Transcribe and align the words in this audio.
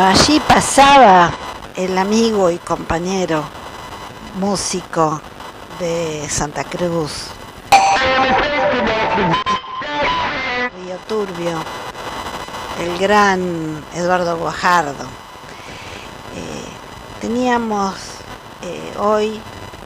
Allí 0.00 0.38
pasaba 0.38 1.32
el 1.74 1.98
amigo 1.98 2.50
y 2.50 2.58
compañero 2.58 3.42
músico 4.38 5.20
de 5.80 6.24
Santa 6.30 6.62
Cruz, 6.62 7.24
Río 10.76 10.96
Turbio, 11.08 11.58
el 12.80 12.96
gran 12.98 13.84
Eduardo 13.92 14.36
Guajardo. 14.36 15.04
Eh, 16.36 16.68
teníamos 17.20 17.94
eh, 18.62 18.94
hoy, 19.00 19.40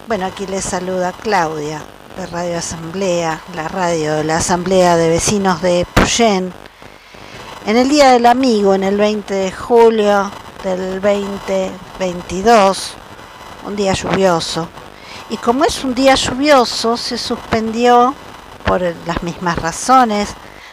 bueno, 0.08 0.26
aquí 0.26 0.46
les 0.46 0.64
saluda 0.64 1.12
Claudia 1.12 1.80
de 2.18 2.26
Radio 2.26 2.58
Asamblea, 2.58 3.40
la 3.54 3.66
radio 3.66 4.16
de 4.16 4.24
la 4.24 4.36
Asamblea 4.36 4.96
de 4.96 5.08
Vecinos 5.08 5.62
de 5.62 5.86
Puyén 5.94 6.52
en 7.66 7.76
el 7.76 7.88
Día 7.88 8.10
del 8.10 8.26
Amigo, 8.26 8.74
en 8.74 8.82
el 8.82 8.96
20 8.96 9.32
de 9.32 9.52
julio 9.52 10.30
del 10.64 11.00
2022, 11.00 12.94
un 13.64 13.76
día 13.76 13.92
lluvioso. 13.92 14.68
Y 15.30 15.36
como 15.36 15.64
es 15.64 15.84
un 15.84 15.94
día 15.94 16.14
lluvioso, 16.16 16.96
se 16.96 17.16
suspendió 17.16 18.14
por 18.64 18.82
las 19.06 19.22
mismas 19.22 19.58
razones 19.58 20.30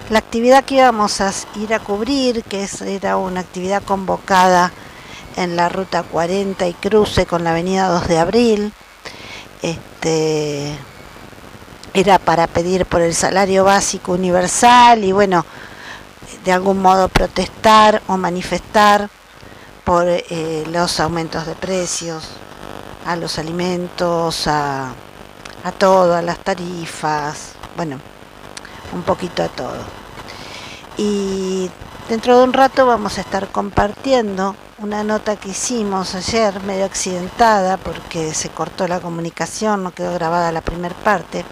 la 0.09 0.19
actividad 0.19 0.63
que 0.63 0.75
íbamos 0.75 1.21
a 1.21 1.31
ir 1.55 1.73
a 1.73 1.79
cubrir, 1.79 2.43
que 2.43 2.67
era 2.85 3.17
una 3.17 3.41
actividad 3.41 3.83
convocada 3.83 4.71
en 5.35 5.55
la 5.55 5.69
ruta 5.69 6.01
40 6.03 6.67
y 6.67 6.73
cruce 6.73 7.27
con 7.27 7.43
la 7.43 7.51
avenida 7.51 7.87
2 7.87 8.07
de 8.07 8.17
abril. 8.17 8.73
Este, 9.61 10.75
era 11.93 12.17
para 12.17 12.47
pedir 12.47 12.85
por 12.85 13.01
el 13.01 13.13
salario 13.13 13.63
básico 13.63 14.13
universal 14.13 15.03
y 15.03 15.11
bueno, 15.11 15.45
de 16.43 16.51
algún 16.51 16.81
modo 16.81 17.09
protestar 17.09 18.01
o 18.07 18.17
manifestar 18.17 19.09
por 19.83 20.05
eh, 20.07 20.65
los 20.71 20.99
aumentos 20.99 21.45
de 21.45 21.55
precios 21.55 22.29
a 23.05 23.15
los 23.15 23.39
alimentos, 23.39 24.47
a, 24.47 24.93
a 25.63 25.71
todo, 25.71 26.15
a 26.15 26.21
las 26.21 26.39
tarifas, 26.39 27.53
bueno, 27.75 27.99
un 28.93 29.01
poquito 29.03 29.43
a 29.43 29.47
todo. 29.47 29.83
Y 30.97 31.69
dentro 32.09 32.37
de 32.37 32.43
un 32.43 32.53
rato 32.53 32.85
vamos 32.85 33.17
a 33.17 33.21
estar 33.21 33.47
compartiendo 33.47 34.55
una 34.79 35.03
nota 35.03 35.35
que 35.35 35.49
hicimos 35.49 36.15
ayer, 36.15 36.61
medio 36.63 36.85
accidentada, 36.85 37.77
porque 37.77 38.33
se 38.33 38.49
cortó 38.49 38.87
la 38.87 38.99
comunicación, 38.99 39.83
no 39.83 39.91
quedó 39.91 40.13
grabada 40.13 40.51
la 40.51 40.61
primera 40.61 40.95
parte, 40.95 41.43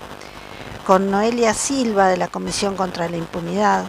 con 0.85 1.11
Noelia 1.11 1.53
Silva 1.53 2.07
de 2.07 2.17
la 2.17 2.29
Comisión 2.29 2.75
contra 2.75 3.09
la 3.09 3.17
Impunidad, 3.17 3.83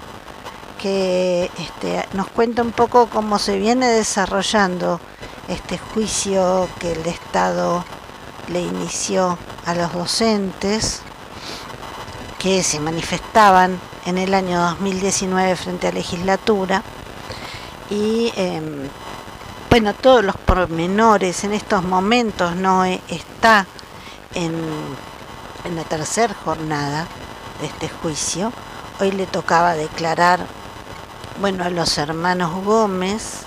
que 0.79 1.51
este, 1.59 2.07
nos 2.15 2.29
cuenta 2.29 2.63
un 2.63 2.73
poco 2.73 3.09
cómo 3.09 3.39
se 3.39 3.59
viene 3.59 3.89
desarrollando 3.89 5.01
este 5.49 5.79
juicio 5.79 6.69
que 6.79 6.93
el 6.93 7.07
Estado 7.07 7.85
le 8.49 8.61
inició 8.61 9.39
a 9.67 9.75
los 9.75 9.93
docentes 9.93 11.03
que 12.39 12.63
se 12.63 12.81
manifestaban 12.81 13.79
en 14.07 14.19
el 14.19 14.33
año 14.33 14.61
2019 14.61 15.57
frente 15.57 15.89
a 15.89 15.91
la 15.91 15.99
legislatura. 15.99 16.83
Y 17.91 18.33
em, 18.37 18.89
bueno 19.71 19.95
todos 19.95 20.25
los 20.25 20.37
pormenores 20.37 21.45
en 21.45 21.53
estos 21.53 21.83
momentos 21.83 22.55
no 22.55 22.85
está 22.85 23.67
en, 24.35 24.55
en 25.65 25.77
la 25.77 25.85
tercera 25.85 26.35
jornada 26.45 27.07
de 27.61 27.67
este 27.67 27.89
juicio. 27.89 28.53
Hoy 29.01 29.13
le 29.13 29.27
tocaba 29.27 29.75
declarar 29.75 30.41
bueno, 31.41 31.65
a 31.65 31.71
los 31.71 31.99
hermanos 31.99 32.65
Gómez, 32.65 33.43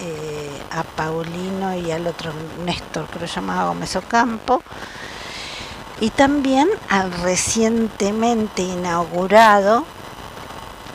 eh, 0.00 0.60
a 0.72 0.82
Paulino 0.82 1.74
y 1.76 1.90
al 1.90 2.06
otro 2.06 2.32
Néstor, 2.64 3.06
creo 3.06 3.20
que 3.20 3.26
llamaba 3.26 3.68
Gómez 3.68 3.94
Ocampo, 3.94 4.62
y 6.00 6.10
también 6.10 6.68
al 6.88 7.12
recientemente 7.12 8.62
inaugurado, 8.62 9.84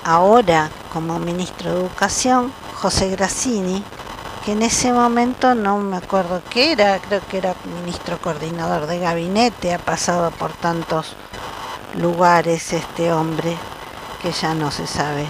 ahora 0.04 0.70
como 0.92 1.18
ministro 1.20 1.72
de 1.72 1.80
Educación, 1.80 2.52
José 2.76 3.10
Grassini, 3.10 3.84
que 4.44 4.52
en 4.52 4.64
ese 4.64 4.92
momento 4.92 5.56
no 5.56 5.78
me 5.78 5.96
acuerdo 5.96 6.42
qué 6.50 6.74
era, 6.74 7.00
creo 7.00 7.22
que 7.30 7.38
era 7.38 7.56
ministro 7.82 8.20
coordinador 8.20 8.88
de 8.88 9.00
gabinete, 9.00 9.74
ha 9.74 9.80
pasado 9.80 10.30
por 10.32 10.52
tantos 10.52 11.16
lugares 11.96 12.74
este 12.74 13.14
hombre 13.14 13.56
que 14.22 14.32
ya 14.32 14.54
no 14.54 14.72
se 14.72 14.88
sabe 14.88 15.26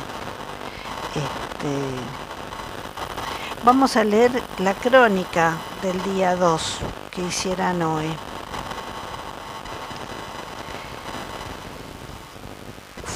este, 1.15 1.75
vamos 3.63 3.95
a 3.95 4.03
leer 4.03 4.31
la 4.59 4.73
crónica 4.73 5.57
del 5.81 6.01
día 6.03 6.35
2 6.35 6.77
que 7.11 7.21
hicieran 7.21 7.81
hoy. 7.81 8.07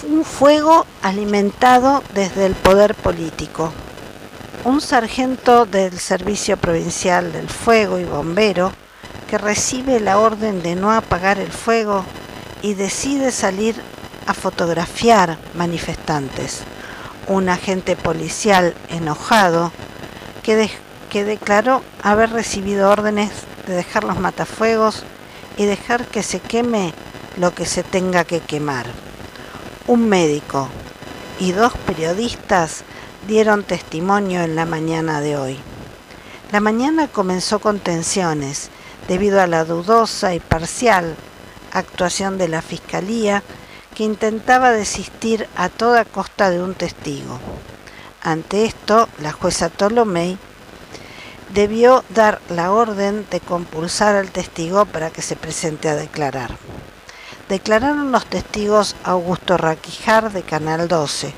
Un 0.09 0.23
fuego 0.23 0.85
alimentado 1.01 2.03
desde 2.13 2.45
el 2.45 2.55
poder 2.55 2.95
político. 2.95 3.73
Un 4.63 4.81
sargento 4.81 5.65
del 5.65 5.99
Servicio 5.99 6.57
Provincial 6.57 7.31
del 7.31 7.49
Fuego 7.49 7.99
y 7.99 8.05
bombero 8.05 8.71
que 9.27 9.37
recibe 9.37 9.99
la 9.99 10.19
orden 10.19 10.63
de 10.63 10.75
no 10.75 10.91
apagar 10.91 11.39
el 11.39 11.51
fuego 11.51 12.03
y 12.61 12.73
decide 12.73 13.31
salir 13.31 13.75
a 14.25 14.33
fotografiar 14.33 15.37
manifestantes. 15.53 16.63
Un 17.27 17.49
agente 17.49 17.95
policial 17.95 18.73
enojado 18.89 19.71
que, 20.43 20.55
de, 20.55 21.23
declaró 21.25 21.83
haber 22.01 22.31
recibido 22.31 22.89
órdenes 22.89 23.31
de 23.67 23.75
dejar 23.75 24.03
los 24.03 24.19
matafuegos 24.19 25.03
y 25.57 25.65
dejar 25.65 26.05
que 26.07 26.23
se 26.23 26.39
queme 26.39 26.93
lo 27.37 27.53
que 27.53 27.65
se 27.65 27.83
tenga 27.83 28.23
que 28.23 28.39
quemar. 28.39 28.85
Un 29.87 30.07
médico 30.07 30.69
y 31.39 31.51
dos 31.51 31.73
periodistas 31.85 32.83
dieron 33.27 33.63
testimonio 33.63 34.41
en 34.41 34.55
la 34.55 34.65
mañana 34.65 35.21
de 35.21 35.37
hoy. 35.37 35.59
La 36.51 36.61
mañana 36.61 37.07
comenzó 37.07 37.59
con 37.59 37.79
tensiones 37.79 38.69
debido 39.07 39.41
a 39.41 39.47
la 39.47 39.65
dudosa 39.65 40.33
y 40.33 40.39
parcial 40.39 41.15
actuación 41.73 42.37
de 42.37 42.47
la 42.47 42.61
Fiscalía 42.61 43.43
que 43.97 44.03
intentaba 44.03 44.73
desistir 44.73 45.49
a 45.55 45.69
toda 45.69 46.05
costa 46.05 46.51
de 46.51 46.61
un 46.61 46.75
testigo. 46.75 47.39
Ante 48.21 48.65
esto, 48.65 49.09
la 49.19 49.31
jueza 49.31 49.71
Tolomei 49.71 50.37
debió 51.51 52.03
dar 52.09 52.39
la 52.49 52.71
orden 52.71 53.25
de 53.31 53.39
compulsar 53.39 54.15
al 54.15 54.29
testigo 54.29 54.85
para 54.85 55.09
que 55.09 55.23
se 55.23 55.35
presente 55.35 55.89
a 55.89 55.95
declarar. 55.95 56.51
Declararon 57.49 58.11
los 58.11 58.27
testigos 58.27 58.95
Augusto 59.03 59.57
Raquijar 59.57 60.31
de 60.31 60.43
Canal 60.43 60.87
12, 60.87 61.33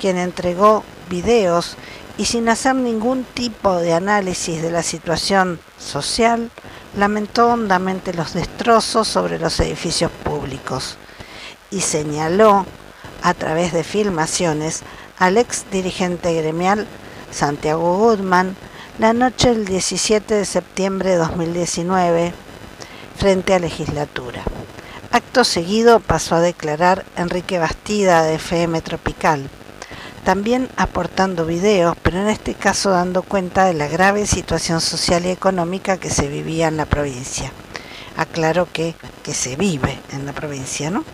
quien 0.00 0.16
entregó 0.16 0.84
videos 1.10 1.76
y 2.18 2.26
sin 2.26 2.48
hacer 2.48 2.76
ningún 2.76 3.24
tipo 3.24 3.78
de 3.78 3.94
análisis 3.94 4.62
de 4.62 4.70
la 4.70 4.84
situación 4.84 5.58
social, 5.76 6.52
lamentó 6.96 7.48
hondamente 7.48 8.14
los 8.14 8.32
destrozos 8.32 9.08
sobre 9.08 9.40
los 9.40 9.58
edificios 9.58 10.12
públicos 10.22 10.98
y 11.70 11.80
señaló 11.80 12.66
a 13.22 13.34
través 13.34 13.72
de 13.72 13.84
filmaciones 13.84 14.82
al 15.18 15.38
ex 15.38 15.64
dirigente 15.70 16.34
gremial 16.34 16.86
Santiago 17.30 17.98
Goodman 17.98 18.56
la 18.98 19.12
noche 19.12 19.50
del 19.50 19.66
17 19.66 20.34
de 20.34 20.44
septiembre 20.44 21.10
de 21.10 21.16
2019 21.16 22.32
frente 23.16 23.54
a 23.54 23.58
legislatura. 23.58 24.42
Acto 25.10 25.44
seguido 25.44 26.00
pasó 26.00 26.36
a 26.36 26.40
declarar 26.40 27.04
Enrique 27.16 27.58
Bastida 27.58 28.22
de 28.22 28.36
FM 28.36 28.80
Tropical, 28.82 29.48
también 30.24 30.68
aportando 30.76 31.46
videos, 31.46 31.96
pero 32.02 32.20
en 32.20 32.28
este 32.28 32.54
caso 32.54 32.90
dando 32.90 33.22
cuenta 33.22 33.64
de 33.64 33.74
la 33.74 33.86
grave 33.86 34.26
situación 34.26 34.80
social 34.80 35.24
y 35.24 35.30
económica 35.30 35.98
que 35.98 36.10
se 36.10 36.28
vivía 36.28 36.68
en 36.68 36.76
la 36.76 36.86
provincia. 36.86 37.52
Aclaro 38.16 38.66
que, 38.72 38.94
que 39.22 39.34
se 39.34 39.56
vive 39.56 39.98
en 40.12 40.26
la 40.26 40.32
provincia, 40.32 40.90
¿no? 40.90 41.04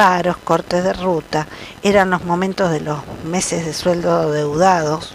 Paros, 0.00 0.38
cortes 0.38 0.82
de 0.82 0.94
ruta, 0.94 1.46
eran 1.82 2.08
los 2.08 2.24
momentos 2.24 2.70
de 2.70 2.80
los 2.80 3.00
meses 3.22 3.66
de 3.66 3.74
sueldo 3.74 4.32
deudados 4.32 5.12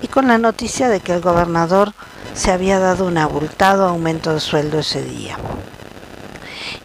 y 0.00 0.08
con 0.08 0.26
la 0.26 0.38
noticia 0.38 0.88
de 0.88 1.00
que 1.00 1.12
el 1.12 1.20
gobernador 1.20 1.92
se 2.32 2.50
había 2.50 2.78
dado 2.78 3.04
un 3.04 3.18
abultado 3.18 3.86
aumento 3.86 4.32
de 4.32 4.40
sueldo 4.40 4.78
ese 4.78 5.04
día 5.04 5.36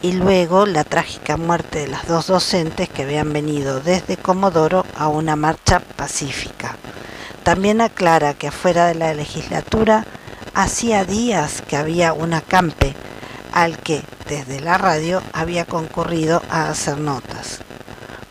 y 0.02 0.12
luego 0.12 0.66
la 0.66 0.84
trágica 0.84 1.38
muerte 1.38 1.80
de 1.80 1.88
las 1.88 2.06
dos 2.06 2.28
docentes 2.28 2.90
que 2.90 3.04
habían 3.04 3.32
venido 3.32 3.80
desde 3.80 4.18
Comodoro 4.18 4.86
a 4.98 5.08
una 5.08 5.38
marcha 5.38 5.80
pacífica. 5.80 6.76
También 7.44 7.80
aclara 7.80 8.34
que 8.34 8.50
afuera 8.50 8.88
de 8.88 8.96
la 8.96 9.14
legislatura 9.14 10.06
hacía 10.54 11.06
días 11.06 11.62
que 11.66 11.78
había 11.78 12.12
un 12.12 12.34
acampe 12.34 12.94
al 13.52 13.78
que 13.78 14.04
desde 14.28 14.60
la 14.60 14.78
radio 14.78 15.22
había 15.34 15.66
concurrido 15.66 16.42
a 16.50 16.70
hacer 16.70 16.98
notas. 16.98 17.60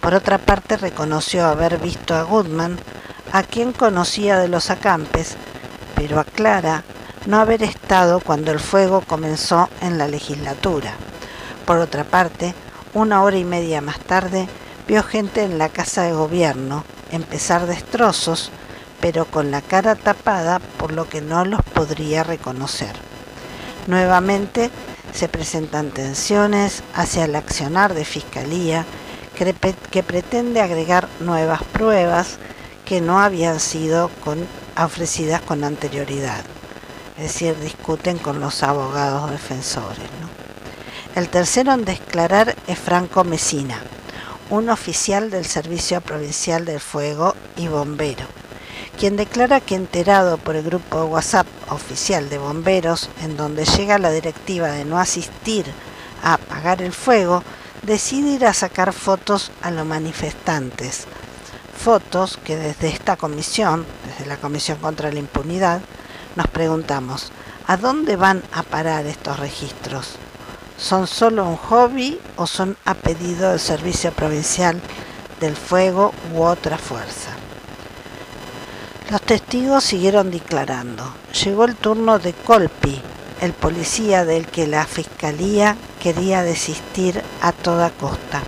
Por 0.00 0.14
otra 0.14 0.38
parte 0.38 0.76
reconoció 0.76 1.46
haber 1.46 1.78
visto 1.78 2.14
a 2.14 2.22
Goodman, 2.22 2.78
a 3.32 3.42
quien 3.42 3.72
conocía 3.72 4.38
de 4.38 4.48
los 4.48 4.70
acampes, 4.70 5.36
pero 5.94 6.18
aclara 6.18 6.84
no 7.26 7.38
haber 7.38 7.62
estado 7.62 8.20
cuando 8.20 8.50
el 8.50 8.60
fuego 8.60 9.02
comenzó 9.02 9.68
en 9.82 9.98
la 9.98 10.08
legislatura. 10.08 10.94
Por 11.66 11.78
otra 11.78 12.04
parte, 12.04 12.54
una 12.94 13.22
hora 13.22 13.36
y 13.36 13.44
media 13.44 13.80
más 13.80 14.00
tarde, 14.00 14.48
vio 14.88 15.02
gente 15.02 15.42
en 15.42 15.58
la 15.58 15.68
casa 15.68 16.02
de 16.02 16.12
gobierno 16.12 16.84
empezar 17.12 17.66
destrozos, 17.66 18.50
pero 19.00 19.26
con 19.26 19.50
la 19.50 19.60
cara 19.60 19.94
tapada 19.94 20.58
por 20.78 20.92
lo 20.92 21.08
que 21.08 21.20
no 21.20 21.44
los 21.44 21.62
podría 21.62 22.24
reconocer. 22.24 22.92
Nuevamente 23.86 24.70
se 25.12 25.28
presentan 25.28 25.90
tensiones 25.90 26.82
hacia 26.94 27.24
el 27.24 27.36
accionar 27.36 27.94
de 27.94 28.04
fiscalía 28.04 28.84
que, 29.34 30.02
pretende 30.02 30.60
agregar 30.60 31.08
nuevas 31.20 31.62
pruebas 31.62 32.38
que 32.84 33.00
no 33.00 33.20
habían 33.20 33.60
sido 33.60 34.10
ofrecidas 34.76 35.40
con 35.40 35.64
anterioridad. 35.64 36.44
Es 37.16 37.24
decir, 37.24 37.58
discuten 37.58 38.18
con 38.18 38.40
los 38.40 38.62
abogados 38.62 39.30
defensores. 39.30 39.98
El 41.14 41.28
tercero 41.28 41.72
en 41.72 41.84
declarar 41.84 42.54
es 42.66 42.78
Franco 42.78 43.24
Mesina, 43.24 43.80
un 44.48 44.68
oficial 44.68 45.30
del 45.30 45.44
Servicio 45.44 46.00
Provincial 46.00 46.64
del 46.64 46.80
Fuego 46.80 47.34
y 47.56 47.68
bombero, 47.68 48.26
quien 49.00 49.16
declara 49.16 49.62
que 49.62 49.76
enterado 49.76 50.36
por 50.36 50.56
el 50.56 50.62
grupo 50.62 50.98
de 50.98 51.06
WhatsApp 51.06 51.46
oficial 51.70 52.28
de 52.28 52.36
bomberos, 52.36 53.08
en 53.22 53.38
donde 53.38 53.64
llega 53.64 53.96
la 53.96 54.10
directiva 54.10 54.68
de 54.68 54.84
no 54.84 54.98
asistir 54.98 55.64
a 56.22 56.34
apagar 56.34 56.82
el 56.82 56.92
fuego, 56.92 57.42
decide 57.80 58.32
ir 58.32 58.44
a 58.44 58.52
sacar 58.52 58.92
fotos 58.92 59.52
a 59.62 59.70
los 59.70 59.86
manifestantes. 59.86 61.06
Fotos 61.82 62.38
que 62.44 62.56
desde 62.56 62.88
esta 62.88 63.16
comisión, 63.16 63.86
desde 64.06 64.26
la 64.26 64.36
Comisión 64.36 64.76
contra 64.76 65.10
la 65.10 65.18
Impunidad, 65.18 65.80
nos 66.36 66.48
preguntamos, 66.48 67.32
¿a 67.66 67.78
dónde 67.78 68.16
van 68.16 68.42
a 68.52 68.62
parar 68.62 69.06
estos 69.06 69.38
registros? 69.40 70.18
son 70.76 71.06
solo 71.06 71.46
un 71.46 71.56
hobby 71.56 72.18
o 72.36 72.46
son 72.46 72.76
a 72.86 72.94
pedido 72.94 73.50
del 73.50 73.60
Servicio 73.60 74.12
Provincial 74.12 74.80
del 75.38 75.54
Fuego 75.54 76.12
u 76.34 76.42
otra 76.42 76.78
fuerza. 76.78 77.39
Los 79.10 79.22
testigos 79.22 79.84
siguieron 79.84 80.30
declarando. 80.30 81.12
Llegó 81.44 81.64
el 81.64 81.76
turno 81.76 82.18
de 82.18 82.32
Colpi, 82.32 83.00
el 83.40 83.52
policía 83.52 84.24
del 84.24 84.46
que 84.46 84.66
la 84.66 84.86
fiscalía 84.86 85.76
quería 86.00 86.42
desistir 86.42 87.22
a 87.42 87.52
toda 87.52 87.90
costa. 87.90 88.42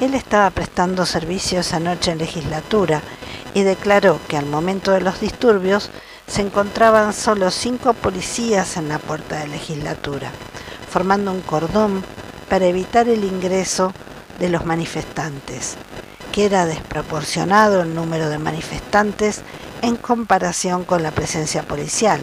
Él 0.00 0.14
estaba 0.14 0.50
prestando 0.50 1.06
servicio 1.06 1.60
esa 1.60 1.80
noche 1.80 2.12
en 2.12 2.18
legislatura 2.18 3.02
y 3.54 3.62
declaró 3.62 4.20
que 4.28 4.36
al 4.36 4.46
momento 4.46 4.92
de 4.92 5.00
los 5.00 5.20
disturbios 5.20 5.90
se 6.26 6.42
encontraban 6.42 7.12
solo 7.12 7.50
cinco 7.50 7.94
policías 7.94 8.76
en 8.76 8.88
la 8.88 8.98
puerta 8.98 9.40
de 9.40 9.48
legislatura 9.48 10.30
formando 10.90 11.30
un 11.30 11.40
cordón 11.40 12.02
para 12.48 12.66
evitar 12.66 13.08
el 13.08 13.22
ingreso 13.24 13.92
de 14.40 14.48
los 14.48 14.66
manifestantes, 14.66 15.76
que 16.32 16.46
era 16.46 16.66
desproporcionado 16.66 17.82
el 17.82 17.94
número 17.94 18.28
de 18.28 18.38
manifestantes 18.38 19.42
en 19.82 19.96
comparación 19.96 20.84
con 20.84 21.02
la 21.02 21.10
presencia 21.10 21.62
policial, 21.62 22.20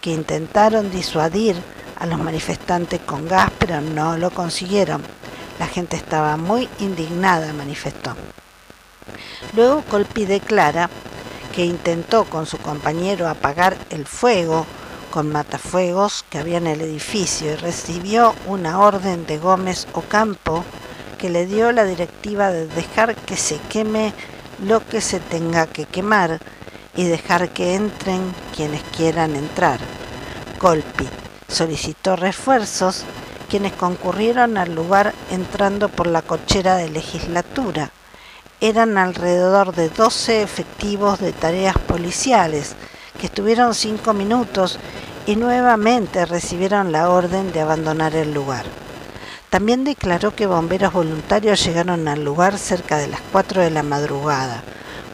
que 0.00 0.10
intentaron 0.10 0.90
disuadir 0.90 1.56
a 1.98 2.06
los 2.06 2.18
manifestantes 2.18 3.00
con 3.00 3.26
gas, 3.28 3.50
pero 3.58 3.80
no 3.80 4.16
lo 4.16 4.30
consiguieron. 4.30 5.02
La 5.58 5.66
gente 5.66 5.96
estaba 5.96 6.36
muy 6.36 6.68
indignada, 6.80 7.52
manifestó. 7.52 8.14
Luego 9.54 9.82
Colpi 9.82 10.26
declara 10.26 10.90
que 11.54 11.64
intentó 11.64 12.24
con 12.24 12.46
su 12.46 12.58
compañero 12.58 13.28
apagar 13.28 13.76
el 13.90 14.06
fuego 14.06 14.66
con 15.12 15.30
matafuegos 15.30 16.24
que 16.28 16.38
había 16.38 16.58
en 16.58 16.66
el 16.66 16.80
edificio 16.80 17.52
y 17.52 17.54
recibió 17.54 18.34
una 18.46 18.80
orden 18.80 19.26
de 19.26 19.38
Gómez 19.38 19.86
Ocampo 19.92 20.64
que 21.18 21.30
le 21.30 21.46
dio 21.46 21.70
la 21.70 21.84
directiva 21.84 22.50
de 22.50 22.66
dejar 22.66 23.14
que 23.14 23.36
se 23.36 23.58
queme 23.68 24.12
lo 24.66 24.84
que 24.84 25.00
se 25.00 25.20
tenga 25.20 25.68
que 25.68 25.84
quemar 25.84 26.40
y 26.96 27.04
dejar 27.04 27.50
que 27.50 27.74
entren 27.74 28.34
quienes 28.54 28.82
quieran 28.96 29.36
entrar. 29.36 29.80
Colpi 30.58 31.08
solicitó 31.48 32.16
refuerzos 32.16 33.04
quienes 33.48 33.72
concurrieron 33.72 34.56
al 34.56 34.74
lugar 34.74 35.14
entrando 35.30 35.88
por 35.88 36.06
la 36.06 36.22
cochera 36.22 36.76
de 36.76 36.90
legislatura. 36.90 37.90
Eran 38.60 38.98
alrededor 38.98 39.74
de 39.74 39.88
12 39.90 40.42
efectivos 40.42 41.20
de 41.20 41.32
tareas 41.32 41.76
policiales 41.78 42.74
que 43.20 43.26
estuvieron 43.26 43.74
cinco 43.74 44.12
minutos 44.14 44.78
y 45.26 45.36
nuevamente 45.36 46.26
recibieron 46.26 46.92
la 46.92 47.10
orden 47.10 47.52
de 47.52 47.60
abandonar 47.60 48.14
el 48.14 48.34
lugar. 48.34 48.64
También 49.50 49.84
declaró 49.84 50.34
que 50.34 50.46
bomberos 50.46 50.92
voluntarios 50.92 51.64
llegaron 51.64 52.08
al 52.08 52.24
lugar 52.24 52.58
cerca 52.58 52.98
de 52.98 53.06
las 53.06 53.20
4 53.32 53.62
de 53.62 53.70
la 53.70 53.84
madrugada, 53.84 54.62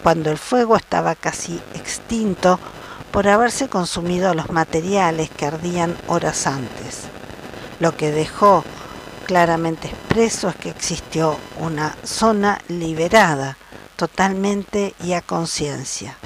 cuando 0.02 0.30
el 0.30 0.38
fuego 0.38 0.76
estaba 0.76 1.14
casi 1.14 1.61
extinto 1.75 2.59
por 3.11 3.28
haberse 3.28 3.69
consumido 3.69 4.35
los 4.35 4.50
materiales 4.50 5.30
que 5.30 5.47
ardían 5.47 5.97
horas 6.07 6.47
antes. 6.47 7.02
Lo 7.80 7.97
que 7.97 8.11
dejó 8.11 8.64
claramente 9.26 9.88
expreso 9.88 10.49
es 10.49 10.57
que 10.57 10.71
existió 10.71 11.37
una 11.59 11.97
zona 12.04 12.61
liberada 12.69 13.57
totalmente 13.97 14.95
y 15.04 15.12
a 15.12 15.23
conciencia. 15.23 16.16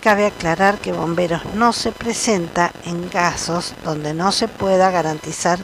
Cabe 0.00 0.26
aclarar 0.26 0.78
que 0.78 0.92
bomberos 0.92 1.44
no 1.54 1.72
se 1.72 1.92
presenta 1.92 2.72
en 2.84 3.08
casos 3.08 3.74
donde 3.84 4.14
no 4.14 4.32
se 4.32 4.48
pueda 4.48 4.90
garantizar 4.90 5.58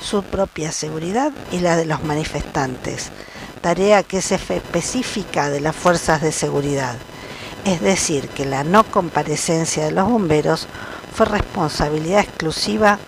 su 0.00 0.22
propia 0.22 0.72
seguridad 0.72 1.32
y 1.52 1.60
la 1.60 1.76
de 1.76 1.86
los 1.86 2.02
manifestantes, 2.02 3.10
tarea 3.64 4.02
que 4.02 4.18
es 4.18 4.30
específica 4.30 5.48
de 5.48 5.58
las 5.58 5.74
fuerzas 5.74 6.20
de 6.20 6.32
seguridad. 6.32 6.96
Es 7.64 7.80
decir, 7.80 8.28
que 8.28 8.44
la 8.44 8.62
no 8.62 8.84
comparecencia 8.84 9.86
de 9.86 9.90
los 9.90 10.06
bomberos 10.06 10.68
fue 11.14 11.24
responsabilidad 11.24 12.20
exclusiva 12.20 12.98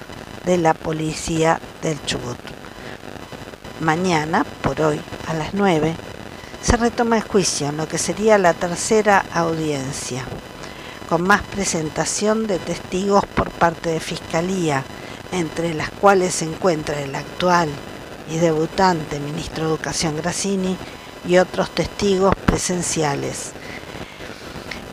de 0.47 0.57
la 0.57 0.73
policía 0.73 1.61
del 1.83 2.03
Chubut. 2.07 2.39
Mañana, 3.81 4.47
por 4.63 4.81
hoy, 4.81 4.99
a 5.29 5.35
las 5.35 5.53
9, 5.53 5.95
se 6.63 6.79
retoma 6.79 7.19
el 7.19 7.23
juicio 7.23 7.69
en 7.69 7.77
lo 7.77 7.87
que 7.87 7.99
sería 7.99 8.39
la 8.39 8.55
tercera 8.55 9.27
audiencia, 9.35 10.25
con 11.11 11.21
más 11.21 11.43
presentación 11.43 12.47
de 12.47 12.59
testigos 12.59 13.27
por 13.27 13.51
parte 13.51 13.91
de 13.91 14.01
Fiscalía, 14.01 14.85
entre 15.33 15.75
las 15.75 15.91
cuales 15.91 16.37
se 16.37 16.47
encuentra 16.47 16.99
el 17.03 17.15
actual 17.15 17.69
y 18.31 18.39
debutante 18.39 19.21
ministro 19.21 19.65
de 19.65 19.71
Educación 19.71 20.17
Grassini 20.17 20.77
y 21.27 21.39
otros 21.39 21.71
testigos 21.71 22.35
presenciales, 22.47 23.53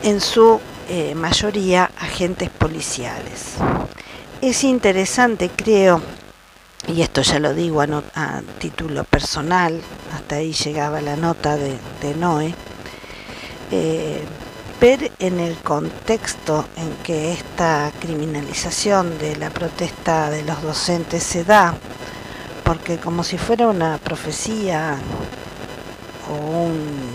en 0.02 0.20
su 0.20 0.60
eh, 0.88 1.14
mayoría 1.14 1.90
agentes 1.98 2.50
policiales. 2.50 3.54
Es 4.40 4.64
interesante, 4.64 5.50
creo, 5.54 6.02
y 6.86 7.02
esto 7.02 7.22
ya 7.22 7.38
lo 7.38 7.54
digo 7.54 7.80
a, 7.80 8.42
título 8.58 9.04
personal, 9.04 9.80
hasta 10.14 10.36
ahí 10.36 10.52
llegaba 10.52 11.00
la 11.00 11.16
nota 11.16 11.56
de, 11.56 11.78
de 12.02 12.14
Noé, 12.14 12.54
eh, 13.70 14.22
ver 14.80 15.10
en 15.18 15.40
el 15.40 15.56
contexto 15.56 16.66
en 16.76 16.90
que 17.02 17.32
esta 17.32 17.90
criminalización 18.00 19.18
de 19.18 19.36
la 19.36 19.48
protesta 19.48 20.28
de 20.28 20.42
los 20.42 20.60
docentes 20.62 21.22
se 21.22 21.44
da, 21.44 21.74
porque 22.64 22.98
como 22.98 23.22
si 23.22 23.38
fuera 23.38 23.68
una 23.68 23.98
profecía 23.98 24.96
o 26.30 26.34
un, 26.34 27.10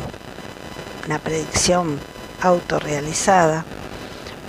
una 1.06 1.20
predicción 1.20 2.00
autorrealizada, 2.42 3.66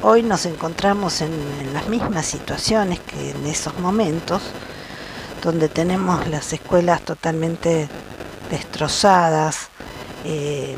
hoy 0.03 0.23
nos 0.23 0.47
encontramos 0.47 1.23
en, 1.23 1.33
en 1.61 1.73
las 1.73 1.89
mismas 1.89 2.27
situaciones 2.27 3.01
que 3.01 3.31
en 3.31 3.47
esos 3.47 3.79
momentos, 3.79 4.43
donde 5.43 5.69
tenemos 5.69 6.29
las 6.29 6.53
escuelas 6.53 7.01
totalmente 7.01 7.89
destrozadas, 8.51 9.69
eh, 10.25 10.77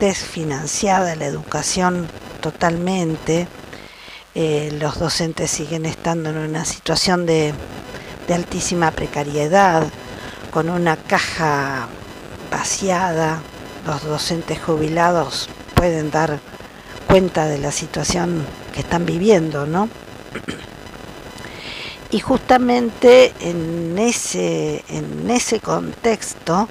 desfinanciada 0.00 1.14
la 1.14 1.26
educación 1.26 2.08
totalmente, 2.40 3.46
eh, 4.34 4.76
los 4.80 4.98
docentes 4.98 5.50
siguen 5.50 5.84
estando 5.84 6.30
en 6.30 6.38
una 6.38 6.64
situación 6.64 7.26
de, 7.26 7.52
de 8.26 8.34
altísima 8.34 8.90
precariedad, 8.90 9.86
con 10.50 10.68
una 10.68 10.96
caja 10.96 11.88
vaciada, 12.50 13.40
los 13.86 14.04
docentes 14.04 14.60
jubilados 14.60 15.48
pueden 15.74 16.10
dar 16.10 16.40
cuenta 17.08 17.46
de 17.46 17.58
la 17.58 17.72
situación 17.72 18.44
que 18.72 18.80
están 18.80 19.04
viviendo, 19.06 19.66
¿no? 19.66 19.88
Y 22.10 22.20
justamente 22.20 23.32
en 23.40 23.98
ese, 23.98 24.84
en 24.88 25.30
ese 25.30 25.60
contexto, 25.60 26.68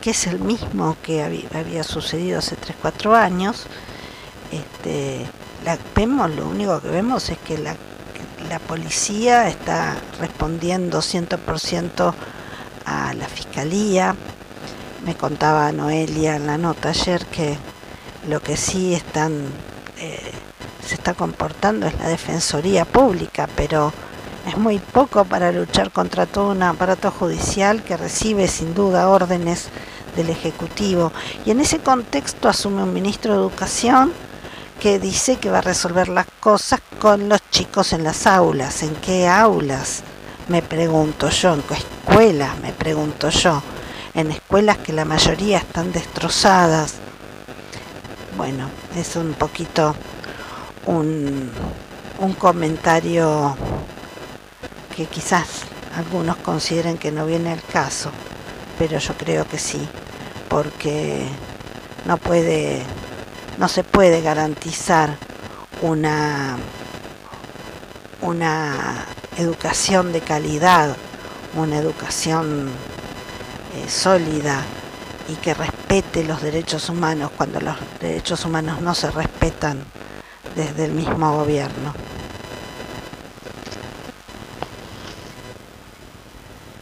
que 0.00 0.10
es 0.10 0.26
el 0.26 0.40
mismo 0.40 0.96
que 1.02 1.22
había, 1.22 1.84
sucedido 1.84 2.38
hace 2.38 2.56
3-4 2.56 3.14
años, 3.14 3.66
este, 4.50 5.26
la, 5.64 5.78
vemos, 5.94 6.30
lo 6.30 6.48
único 6.48 6.80
que 6.80 6.88
vemos 6.88 7.28
es 7.28 7.38
que 7.38 7.58
la, 7.58 7.76
la 8.48 8.58
policía 8.58 9.48
está 9.48 9.96
respondiendo 10.18 11.00
100% 11.00 12.14
a 12.84 13.14
la 13.14 13.28
fiscalía. 13.28 14.14
Me 15.04 15.14
contaba 15.14 15.70
Noelia 15.72 16.36
en 16.36 16.46
la 16.46 16.58
nota 16.58 16.90
ayer 16.90 17.24
que 17.26 17.56
lo 18.26 18.40
que 18.40 18.56
sí 18.56 18.94
están 18.94 19.46
eh, 19.98 20.32
se 20.86 20.94
está 20.94 21.14
comportando 21.14 21.86
es 21.86 21.98
la 21.98 22.08
defensoría 22.08 22.84
pública, 22.84 23.48
pero 23.54 23.92
es 24.46 24.56
muy 24.56 24.78
poco 24.78 25.24
para 25.24 25.52
luchar 25.52 25.90
contra 25.90 26.24
todo 26.24 26.52
un 26.52 26.62
aparato 26.62 27.10
judicial 27.10 27.82
que 27.82 27.96
recibe 27.96 28.48
sin 28.48 28.74
duda 28.74 29.10
órdenes 29.10 29.68
del 30.16 30.30
Ejecutivo. 30.30 31.12
Y 31.44 31.50
en 31.50 31.60
ese 31.60 31.80
contexto 31.80 32.48
asume 32.48 32.82
un 32.82 32.94
ministro 32.94 33.34
de 33.34 33.40
Educación 33.40 34.12
que 34.80 34.98
dice 34.98 35.36
que 35.36 35.50
va 35.50 35.58
a 35.58 35.62
resolver 35.62 36.08
las 36.08 36.26
cosas 36.40 36.80
con 37.00 37.28
los 37.28 37.40
chicos 37.50 37.92
en 37.92 38.04
las 38.04 38.26
aulas. 38.26 38.82
¿En 38.82 38.94
qué 38.96 39.28
aulas? 39.28 40.02
Me 40.48 40.62
pregunto 40.62 41.28
yo. 41.30 41.54
¿En 41.54 41.62
qué 41.62 41.74
escuelas? 41.74 42.58
Me 42.60 42.72
pregunto 42.72 43.28
yo. 43.28 43.62
En 44.14 44.30
escuelas 44.30 44.78
que 44.78 44.92
la 44.92 45.04
mayoría 45.04 45.58
están 45.58 45.92
destrozadas. 45.92 46.94
Bueno, 48.36 48.68
es 48.96 49.16
un 49.16 49.34
poquito 49.34 49.94
un, 50.86 51.50
un 52.18 52.32
comentario 52.34 53.56
que 54.96 55.06
quizás 55.06 55.62
algunos 55.96 56.36
consideren 56.36 56.98
que 56.98 57.12
no 57.12 57.26
viene 57.26 57.52
al 57.52 57.62
caso, 57.62 58.10
pero 58.78 58.98
yo 58.98 59.14
creo 59.14 59.46
que 59.46 59.58
sí, 59.58 59.86
porque 60.48 61.26
no 62.04 62.16
puede, 62.16 62.82
no 63.58 63.68
se 63.68 63.82
puede 63.82 64.22
garantizar 64.22 65.16
una, 65.82 66.56
una 68.20 69.04
educación 69.36 70.12
de 70.12 70.20
calidad, 70.20 70.96
una 71.54 71.78
educación 71.78 72.70
eh, 73.74 73.90
sólida 73.90 74.64
y 75.28 75.34
que 75.34 75.54
respete 75.54 76.24
los 76.24 76.40
derechos 76.40 76.88
humanos 76.88 77.32
cuando 77.36 77.60
los 77.60 77.76
derechos 78.00 78.44
humanos 78.44 78.80
no 78.80 78.94
se 78.94 79.10
respetan 79.10 79.84
desde 80.54 80.84
el 80.84 80.92
mismo 80.92 81.36
gobierno. 81.36 81.94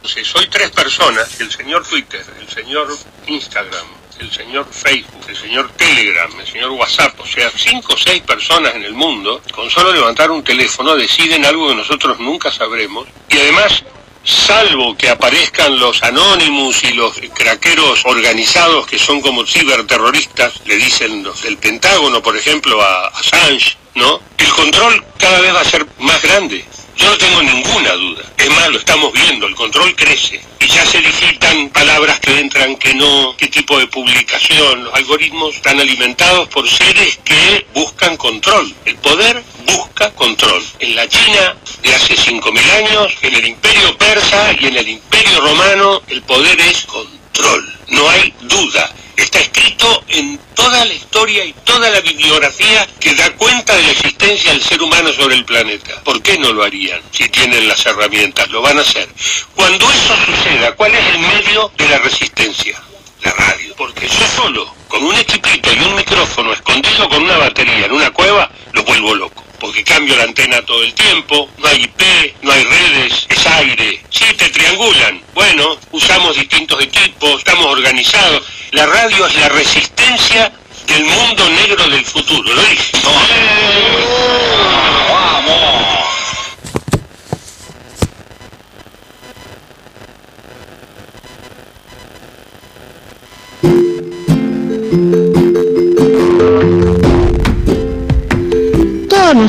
Si 0.05 0.23
soy 0.23 0.47
tres 0.47 0.71
personas, 0.71 1.39
el 1.41 1.51
señor 1.51 1.85
Twitter, 1.85 2.23
el 2.39 2.47
señor 2.47 2.87
Instagram, 3.25 3.96
el 4.19 4.31
señor 4.31 4.67
Facebook, 4.71 5.25
el 5.27 5.35
señor 5.35 5.71
Telegram, 5.77 6.29
el 6.39 6.47
señor 6.47 6.71
WhatsApp, 6.71 7.19
o 7.19 7.25
sea, 7.25 7.51
cinco 7.55 7.93
o 7.93 7.97
seis 7.97 8.21
personas 8.23 8.75
en 8.75 8.83
el 8.83 8.93
mundo, 8.93 9.41
con 9.53 9.69
solo 9.69 9.93
levantar 9.93 10.31
un 10.31 10.43
teléfono 10.43 10.95
deciden 10.95 11.45
algo 11.45 11.69
que 11.69 11.75
nosotros 11.75 12.19
nunca 12.19 12.51
sabremos, 12.51 13.07
y 13.29 13.37
además 13.37 13.83
salvo 14.23 14.97
que 14.97 15.09
aparezcan 15.09 15.79
los 15.79 16.03
anónimos 16.03 16.83
y 16.83 16.91
los 16.93 17.13
craqueros 17.33 18.03
organizados 18.05 18.85
que 18.85 18.99
son 18.99 19.21
como 19.21 19.45
ciberterroristas, 19.45 20.61
le 20.65 20.75
dicen 20.75 21.23
los 21.23 21.41
del 21.43 21.57
Pentágono, 21.57 22.21
por 22.21 22.35
ejemplo, 22.35 22.81
a 22.81 23.07
Assange, 23.07 23.77
¿no? 23.95 24.19
El 24.37 24.49
control 24.49 25.05
cada 25.17 25.39
vez 25.39 25.55
va 25.55 25.61
a 25.61 25.65
ser 25.65 25.85
más 25.99 26.21
grande. 26.21 26.65
Yo 26.97 27.11
no 27.11 27.17
tengo 27.17 27.43
ninguna 27.43 27.93
duda. 27.93 28.23
Es 28.37 28.49
más, 28.49 28.69
lo 28.69 28.79
estamos 28.79 29.13
viendo, 29.13 29.45
el 29.45 29.55
control 29.55 29.95
crece. 29.95 30.41
Y 30.59 30.67
ya 30.67 30.83
se 30.85 30.99
digitan 30.99 31.69
palabras 31.69 32.19
que 32.19 32.39
entran, 32.39 32.75
que 32.75 32.93
no, 32.95 33.35
qué 33.37 33.47
tipo 33.47 33.77
de 33.77 33.85
publicación. 33.87 34.83
Los 34.83 34.93
algoritmos 34.95 35.55
están 35.55 35.79
alimentados 35.79 36.49
por 36.49 36.67
seres 36.67 37.19
que 37.23 37.67
buscan 37.73 38.17
control. 38.17 38.73
El 38.85 38.95
poder 38.95 39.43
busca 39.67 40.11
control. 40.15 40.63
En 40.79 40.95
la 40.95 41.07
China 41.07 41.55
de 41.83 41.93
hace 41.93 42.15
5.000 42.15 42.71
años, 42.71 43.13
en 43.21 43.35
el 43.35 43.47
imperio 43.47 43.95
persa 43.97 44.53
y 44.59 44.65
en 44.65 44.77
el 44.77 44.87
imperio 44.87 45.39
romano, 45.41 46.01
el 46.07 46.23
poder 46.23 46.59
es 46.61 46.83
control. 46.85 47.73
No 47.89 48.09
hay 48.09 48.33
duda 48.41 48.91
está 49.17 49.39
escrito 49.39 50.03
en 50.07 50.39
toda 50.53 50.85
la 50.85 50.93
historia 50.93 51.43
y 51.43 51.53
toda 51.63 51.89
la 51.89 51.99
bibliografía 52.01 52.87
que 52.99 53.15
da 53.15 53.29
cuenta 53.35 53.75
de 53.75 53.83
la 53.83 53.91
existencia 53.91 54.51
del 54.51 54.61
ser 54.61 54.81
humano 54.81 55.11
sobre 55.11 55.35
el 55.35 55.45
planeta. 55.45 56.01
¿Por 56.03 56.21
qué 56.21 56.37
no 56.37 56.53
lo 56.53 56.63
harían 56.63 57.01
si 57.11 57.27
tienen 57.29 57.67
las 57.67 57.85
herramientas? 57.85 58.49
Lo 58.49 58.61
van 58.61 58.77
a 58.77 58.81
hacer. 58.81 59.09
Cuando 59.55 59.91
eso 59.91 60.15
suceda, 60.25 60.73
¿cuál 60.75 60.93
es 60.95 61.05
el 61.07 61.19
medio 61.19 61.71
de 61.77 61.89
la 61.89 61.97
resistencia? 61.99 62.81
La 63.23 63.31
radio. 63.31 63.73
Porque 63.75 64.07
yo 64.07 64.27
solo, 64.35 64.73
con 64.87 65.03
un 65.03 65.15
equipito 65.15 65.73
y 65.73 65.79
un 65.79 65.95
micrófono 65.95 66.53
escondido 66.53 67.09
con 67.09 67.23
una 67.23 67.37
batería 67.37 67.85
en 67.85 67.91
una 67.91 68.11
cueva, 68.11 68.49
lo 68.73 68.83
vuelvo 68.83 69.15
loco. 69.15 69.43
Porque 69.59 69.83
cambio 69.83 70.15
la 70.15 70.23
antena 70.23 70.61
todo 70.63 70.83
el 70.83 70.93
tiempo, 70.93 71.49
no 71.57 71.67
hay 71.67 71.83
IP, 71.83 72.01
no 72.43 72.51
hay 72.51 72.63
redes, 72.63 73.27
es 73.29 73.47
aire. 73.47 74.01
Sí, 74.09 74.25
te 74.37 74.49
triangulan. 74.49 75.21
Bueno, 75.33 75.77
usamos 75.91 76.35
distintos 76.35 76.81
equipos, 76.83 77.39
estamos 77.39 77.65
organizados. 77.65 78.43
La 78.71 78.85
radio 78.85 79.25
es 79.27 79.35
la 79.35 79.49
resistencia 79.49 80.51
del 80.87 81.05
mundo 81.05 81.49
negro 81.49 81.89
del 81.89 82.05
futuro, 82.05 82.26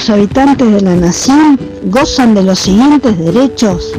los 0.09 0.17
habitantes 0.17 0.73
de 0.73 0.81
la 0.81 0.97
nación 0.97 1.61
gozan 1.85 2.35
de 2.35 2.43
los 2.43 2.61
siguientes 2.61 3.19
derechos 3.19 3.93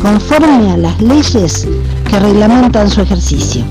conforme 0.00 0.70
a 0.70 0.76
las 0.76 1.00
leyes 1.02 1.66
que 2.08 2.20
reglamentan 2.20 2.88
su 2.88 3.00
ejercicio. 3.00 3.64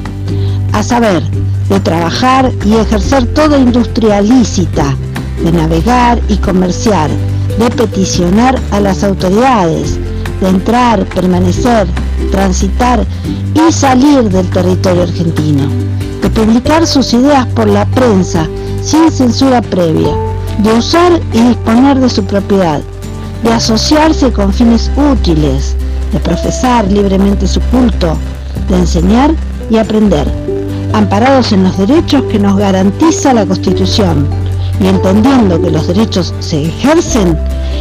A 0.74 0.84
saber, 0.84 1.24
de 1.70 1.80
trabajar 1.80 2.52
y 2.66 2.74
ejercer 2.74 3.26
toda 3.34 3.58
industria 3.58 4.20
lícita, 4.20 4.94
de 5.42 5.54
navegar 5.54 6.20
y 6.28 6.36
comerciar, 6.36 7.10
de 7.60 7.70
peticionar 7.70 8.60
a 8.72 8.82
las 8.82 9.02
autoridades, 9.02 9.98
de 10.42 10.50
entrar, 10.50 11.06
permanecer, 11.06 11.88
transitar 12.30 13.06
y 13.54 13.72
salir 13.72 14.24
del 14.24 14.50
territorio 14.50 15.04
argentino, 15.04 15.64
de 16.22 16.30
publicar 16.30 16.86
sus 16.88 17.14
ideas 17.14 17.46
por 17.48 17.70
la 17.70 17.86
prensa 17.86 18.50
sin 18.84 19.10
censura 19.10 19.62
previa, 19.62 20.25
de 20.60 20.74
usar 20.74 21.20
y 21.34 21.40
disponer 21.42 22.00
de 22.00 22.10
su 22.10 22.24
propiedad, 22.24 22.82
de 23.44 23.54
asociarse 23.54 24.32
con 24.32 24.54
fines 24.54 24.90
útiles, 25.14 25.76
de 26.12 26.20
profesar 26.20 26.90
libremente 26.92 27.48
su 27.48 27.60
culto, 27.62 28.18
de 28.70 28.78
enseñar 28.78 29.32
y 29.70 29.78
aprender, 29.78 30.28
amparados 30.94 31.52
en 31.52 31.64
los 31.64 31.78
derechos 31.78 32.24
que 32.32 32.40
nos 32.40 32.58
garantiza 32.58 33.34
la 33.34 33.46
Constitución 33.46 34.28
y 34.80 34.88
entendiendo 34.88 35.62
que 35.62 35.72
los 35.72 35.88
derechos 35.88 36.34
se 36.40 36.66
ejercen, 36.66 37.38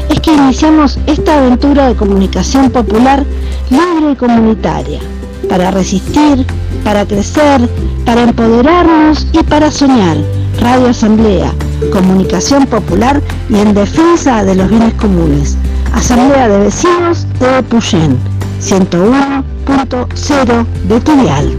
es 0.09 0.21
que 0.21 0.33
iniciamos 0.33 0.99
esta 1.07 1.39
aventura 1.39 1.89
de 1.89 1.97
comunicación 1.97 2.71
popular 2.71 3.25
libre 3.71 4.13
y 4.13 4.17
comunitaria, 4.17 5.01
para 5.49 5.71
resistir, 5.71 6.47
para 6.83 7.07
crecer, 7.07 7.69
para 8.05 8.23
empoderarnos 8.23 9.27
y 9.33 9.43
para 9.43 9.71
soñar. 9.71 10.17
Radio 10.61 10.89
Asamblea, 10.89 11.53
comunicación 11.95 12.67
popular 12.67 13.23
y 13.49 13.57
en 13.57 13.73
defensa 13.73 14.45
de 14.45 14.57
los 14.57 14.69
bienes 14.69 14.93
comunes. 14.95 15.57
Asamblea 15.93 16.49
de 16.49 16.59
Vecinos 16.65 17.25
de 17.39 17.63
Puyén, 17.63 18.19
101.0 18.61 20.67
de 20.89 21.01
Tudial. 21.01 21.57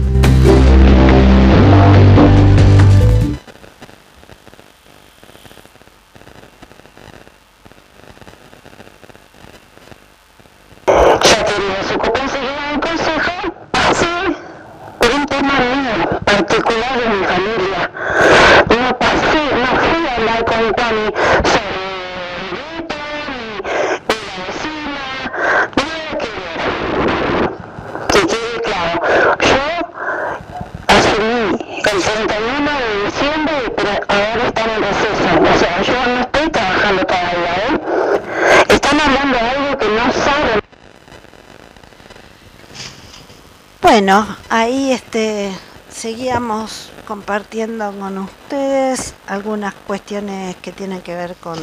Seguíamos 46.36 46.90
compartiendo 47.08 47.90
con 47.98 48.18
ustedes 48.18 49.14
algunas 49.26 49.72
cuestiones 49.72 50.54
que 50.56 50.70
tienen 50.70 51.00
que 51.00 51.14
ver 51.14 51.34
con 51.36 51.58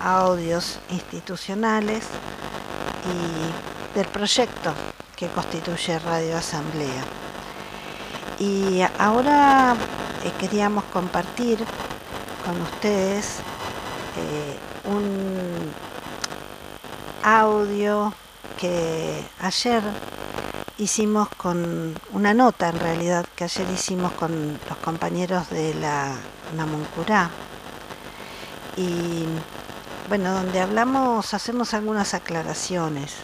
audios 0.00 0.80
institucionales 0.90 2.02
y 3.06 3.96
del 3.96 4.06
proyecto 4.08 4.74
que 5.14 5.28
constituye 5.28 6.00
Radio 6.00 6.36
Asamblea. 6.36 7.04
Y 8.40 8.80
ahora 8.98 9.76
eh, 10.24 10.32
queríamos 10.40 10.82
compartir 10.92 11.58
con 12.44 12.60
ustedes 12.60 13.36
eh, 14.16 14.58
un 14.90 15.72
audio 17.22 18.12
que 18.58 19.22
ayer 19.38 19.80
hicimos 20.78 21.28
con 21.28 21.94
una 22.12 22.34
nota 22.34 22.68
en 22.68 22.78
realidad 22.78 23.26
que 23.36 23.44
ayer 23.44 23.66
hicimos 23.70 24.12
con 24.12 24.58
los 24.68 24.78
compañeros 24.78 25.50
de 25.50 25.74
la 25.74 26.14
Namuncurá. 26.56 27.30
Y 28.76 29.24
bueno 30.08 30.32
donde 30.32 30.60
hablamos 30.60 31.34
hacemos 31.34 31.74
algunas 31.74 32.14
aclaraciones 32.14 33.14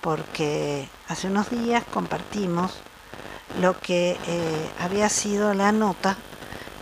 porque 0.00 0.88
hace 1.08 1.28
unos 1.28 1.50
días 1.50 1.84
compartimos 1.92 2.72
lo 3.60 3.78
que 3.78 4.16
eh, 4.26 4.70
había 4.80 5.08
sido 5.08 5.54
la 5.54 5.72
nota 5.72 6.16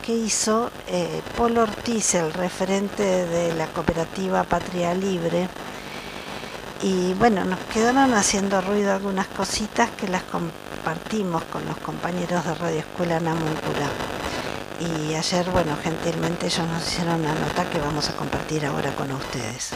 que 0.05 0.15
hizo 0.15 0.71
eh, 0.87 1.21
Paul 1.37 1.59
Ortiz, 1.59 2.15
el 2.15 2.33
referente 2.33 3.27
de 3.27 3.55
la 3.55 3.67
cooperativa 3.67 4.45
Patria 4.45 4.95
Libre, 4.95 5.49
y 6.83 7.13
bueno, 7.15 7.45
nos 7.45 7.59
quedaron 7.73 8.15
haciendo 8.15 8.61
ruido 8.61 8.93
algunas 8.93 9.27
cositas 9.27 9.91
que 9.91 10.07
las 10.07 10.23
compartimos 10.23 11.43
con 11.45 11.65
los 11.67 11.77
compañeros 11.79 12.45
de 12.45 12.55
Radio 12.55 12.79
Escuela 12.79 13.19
Namuncura. 13.19 13.89
Y 14.81 15.15
ayer, 15.15 15.51
bueno, 15.51 15.77
gentilmente 15.83 16.47
ellos 16.47 16.67
nos 16.69 16.87
hicieron 16.87 17.21
una 17.21 17.35
nota 17.35 17.69
que 17.69 17.81
vamos 17.81 18.09
a 18.11 18.17
compartir 18.17 18.65
ahora 18.65 18.95
con 18.95 19.11
ustedes. 19.11 19.71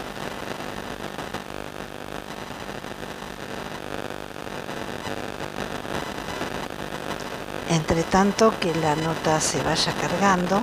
Entre 7.68 8.04
tanto 8.04 8.54
que 8.60 8.72
la 8.76 8.94
nota 8.94 9.40
se 9.40 9.60
vaya 9.62 9.92
cargando, 9.94 10.62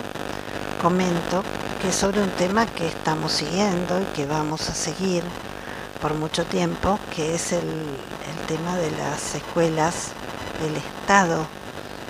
comento 0.81 1.43
que 1.81 1.91
sobre 1.91 2.21
un 2.21 2.29
tema 2.31 2.65
que 2.65 2.87
estamos 2.87 3.33
siguiendo 3.33 3.99
y 3.99 4.05
que 4.15 4.25
vamos 4.25 4.69
a 4.69 4.73
seguir 4.73 5.23
por 6.01 6.13
mucho 6.13 6.45
tiempo, 6.45 6.99
que 7.15 7.35
es 7.35 7.51
el, 7.51 7.69
tema 8.47 8.77
de 8.77 8.89
las 8.89 9.35
escuelas, 9.35 10.07
del 10.59 10.75
estado 10.75 11.45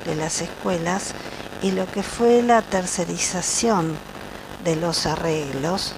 de 0.06 0.16
las 0.16 0.42
escuelas 0.42 1.14
y 1.62 1.72
lo 1.72 1.86
que 1.86 2.02
fue 2.02 2.42
la 2.42 2.62
tercerización 2.62 3.98
de 4.64 4.78
los 4.78 5.06
arreglos. 5.06 5.94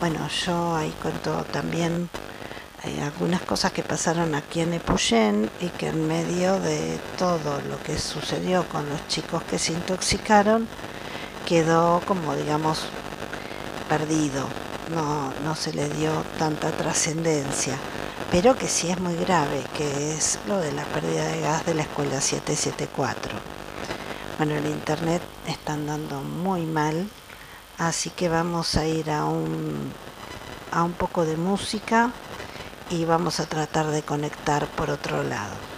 Bueno, 0.00 0.28
yo 0.28 0.74
ahí 0.74 0.92
cuento 1.00 1.44
también 1.52 2.08
eh, 2.82 3.00
algunas 3.02 3.40
cosas 3.42 3.70
que 3.70 3.84
pasaron 3.84 4.34
aquí 4.34 4.60
en 4.60 4.74
Epuyén 4.74 5.48
y 5.60 5.68
que 5.68 5.88
en 5.88 6.08
medio 6.08 6.58
de 6.58 6.98
todo 7.16 7.60
lo 7.60 7.80
que 7.84 7.96
sucedió 7.96 8.68
con 8.68 8.88
los 8.88 9.06
chicos 9.06 9.44
que 9.44 9.60
se 9.60 9.74
intoxicaron, 9.74 10.66
quedó 11.46 12.02
como 12.04 12.34
digamos 12.34 12.86
perdido 13.88 14.63
no, 14.94 15.32
no 15.44 15.54
se 15.54 15.72
le 15.72 15.88
dio 15.88 16.10
tanta 16.38 16.70
trascendencia, 16.70 17.76
pero 18.30 18.56
que 18.56 18.68
sí 18.68 18.90
es 18.90 19.00
muy 19.00 19.16
grave, 19.16 19.62
que 19.76 20.14
es 20.14 20.38
lo 20.46 20.58
de 20.58 20.72
la 20.72 20.84
pérdida 20.84 21.26
de 21.26 21.40
gas 21.40 21.66
de 21.66 21.74
la 21.74 21.82
escuela 21.82 22.20
774. 22.20 23.36
Bueno, 24.38 24.54
el 24.54 24.66
internet 24.66 25.22
está 25.46 25.74
andando 25.74 26.20
muy 26.20 26.62
mal, 26.62 27.08
así 27.78 28.10
que 28.10 28.28
vamos 28.28 28.76
a 28.76 28.86
ir 28.86 29.10
a 29.10 29.24
un, 29.24 29.92
a 30.70 30.82
un 30.82 30.92
poco 30.92 31.24
de 31.24 31.36
música 31.36 32.10
y 32.90 33.04
vamos 33.04 33.40
a 33.40 33.46
tratar 33.46 33.86
de 33.86 34.02
conectar 34.02 34.66
por 34.68 34.90
otro 34.90 35.22
lado. 35.22 35.73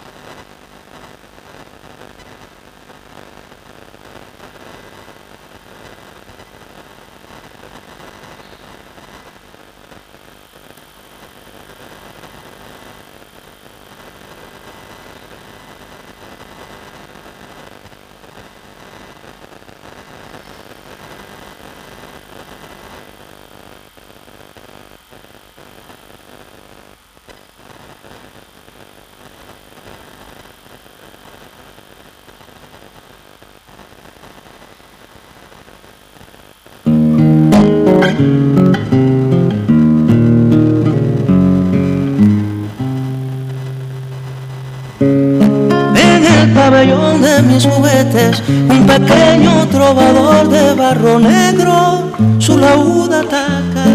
Un 48.69 48.85
pequeño 48.85 49.67
trovador 49.71 50.49
de 50.49 50.73
barro 50.73 51.19
negro 51.19 52.07
su 52.39 52.57
laúd 52.57 53.11
ataca. 53.13 53.85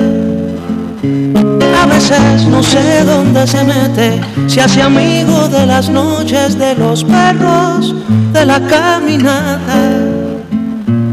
A 1.83 1.87
veces 1.87 2.47
no 2.47 2.63
sé 2.63 3.05
dónde 3.05 3.47
se 3.47 3.65
mete, 3.65 4.21
se 4.47 4.61
hace 4.61 4.83
amigo 4.83 5.49
de 5.49 5.67
las 5.67 5.89
noches 5.89 6.59
de 6.59 6.75
los 6.75 7.03
perros, 7.05 7.95
de 8.33 8.45
la 8.45 8.61
caminata. 8.61 9.81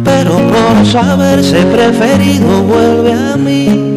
Pero 0.03 0.31
por 0.51 0.85
saberse 0.85 1.63
preferido 1.65 2.63
vuelve 2.63 3.13
a 3.13 3.38
mí 3.38 3.95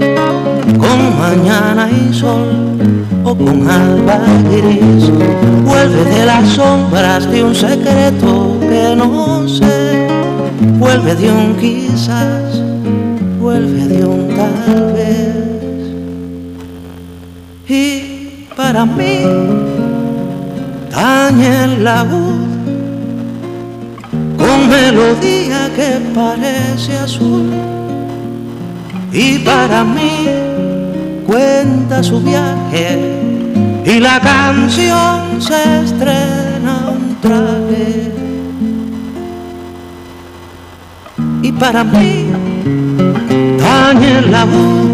con 0.79 1.19
mañana 1.19 1.89
y 1.91 2.15
sol 2.15 2.79
o 3.25 3.35
con 3.35 3.69
alba 3.69 4.21
gris. 4.51 5.11
Vuelve 5.65 6.05
de 6.05 6.27
las 6.27 6.49
sombras 6.49 7.31
de 7.31 7.45
un 7.45 7.55
secreto 7.55 8.52
que 8.73 8.97
no 8.97 9.47
sé. 9.47 10.09
Vuelve 10.79 11.15
de 11.15 11.31
un 11.31 11.57
quizás, 11.57 12.51
vuelve 13.41 13.83
de 13.93 14.05
un 14.05 14.29
tal 14.37 14.93
vez. 14.99 15.83
Y 17.69 18.47
para 18.57 18.85
mí, 18.87 19.17
tañe 20.91 21.65
el 21.65 21.85
laúd 21.85 22.51
con 24.41 24.59
melodía 24.69 25.61
que 25.77 25.91
parece 26.15 26.93
azul. 26.99 27.51
Y 29.13 29.39
para 29.41 29.85
mí, 29.85 30.15
cuenta 31.27 32.03
su 32.03 32.21
viaje 32.21 32.89
y 33.85 33.99
la 33.99 34.19
canción 34.21 35.41
se 35.41 35.61
estrena 35.85 36.75
un 36.97 37.21
traje. 37.21 38.12
Para 41.63 41.85
mí, 41.85 42.27
tañe 43.57 44.21
la 44.23 44.45
voz, 44.45 44.89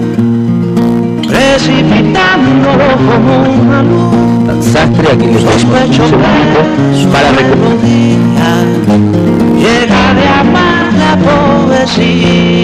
precipitándolo 1.26 2.88
como 3.08 3.32
una 3.58 3.82
luz. 3.82 4.46
Tan 4.46 4.62
Sastre, 4.62 5.12
aquí 5.12 5.26
que 5.28 5.38
su 5.40 7.08
para 7.08 7.32
melodía 7.32 8.52
llega 9.56 10.02
de 10.18 10.26
amar 10.28 10.92
la 10.92 11.12
poesía. 11.24 12.58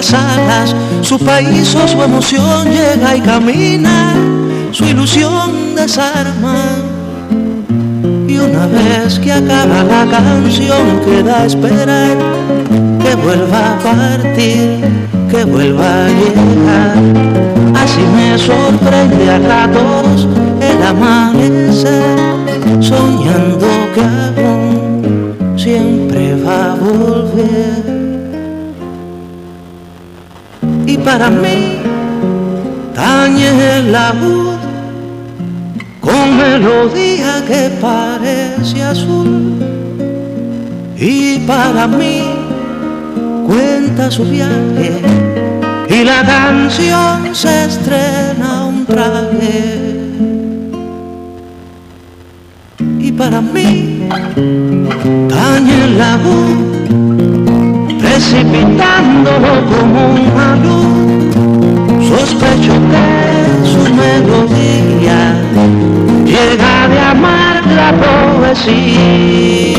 Las 0.00 0.14
alas, 0.14 0.74
su 1.02 1.18
país 1.18 1.74
o 1.74 1.86
su 1.86 2.02
emoción 2.02 2.68
llega 2.70 3.16
y 3.16 3.20
camina, 3.20 4.14
su 4.72 4.86
ilusión 4.86 5.74
desarma. 5.74 6.56
Y 8.26 8.38
una 8.38 8.66
vez 8.66 9.18
que 9.18 9.30
acaba 9.30 9.84
la 9.84 10.06
canción 10.10 11.00
queda 11.04 11.44
esperar 11.44 12.16
que 13.02 13.14
vuelva 13.14 13.74
a 13.74 13.78
partir, 13.78 14.80
que 15.30 15.44
vuelva 15.44 16.06
a 16.06 16.08
llegar. 16.08 16.96
Así 17.82 18.00
me 18.16 18.38
sorprende 18.38 19.30
a 19.30 19.38
ratos 19.38 20.26
el 20.62 20.82
amanecer, 20.82 22.16
soñando 22.80 23.68
que 23.94 24.00
aún 24.00 25.58
siempre 25.58 26.42
va 26.42 26.72
a 26.72 26.74
volver. 26.76 27.89
Para 31.10 31.28
mí, 31.28 31.78
tañe 32.94 33.78
el 33.78 33.90
laúd 33.90 34.58
con 36.00 36.36
melodía 36.36 37.32
que 37.48 37.62
parece 37.80 38.80
azul. 38.80 39.56
Y 40.96 41.38
para 41.48 41.88
mí, 41.88 42.22
cuenta 43.44 44.08
su 44.08 44.24
viaje 44.24 44.92
y 45.88 46.04
la 46.04 46.20
canción 46.24 47.34
se 47.34 47.64
estrena 47.64 48.66
un 48.66 48.86
traje. 48.86 49.58
Y 53.00 53.10
para 53.10 53.40
mí, 53.40 54.08
tañe 55.28 55.74
el 55.86 55.98
laúd, 55.98 57.19
precipitándolo 58.20 59.52
como 59.70 60.00
una 60.12 60.56
luz. 60.56 61.34
Sospecho 62.06 62.74
que 62.90 63.06
su 63.66 63.82
melodía 63.94 65.20
llega 66.26 66.88
de 66.88 66.98
amar 67.00 67.66
la 67.66 67.92
poesía. 68.02 69.69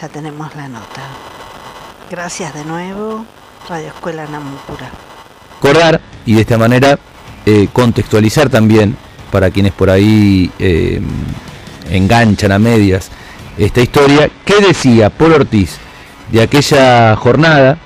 Ya 0.00 0.08
tenemos 0.08 0.54
la 0.54 0.68
nota. 0.68 1.02
Gracias 2.10 2.52
de 2.54 2.64
nuevo, 2.64 3.24
Radio 3.68 3.88
Escuela 3.88 4.26
Namucura. 4.26 4.90
recordar 5.54 6.00
y 6.26 6.34
de 6.34 6.40
esta 6.42 6.58
manera 6.58 6.98
eh, 7.46 7.68
contextualizar 7.72 8.50
también 8.50 8.96
para 9.30 9.50
quienes 9.50 9.72
por 9.72 9.88
ahí 9.88 10.50
eh, 10.58 11.00
enganchan 11.90 12.52
a 12.52 12.58
medias 12.58 13.10
esta 13.56 13.80
historia. 13.80 14.28
¿Qué 14.44 14.60
decía 14.60 15.08
Paul 15.08 15.32
Ortiz 15.32 15.78
de 16.30 16.42
aquella 16.42 17.16
jornada, 17.16 17.78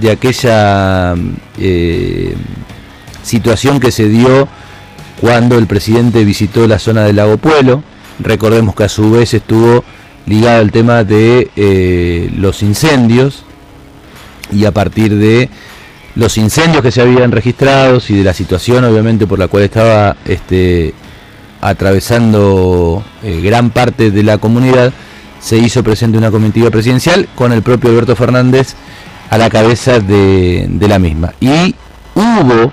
de 0.00 0.10
aquella 0.10 1.14
eh, 1.58 2.34
situación 3.22 3.78
que 3.78 3.92
se 3.92 4.08
dio 4.08 4.48
cuando 5.20 5.58
el 5.58 5.66
presidente 5.66 6.24
visitó 6.24 6.66
la 6.66 6.78
zona 6.78 7.04
del 7.04 7.16
lago 7.16 7.36
Pueblo? 7.36 7.84
Recordemos 8.18 8.74
que 8.74 8.84
a 8.84 8.88
su 8.88 9.12
vez 9.12 9.32
estuvo 9.34 9.84
ligado 10.26 10.60
al 10.60 10.70
tema 10.70 11.04
de 11.04 11.50
eh, 11.56 12.30
los 12.36 12.62
incendios 12.62 13.44
y 14.50 14.64
a 14.64 14.72
partir 14.72 15.16
de 15.16 15.48
los 16.14 16.36
incendios 16.36 16.82
que 16.82 16.92
se 16.92 17.00
habían 17.00 17.32
registrado 17.32 18.00
y 18.08 18.16
de 18.18 18.24
la 18.24 18.34
situación 18.34 18.84
obviamente 18.84 19.26
por 19.26 19.38
la 19.38 19.48
cual 19.48 19.64
estaba 19.64 20.16
este, 20.26 20.94
atravesando 21.60 23.02
eh, 23.22 23.40
gran 23.40 23.70
parte 23.70 24.10
de 24.10 24.22
la 24.22 24.38
comunidad, 24.38 24.92
se 25.40 25.58
hizo 25.58 25.82
presente 25.82 26.18
una 26.18 26.30
comitiva 26.30 26.70
presidencial 26.70 27.28
con 27.34 27.52
el 27.52 27.62
propio 27.62 27.90
Alberto 27.90 28.14
Fernández 28.14 28.74
a 29.30 29.38
la 29.38 29.48
cabeza 29.48 29.98
de, 29.98 30.68
la 30.80 30.98
misma. 30.98 31.32
Y 31.40 31.74
hubo 32.14 32.72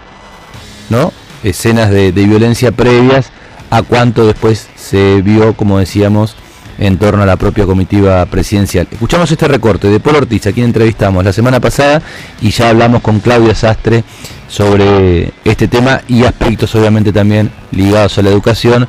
¿no? 0.90 1.14
escenas 1.44 1.90
de, 1.90 2.12
de 2.12 2.26
violencia 2.26 2.72
previas 2.72 3.32
a 3.70 3.82
cuanto 3.82 4.26
después 4.26 4.68
se 4.76 5.22
vio, 5.22 5.54
como 5.54 5.80
decíamos, 5.80 6.36
en 6.80 6.98
torno 6.98 7.24
a 7.24 7.26
la 7.26 7.36
propia 7.36 7.66
comitiva 7.66 8.26
presidencial. 8.26 8.88
Escuchamos 8.90 9.30
este 9.30 9.48
recorte 9.48 9.90
de 9.90 10.00
Paul 10.00 10.16
Ortiz, 10.18 10.48
a 10.48 10.54
quien 10.54 10.68
entrevistamos 10.68 11.24
la 11.24 11.34
semana 11.34 11.60
pasada 11.60 12.02
y 12.42 12.50
ya 12.52 12.70
hablamos 12.70 13.02
con 13.02 13.20
Claudia 13.20 13.54
Sastre 13.54 14.04
sobre 14.48 15.32
este 15.44 15.68
tema 15.68 16.02
y 16.08 16.24
aspectos 16.24 16.74
obviamente 16.76 17.12
también 17.12 17.52
ligados 17.72 18.18
a 18.18 18.22
la 18.22 18.30
educación, 18.30 18.88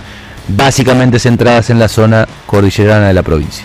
básicamente 0.49 1.19
centradas 1.19 1.71
en 1.71 1.79
la 1.79 1.89
zona 1.89 2.27
cordillerana 2.47 3.09
de 3.09 3.15
la 3.15 3.23
provincia. 3.23 3.65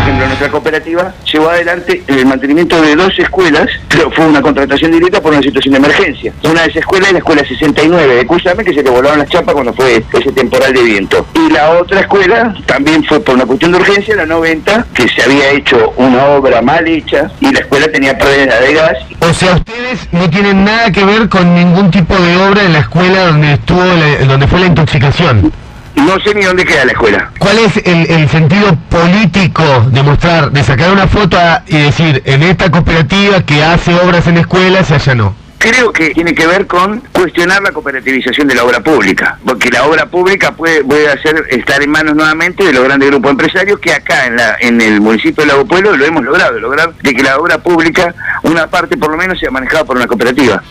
Por 0.00 0.08
ejemplo, 0.08 0.26
nuestra 0.28 0.48
cooperativa 0.48 1.14
llevó 1.30 1.50
adelante 1.50 2.02
el 2.06 2.24
mantenimiento 2.24 2.80
de 2.80 2.96
dos 2.96 3.18
escuelas, 3.18 3.68
pero 3.86 4.10
fue 4.10 4.24
una 4.26 4.40
contratación 4.40 4.92
directa 4.92 5.20
por 5.20 5.32
una 5.32 5.42
situación 5.42 5.72
de 5.72 5.78
emergencia. 5.78 6.32
Una 6.42 6.62
de 6.62 6.68
esas 6.68 6.76
escuelas 6.76 7.08
es 7.08 7.12
la 7.12 7.18
escuela 7.18 7.44
69 7.46 8.14
de 8.14 8.26
Cusame, 8.26 8.64
que 8.64 8.72
se 8.72 8.82
le 8.82 8.88
volaron 8.88 9.18
las 9.18 9.28
chapas 9.28 9.52
cuando 9.52 9.74
fue 9.74 10.02
ese 10.10 10.32
temporal 10.32 10.72
de 10.72 10.82
viento. 10.82 11.26
Y 11.34 11.52
la 11.52 11.72
otra 11.72 12.00
escuela 12.00 12.54
también 12.64 13.04
fue 13.04 13.20
por 13.20 13.34
una 13.34 13.44
cuestión 13.44 13.72
de 13.72 13.78
urgencia, 13.78 14.16
la 14.16 14.24
90, 14.24 14.86
que 14.94 15.06
se 15.06 15.22
había 15.22 15.50
hecho 15.50 15.92
una 15.98 16.24
obra 16.28 16.62
mal 16.62 16.88
hecha 16.88 17.30
y 17.38 17.52
la 17.52 17.60
escuela 17.60 17.86
tenía 17.92 18.16
pérdida 18.16 18.58
de 18.58 18.72
gas. 18.72 18.96
O 19.20 19.34
sea, 19.34 19.56
ustedes 19.56 20.08
no 20.12 20.30
tienen 20.30 20.64
nada 20.64 20.90
que 20.90 21.04
ver 21.04 21.28
con 21.28 21.54
ningún 21.54 21.90
tipo 21.90 22.16
de 22.16 22.36
obra 22.38 22.64
en 22.64 22.72
la 22.72 22.78
escuela 22.78 23.26
donde 23.26 23.52
estuvo, 23.52 23.82
donde 24.26 24.46
fue 24.46 24.60
la 24.60 24.66
intoxicación. 24.66 25.52
No 25.96 26.18
sé 26.20 26.34
ni 26.34 26.42
dónde 26.44 26.64
queda 26.64 26.84
la 26.84 26.92
escuela. 26.92 27.30
¿Cuál 27.38 27.58
es 27.58 27.76
el, 27.84 28.10
el 28.10 28.28
sentido 28.28 28.74
político 28.88 29.62
de 29.92 30.02
mostrar, 30.02 30.50
de 30.50 30.64
sacar 30.64 30.90
una 30.92 31.06
foto 31.06 31.38
a- 31.38 31.62
y 31.66 31.76
decir, 31.78 32.22
en 32.24 32.42
esta 32.42 32.70
cooperativa 32.70 33.42
que 33.42 33.62
hace 33.62 33.94
obras 33.94 34.26
en 34.26 34.38
escuelas 34.38 34.90
allá 34.90 35.14
no? 35.14 35.34
Creo 35.58 35.92
que 35.92 36.10
tiene 36.14 36.34
que 36.34 36.46
ver 36.46 36.66
con 36.66 37.00
cuestionar 37.12 37.62
la 37.62 37.70
cooperativización 37.70 38.48
de 38.48 38.54
la 38.54 38.64
obra 38.64 38.80
pública, 38.80 39.36
porque 39.44 39.68
la 39.68 39.84
obra 39.84 40.06
pública 40.06 40.52
puede, 40.52 40.82
puede 40.82 41.10
hacer 41.12 41.44
estar 41.50 41.82
en 41.82 41.90
manos 41.90 42.14
nuevamente 42.14 42.64
de 42.64 42.72
los 42.72 42.82
grandes 42.82 43.10
grupos 43.10 43.32
empresarios 43.32 43.78
que 43.78 43.92
acá 43.92 44.24
en, 44.26 44.36
la, 44.36 44.56
en 44.58 44.80
el 44.80 45.02
municipio 45.02 45.44
de 45.44 45.48
Lago 45.48 45.66
Pueblo 45.66 45.94
lo 45.94 46.06
hemos 46.06 46.24
logrado, 46.24 46.58
lograr 46.58 46.94
de 47.02 47.14
que 47.14 47.22
la 47.22 47.36
obra 47.36 47.58
pública, 47.58 48.14
una 48.42 48.68
parte 48.68 48.96
por 48.96 49.10
lo 49.10 49.18
menos, 49.18 49.38
sea 49.38 49.50
manejada 49.50 49.84
por 49.84 49.96
una 49.98 50.06
cooperativa. 50.06 50.62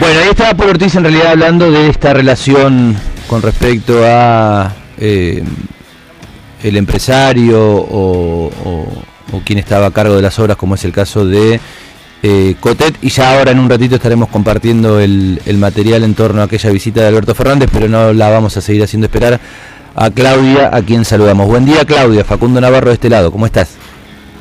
Bueno, 0.00 0.20
ahí 0.20 0.28
estaba 0.30 0.54
Paul 0.54 0.70
Ortiz 0.70 0.94
en 0.96 1.04
realidad 1.04 1.28
hablando 1.28 1.70
de 1.70 1.88
esta 1.88 2.12
relación 2.12 2.96
con 3.28 3.42
respecto 3.42 4.02
a 4.04 4.72
eh, 4.98 5.42
el 6.62 6.76
empresario 6.76 7.60
o, 7.64 8.50
o- 8.64 9.02
o 9.32 9.40
quien 9.44 9.58
estaba 9.58 9.86
a 9.86 9.90
cargo 9.90 10.14
de 10.14 10.22
las 10.22 10.38
obras, 10.38 10.56
como 10.56 10.74
es 10.74 10.84
el 10.84 10.92
caso 10.92 11.24
de 11.26 11.58
eh, 12.22 12.54
Cotet. 12.60 12.96
Y 13.02 13.08
ya 13.08 13.36
ahora 13.38 13.50
en 13.52 13.58
un 13.58 13.68
ratito 13.70 13.94
estaremos 13.96 14.28
compartiendo 14.28 15.00
el, 15.00 15.40
material 15.58 16.04
en 16.04 16.14
torno 16.14 16.42
a 16.42 16.44
aquella 16.44 16.70
visita 16.70 17.00
de 17.00 17.08
Alberto 17.08 17.34
Fernández, 17.34 17.70
pero 17.72 17.88
no 17.88 18.12
la 18.12 18.28
vamos 18.30 18.56
a 18.56 18.60
seguir 18.60 18.82
haciendo 18.84 19.06
esperar 19.06 19.40
a 19.96 20.10
Claudia, 20.10 20.70
a 20.72 20.82
quien 20.82 21.04
saludamos. 21.04 21.46
Buen 21.48 21.64
día, 21.64 21.84
Claudia. 21.84 22.24
Facundo 22.24 22.60
Navarro 22.60 22.88
de 22.88 22.94
este 22.94 23.08
lado. 23.08 23.32
¿Cómo 23.32 23.46
estás? 23.46 23.70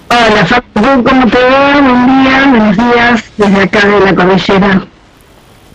Hola, 0.10 0.46
Facu, 0.46 1.04
¿cómo 1.04 1.28
te 1.28 1.38
va? 1.44 1.82
Buen 1.82 2.24
día, 2.24 2.46
buenos 2.50 2.78
días, 2.78 3.24
desde 3.38 3.62
acá 3.63 3.88
de 3.88 4.00
la 4.02 4.16
cordillera. 4.16 4.86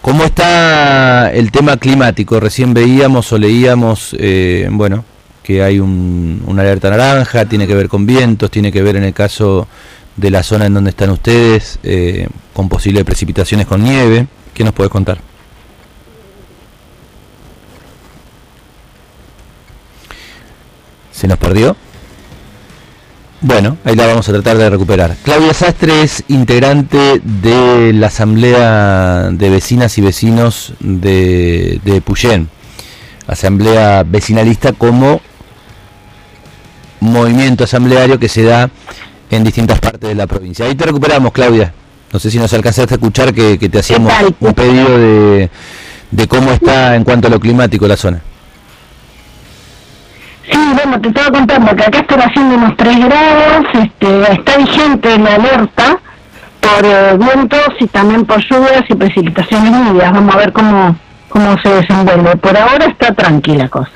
¿Cómo 0.09 0.25
está 0.25 1.31
el 1.35 1.53
tema 1.53 1.77
climático? 1.77 2.41
Recién 2.41 2.73
veíamos 2.73 3.31
o 3.31 3.37
leíamos, 3.37 4.17
eh, 4.19 4.67
bueno, 4.71 5.05
que 5.43 5.63
hay 5.63 5.81
un, 5.81 6.43
una 6.47 6.63
alerta 6.63 6.89
naranja, 6.89 7.45
tiene 7.45 7.67
que 7.67 7.75
ver 7.75 7.91
con 7.91 8.07
vientos, 8.07 8.51
tiene 8.51 8.73
que 8.73 8.83
ver 8.83 8.97
en 8.97 9.05
el 9.05 9.13
caso 9.13 9.69
de 10.17 10.31
la 10.31 10.43
zona 10.43 10.65
en 10.65 10.73
donde 10.73 10.89
están 10.89 11.11
ustedes, 11.11 11.79
eh, 11.83 12.27
con 12.55 12.71
posibles 12.71 13.05
precipitaciones 13.05 13.67
con 13.67 13.85
nieve. 13.85 14.27
¿Qué 14.55 14.65
nos 14.65 14.73
puedes 14.73 14.91
contar? 14.91 15.19
¿Se 21.13 21.29
nos 21.29 21.37
perdió? 21.37 21.77
Bueno, 23.41 23.77
ahí 23.85 23.95
la 23.95 24.07
vamos 24.07 24.29
a 24.29 24.33
tratar 24.33 24.59
de 24.59 24.69
recuperar. 24.69 25.17
Claudia 25.23 25.55
Sastre 25.55 26.03
es 26.03 26.25
integrante 26.27 27.21
de 27.23 27.93
la 27.93 28.09
Asamblea 28.09 29.31
de 29.31 29.51
Vecinas 29.51 29.97
y 29.97 30.01
Vecinos 30.01 30.75
de, 30.81 31.81
de 31.85 32.01
Puyén. 32.01 32.49
Asamblea 33.29 34.03
vecinalista 34.05 34.73
como 34.73 35.21
movimiento 37.01 37.63
asambleario 37.65 38.19
que 38.19 38.29
se 38.29 38.43
da 38.43 38.71
en 39.31 39.45
distintas 39.45 39.79
partes 39.79 40.09
de 40.09 40.17
la 40.17 40.27
provincia. 40.27 40.67
Ahí 40.67 40.75
te 40.75 40.87
recuperamos, 40.87 41.31
Claudia. 41.31 41.73
No 42.13 42.19
sé 42.19 42.31
si 42.31 42.39
nos 42.39 42.53
alcanzaste 42.53 42.95
a 42.95 42.97
escuchar 42.97 43.33
que, 43.33 43.59
que 43.59 43.69
te 43.69 43.79
hacíamos 43.79 44.13
un 44.41 44.55
pedido 44.55 44.99
de, 44.99 45.51
de 46.11 46.27
cómo 46.27 46.51
está 46.51 46.97
en 46.97 47.05
cuanto 47.05 47.29
a 47.29 47.31
lo 47.31 47.39
climático 47.39 47.87
la 47.87 47.97
zona. 47.97 48.21
Sí, 50.51 50.59
bueno, 50.75 51.01
te 51.01 51.09
estaba 51.09 51.31
contando 51.31 51.77
que 51.77 51.85
acá 51.85 51.99
están 51.99 52.21
haciendo 52.21 52.55
unos 52.55 52.77
3 52.77 52.99
grados, 53.01 53.67
este, 53.75 54.33
está 54.33 54.57
vigente 54.57 55.19
la 55.19 55.35
alerta 55.35 55.99
por 56.61 56.85
eh, 56.85 57.19
vientos 57.19 57.69
y 57.81 57.87
también 57.87 58.25
por 58.25 58.41
lluvias 58.49 58.85
y 58.89 58.95
precipitaciones 58.95 59.71
medias. 59.71 60.13
Vamos 60.13 60.35
a 60.35 60.39
ver 60.39 60.53
cómo, 60.53 60.97
cómo 61.29 61.57
se 61.63 61.69
desenvuelve. 61.69 62.37
Por 62.37 62.57
ahora 62.57 62.87
está 62.87 63.15
tranquila 63.15 63.65
la 63.65 63.69
cosa. 63.69 63.91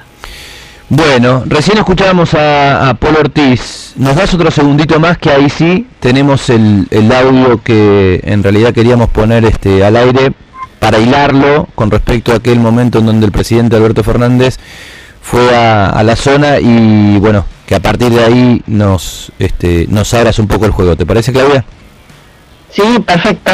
Bueno, 0.89 1.43
recién 1.47 1.79
escuchábamos 1.79 2.35
a, 2.35 2.91
a 2.91 2.95
Paul 2.95 3.17
Ortiz. 3.17 3.95
Nos 3.97 4.15
das 4.15 4.35
otro 4.35 4.51
segundito 4.51 5.01
más 5.01 5.17
que 5.17 5.31
ahí 5.31 5.49
sí 5.49 5.87
tenemos 6.01 6.51
el, 6.51 6.87
el 6.91 7.11
audio 7.11 7.63
que 7.63 8.21
en 8.25 8.43
realidad 8.43 8.75
queríamos 8.75 9.09
poner 9.09 9.47
este 9.47 9.83
al 9.85 9.97
aire 9.97 10.33
para 10.81 10.99
hilarlo 10.99 11.69
con 11.75 11.91
respecto 11.91 12.33
a 12.33 12.37
aquel 12.37 12.61
momento 12.61 12.99
en 12.99 13.07
donde 13.07 13.25
el 13.25 13.33
presidente 13.33 13.77
Alberto 13.77 14.03
Fernández 14.03 14.59
fue 15.23 15.55
a, 15.55 15.91
a 15.91 16.03
la 16.03 16.17
zona 16.17 16.59
y 16.61 17.19
bueno, 17.19 17.47
que 17.67 17.75
a 17.75 17.81
partir 17.81 18.11
de 18.11 18.23
ahí 18.23 18.63
nos 18.67 19.33
este, 19.39 19.87
nos 19.89 20.13
abras 20.13 20.39
un 20.39 20.47
poco 20.47 20.67
el 20.67 20.73
juego. 20.73 20.97
¿Te 20.97 21.07
parece, 21.07 21.33
Claudia? 21.33 21.65
Sí, 22.71 22.83
perfecto. 23.07 23.53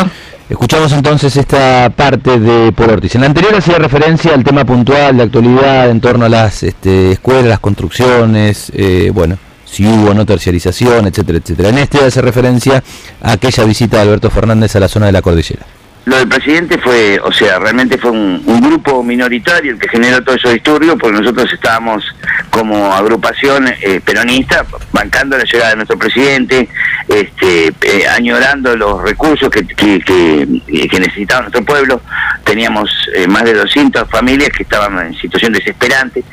Escuchamos 0.48 0.90
entonces 0.92 1.37
esta 1.37 1.90
parte 1.90 2.40
de 2.40 2.72
Paul 2.72 2.90
Ortiz. 2.90 3.14
En 3.14 3.20
la 3.20 3.26
anterior 3.26 3.54
hacía 3.54 3.78
referencia 3.78 4.33
al 4.33 4.42
tema 4.42 4.64
puntual 4.64 5.18
de 5.18 5.24
actualidad 5.24 5.90
en 5.90 6.00
torno 6.00 6.24
a 6.24 6.28
las 6.31 6.62
este, 6.62 7.12
escuelas, 7.12 7.44
las 7.44 7.61
construcciones, 7.61 8.72
eh, 8.74 9.11
bueno, 9.12 9.37
si 9.66 9.87
hubo 9.87 10.11
o 10.11 10.14
no 10.14 10.24
terciarización, 10.24 11.07
etcétera, 11.07 11.38
etcétera. 11.38 11.68
En 11.68 11.78
este 11.78 11.98
hace 11.98 12.22
referencia 12.22 12.83
a 13.20 13.33
aquella 13.33 13.64
visita 13.64 13.98
de 13.98 14.04
Alberto 14.04 14.31
Fernández 14.31 14.74
a 14.74 14.81
la 14.81 14.88
zona 14.88 15.07
de 15.07 15.12
la 15.12 15.20
cordillera. 15.20 15.66
Lo 16.09 16.16
del 16.16 16.27
presidente 16.27 16.79
fue, 16.79 17.21
o 17.23 17.31
sea, 17.31 17.59
realmente 17.59 17.99
fue 17.99 18.12
un, 18.12 18.42
grupo 18.62 19.03
minoritario 19.03 19.73
el 19.73 19.79
que 19.79 19.88
generó 19.88 20.23
todo 20.25 20.37
esos 20.37 20.55
disturbios, 20.55 20.97
porque 20.99 21.21
nosotros 21.21 21.53
estábamos 21.53 22.03
como 22.49 22.94
agrupación 22.94 23.68
eh, 23.68 24.01
peronista 24.03 24.64
bancando 24.90 25.37
la 25.37 25.44
llegada 25.44 25.71
de 25.71 25.77
nuestro 25.77 25.99
presidente, 25.99 26.66
este, 27.09 27.68
eh, 27.83 28.07
añorando 28.09 28.75
los 28.75 29.03
recursos 29.03 29.51
que, 29.51 29.66
que, 29.66 30.99
necesitaba 30.99 31.42
nuestro 31.42 31.62
pueblo. 31.62 32.01
Teníamos 32.42 32.90
eh, 33.14 33.27
más 33.27 33.44
de 33.44 33.53
200 33.53 34.09
familias 34.09 34.49
que 34.57 34.62
estaban 34.62 34.99
en 34.99 35.14
situación 35.14 35.53
desesperante, 35.53 36.25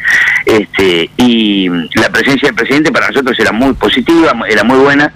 este, 0.46 1.10
y 1.18 1.68
la 1.96 2.10
presencia 2.10 2.48
del 2.48 2.56
presidente 2.56 2.94
para 2.94 3.08
nosotros 3.08 3.38
era 3.38 3.52
muy 3.52 3.74
positiva, 3.74 4.34
era 4.48 4.64
muy 4.64 4.80
buena, 4.80 5.12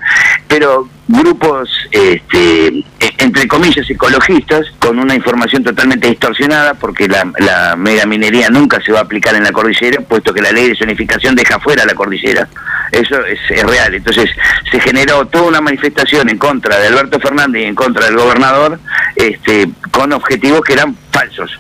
pero 0.49 0.89
grupos, 1.07 1.69
este, 1.91 2.67
e- 2.67 2.83
entre 3.19 3.47
comillas, 3.47 3.87
ecologistas, 3.87 4.65
con 4.79 4.97
una 4.97 5.13
información 5.13 5.63
totalmente 5.63 6.09
distorsionada, 6.09 6.73
porque 6.73 7.07
la, 7.07 7.31
la 7.37 7.75
megaminería 7.75 8.49
nunca 8.49 8.81
se 8.81 8.91
va 8.91 8.99
a 8.99 9.03
aplicar 9.03 9.35
en 9.35 9.43
la 9.43 9.51
cordillera, 9.51 10.01
puesto 10.01 10.33
que 10.33 10.41
la 10.41 10.51
ley 10.51 10.69
de 10.69 10.75
zonificación 10.75 11.35
deja 11.35 11.59
fuera 11.59 11.85
la 11.85 11.93
cordillera. 11.93 12.49
Eso 12.91 13.23
es, 13.25 13.39
real. 13.63 13.93
Entonces, 13.93 14.31
se 14.71 14.79
generó 14.79 15.27
toda 15.27 15.49
una 15.49 15.61
manifestación 15.61 16.27
en 16.29 16.39
contra 16.39 16.79
de 16.79 16.87
Alberto 16.87 17.19
Fernández 17.19 17.61
y 17.61 17.65
en 17.65 17.75
contra 17.75 18.05
del 18.05 18.17
gobernador, 18.17 18.79
este, 19.15 19.69
con 19.91 20.11
objetivos 20.13 20.61
que 20.61 20.73
eran 20.73 20.97
falsos. 21.11 21.59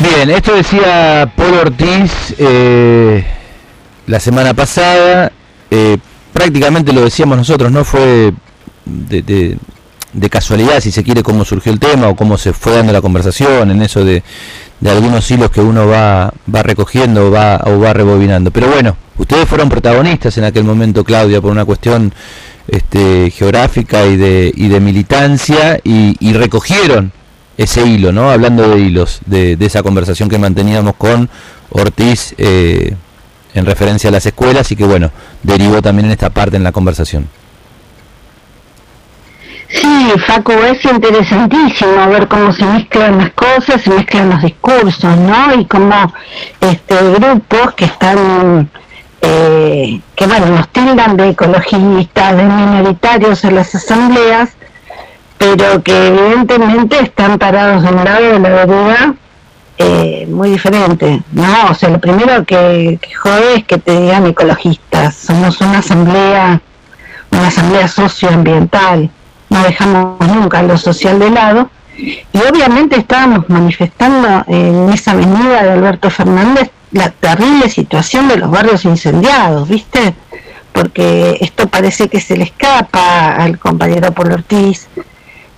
Bien, 0.00 0.30
esto 0.30 0.56
decía 0.56 1.30
Paul 1.36 1.54
Ortiz 1.54 2.34
eh, 2.38 3.24
la 4.08 4.18
semana 4.20 4.54
pasada, 4.54 5.30
eh, 5.70 5.98
prácticamente 6.32 6.92
lo 6.92 7.02
decíamos 7.04 7.38
nosotros, 7.38 7.70
no 7.70 7.84
fue 7.84 8.32
de, 8.84 9.22
de- 9.22 9.58
casualidad, 10.30 10.80
si 10.80 10.90
se 10.90 11.04
quiere, 11.04 11.22
cómo 11.22 11.44
surgió 11.44 11.72
el 11.72 11.78
tema 11.78 12.08
o 12.08 12.16
cómo 12.16 12.36
se 12.36 12.52
fue 12.52 12.72
dando 12.72 12.92
la 12.92 13.00
conversación, 13.00 13.70
en 13.70 13.82
eso 13.82 14.04
de, 14.04 14.22
de 14.80 14.90
algunos 14.90 15.30
hilos 15.30 15.50
que 15.50 15.60
uno 15.60 15.86
va, 15.86 16.32
va 16.52 16.62
recogiendo 16.62 17.28
o 17.28 17.30
va, 17.30 17.60
o 17.66 17.78
va 17.78 17.92
rebobinando. 17.92 18.50
Pero 18.50 18.68
bueno, 18.68 18.96
ustedes 19.18 19.48
fueron 19.48 19.68
protagonistas 19.68 20.36
en 20.38 20.44
aquel 20.44 20.64
momento, 20.64 21.04
Claudia, 21.04 21.40
por 21.40 21.52
una 21.52 21.64
cuestión 21.64 22.12
este, 22.66 23.30
geográfica 23.30 24.06
y 24.06 24.16
de, 24.16 24.52
y 24.54 24.68
de 24.68 24.80
militancia 24.80 25.80
y, 25.84 26.16
y 26.20 26.32
recogieron 26.32 27.12
ese 27.56 27.86
hilo, 27.86 28.12
¿no? 28.12 28.30
Hablando 28.30 28.68
de 28.68 28.80
hilos, 28.80 29.20
de, 29.26 29.56
de 29.56 29.66
esa 29.66 29.82
conversación 29.82 30.28
que 30.28 30.38
manteníamos 30.38 30.94
con 30.96 31.28
Ortiz 31.70 32.34
eh, 32.38 32.94
en 33.54 33.66
referencia 33.66 34.08
a 34.08 34.12
las 34.12 34.26
escuelas 34.26 34.70
y 34.72 34.76
que, 34.76 34.84
bueno, 34.84 35.10
derivó 35.42 35.82
también 35.82 36.06
en 36.06 36.12
esta 36.12 36.30
parte 36.30 36.56
en 36.56 36.64
la 36.64 36.72
conversación. 36.72 37.28
Sí, 39.68 40.12
Facu, 40.26 40.52
es 40.52 40.82
interesantísimo 40.84 42.08
ver 42.08 42.26
cómo 42.26 42.52
se 42.52 42.64
mezclan 42.64 43.18
las 43.18 43.30
cosas, 43.32 43.82
se 43.82 43.90
mezclan 43.90 44.30
los 44.30 44.42
discursos, 44.42 45.16
¿no? 45.18 45.54
Y 45.54 45.66
cómo 45.66 46.12
este, 46.60 46.94
grupos 47.12 47.74
que 47.74 47.84
están, 47.84 48.70
eh, 49.20 50.00
que 50.14 50.26
bueno, 50.26 50.46
nos 50.46 50.68
tildan 50.68 51.18
de 51.18 51.28
ecologistas, 51.28 52.36
de 52.36 52.44
minoritarios 52.44 53.44
en 53.44 53.56
las 53.56 53.74
asambleas, 53.74 54.50
pero 55.36 55.82
que 55.82 56.06
evidentemente 56.06 57.00
están 57.00 57.38
parados 57.38 57.82
de 57.82 57.88
un 57.90 58.04
lado 58.04 58.24
de 58.24 58.38
la 58.38 58.48
vereda 58.48 59.14
eh, 59.78 60.26
muy 60.28 60.50
diferente. 60.50 61.22
No, 61.32 61.70
o 61.70 61.74
sea, 61.74 61.88
lo 61.88 62.00
primero 62.00 62.44
que, 62.44 62.98
que 63.00 63.14
jode 63.14 63.54
es 63.56 63.64
que 63.64 63.78
te 63.78 64.00
digan 64.00 64.26
ecologistas. 64.26 65.14
Somos 65.14 65.60
una 65.60 65.78
asamblea, 65.78 66.60
una 67.30 67.46
asamblea 67.46 67.86
socioambiental. 67.86 69.10
No 69.48 69.62
dejamos 69.62 70.20
nunca 70.26 70.62
lo 70.62 70.76
social 70.76 71.18
de 71.20 71.30
lado. 71.30 71.70
Y 71.96 72.38
obviamente 72.48 72.96
estábamos 72.96 73.48
manifestando 73.48 74.44
en 74.48 74.90
esa 74.92 75.12
avenida 75.12 75.62
de 75.62 75.70
Alberto 75.70 76.10
Fernández 76.10 76.70
la 76.90 77.10
terrible 77.10 77.68
situación 77.68 78.28
de 78.28 78.36
los 78.36 78.50
barrios 78.50 78.84
incendiados, 78.84 79.68
¿viste? 79.68 80.14
Porque 80.72 81.38
esto 81.40 81.68
parece 81.68 82.08
que 82.08 82.20
se 82.20 82.36
le 82.36 82.44
escapa 82.44 83.34
al 83.34 83.58
compañero 83.58 84.12
Polo 84.12 84.34
Ortiz, 84.34 84.88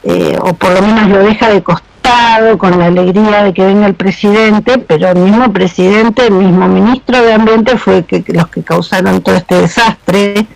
eh, 0.02 0.36
o 0.40 0.54
por 0.54 0.70
lo 0.72 0.82
menos 0.82 1.08
lo 1.08 1.18
deja 1.18 1.50
de 1.50 1.62
costado 1.62 1.89
con 2.58 2.78
la 2.78 2.86
alegría 2.86 3.44
de 3.44 3.54
que 3.54 3.64
venga 3.64 3.86
el 3.86 3.94
presidente, 3.94 4.78
pero 4.78 5.08
el 5.08 5.18
mismo 5.18 5.52
presidente, 5.52 6.26
el 6.26 6.32
mismo 6.32 6.68
ministro 6.68 7.22
de 7.22 7.32
Ambiente 7.32 7.76
fue 7.76 8.04
que, 8.04 8.24
los 8.28 8.48
que 8.48 8.62
causaron 8.62 9.20
todo 9.22 9.34
este 9.36 9.56
desastre. 9.62 10.46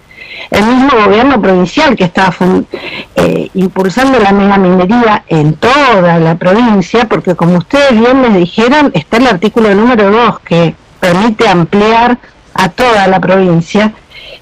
El 0.50 0.66
mismo 0.66 0.90
gobierno 1.04 1.40
provincial 1.40 1.94
que 1.96 2.04
estaba 2.04 2.34
eh, 3.16 3.48
impulsando 3.54 4.18
la 4.18 4.32
megaminería 4.32 5.24
en 5.28 5.54
toda 5.54 6.18
la 6.18 6.34
provincia, 6.34 7.06
porque 7.08 7.34
como 7.34 7.58
ustedes 7.58 7.92
bien 7.92 8.22
les 8.22 8.34
dijeron, 8.34 8.90
está 8.94 9.18
el 9.18 9.26
artículo 9.28 9.74
número 9.74 10.10
2 10.10 10.40
que 10.40 10.74
permite 11.00 11.48
ampliar 11.48 12.18
a 12.54 12.68
toda 12.68 13.06
la 13.06 13.20
provincia. 13.20 13.92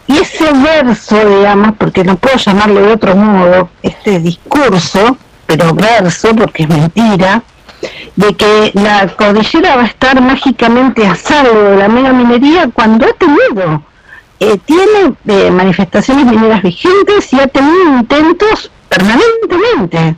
Y 0.07 0.19
ese 0.19 0.51
verso, 0.53 1.17
digamos, 1.29 1.73
porque 1.79 2.05
no 2.05 2.17
puedo 2.17 2.37
llamarle 2.37 2.81
de 2.81 2.93
otro 2.93 3.15
modo, 3.15 3.71
este 3.83 4.19
discurso, 4.19 5.17
pero 5.57 5.75
verso, 5.75 6.35
porque 6.35 6.63
es 6.63 6.69
mentira, 6.71 7.43
de 8.17 8.35
que 8.35 8.71
la 8.75 9.07
cordillera 9.09 9.77
va 9.77 9.83
a 9.83 9.87
estar 9.87 10.19
mágicamente 10.21 11.07
a 11.07 11.15
salvo 11.15 11.61
de 11.61 11.77
la 11.77 11.89
megaminería 11.89 12.71
cuando 12.73 13.05
ha 13.05 13.13
tenido, 13.13 13.83
eh, 14.41 14.57
tiene 14.65 15.15
eh, 15.29 15.51
manifestaciones 15.51 16.25
mineras 16.25 16.63
vigentes 16.63 17.31
y 17.35 17.41
ha 17.41 17.49
tenido 17.49 17.99
intentos 17.99 18.71
permanentemente. 18.89 20.17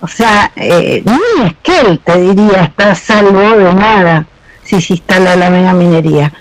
O 0.00 0.08
sea, 0.08 0.50
eh, 0.56 1.02
ni 1.04 1.46
Esquel, 1.46 1.98
te 2.00 2.18
diría, 2.18 2.62
está 2.64 2.92
a 2.92 2.94
salvo 2.94 3.40
de 3.40 3.74
nada 3.74 4.26
si 4.64 4.80
se 4.80 4.94
instala 4.94 5.36
la 5.36 5.50
megaminería. 5.50 6.32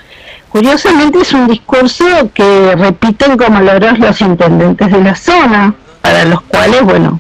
Curiosamente 0.49 1.19
es 1.19 1.33
un 1.33 1.47
discurso 1.47 2.05
que 2.33 2.75
repiten 2.77 3.35
como 3.35 3.59
logros 3.59 3.99
los 3.99 4.21
intendentes 4.21 4.89
de 4.89 5.01
la 5.01 5.15
zona, 5.15 5.75
para 6.01 6.23
los 6.23 6.41
cuales, 6.41 6.81
bueno, 6.83 7.19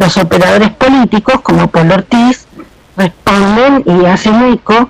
los 0.00 0.16
operadores 0.16 0.70
políticos 0.70 1.40
como 1.42 1.68
Polo 1.68 1.94
Ortiz 1.94 2.46
responden 2.96 3.84
y 3.86 4.06
hacen 4.06 4.52
eco. 4.52 4.88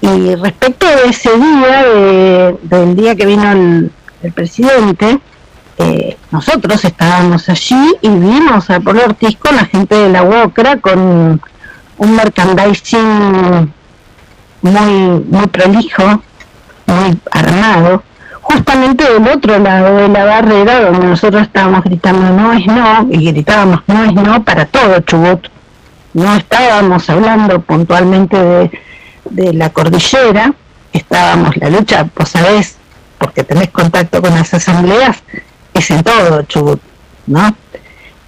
Y 0.00 0.34
respecto 0.34 0.86
de 0.86 1.08
ese 1.08 1.30
día, 1.38 1.82
de- 1.84 2.56
del 2.62 2.96
día 2.96 3.14
que 3.16 3.24
vino 3.26 3.50
el, 3.52 3.90
el 4.22 4.32
presidente, 4.32 5.18
eh, 5.78 6.16
nosotros 6.30 6.84
estábamos 6.84 7.48
allí 7.48 7.94
y 8.02 8.08
vimos 8.08 8.68
a 8.70 8.80
Polo 8.80 9.04
Ortiz 9.04 9.36
con 9.38 9.56
la 9.56 9.64
gente 9.64 9.94
de 9.94 10.10
la 10.10 10.22
UOCRA 10.24 10.76
con 10.80 11.40
un 11.96 12.16
merchandising 12.16 13.72
muy, 14.62 15.24
muy 15.30 15.46
prolijo, 15.46 16.22
muy 16.86 17.18
armado, 17.30 18.02
justamente 18.54 19.04
del 19.04 19.26
otro 19.28 19.58
lado 19.58 19.96
de 19.96 20.08
la 20.08 20.24
barrera 20.24 20.84
donde 20.84 21.06
nosotros 21.08 21.42
estábamos 21.42 21.82
gritando 21.82 22.30
no 22.30 22.52
es 22.52 22.66
no, 22.66 23.08
y 23.10 23.32
gritábamos 23.32 23.80
no 23.86 24.04
es 24.04 24.12
no 24.12 24.44
para 24.44 24.64
todo 24.66 25.00
Chubut. 25.00 25.48
No 26.12 26.36
estábamos 26.36 27.10
hablando 27.10 27.60
puntualmente 27.60 28.36
de, 28.36 28.70
de 29.30 29.52
la 29.54 29.70
cordillera, 29.70 30.52
estábamos, 30.92 31.56
la 31.56 31.70
lucha, 31.70 32.06
vos 32.16 32.28
sabés, 32.28 32.76
porque 33.18 33.42
tenés 33.42 33.70
contacto 33.70 34.22
con 34.22 34.32
las 34.32 34.54
asambleas, 34.54 35.22
es 35.72 35.90
en 35.90 36.04
todo 36.04 36.42
Chubut, 36.42 36.80
¿no? 37.26 37.56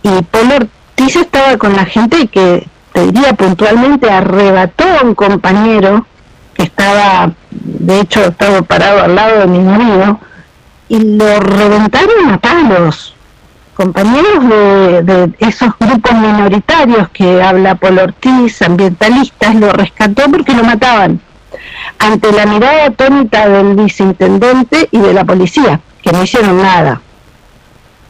Y 0.03 0.23
Polo 0.23 0.57
Ortiz 0.57 1.17
estaba 1.17 1.57
con 1.57 1.77
la 1.77 1.85
gente 1.85 2.27
que, 2.27 2.67
te 2.93 3.07
diría 3.12 3.35
puntualmente, 3.35 4.11
arrebató 4.11 4.85
a 4.85 5.05
un 5.05 5.15
compañero 5.15 6.07
estaba, 6.64 7.33
de 7.51 8.01
hecho, 8.01 8.25
estaba 8.25 8.62
parado 8.62 9.03
al 9.03 9.14
lado 9.14 9.40
de 9.40 9.47
mi 9.47 9.59
marido, 9.59 10.21
y 10.88 10.99
lo 11.16 11.40
reventaron 11.40 12.31
a 12.31 12.38
palos. 12.38 13.14
Compañeros 13.75 14.49
de, 15.05 15.33
esos 15.38 15.71
grupos 15.79 16.14
minoritarios 16.14 17.11
que 17.11 17.42
habla 17.42 17.75
Polo 17.75 18.04
Ortiz, 18.04 18.63
ambientalistas, 18.63 19.54
lo 19.54 19.71
rescató 19.73 20.23
porque 20.31 20.54
lo 20.54 20.65
mataban. 20.65 21.21
Ante 21.98 22.33
la 22.33 22.46
mirada 22.46 22.87
atónita 22.87 23.48
del 23.48 23.75
viceintendente 23.75 24.88
y 24.90 24.98
de 24.98 25.13
la 25.13 25.25
policía, 25.25 25.81
que 26.00 26.13
no 26.13 26.23
hicieron 26.23 26.63
nada. 26.63 27.02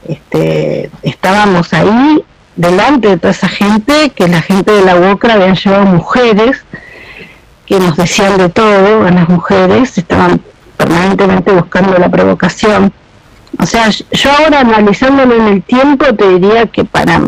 Este, 0.07 0.91
estábamos 1.03 1.73
ahí 1.73 2.23
delante 2.55 3.09
de 3.09 3.17
toda 3.17 3.33
esa 3.33 3.49
gente, 3.49 4.11
que 4.11 4.29
la 4.29 4.43
gente 4.43 4.71
de 4.71 4.83
la 4.83 4.97
UOCRA 4.97 5.35
habían 5.35 5.57
llevado 5.57 5.87
mujeres, 5.87 6.65
que 7.67 7.79
nos 7.79 7.97
decían 7.97 8.39
de 8.39 8.49
todo 8.49 9.07
a 9.07 9.11
las 9.11 9.29
mujeres, 9.29 9.99
estaban 9.99 10.41
permanentemente 10.77 11.53
buscando 11.53 11.99
la 11.99 12.09
provocación. 12.09 12.93
O 13.59 13.67
sea, 13.67 13.89
yo 13.91 14.31
ahora 14.33 14.61
analizándolo 14.61 15.35
en 15.35 15.47
el 15.49 15.63
tiempo 15.63 16.07
te 16.15 16.29
diría 16.39 16.67
que 16.67 16.85
para 16.85 17.21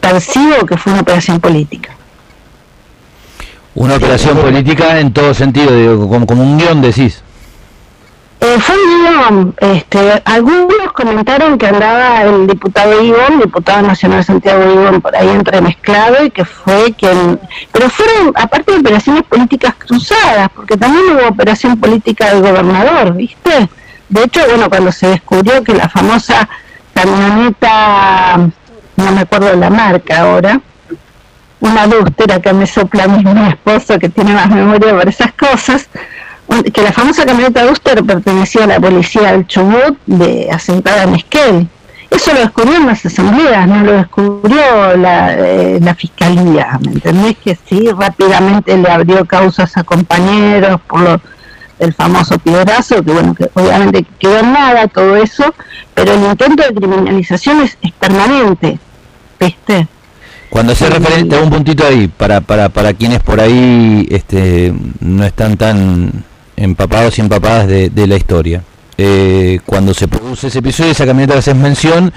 percibo 0.00 0.66
que 0.66 0.76
fue 0.76 0.92
una 0.92 1.02
operación 1.02 1.40
política. 1.40 1.90
Una 3.74 3.96
operación 3.96 4.38
política 4.38 5.00
en 5.00 5.12
todo 5.12 5.34
sentido, 5.34 5.74
digo, 5.74 6.08
como, 6.08 6.26
como 6.26 6.42
un 6.42 6.58
guion 6.58 6.80
decís. 6.80 7.23
Eh, 8.46 8.60
fue 8.60 8.76
guion, 8.76 9.54
este, 9.58 10.22
algunos 10.26 10.92
comentaron 10.92 11.56
que 11.56 11.66
andaba 11.66 12.24
el 12.24 12.46
diputado 12.46 13.02
Ivón, 13.02 13.40
diputado 13.40 13.80
nacional 13.80 14.22
Santiago 14.22 14.70
Ivón, 14.70 15.00
por 15.00 15.16
ahí 15.16 15.30
entremezclado 15.30 16.22
y 16.26 16.30
que 16.30 16.44
fue 16.44 16.92
quien... 16.92 17.40
Pero 17.72 17.88
fueron, 17.88 18.34
aparte 18.36 18.72
de 18.72 18.80
operaciones 18.80 19.22
políticas 19.22 19.74
cruzadas, 19.76 20.50
porque 20.54 20.76
también 20.76 21.16
hubo 21.16 21.26
operación 21.26 21.80
política 21.80 22.34
del 22.34 22.42
gobernador, 22.42 23.14
¿viste? 23.14 23.70
De 24.10 24.24
hecho, 24.24 24.40
bueno, 24.46 24.68
cuando 24.68 24.92
se 24.92 25.06
descubrió 25.06 25.64
que 25.64 25.72
la 25.72 25.88
famosa 25.88 26.46
camioneta, 26.92 28.36
no 28.96 29.12
me 29.12 29.20
acuerdo 29.22 29.56
la 29.56 29.70
marca 29.70 30.20
ahora, 30.20 30.60
una 31.60 31.84
adúltera 31.84 32.42
que 32.42 32.52
me 32.52 32.66
sopla 32.66 33.04
a 33.04 33.08
mi 33.08 33.48
esposo 33.48 33.98
que 33.98 34.10
tiene 34.10 34.34
más 34.34 34.50
memoria 34.50 34.94
para 34.94 35.08
esas 35.08 35.32
cosas, 35.32 35.88
que 36.72 36.82
la 36.82 36.92
famosa 36.92 37.24
camioneta 37.24 37.64
Duster 37.64 38.04
pertenecía 38.04 38.64
a 38.64 38.66
la 38.66 38.80
policía 38.80 39.32
del 39.32 39.46
Chubut 39.46 39.98
de 40.06 40.48
asentada 40.50 41.04
en 41.04 41.14
Esquel. 41.14 41.68
Eso 42.10 42.32
lo 42.32 42.40
descubrieron 42.40 42.86
las 42.86 43.04
asambleas, 43.04 43.66
no 43.66 43.82
lo 43.82 43.92
descubrió 43.92 44.96
la, 44.96 45.34
eh, 45.34 45.80
la 45.82 45.94
fiscalía, 45.94 46.78
¿me 46.84 46.92
entendés? 46.92 47.36
Que 47.42 47.58
sí, 47.68 47.90
rápidamente 47.90 48.76
le 48.76 48.88
abrió 48.88 49.24
causas 49.24 49.76
a 49.76 49.82
compañeros 49.82 50.80
por 50.86 51.00
lo, 51.00 51.20
el 51.80 51.92
famoso 51.92 52.38
piedrazo, 52.38 53.02
que 53.02 53.12
bueno, 53.12 53.34
que 53.34 53.50
obviamente 53.54 54.06
quedó 54.18 54.38
en 54.38 54.52
nada 54.52 54.86
todo 54.86 55.16
eso, 55.16 55.54
pero 55.94 56.12
el 56.12 56.22
intento 56.22 56.62
de 56.62 56.74
criminalización 56.74 57.62
es, 57.62 57.76
es 57.82 57.92
permanente, 57.92 58.78
¿viste? 59.40 59.88
Cuando 60.50 60.72
se 60.76 60.88
refiere, 60.88 61.24
te 61.24 61.34
hago 61.34 61.46
un 61.46 61.50
puntito 61.50 61.84
ahí, 61.84 62.06
para, 62.06 62.40
para, 62.40 62.68
para 62.68 62.92
quienes 62.92 63.20
por 63.20 63.40
ahí 63.40 64.06
este, 64.08 64.72
no 65.00 65.24
están 65.24 65.56
tan 65.56 66.24
empapados 66.56 67.18
y 67.18 67.20
empapadas 67.20 67.66
de, 67.66 67.90
de 67.90 68.06
la 68.06 68.16
historia. 68.16 68.62
Eh, 68.96 69.60
cuando 69.66 69.92
se 69.94 70.06
produce 70.08 70.46
ese 70.48 70.60
episodio, 70.60 70.92
esa 70.92 71.04
camioneta 71.06 71.34
que 71.34 71.38
haces 71.40 71.56
mención, 71.56 72.12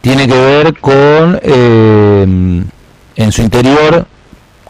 tiene 0.00 0.26
que 0.26 0.34
ver 0.34 0.78
con, 0.80 1.40
eh, 1.42 2.62
en 3.16 3.32
su 3.32 3.42
interior, 3.42 4.06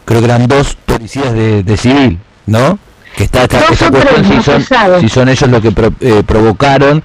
creo 0.05 0.19
que 0.19 0.25
eran 0.25 0.47
dos 0.47 0.77
policías 0.85 1.33
de, 1.33 1.63
de 1.63 1.77
civil, 1.77 2.19
¿no? 2.45 2.79
Que 3.15 3.25
está 3.25 3.43
esta, 3.43 3.59
tres, 3.67 3.79
cuestión 3.91 4.25
si 4.25 4.41
son, 4.43 4.63
si 5.01 5.09
son 5.09 5.29
ellos 5.29 5.49
los 5.49 5.61
que 5.61 5.71
pro- 5.71 5.93
eh, 5.99 6.23
provocaron 6.25 7.03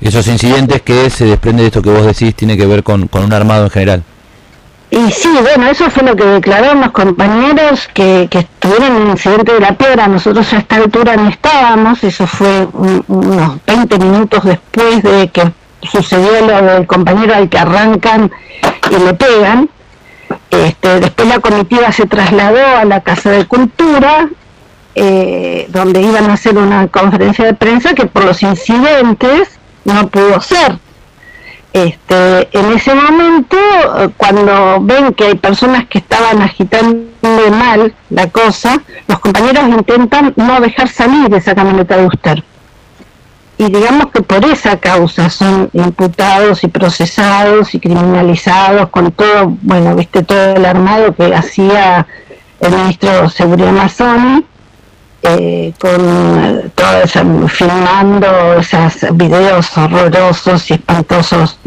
esos 0.00 0.26
incidentes 0.26 0.80
que 0.82 1.10
se 1.10 1.26
desprende 1.26 1.62
de 1.62 1.68
esto 1.68 1.82
que 1.82 1.90
vos 1.90 2.04
decís, 2.06 2.34
tiene 2.34 2.56
que 2.56 2.66
ver 2.66 2.82
con, 2.82 3.06
con 3.08 3.24
un 3.24 3.32
armado 3.32 3.64
en 3.64 3.70
general. 3.70 4.02
Y 4.94 5.10
sí, 5.10 5.30
bueno, 5.40 5.70
eso 5.70 5.88
fue 5.90 6.02
lo 6.02 6.14
que 6.14 6.24
declararon 6.24 6.82
los 6.82 6.90
compañeros 6.90 7.88
que, 7.94 8.28
que 8.30 8.40
estuvieron 8.40 8.94
en 8.96 9.02
el 9.04 9.08
incidente 9.08 9.54
de 9.54 9.60
la 9.60 9.72
piedra. 9.72 10.06
Nosotros 10.06 10.52
a 10.52 10.58
esta 10.58 10.76
altura 10.76 11.16
no 11.16 11.30
estábamos, 11.30 12.04
eso 12.04 12.26
fue 12.26 12.68
un- 12.74 13.02
unos 13.08 13.56
20 13.66 13.98
minutos 13.98 14.44
después 14.44 15.02
de 15.02 15.28
que 15.28 15.50
sucedió 15.90 16.46
lo 16.46 16.62
del 16.74 16.86
compañero 16.86 17.34
al 17.34 17.48
que 17.48 17.58
arrancan 17.58 18.30
y 18.90 19.02
le 19.02 19.14
pegan. 19.14 19.70
Este, 20.50 21.00
después 21.00 21.26
la 21.26 21.38
comitiva 21.40 21.90
se 21.90 22.04
trasladó 22.04 22.76
a 22.76 22.84
la 22.84 23.00
Casa 23.00 23.30
de 23.30 23.46
Cultura, 23.46 24.28
eh, 24.94 25.68
donde 25.70 26.02
iban 26.02 26.28
a 26.28 26.34
hacer 26.34 26.58
una 26.58 26.86
conferencia 26.88 27.46
de 27.46 27.54
prensa 27.54 27.94
que 27.94 28.04
por 28.04 28.24
los 28.26 28.42
incidentes 28.42 29.58
no 29.86 30.08
pudo 30.08 30.38
ser. 30.42 30.76
Este, 31.72 32.48
en 32.58 32.72
ese 32.72 32.94
momento, 32.94 33.56
eh, 33.56 34.10
cuando 34.16 34.78
ven 34.80 35.14
que 35.14 35.24
hay 35.24 35.34
personas 35.36 35.86
que 35.86 35.98
estaban 35.98 36.42
agitando 36.42 37.06
mal 37.50 37.94
la 38.10 38.28
cosa, 38.28 38.82
los 39.08 39.18
compañeros 39.20 39.68
intentan 39.68 40.34
no 40.36 40.60
dejar 40.60 40.88
salir 40.88 41.34
esa 41.34 41.54
camioneta 41.54 41.96
de 41.96 42.06
usted. 42.06 42.38
Y 43.56 43.64
digamos 43.70 44.06
que 44.12 44.22
por 44.22 44.44
esa 44.44 44.76
causa 44.78 45.30
son 45.30 45.70
imputados 45.72 46.64
y 46.64 46.68
procesados 46.68 47.74
y 47.74 47.80
criminalizados 47.80 48.88
con 48.90 49.12
todo, 49.12 49.56
bueno, 49.62 49.94
viste, 49.94 50.22
todo 50.22 50.56
el 50.56 50.64
armado 50.64 51.14
que 51.14 51.34
hacía 51.34 52.06
el 52.60 52.72
ministro 52.72 53.22
de 53.22 53.30
Seguridad 53.30 53.72
Mazzoni 53.72 54.44
eh, 55.22 55.72
con 55.78 56.72
todo 56.74 57.02
ese, 57.04 57.22
filmando 57.48 58.54
esos 58.54 59.16
videos 59.16 59.76
horrorosos 59.76 60.70
y 60.70 60.74
espantosos. 60.74 61.58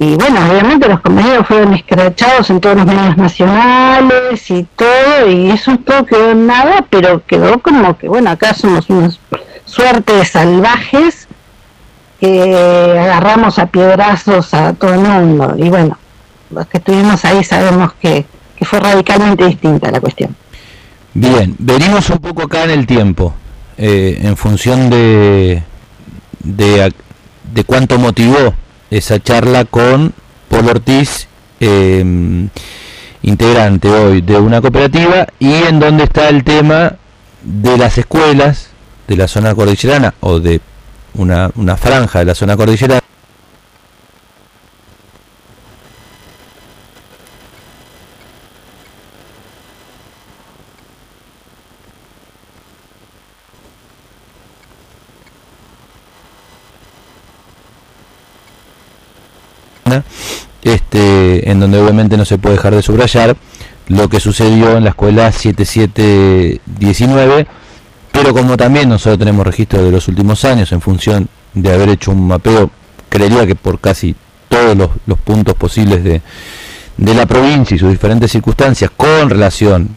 Y 0.00 0.16
bueno, 0.16 0.40
obviamente 0.50 0.88
los 0.88 1.00
compañeros 1.00 1.46
fueron 1.46 1.74
escrachados 1.74 2.50
en 2.50 2.60
todos 2.60 2.76
los 2.76 2.86
medios 2.86 3.16
nacionales 3.16 4.50
y 4.50 4.66
todo, 4.74 5.30
y 5.30 5.50
eso 5.50 5.76
todo 5.78 6.04
quedó 6.04 6.32
en 6.32 6.48
nada, 6.48 6.84
pero 6.90 7.24
quedó 7.24 7.60
como 7.60 7.96
que, 7.96 8.08
bueno, 8.08 8.30
acá 8.30 8.52
somos 8.54 8.90
una 8.90 9.12
suerte 9.64 10.12
de 10.14 10.24
salvajes 10.24 11.28
que 12.18 12.98
agarramos 12.98 13.60
a 13.60 13.66
piedrazos 13.66 14.52
a 14.54 14.72
todo 14.72 14.94
el 14.94 15.00
mundo. 15.00 15.54
Y 15.56 15.68
bueno, 15.68 15.96
los 16.50 16.66
que 16.66 16.78
estuvimos 16.78 17.24
ahí 17.24 17.44
sabemos 17.44 17.92
que, 17.94 18.26
que 18.56 18.64
fue 18.64 18.80
radicalmente 18.80 19.46
distinta 19.46 19.92
la 19.92 20.00
cuestión. 20.00 20.34
Bien, 21.14 21.54
venimos 21.58 22.08
un 22.08 22.18
poco 22.18 22.44
acá 22.44 22.64
en 22.64 22.70
el 22.70 22.86
tiempo, 22.86 23.34
eh, 23.76 24.18
en 24.22 24.34
función 24.34 24.88
de, 24.88 25.62
de, 26.42 26.92
de, 27.52 27.64
cuánto 27.64 27.98
motivó 27.98 28.54
esa 28.90 29.20
charla 29.20 29.66
con 29.66 30.14
Paul 30.48 30.70
Ortiz, 30.70 31.28
eh, 31.60 32.48
integrante 33.22 33.90
hoy 33.90 34.22
de 34.22 34.38
una 34.38 34.62
cooperativa, 34.62 35.26
y 35.38 35.52
en 35.52 35.80
donde 35.80 36.04
está 36.04 36.30
el 36.30 36.44
tema 36.44 36.94
de 37.42 37.76
las 37.76 37.98
escuelas 37.98 38.70
de 39.06 39.16
la 39.16 39.28
zona 39.28 39.54
cordillerana 39.54 40.14
o 40.20 40.40
de 40.40 40.62
una, 41.14 41.50
una 41.56 41.76
franja 41.76 42.20
de 42.20 42.24
la 42.24 42.34
zona 42.34 42.56
cordillerana 42.56 43.01
este, 60.62 61.50
en 61.50 61.60
donde 61.60 61.78
obviamente 61.80 62.16
no 62.16 62.24
se 62.24 62.38
puede 62.38 62.56
dejar 62.56 62.74
de 62.74 62.82
subrayar 62.82 63.36
lo 63.88 64.08
que 64.08 64.20
sucedió 64.20 64.76
en 64.76 64.84
la 64.84 64.90
escuela 64.90 65.32
7719, 65.32 67.46
pero 68.12 68.32
como 68.32 68.56
también 68.56 68.88
nosotros 68.88 69.18
tenemos 69.18 69.44
registro 69.46 69.82
de 69.82 69.90
los 69.90 70.06
últimos 70.08 70.44
años 70.44 70.70
en 70.72 70.80
función 70.80 71.28
de 71.54 71.72
haber 71.72 71.88
hecho 71.90 72.12
un 72.12 72.28
mapeo, 72.28 72.70
creería 73.08 73.46
que 73.46 73.54
por 73.54 73.80
casi 73.80 74.14
todos 74.48 74.76
los, 75.06 75.18
puntos 75.18 75.54
posibles 75.54 76.04
de, 76.04 76.22
de 76.96 77.14
la 77.14 77.26
provincia 77.26 77.74
y 77.74 77.78
sus 77.78 77.90
diferentes 77.90 78.30
circunstancias 78.30 78.90
con 78.96 79.28
relación 79.28 79.90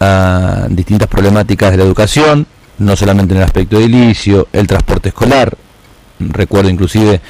a 0.00 0.66
distintas 0.68 1.08
problemáticas 1.08 1.72
de 1.72 1.78
la 1.78 1.84
educación, 1.84 2.46
no 2.78 2.96
solamente 2.96 3.34
en 3.34 3.38
el 3.38 3.44
aspecto 3.44 3.78
edilicio, 3.78 4.48
el 4.52 4.66
transporte 4.66 5.08
escolar, 5.08 5.56
recuerdo 6.18 6.70
inclusive 6.70 7.20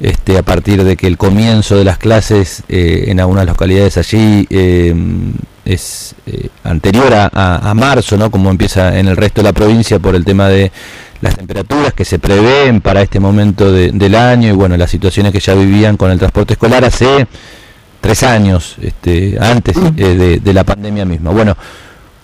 este, 0.00 0.36
a 0.36 0.42
partir 0.42 0.84
de 0.84 0.96
que 0.96 1.06
el 1.06 1.16
comienzo 1.16 1.76
de 1.76 1.84
las 1.84 1.98
clases 1.98 2.62
eh, 2.68 3.04
en 3.08 3.20
algunas 3.20 3.46
localidades 3.46 3.96
allí 3.96 4.46
eh, 4.50 4.94
es 5.64 6.14
eh, 6.26 6.48
anterior 6.64 7.12
a, 7.14 7.72
marzo, 7.74 8.16
¿no? 8.16 8.30
como 8.30 8.50
empieza 8.50 8.98
en 8.98 9.08
el 9.08 9.16
resto 9.16 9.40
de 9.40 9.48
la 9.48 9.52
provincia 9.52 9.98
por 9.98 10.14
el 10.14 10.24
tema 10.24 10.48
de 10.48 10.70
las 11.20 11.36
temperaturas 11.36 11.94
que 11.94 12.04
se 12.04 12.18
prevén 12.18 12.80
para 12.80 13.02
este 13.02 13.20
momento 13.20 13.72
de, 13.72 13.90
del 13.90 14.14
año 14.14 14.48
y 14.48 14.52
bueno, 14.52 14.76
las 14.76 14.90
situaciones 14.90 15.32
que 15.32 15.40
ya 15.40 15.54
vivían 15.54 15.96
con 15.96 16.10
el 16.10 16.18
transporte 16.18 16.52
escolar 16.54 16.84
hace 16.84 17.26
tres 18.00 18.22
años, 18.22 18.76
este, 18.82 19.36
antes 19.40 19.74
de, 19.96 20.38
de 20.38 20.52
la 20.52 20.62
pandemia 20.62 21.04
misma. 21.04 21.30
Bueno, 21.30 21.56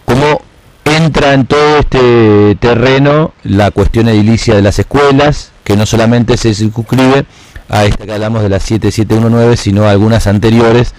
¿cómo 0.05 0.43
entra 0.85 1.33
en 1.33 1.47
todo 1.47 1.79
este 1.79 2.57
terreno 2.61 3.33
la 3.45 3.71
cuestión 3.71 4.09
edilicia 4.09 4.55
de 4.55 4.63
las 4.63 4.79
escuelas, 4.79 5.51
que 5.65 5.77
no 5.77 5.87
solamente 5.87 6.37
se 6.37 6.55
circunscribe 6.55 7.25
a 7.69 7.85
esta 7.85 8.05
que 8.05 8.13
hablamos 8.13 8.43
de 8.43 8.49
la 8.49 8.61
7719, 8.61 9.57
sino 9.57 9.85
a 9.85 9.91
algunas 9.91 10.27
anteriores 10.27 10.95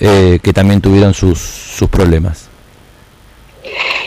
eh, 0.00 0.38
que 0.42 0.52
también 0.52 0.80
tuvieron 0.80 1.14
sus, 1.14 1.38
sus 1.38 1.88
problemas. 1.88 2.48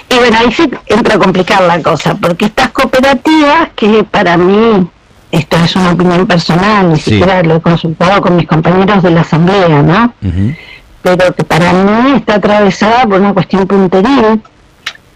Y 0.09 0.15
bueno, 0.15 0.37
ahí 0.39 0.51
se 0.51 0.69
entra 0.87 1.15
a 1.15 1.19
complicar 1.19 1.61
la 1.63 1.81
cosa, 1.81 2.15
porque 2.15 2.45
estas 2.45 2.69
cooperativas, 2.71 3.69
que 3.75 4.03
para 4.03 4.37
mí, 4.37 4.87
esto 5.31 5.57
es 5.57 5.75
una 5.75 5.91
opinión 5.91 6.25
personal, 6.25 6.89
ni 6.91 6.97
sí. 6.97 7.11
siquiera 7.11 7.43
lo 7.43 7.57
he 7.57 7.61
consultado 7.61 8.21
con 8.21 8.35
mis 8.35 8.47
compañeros 8.47 9.03
de 9.03 9.11
la 9.11 9.21
asamblea, 9.21 9.81
¿no? 9.81 10.13
Uh 10.21 10.27
-huh. 10.27 10.57
Pero 11.01 11.35
que 11.35 11.43
para 11.43 11.73
mí 11.73 12.13
está 12.17 12.35
atravesada 12.35 13.03
por 13.05 13.19
una 13.19 13.33
cuestión 13.33 13.67
punteril 13.67 14.41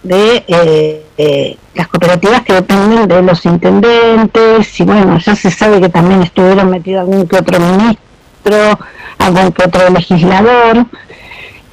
de 0.04 0.44
eh, 0.48 1.06
eh, 1.18 1.58
las 1.76 1.88
cooperativas 1.88 2.42
que 2.42 2.54
dependen 2.54 3.08
de 3.08 3.22
los 3.22 3.46
intendentes 3.46 4.80
y 4.80 4.84
bueno, 4.84 5.20
ya 5.20 5.36
se 5.36 5.52
sabe 5.52 5.80
que 5.80 5.90
también 5.90 6.24
estuvieron 6.24 6.70
metidos 6.70 7.02
algún 7.02 7.28
que 7.28 7.38
otro 7.38 7.60
ministro, 7.60 8.80
algún 9.20 9.52
que 9.52 9.64
otro 9.64 9.90
legislador. 9.90 10.86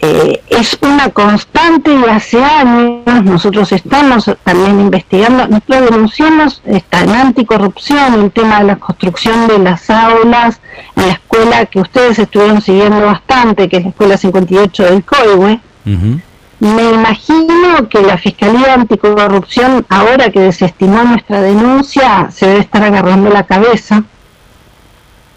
Eh, 0.01 0.41
es 0.49 0.79
una 0.81 1.09
constante 1.09 1.91
y 1.93 2.09
hace 2.09 2.45
años 2.45 3.25
nosotros 3.25 3.73
estamos 3.73 4.31
también 4.45 4.79
investigando, 4.79 5.49
nosotros 5.49 5.91
denunciamos 5.91 6.63
esta, 6.67 7.01
en 7.03 7.11
anticorrupción 7.11 8.15
el 8.15 8.31
tema 8.31 8.61
de 8.61 8.65
la 8.67 8.77
construcción 8.77 9.49
de 9.49 9.59
las 9.59 9.91
aulas 9.91 10.61
en 10.95 11.07
la 11.09 11.13
escuela 11.15 11.67
que 11.67 11.81
ustedes 11.81 12.17
estuvieron 12.21 12.61
siguiendo 12.61 13.07
bastante, 13.07 13.69
que 13.69 13.79
es 13.79 13.83
la 13.83 13.89
escuela 13.89 14.17
58 14.17 14.85
del 14.85 15.05
COIHUE. 15.05 15.61
Uh 15.85 15.91
-huh. 15.91 16.21
Me 16.61 16.91
imagino 16.91 17.89
que 17.89 18.01
la 18.03 18.19
Fiscalía 18.19 18.75
Anticorrupción, 18.75 19.87
ahora 19.89 20.31
que 20.31 20.41
desestimó 20.41 21.05
nuestra 21.05 21.41
denuncia, 21.41 22.31
se 22.33 22.47
debe 22.47 22.61
estar 22.61 22.83
agarrando 22.83 23.31
la 23.31 23.45
cabeza, 23.45 24.03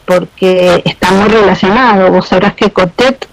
porque 0.05 0.81
está 0.83 1.11
muy 1.11 1.29
relacionado. 1.29 2.11
Vos 2.11 2.27
sabrás 2.27 2.55
que 2.55 2.71
COTET, 2.71 3.27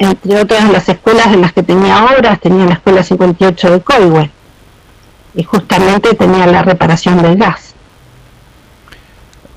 entre 0.00 0.40
otras 0.40 0.68
las 0.70 0.88
escuelas 0.88 1.30
de 1.30 1.36
las 1.36 1.52
que 1.52 1.62
tenía 1.62 2.06
obras, 2.06 2.40
tenía 2.40 2.66
la 2.66 2.74
escuela 2.74 3.04
58 3.04 3.70
de 3.70 3.80
Coihue, 3.82 4.30
y 5.34 5.44
justamente 5.44 6.14
tenía 6.14 6.46
la 6.46 6.62
reparación 6.62 7.22
del 7.22 7.36
gas. 7.36 7.67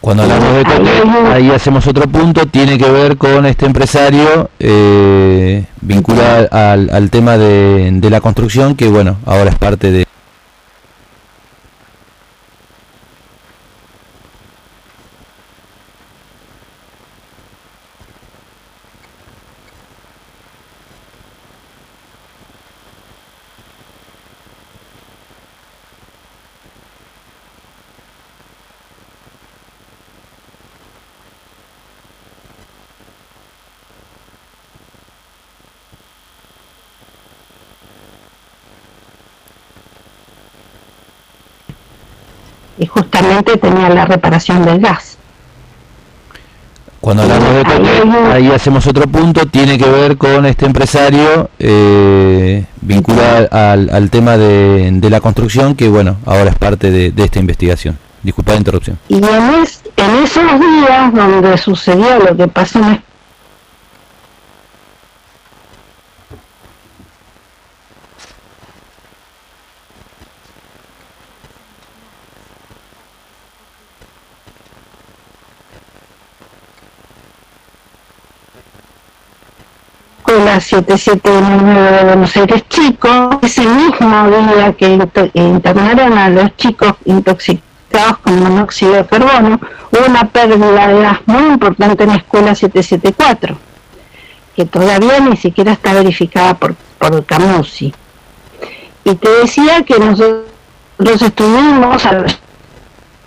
Cuando 0.02 0.24
hablamos 0.24 0.56
de 0.56 0.64
Cotet, 0.64 1.06
ahí 1.32 1.52
hacemos 1.52 1.86
otro 1.86 2.08
punto, 2.08 2.48
tiene 2.48 2.76
que 2.76 2.90
ver 2.90 3.18
con 3.18 3.46
este 3.46 3.68
empresario 3.68 4.50
eh, 4.60 5.64
vinculado 5.80 6.48
al, 6.52 6.90
al 6.90 7.12
tema 7.12 7.38
de, 7.38 7.92
de, 7.92 8.10
la 8.10 8.20
construcción, 8.20 8.76
que 8.76 8.88
bueno, 8.88 9.18
ahora 9.28 9.52
es 9.52 9.58
parte 9.60 9.92
de... 9.92 10.08
y 42.82 42.88
justamente 42.88 43.58
tenía 43.58 43.90
la 43.90 44.06
reparación 44.06 44.66
del 44.66 44.80
gas. 44.80 45.16
Cuando 47.00 47.22
hablamos 47.22 47.54
de 47.54 48.34
ahí 48.34 48.48
hacemos 48.48 48.88
otro 48.88 49.04
punto, 49.04 49.46
tiene 49.46 49.78
que 49.78 49.88
ver 49.88 50.18
con 50.18 50.48
este 50.48 50.66
empresario 50.66 51.52
eh, 51.60 52.66
vinculado 52.82 53.48
al, 53.52 53.88
al 53.92 54.10
tema 54.10 54.36
de, 54.36 54.90
de, 54.94 55.10
la 55.12 55.22
construcción, 55.22 55.76
que 55.76 55.90
bueno, 55.90 56.18
ahora 56.26 56.50
es 56.50 56.58
parte 56.58 56.90
de, 56.90 57.12
de 57.12 57.24
esta 57.24 57.38
investigación. 57.38 58.00
Disculpa 58.24 58.54
la 58.54 58.58
interrupción. 58.58 58.98
Y 59.10 59.18
en, 59.18 59.62
es, 59.62 59.82
en, 59.98 60.16
esos 60.24 60.60
días 60.60 61.14
donde 61.14 61.58
sucedió 61.60 62.18
lo 62.18 62.36
que 62.36 62.48
pasó 62.48 62.80
en 62.80 63.04
escuela 80.58 80.60
7799 80.60 81.92
de 81.98 82.04
Buenos 82.06 82.36
Aires 82.38 82.64
Chico. 82.70 83.40
Ese 83.42 83.62
mismo 83.66 84.28
día 84.30 84.74
que 84.74 84.88
inter- 84.90 85.32
internaron 85.34 86.18
a 86.18 86.30
los 86.30 86.56
chicos 86.58 86.94
intoxicados 87.06 88.18
con 88.24 88.42
monóxido 88.42 88.94
de 88.94 89.06
carbono, 89.06 89.60
hubo 89.92 90.06
una 90.08 90.28
pérdida 90.30 90.88
de 90.88 91.02
gas 91.02 91.20
muy 91.26 91.44
importante 91.54 92.04
en 92.04 92.10
la 92.10 92.16
escuela 92.18 92.56
774, 92.56 93.58
que 94.56 94.66
todavía 94.66 95.20
ni 95.20 95.38
siquiera 95.38 95.74
está 95.74 95.94
verificada 95.94 96.54
por, 96.56 96.76
por 96.98 97.26
Camusi. 97.26 97.94
Y 99.04 99.16
te 99.16 99.30
decía 99.30 99.84
que 99.84 100.00
nosotros 100.00 101.22
estuvimos 101.22 102.04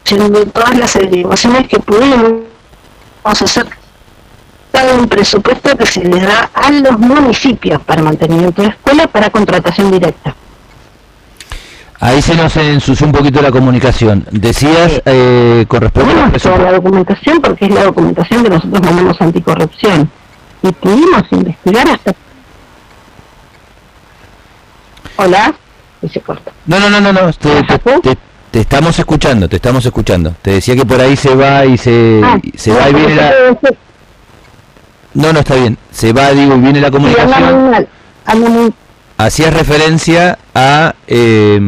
haciendo 0.05 0.47
todas 0.47 0.79
las 0.79 0.97
averiguaciones 0.97 1.69
que 1.69 1.79
pudimos 1.81 2.43
hacer 3.25 3.67
un 4.83 5.09
presupuesto 5.09 5.77
que 5.77 5.87
se 5.87 6.03
le 6.05 6.21
da 6.21 6.51
a 6.53 6.71
los 6.71 6.99
municipios 6.99 7.81
para 7.83 8.03
mantenimiento 8.03 8.63
de 8.63 8.69
escuelas 8.69 9.07
para 9.09 9.31
contratación 9.31 9.91
directa. 9.91 10.35
Ahí 12.01 12.21
se 12.21 12.35
nos 12.35 12.55
ensució 12.57 13.07
un 13.07 13.13
poquito 13.13 13.41
la 13.41 13.51
comunicación. 13.51 14.27
Decías 14.31 15.01
eh, 15.07 15.65
toda 15.69 15.89
presupuesto. 15.91 16.59
la 16.59 16.73
documentación 16.73 17.41
porque 17.41 17.65
es 17.67 17.71
la 17.75 17.85
documentación 17.85 18.43
que 18.43 18.51
nosotros 18.51 18.83
mandamos 18.83 19.21
a 19.21 19.25
anticorrupción 19.25 20.11
y 20.63 20.73
pudimos 20.73 21.23
investigar 21.31 21.89
hasta... 21.89 22.13
Hola, 25.17 25.55
y 26.03 26.09
se 26.09 26.21
corta. 26.21 26.51
No, 26.67 26.81
no, 26.81 26.91
no, 26.91 27.01
no, 27.01 27.13
no. 27.13 27.33
Te, 27.33 27.63
te- 27.63 27.79
te- 28.01 28.19
te 28.51 28.61
estamos 28.61 28.99
escuchando, 28.99 29.49
te 29.49 29.57
estamos 29.57 29.87
escuchando. 29.87 30.35
Te 30.43 30.53
decía 30.53 30.75
que 30.75 30.85
por 30.85 31.01
ahí 31.01 31.17
se 31.17 31.35
va 31.35 31.65
y 31.65 31.79
se, 31.79 32.21
Ah, 32.23 32.39
se 32.57 32.73
va 32.73 32.91
y 32.91 32.95
viene 32.95 33.15
la. 33.15 33.33
No, 35.15 35.33
no 35.33 35.41
está 35.41 35.55
bien. 35.55 35.79
Se 35.93 36.13
va, 36.13 36.31
digo, 36.33 36.57
y 36.57 36.61
viene 36.61 36.81
la 36.81 36.89
Sí, 36.89 36.93
comunicación. 36.93 37.87
Hacías 39.17 39.55
referencia 39.55 40.39
a 40.55 40.95
eh, 41.07 41.61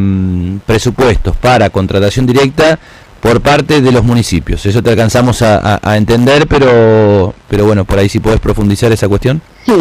presupuestos 0.65 1.35
para 1.37 1.69
contratación 1.69 2.25
directa 2.25 2.77
por 3.21 3.39
parte 3.41 3.81
de 3.81 3.91
los 3.91 4.03
municipios. 4.03 4.65
Eso 4.65 4.83
te 4.83 4.89
alcanzamos 4.89 5.41
a, 5.41 5.75
a- 5.75 5.79
a 5.91 5.97
entender, 5.97 6.45
pero, 6.47 7.33
pero 7.47 7.65
bueno, 7.65 7.85
por 7.85 7.99
ahí 7.99 8.09
si 8.09 8.19
puedes 8.19 8.39
profundizar 8.41 8.91
esa 8.91 9.07
cuestión. 9.07 9.41
Sí, 9.65 9.73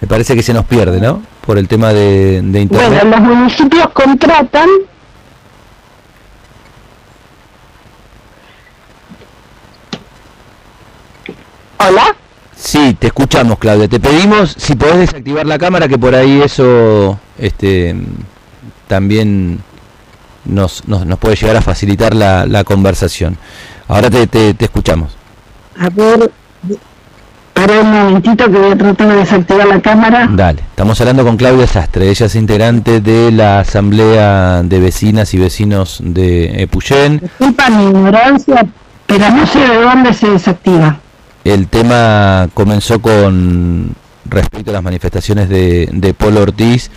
Me 0.00 0.08
parece 0.08 0.34
que 0.34 0.42
se 0.42 0.52
nos 0.52 0.64
pierde, 0.66 1.00
¿no? 1.00 1.22
Por 1.46 1.58
el 1.58 1.68
tema 1.68 1.92
de, 1.92 2.42
de 2.42 2.60
internet. 2.60 3.00
bueno, 3.04 3.10
los 3.16 3.20
municipios 3.36 3.88
contratan 3.90 4.68
Hola. 11.78 12.16
Sí, 12.56 12.96
te 12.98 13.08
escuchamos, 13.08 13.58
Claudia. 13.58 13.88
Te 13.88 14.00
pedimos 14.00 14.54
si 14.56 14.74
podés 14.76 14.98
desactivar 14.98 15.46
la 15.46 15.58
cámara, 15.58 15.88
que 15.88 15.98
por 15.98 16.14
ahí 16.14 16.40
eso 16.42 17.18
este, 17.38 17.94
también 18.86 19.60
nos, 20.44 20.86
nos, 20.86 21.04
nos 21.04 21.18
puede 21.18 21.36
llegar 21.36 21.56
a 21.56 21.62
facilitar 21.62 22.14
la, 22.14 22.46
la 22.46 22.64
conversación. 22.64 23.36
Ahora 23.88 24.08
te, 24.08 24.26
te, 24.26 24.54
te 24.54 24.64
escuchamos. 24.64 25.16
A 25.78 25.88
ver, 25.90 26.30
para 27.52 27.80
un 27.80 27.90
momentito 27.90 28.44
que 28.44 28.58
voy 28.58 28.72
a 28.72 28.76
tratar 28.76 29.08
de 29.08 29.16
desactivar 29.16 29.66
la 29.66 29.80
cámara. 29.80 30.28
Dale, 30.30 30.60
estamos 30.60 31.00
hablando 31.00 31.24
con 31.24 31.36
Claudia 31.36 31.66
Sastre. 31.66 32.08
Ella 32.08 32.26
es 32.26 32.34
integrante 32.34 33.00
de 33.00 33.30
la 33.32 33.60
Asamblea 33.60 34.62
de 34.62 34.78
Vecinas 34.80 35.34
y 35.34 35.38
Vecinos 35.38 35.98
de 36.02 36.62
Epuyén. 36.62 37.20
Disculpa 37.20 37.70
mi 37.70 37.84
ignorancia, 37.84 38.66
pero 39.06 39.30
no 39.30 39.46
sé 39.46 39.58
de 39.60 39.80
dónde 39.82 40.14
se 40.14 40.30
desactiva. 40.30 41.00
El 41.44 41.68
tema 41.68 42.48
comenzó 42.54 43.00
con 43.00 43.94
respecto 44.24 44.70
a 44.70 44.74
las 44.74 44.82
manifestaciones 44.82 45.48
de, 45.50 45.88
de 45.92 46.14
Polo 46.14 46.40
Ortiz 46.40 46.90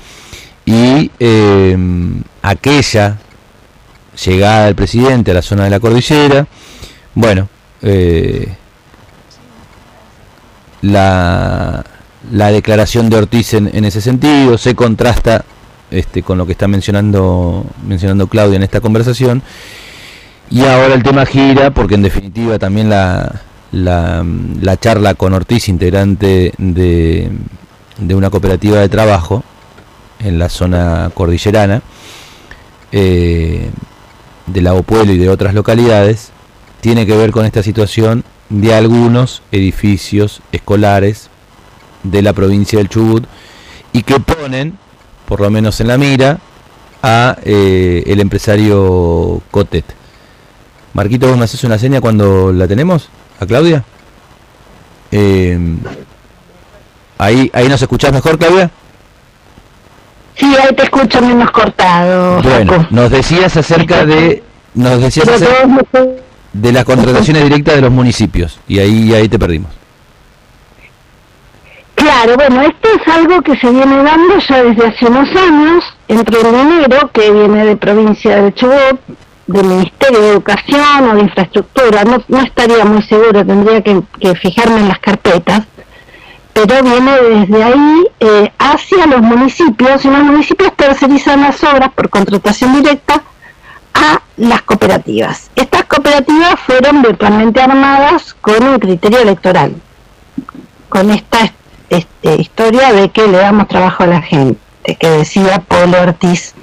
y 0.65 1.11
eh, 1.19 1.77
aquella 2.41 3.17
llegada 4.25 4.65
del 4.65 4.75
presidente 4.75 5.31
a 5.31 5.33
la 5.33 5.41
zona 5.41 5.65
de 5.65 5.69
la 5.69 5.81
cordillera. 5.81 6.47
Bueno, 7.13 7.49
eh, 7.81 8.47
la, 10.81 11.83
la 12.31 12.51
declaración 12.51 13.09
de 13.09 13.17
Ortiz 13.17 13.53
en, 13.53 13.69
en 13.73 13.83
ese 13.83 13.99
sentido 13.99 14.57
se 14.57 14.75
contrasta 14.75 15.43
este, 15.91 16.23
con 16.23 16.37
lo 16.37 16.45
que 16.45 16.53
está 16.53 16.67
mencionando, 16.67 17.65
mencionando 17.85 18.27
Claudia 18.27 18.55
en 18.55 18.63
esta 18.63 18.79
conversación. 18.79 19.43
Y 20.49 20.61
ahora 20.61 20.93
el 20.93 21.03
tema 21.03 21.25
gira 21.25 21.71
porque 21.71 21.95
en 21.95 22.03
definitiva 22.03 22.57
también 22.57 22.89
la, 22.89 23.41
la, 23.71 24.25
la 24.61 24.77
charla 24.77 25.13
con 25.13 25.33
Ortiz, 25.33 25.69
integrante 25.69 26.53
de, 26.57 27.31
de 27.97 28.15
una 28.15 28.29
cooperativa 28.29 28.79
de 28.79 28.89
trabajo 28.89 29.43
en 30.19 30.39
la 30.39 30.49
zona 30.49 31.11
cordillerana, 31.13 31.81
eh, 32.91 33.69
de 34.45 34.61
Lago 34.61 34.83
Pueblo 34.83 35.13
y 35.13 35.17
de 35.17 35.29
otras 35.29 35.53
localidades, 35.53 36.31
tiene 36.81 37.05
que 37.05 37.15
ver 37.15 37.31
con 37.31 37.45
esta 37.45 37.63
situación 37.63 38.23
de 38.49 38.73
algunos 38.73 39.41
edificios 39.51 40.41
escolares 40.51 41.29
de 42.03 42.21
la 42.21 42.33
provincia 42.33 42.79
del 42.79 42.89
Chubut 42.89 43.25
y 43.91 44.03
que 44.03 44.19
ponen, 44.19 44.77
por 45.27 45.41
lo 45.41 45.49
menos 45.49 45.81
en 45.81 45.87
la 45.87 45.97
mira, 45.97 46.39
a 47.03 47.37
eh, 47.43 48.03
el 48.07 48.21
empresario 48.21 49.41
Cotet. 49.51 49.85
Marquito, 50.93 51.27
¿vos 51.27 51.37
me 51.37 51.43
haces 51.43 51.63
una 51.63 51.77
seña 51.77 52.01
cuando 52.01 52.51
la 52.53 52.67
tenemos? 52.67 53.09
¿A 53.39 53.45
Claudia? 53.45 53.83
Eh, 55.11 55.57
ahí, 57.17 57.49
ahí 57.53 57.67
nos 57.67 57.81
escuchás 57.81 58.11
mejor, 58.11 58.37
Claudia. 58.37 58.71
Sí, 60.35 60.55
ahí 60.55 60.75
te 60.75 60.83
escucho 60.83 61.21
menos 61.21 61.51
cortado. 61.51 62.41
Bueno, 62.41 62.73
Jaco. 62.73 62.87
nos 62.91 63.09
decías 63.09 63.55
acerca 63.57 64.05
de, 64.05 64.43
nos 64.75 65.01
decías 65.01 65.27
acerca 65.27 65.67
de 66.53 66.71
las 66.71 66.85
contrataciones 66.85 67.43
directas 67.43 67.75
de 67.75 67.81
los 67.81 67.91
municipios 67.91 68.59
y 68.67 68.79
ahí, 68.79 69.13
ahí 69.13 69.27
te 69.27 69.39
perdimos. 69.39 69.71
Claro, 71.95 72.35
bueno, 72.35 72.61
esto 72.61 72.89
es 72.89 73.07
algo 73.13 73.41
que 73.41 73.57
se 73.57 73.69
viene 73.69 74.03
dando 74.03 74.37
ya 74.47 74.63
desde 74.63 74.87
hace 74.87 75.05
unos 75.07 75.29
años, 75.35 75.83
entre 76.07 76.39
el 76.39 76.51
dinero 76.51 77.09
que 77.11 77.31
viene 77.31 77.65
de 77.65 77.75
provincia 77.75 78.41
de 78.41 78.53
Chubut, 78.53 78.99
del 79.47 79.65
Ministerio 79.65 80.21
de 80.21 80.29
Educación 80.31 81.09
o 81.09 81.15
de 81.15 81.21
Infraestructura, 81.21 82.03
no, 82.03 82.21
no 82.27 82.41
estaría 82.41 82.85
muy 82.85 83.01
seguro, 83.01 83.45
tendría 83.45 83.81
que, 83.81 84.01
que 84.19 84.35
fijarme 84.35 84.79
en 84.81 84.89
las 84.89 84.99
carpetas, 84.99 85.63
pero 86.53 86.83
viene 86.83 87.11
desde 87.21 87.63
ahí 87.63 88.07
eh, 88.19 88.51
hacia 88.57 89.05
los 89.05 89.21
municipios 89.21 90.03
y 90.03 90.09
los 90.09 90.23
municipios 90.23 90.73
tercerizan 90.75 91.41
las 91.41 91.63
obras 91.63 91.91
por 91.93 92.09
contratación 92.09 92.73
directa 92.73 93.21
a 93.93 94.21
las 94.37 94.61
cooperativas. 94.63 95.49
Estas 95.55 95.85
cooperativas 95.85 96.59
fueron 96.59 97.01
virtualmente 97.01 97.61
armadas 97.61 98.35
con 98.41 98.63
un 98.63 98.79
criterio 98.79 99.19
electoral, 99.19 99.75
con 100.89 101.09
esta 101.11 101.51
este, 101.89 102.41
historia 102.41 102.91
de 102.91 103.09
que 103.09 103.27
le 103.27 103.37
damos 103.37 103.67
trabajo 103.67 104.03
a 104.03 104.07
la 104.07 104.21
gente, 104.21 104.59
que 104.99 105.09
decía 105.09 105.63
Polo 105.67 106.01
Ortiz 106.01 106.53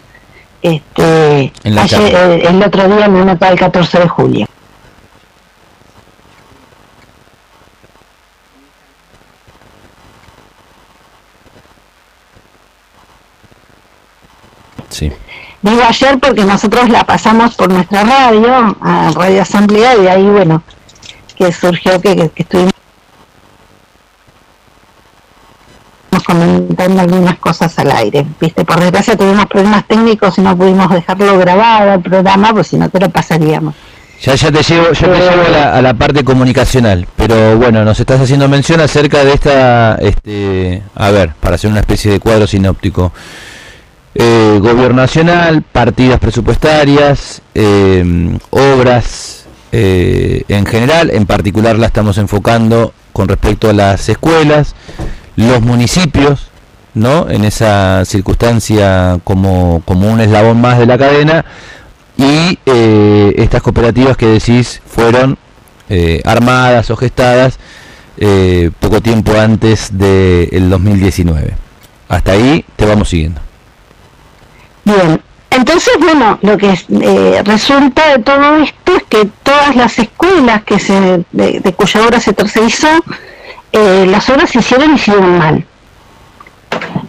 este, 0.65 1.53
En 1.62 1.79
ayer, 1.79 2.15
eh, 2.15 2.49
el 2.49 2.62
otro 2.62 2.89
día 2.89 3.07
una 3.07 3.25
nota 3.27 3.51
del 3.51 3.59
14 3.59 3.99
de 3.99 4.09
julio. 4.09 4.47
Sí. 14.89 15.12
Digo 15.61 15.83
ayer 15.87 16.19
porque 16.19 16.45
nosotros 16.45 16.89
la 16.89 17.05
pasamos 17.05 17.55
por 17.57 17.71
nuestra 17.71 18.03
radio, 18.03 18.75
a 18.81 19.12
Radio 19.15 19.43
Asamblea, 19.43 19.97
y 19.97 20.07
ahí, 20.07 20.25
bueno, 20.25 20.62
que 21.37 21.53
surgió 21.53 22.01
que, 22.01 22.17
que, 22.17 22.31
que 22.31 22.43
estuvimos 22.43 22.73
comentando 26.23 27.01
algunas 27.01 27.39
cosas 27.39 27.79
al 27.79 27.91
aire. 27.91 28.27
Viste, 28.41 28.65
por 28.65 28.81
desgracia 28.81 29.17
tuvimos 29.17 29.47
problemas 29.47 29.87
técnicos 29.87 30.39
y 30.39 30.43
no 30.43 30.57
pudimos 30.57 30.91
dejarlo 30.91 31.39
grabado 31.39 31.95
el 31.95 32.01
programa, 32.01 32.53
pues 32.53 32.69
si 32.69 32.77
no 32.77 32.89
te 32.89 33.01
lo 33.01 33.11
pasaríamos. 33.11 33.75
Ya, 34.23 34.35
ya 34.35 34.53
te 34.53 34.62
llevo, 34.62 34.93
ya 34.93 35.12
te 35.12 35.19
llevo 35.19 35.43
a 35.47 35.51
la, 35.51 35.75
a 35.75 35.83
la 35.83 35.95
parte 35.95 36.25
comunicacional, 36.25 37.07
pero 37.17 37.57
bueno, 37.59 37.85
nos 37.85 37.99
estás 37.99 38.21
haciendo 38.21 38.49
mención 38.49 38.81
acerca 38.81 39.25
de 39.25 39.33
esta, 39.33 39.97
este, 39.97 40.83
a 40.95 41.11
ver, 41.11 41.33
para 41.41 41.57
hacer 41.57 41.71
una 41.71 41.81
especie 41.81 42.12
de 42.12 42.21
cuadro 42.21 42.47
sinóptico. 42.47 43.12
Eh, 44.15 44.59
gobierno 44.61 45.03
nacional, 45.03 45.62
partidas 45.62 46.21
presupuestarias, 46.21 47.43
eh, 47.53 48.39
obras 48.51 49.45
eh, 49.73 50.45
en 50.47 50.67
general, 50.67 51.11
en 51.11 51.27
particular 51.27 51.77
la 51.77 51.89
estamos 51.89 52.17
enfocando 52.19 52.93
con 53.12 53.27
respecto 53.27 53.69
a 53.69 53.73
las 53.73 54.09
escuelas, 54.09 54.77
los 55.37 55.61
municipios, 55.61 56.49
¿no? 56.95 57.28
En 57.28 57.45
esa 57.45 58.05
circunstancia 58.05 59.18
como, 59.24 59.82
como 59.85 60.11
un 60.11 60.20
eslabón 60.20 60.61
más 60.61 60.78
de 60.78 60.87
la 60.87 60.99
cadena 60.99 61.45
y 62.16 62.59
eh, 62.66 63.35
estas 63.37 63.62
cooperativas 63.62 64.16
que 64.16 64.26
decís 64.26 64.80
fueron 64.87 65.37
eh, 65.89 66.22
armadas 66.24 66.91
o 66.91 66.97
gestadas 66.97 67.59
eh, 68.16 68.70
poco 68.80 69.01
tiempo 69.01 69.32
antes 69.39 69.97
del 69.97 70.70
2019. 70.70 71.55
Hasta 72.09 72.32
ahí 72.32 72.64
te 72.76 72.87
vamos 72.87 73.09
siguiendo. 73.09 73.41
Bien, 74.85 75.20
entonces, 75.51 75.95
bueno, 75.99 76.39
lo 76.43 76.57
que 76.57 76.78
eh, 76.89 77.43
resulta 77.45 78.16
de 78.16 78.22
todo 78.22 78.57
esto 78.57 78.97
es 78.97 79.03
que 79.05 79.28
todas 79.43 79.74
las 79.76 79.99
escuelas 79.99 80.62
que 80.64 80.78
se, 80.78 81.24
de, 81.32 81.61
de 81.61 81.72
cuya 81.72 82.05
obra 82.07 82.20
se 82.20 82.32
tercerizó, 82.32 82.89
eh, 83.75 84.07
las 84.07 84.29
obras 84.31 84.51
se 84.51 84.61
hicieron 84.61 84.93
y 84.93 84.95
hicieron 84.95 85.39
mal. 85.39 85.66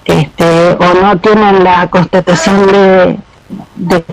Este, 0.04 0.72
o 0.72 0.94
no 1.02 1.18
tienen 1.20 1.64
la 1.64 1.88
constatación 1.90 2.68
de, 2.68 3.18
de 3.76 4.04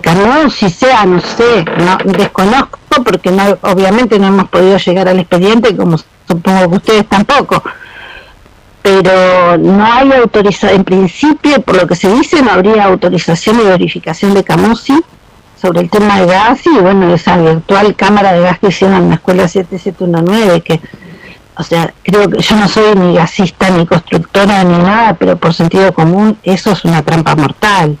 si 0.49 0.69
sea, 0.69 1.05
no 1.05 1.19
sé, 1.19 1.65
no, 1.77 1.97
desconozco 2.11 2.79
porque 3.03 3.31
no, 3.31 3.43
obviamente 3.61 4.17
no 4.17 4.27
hemos 4.27 4.49
podido 4.49 4.77
llegar 4.77 5.07
al 5.07 5.19
expediente 5.19 5.75
como 5.75 5.97
supongo 5.97 6.69
que 6.69 6.75
ustedes 6.77 7.07
tampoco 7.07 7.61
pero 8.83 9.57
no 9.57 9.85
hay 9.85 10.11
autorización, 10.11 10.75
en 10.75 10.83
principio, 10.83 11.61
por 11.61 11.77
lo 11.77 11.87
que 11.87 11.95
se 11.95 12.13
dice, 12.13 12.41
no 12.41 12.51
habría 12.51 12.83
autorización 12.83 13.61
y 13.61 13.63
verificación 13.63 14.33
de 14.33 14.43
Camusi 14.43 15.01
sobre 15.59 15.79
el 15.79 15.89
tema 15.89 16.19
de 16.19 16.25
gas 16.25 16.59
y 16.65 16.81
bueno, 16.81 17.13
esa 17.13 17.37
virtual 17.37 17.95
cámara 17.95 18.33
de 18.33 18.41
gas 18.41 18.59
que 18.59 18.67
hicieron 18.67 18.97
en 18.97 19.09
la 19.09 19.15
escuela 19.15 19.47
7719, 19.47 20.61
que, 20.61 20.81
o 21.55 21.63
sea, 21.63 21.93
creo 22.03 22.29
que 22.29 22.41
yo 22.41 22.55
no 22.55 22.67
soy 22.67 22.95
ni 22.95 23.15
gasista 23.15 23.69
ni 23.69 23.85
constructora 23.85 24.63
ni 24.63 24.77
nada, 24.77 25.13
pero 25.13 25.37
por 25.37 25.53
sentido 25.53 25.93
común 25.93 26.37
eso 26.43 26.71
es 26.71 26.83
una 26.83 27.03
trampa 27.03 27.35
mortal. 27.35 27.97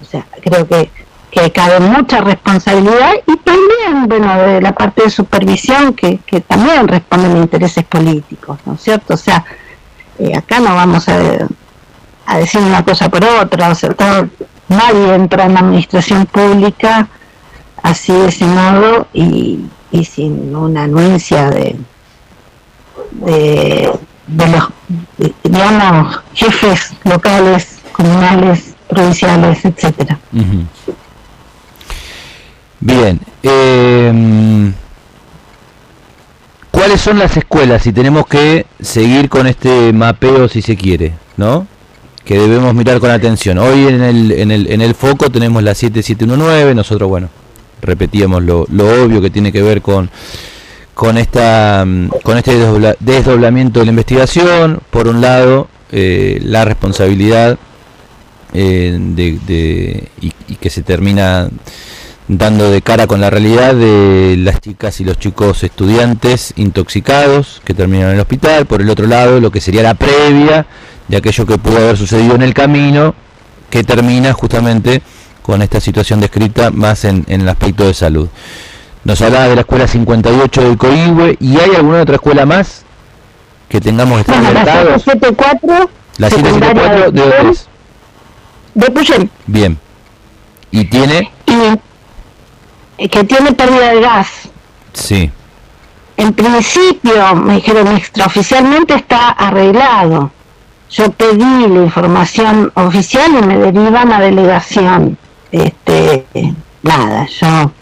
O 0.00 0.04
sea, 0.04 0.26
creo 0.42 0.66
que, 0.66 0.90
que 1.30 1.52
cabe 1.52 1.78
mucha 1.80 2.20
responsabilidad 2.20 3.12
y 3.26 3.36
también, 3.36 4.08
bueno, 4.08 4.42
de 4.42 4.60
la 4.60 4.72
parte 4.72 5.04
de 5.04 5.10
supervisión 5.10 5.94
que, 5.94 6.18
que 6.18 6.40
también 6.40 6.88
responden 6.88 7.36
a 7.36 7.38
intereses 7.38 7.84
políticos, 7.84 8.58
¿no 8.66 8.74
es 8.74 8.80
cierto? 8.80 9.14
O 9.14 9.18
sea, 9.18 9.44
eh, 10.18 10.36
acá 10.36 10.58
no 10.58 10.74
vamos 10.74 11.08
a, 11.08 11.46
decir 12.38 12.60
una 12.60 12.84
cosa 12.84 13.08
por 13.08 13.24
otra, 13.24 13.70
o 13.70 13.74
sea, 13.74 13.94
todo, 13.94 14.28
nadie 14.68 15.14
entra 15.14 15.44
en 15.44 15.54
la 15.54 15.60
administración 15.60 16.26
pública 16.26 17.08
así 17.82 18.12
de 18.12 18.28
ese 18.28 18.46
modo 18.46 19.06
y 19.12 19.68
sin 20.04 20.54
una 20.54 20.84
anuencia 20.84 21.50
de, 21.50 21.76
de, 23.10 23.90
de 24.26 24.46
los, 24.48 24.68
digamos, 25.44 26.20
jefes 26.34 26.92
locales, 27.04 27.78
comunales, 27.92 28.74
provinciales, 28.88 29.64
etcétera. 29.64 30.18
Bien. 32.80 33.20
Eh, 33.42 34.72
¿Cuáles 36.70 37.00
son 37.00 37.18
las 37.18 37.36
escuelas? 37.36 37.82
Si 37.82 37.92
tenemos 37.92 38.26
que 38.26 38.66
seguir 38.80 39.28
con 39.28 39.46
este 39.46 39.92
mapeo, 39.92 40.48
si 40.48 40.62
se 40.62 40.76
quiere, 40.76 41.12
¿no? 41.36 41.66
Que 42.24 42.38
debemos 42.38 42.74
mirar 42.74 42.98
con 42.98 43.10
atención. 43.10 43.58
Hoy 43.58 43.86
en 43.86 44.02
el, 44.02 44.32
en 44.32 44.50
el, 44.50 44.70
en 44.72 44.80
el 44.80 44.94
foco 44.94 45.30
tenemos 45.30 45.62
la 45.62 45.74
7719, 45.74 46.74
nosotros, 46.74 47.08
bueno, 47.08 47.28
repetíamos 47.82 48.42
lo, 48.42 48.66
lo 48.70 49.04
obvio 49.04 49.20
que 49.20 49.30
tiene 49.30 49.52
que 49.52 49.62
ver 49.62 49.80
con, 49.82 50.10
con, 51.02 51.18
esta, 51.18 51.84
con 52.22 52.38
este 52.38 52.56
desdobla, 52.56 52.94
desdoblamiento 53.00 53.80
de 53.80 53.86
la 53.86 53.90
investigación. 53.90 54.78
Por 54.88 55.08
un 55.08 55.20
lado, 55.20 55.66
eh, 55.90 56.38
la 56.44 56.64
responsabilidad 56.64 57.58
eh, 58.54 58.96
de 59.00 60.08
y, 60.20 60.32
y 60.46 60.54
que 60.54 60.70
se 60.70 60.84
termina 60.84 61.48
dando 62.28 62.70
de 62.70 62.82
cara 62.82 63.08
con 63.08 63.20
la 63.20 63.30
realidad 63.30 63.74
de 63.74 64.36
las 64.38 64.60
chicas 64.60 65.00
y 65.00 65.04
los 65.04 65.18
chicos 65.18 65.64
estudiantes 65.64 66.52
intoxicados 66.54 67.60
que 67.64 67.74
terminan 67.74 68.10
en 68.10 68.14
el 68.14 68.20
hospital, 68.20 68.66
por 68.66 68.80
el 68.80 68.88
otro 68.88 69.08
lado 69.08 69.40
lo 69.40 69.50
que 69.50 69.60
sería 69.60 69.82
la 69.82 69.94
previa 69.94 70.66
de 71.08 71.16
aquello 71.16 71.46
que 71.46 71.58
pudo 71.58 71.78
haber 71.78 71.96
sucedido 71.96 72.36
en 72.36 72.42
el 72.42 72.54
camino, 72.54 73.16
que 73.70 73.82
termina 73.82 74.32
justamente 74.34 75.02
con 75.42 75.62
esta 75.62 75.80
situación 75.80 76.20
descrita 76.20 76.70
más 76.70 77.04
en, 77.04 77.24
en 77.26 77.40
el 77.40 77.48
aspecto 77.48 77.88
de 77.88 77.92
salud. 77.92 78.28
Nos 79.04 79.20
hablaba 79.20 79.48
de 79.48 79.54
la 79.56 79.60
escuela 79.62 79.88
58 79.88 80.62
del 80.62 80.78
Coihue 80.78 81.36
y 81.40 81.58
hay 81.58 81.74
alguna 81.74 82.02
otra 82.02 82.16
escuela 82.16 82.46
más 82.46 82.84
que 83.68 83.80
tengamos 83.80 84.20
estar 84.20 84.36
bueno, 84.36 84.50
alertados. 84.50 84.90
La 84.90 84.98
774 84.98 85.90
La 86.18 86.30
774 86.30 87.10
de 87.12 87.20
dónde 87.20 87.50
es? 87.50 87.68
De 88.74 88.90
Puyol. 88.90 89.30
Bien. 89.46 89.78
Y 90.70 90.84
tiene 90.84 91.30
y 92.98 93.08
que 93.08 93.24
tiene 93.24 93.52
pérdida 93.52 93.94
de 93.94 94.00
gas. 94.00 94.28
Sí. 94.92 95.30
En 96.16 96.32
principio, 96.32 97.34
me 97.34 97.56
dijeron 97.56 97.88
extraoficialmente 97.96 98.94
está 98.94 99.30
arreglado. 99.30 100.30
Yo 100.90 101.10
pedí 101.10 101.66
la 101.68 101.82
información 101.82 102.70
oficial 102.74 103.32
y 103.36 103.46
me 103.46 103.56
derivan 103.56 104.12
a 104.12 104.20
delegación. 104.20 105.16
Este, 105.50 106.24
nada, 106.82 107.26
yo 107.26 107.72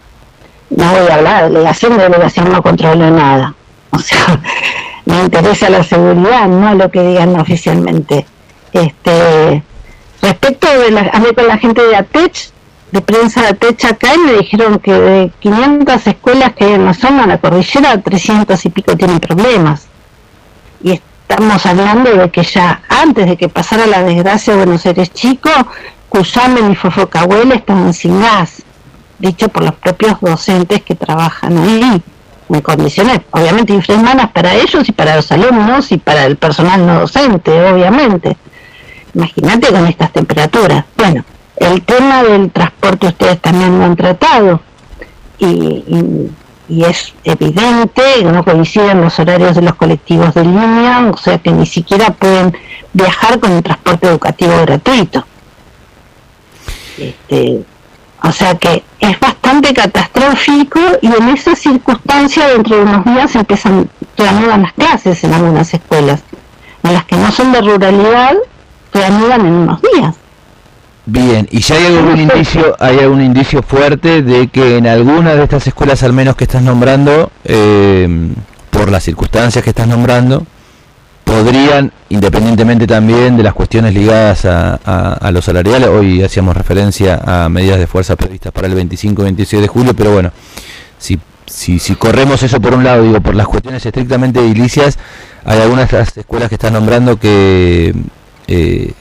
no 0.71 0.91
voy 0.91 1.09
a 1.09 1.15
hablar, 1.15 1.51
delegación 1.51 1.97
de 1.97 2.03
delegación 2.03 2.51
no 2.51 2.61
controlo 2.61 3.09
nada. 3.11 3.53
O 3.91 3.99
sea, 3.99 4.39
me 5.05 5.19
interesa 5.19 5.69
la 5.69 5.83
seguridad, 5.83 6.47
no 6.47 6.73
lo 6.75 6.89
que 6.89 7.01
digan 7.01 7.39
oficialmente. 7.39 8.25
Este, 8.71 9.63
respecto 10.21 10.67
de 10.79 10.91
la, 10.91 11.01
hablé 11.13 11.33
con 11.33 11.47
la 11.47 11.57
gente 11.57 11.81
de 11.81 11.95
ATECH, 11.95 12.51
de 12.91 13.01
prensa 13.01 13.43
de 13.43 13.53
Techa 13.53 13.89
acá 13.89 14.13
y 14.15 14.19
me 14.19 14.33
dijeron 14.33 14.79
que 14.79 14.93
de 14.93 15.31
500 15.39 16.07
escuelas 16.07 16.53
que 16.53 16.65
hay 16.65 16.73
en 16.73 16.85
la 16.85 16.93
zona, 16.93 17.25
la 17.25 17.37
cordillera, 17.37 18.01
300 18.01 18.65
y 18.65 18.69
pico 18.69 18.97
tienen 18.97 19.19
problemas. 19.19 19.87
Y 20.83 20.93
estamos 20.93 21.65
hablando 21.65 22.11
de 22.11 22.29
que 22.29 22.43
ya 22.43 22.81
antes 22.89 23.27
de 23.27 23.37
que 23.37 23.47
pasara 23.47 23.87
la 23.87 24.03
desgracia 24.03 24.53
de 24.53 24.65
Buenos 24.65 24.85
Aires 24.85 25.13
Chico, 25.13 25.49
Cuyamen 26.09 26.71
y 26.71 26.75
Fofocahuel 26.75 27.53
estaban 27.53 27.93
sin 27.93 28.19
gas, 28.19 28.63
dicho 29.21 29.47
por 29.49 29.63
los 29.63 29.75
propios 29.75 30.19
docentes 30.19 30.81
que 30.81 30.95
trabajan 30.95 31.57
ahí, 31.57 32.01
en 32.49 32.61
condiciones 32.61 33.21
obviamente 33.31 33.73
infrahumanas 33.73 34.31
para 34.31 34.53
ellos 34.55 34.87
y 34.89 34.91
para 34.91 35.15
los 35.15 35.31
alumnos 35.31 35.91
y 35.91 35.97
para 35.97 36.25
el 36.25 36.35
personal 36.35 36.85
no 36.85 36.99
docente, 37.01 37.51
obviamente. 37.71 38.35
Imagínate 39.13 39.67
con 39.69 39.87
estas 39.87 40.11
temperaturas. 40.11 40.85
Bueno, 40.97 41.23
el 41.57 41.81
tema 41.83 42.23
del 42.23 42.51
transporte 42.51 43.07
ustedes 43.07 43.39
también 43.39 43.77
lo 43.77 43.85
han 43.85 43.95
tratado 43.95 44.61
y, 45.37 45.45
y, 45.47 46.31
y, 46.67 46.83
es 46.83 47.13
evidente 47.23 48.23
no 48.23 48.43
coinciden 48.43 49.01
los 49.01 49.17
horarios 49.19 49.55
de 49.55 49.61
los 49.61 49.75
colectivos 49.75 50.33
de 50.33 50.43
línea, 50.43 51.09
o 51.11 51.17
sea 51.17 51.37
que 51.37 51.51
ni 51.51 51.65
siquiera 51.65 52.11
pueden 52.11 52.55
viajar 52.93 53.39
con 53.39 53.51
el 53.53 53.63
transporte 53.63 54.07
educativo 54.07 54.53
gratuito. 54.61 55.25
Este, 56.97 57.63
o 58.23 58.31
sea 58.31 58.55
que 58.55 58.83
es 58.99 59.19
bastante 59.19 59.73
catastrófico 59.73 60.79
y 61.01 61.07
en 61.07 61.29
esa 61.29 61.55
circunstancia 61.55 62.47
dentro 62.49 62.77
de 62.77 62.83
unos 62.83 63.05
días 63.05 63.35
empiezan, 63.35 63.89
reanudan 64.17 64.61
las 64.61 64.73
clases 64.73 65.23
en 65.23 65.33
algunas 65.33 65.73
escuelas. 65.73 66.21
En 66.83 66.93
las 66.93 67.05
que 67.05 67.15
no 67.15 67.31
son 67.31 67.51
de 67.51 67.61
ruralidad, 67.61 68.33
reanudan 68.93 69.45
en 69.45 69.53
unos 69.53 69.81
días. 69.81 70.15
Bien, 71.05 71.47
y 71.51 71.61
ya 71.61 71.75
hay 71.75 71.85
algún 71.87 72.19
indicio, 72.19 72.75
hay 72.79 72.99
algún 72.99 73.21
indicio 73.21 73.63
fuerte 73.63 74.21
de 74.21 74.47
que 74.49 74.77
en 74.77 74.87
alguna 74.87 75.33
de 75.33 75.43
estas 75.43 75.65
escuelas, 75.65 76.03
al 76.03 76.13
menos 76.13 76.35
que 76.35 76.43
estás 76.43 76.61
nombrando, 76.61 77.31
eh, 77.43 78.33
por 78.69 78.91
las 78.91 79.03
circunstancias 79.03 79.63
que 79.63 79.71
estás 79.71 79.87
nombrando, 79.87 80.45
podrían, 81.31 81.93
independientemente 82.09 82.85
también 82.85 83.37
de 83.37 83.43
las 83.43 83.53
cuestiones 83.53 83.93
ligadas 83.93 84.43
a, 84.43 84.77
a, 84.83 85.13
a 85.13 85.31
los 85.31 85.45
salariales, 85.45 85.87
hoy 85.87 86.21
hacíamos 86.21 86.57
referencia 86.57 87.21
a 87.23 87.47
medidas 87.47 87.79
de 87.79 87.87
fuerza 87.87 88.17
previstas 88.17 88.51
para 88.51 88.67
el 88.67 88.75
25 88.75 89.21
y 89.21 89.25
26 89.25 89.61
de 89.61 89.67
julio, 89.69 89.93
pero 89.95 90.11
bueno, 90.11 90.31
si, 90.97 91.17
si, 91.45 91.79
si 91.79 91.95
corremos 91.95 92.43
eso 92.43 92.59
por 92.59 92.73
un 92.73 92.83
lado, 92.83 93.03
digo, 93.03 93.21
por 93.21 93.33
las 93.33 93.47
cuestiones 93.47 93.85
estrictamente 93.85 94.41
edilicias, 94.41 94.99
hay 95.45 95.61
algunas 95.61 95.89
de 95.89 95.99
las 95.99 96.17
escuelas 96.17 96.49
que 96.49 96.55
estás 96.55 96.71
nombrando 96.71 97.17
que... 97.17 97.95
Eh, 98.47 98.93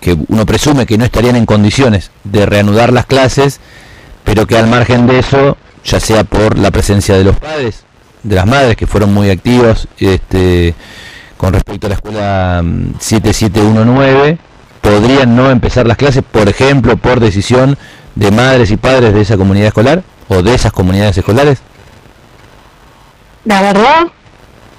que 0.00 0.16
uno 0.28 0.46
presume 0.46 0.86
que 0.86 0.96
no 0.96 1.04
estarían 1.04 1.36
en 1.36 1.44
condiciones 1.44 2.10
de 2.24 2.46
reanudar 2.46 2.90
las 2.90 3.04
clases, 3.04 3.60
pero 4.24 4.46
que 4.46 4.56
al 4.56 4.66
margen 4.66 5.06
de 5.06 5.18
eso, 5.18 5.58
ya 5.84 6.00
sea 6.00 6.24
por 6.24 6.58
la 6.58 6.70
presencia 6.70 7.18
de 7.18 7.24
los 7.24 7.36
padres, 7.36 7.84
de 8.22 8.34
las 8.34 8.46
madres 8.46 8.78
que 8.78 8.86
fueron 8.86 9.12
muy 9.12 9.28
activos 9.28 9.88
este, 9.98 10.74
con 11.40 11.54
respecto 11.54 11.86
a 11.86 11.88
la 11.88 11.94
escuela 11.94 12.62
7719, 12.98 14.36
podrían 14.82 15.34
no 15.34 15.50
empezar 15.50 15.86
las 15.86 15.96
clases, 15.96 16.22
por 16.22 16.50
ejemplo, 16.50 16.98
por 16.98 17.18
decisión 17.18 17.78
de 18.14 18.30
madres 18.30 18.70
y 18.70 18.76
padres 18.76 19.14
de 19.14 19.22
esa 19.22 19.38
comunidad 19.38 19.68
escolar 19.68 20.02
o 20.28 20.42
de 20.42 20.54
esas 20.54 20.70
comunidades 20.70 21.16
escolares? 21.16 21.62
La 23.46 23.62
verdad, 23.62 24.08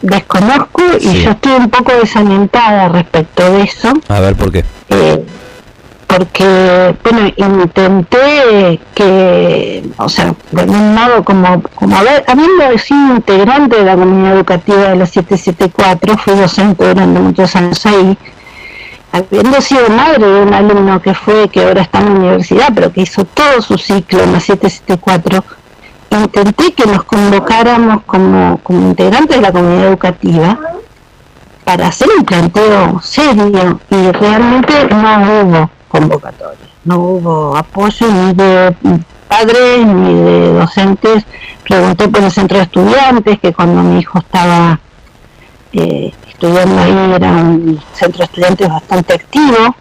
desconozco 0.04 0.84
y 1.00 1.08
sí. 1.08 1.24
yo 1.24 1.32
estoy 1.32 1.54
un 1.54 1.72
poco 1.72 1.94
desalientada 1.94 2.90
respecto 2.90 3.52
de 3.54 3.64
eso. 3.64 3.94
A 4.08 4.20
ver, 4.20 4.36
¿por 4.36 4.52
qué? 4.52 4.64
Eh, 4.90 5.26
porque, 6.12 6.94
bueno, 7.04 7.32
intenté 7.38 8.80
que, 8.94 9.82
o 9.98 10.10
sea, 10.10 10.36
de 10.52 10.62
algún 10.62 10.94
modo, 10.94 11.24
como, 11.24 11.64
como 11.76 11.96
haber, 11.96 12.26
habiendo 12.28 12.78
sido 12.80 13.16
integrante 13.16 13.78
de 13.78 13.86
la 13.86 13.96
comunidad 13.96 14.34
educativa 14.34 14.90
de 14.90 14.96
la 14.98 15.06
774, 15.06 16.18
fui 16.18 16.36
docente 16.36 16.86
durante 16.86 17.20
muchos 17.20 17.56
años 17.56 17.86
ahí, 17.86 18.18
habiendo 19.14 19.62
sido 19.62 19.88
madre 19.90 20.28
de 20.28 20.42
un 20.42 20.54
alumno 20.54 21.02
que 21.02 21.14
fue, 21.14 21.48
que 21.48 21.64
ahora 21.64 21.84
está 21.84 22.00
en 22.00 22.06
la 22.06 22.20
universidad, 22.20 22.74
pero 22.76 22.92
que 22.92 23.02
hizo 23.02 23.24
todo 23.24 23.62
su 23.62 23.78
ciclo 23.78 24.24
en 24.24 24.34
la 24.34 24.42
774, 24.42 25.46
intenté 26.10 26.74
que 26.74 26.88
nos 26.88 27.04
convocáramos 27.04 28.04
como, 28.04 28.60
como 28.64 28.90
integrantes 28.90 29.38
de 29.38 29.42
la 29.42 29.52
comunidad 29.54 29.88
educativa 29.88 30.60
para 31.64 31.88
hacer 31.88 32.10
un 32.18 32.26
planteo 32.26 33.00
serio 33.02 33.80
y 33.90 34.12
realmente 34.12 34.88
no 34.90 35.42
hubo 35.42 35.70
convocatoria, 35.92 36.68
no 36.86 37.00
hubo 37.00 37.58
apoyo 37.58 38.08
ni 38.08 38.34
de 38.34 38.76
padres 39.28 39.86
ni 39.86 40.14
de 40.14 40.54
docentes. 40.54 41.26
Pregunté 41.64 42.08
por 42.08 42.24
el 42.24 42.32
centro 42.32 42.58
de 42.58 42.64
estudiantes, 42.64 43.40
que 43.40 43.54
cuando 43.54 43.84
mi 43.84 44.00
hijo 44.00 44.20
estaba 44.20 44.80
eh, 45.74 46.14
estudiando 46.28 46.82
ahí 46.82 47.14
era 47.14 47.32
un 47.32 47.80
centro 47.94 48.20
de 48.20 48.24
estudiantes 48.24 48.68
bastante 48.68 49.14
activo 49.14 49.76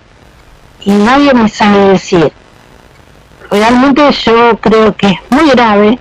y 0.85 0.91
nadie 0.91 1.33
me 1.35 1.49
sabe 1.49 1.91
decir. 1.91 2.33
Realmente 3.51 4.13
yo 4.13 4.59
creo 4.61 4.97
que 4.97 5.09
es 5.09 5.19
muy 5.31 5.51
grave 5.51 5.99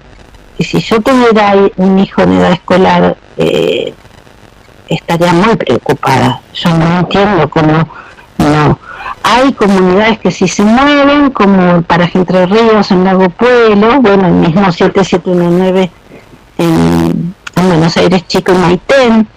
y 0.58 0.64
si 0.64 0.80
yo 0.80 1.02
tuviera 1.02 1.54
un 1.78 2.00
hijo 2.00 2.22
en 2.22 2.34
edad 2.34 2.52
escolar 2.52 3.18
eh, 3.38 3.94
estaría 4.88 5.34
muy 5.34 5.56
preocupada. 5.56 6.42
Yo 6.54 6.70
no 6.70 7.00
entiendo 7.00 7.50
cómo 7.50 7.88
no. 8.38 8.80
Hay 9.24 9.54
comunidades 9.54 10.20
que 10.20 10.32
sí 10.32 10.48
se 10.48 10.64
mueven, 10.64 11.30
como 11.32 11.76
el 11.78 11.84
Paraje 11.84 12.18
Entre 12.18 12.46
Ríos 12.46 12.90
en 12.92 13.04
Lago 13.04 13.30
Pueblo, 13.30 14.02
bueno, 14.02 14.28
el 14.28 14.34
mismo 14.34 14.72
7719 14.72 15.92
en, 16.58 17.36
en 17.56 17.68
Buenos 17.68 17.98
Aires 17.98 18.26
Chico 18.28 18.54
y 18.54 18.58
Maitén, 18.58 19.28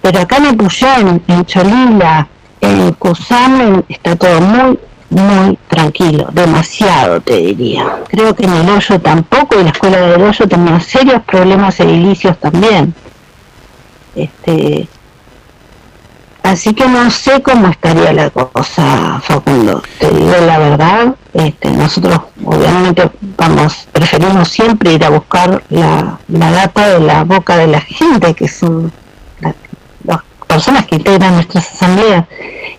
pero 0.00 0.20
acá 0.20 0.36
en 0.36 0.46
Epuyén, 0.46 1.22
en 1.28 1.44
Cholila, 1.46 2.28
en 2.60 2.92
Cusamen, 2.92 3.84
está 3.88 4.16
todo 4.16 4.40
muy, 4.40 4.78
muy 5.10 5.58
tranquilo, 5.68 6.28
demasiado 6.32 7.20
te 7.20 7.36
diría. 7.36 8.00
Creo 8.08 8.34
que 8.34 8.44
en 8.44 8.52
el 8.52 8.68
hoyo 8.68 9.00
tampoco, 9.00 9.60
y 9.60 9.64
la 9.64 9.70
escuela 9.70 9.98
del 9.98 10.22
hoyo 10.22 10.48
tenía 10.48 10.80
serios 10.80 11.22
problemas 11.22 11.78
edilicios 11.80 12.38
también. 12.38 12.94
Este, 14.14 14.88
así 16.44 16.72
que 16.74 16.86
no 16.86 17.10
sé 17.10 17.42
cómo 17.42 17.66
estaría 17.68 18.12
la 18.12 18.30
cosa, 18.30 19.20
Facundo. 19.22 19.82
Te 19.98 20.10
digo 20.10 20.32
la 20.46 20.58
verdad, 20.58 21.14
este, 21.32 21.70
nosotros 21.72 22.20
obviamente 22.44 23.10
vamos, 23.36 23.88
preferimos 23.92 24.48
siempre 24.48 24.92
ir 24.92 25.04
a 25.04 25.08
buscar 25.10 25.62
la, 25.70 26.18
la 26.28 26.50
data 26.52 26.88
de 26.88 27.00
la 27.00 27.24
boca 27.24 27.56
de 27.56 27.66
la 27.66 27.80
gente, 27.80 28.34
que 28.34 28.46
son 28.48 28.92
la- 29.40 29.54
las 30.04 30.18
personas 30.46 30.86
que 30.86 30.96
integran 30.96 31.34
nuestras 31.34 31.68
asambleas. 31.72 32.24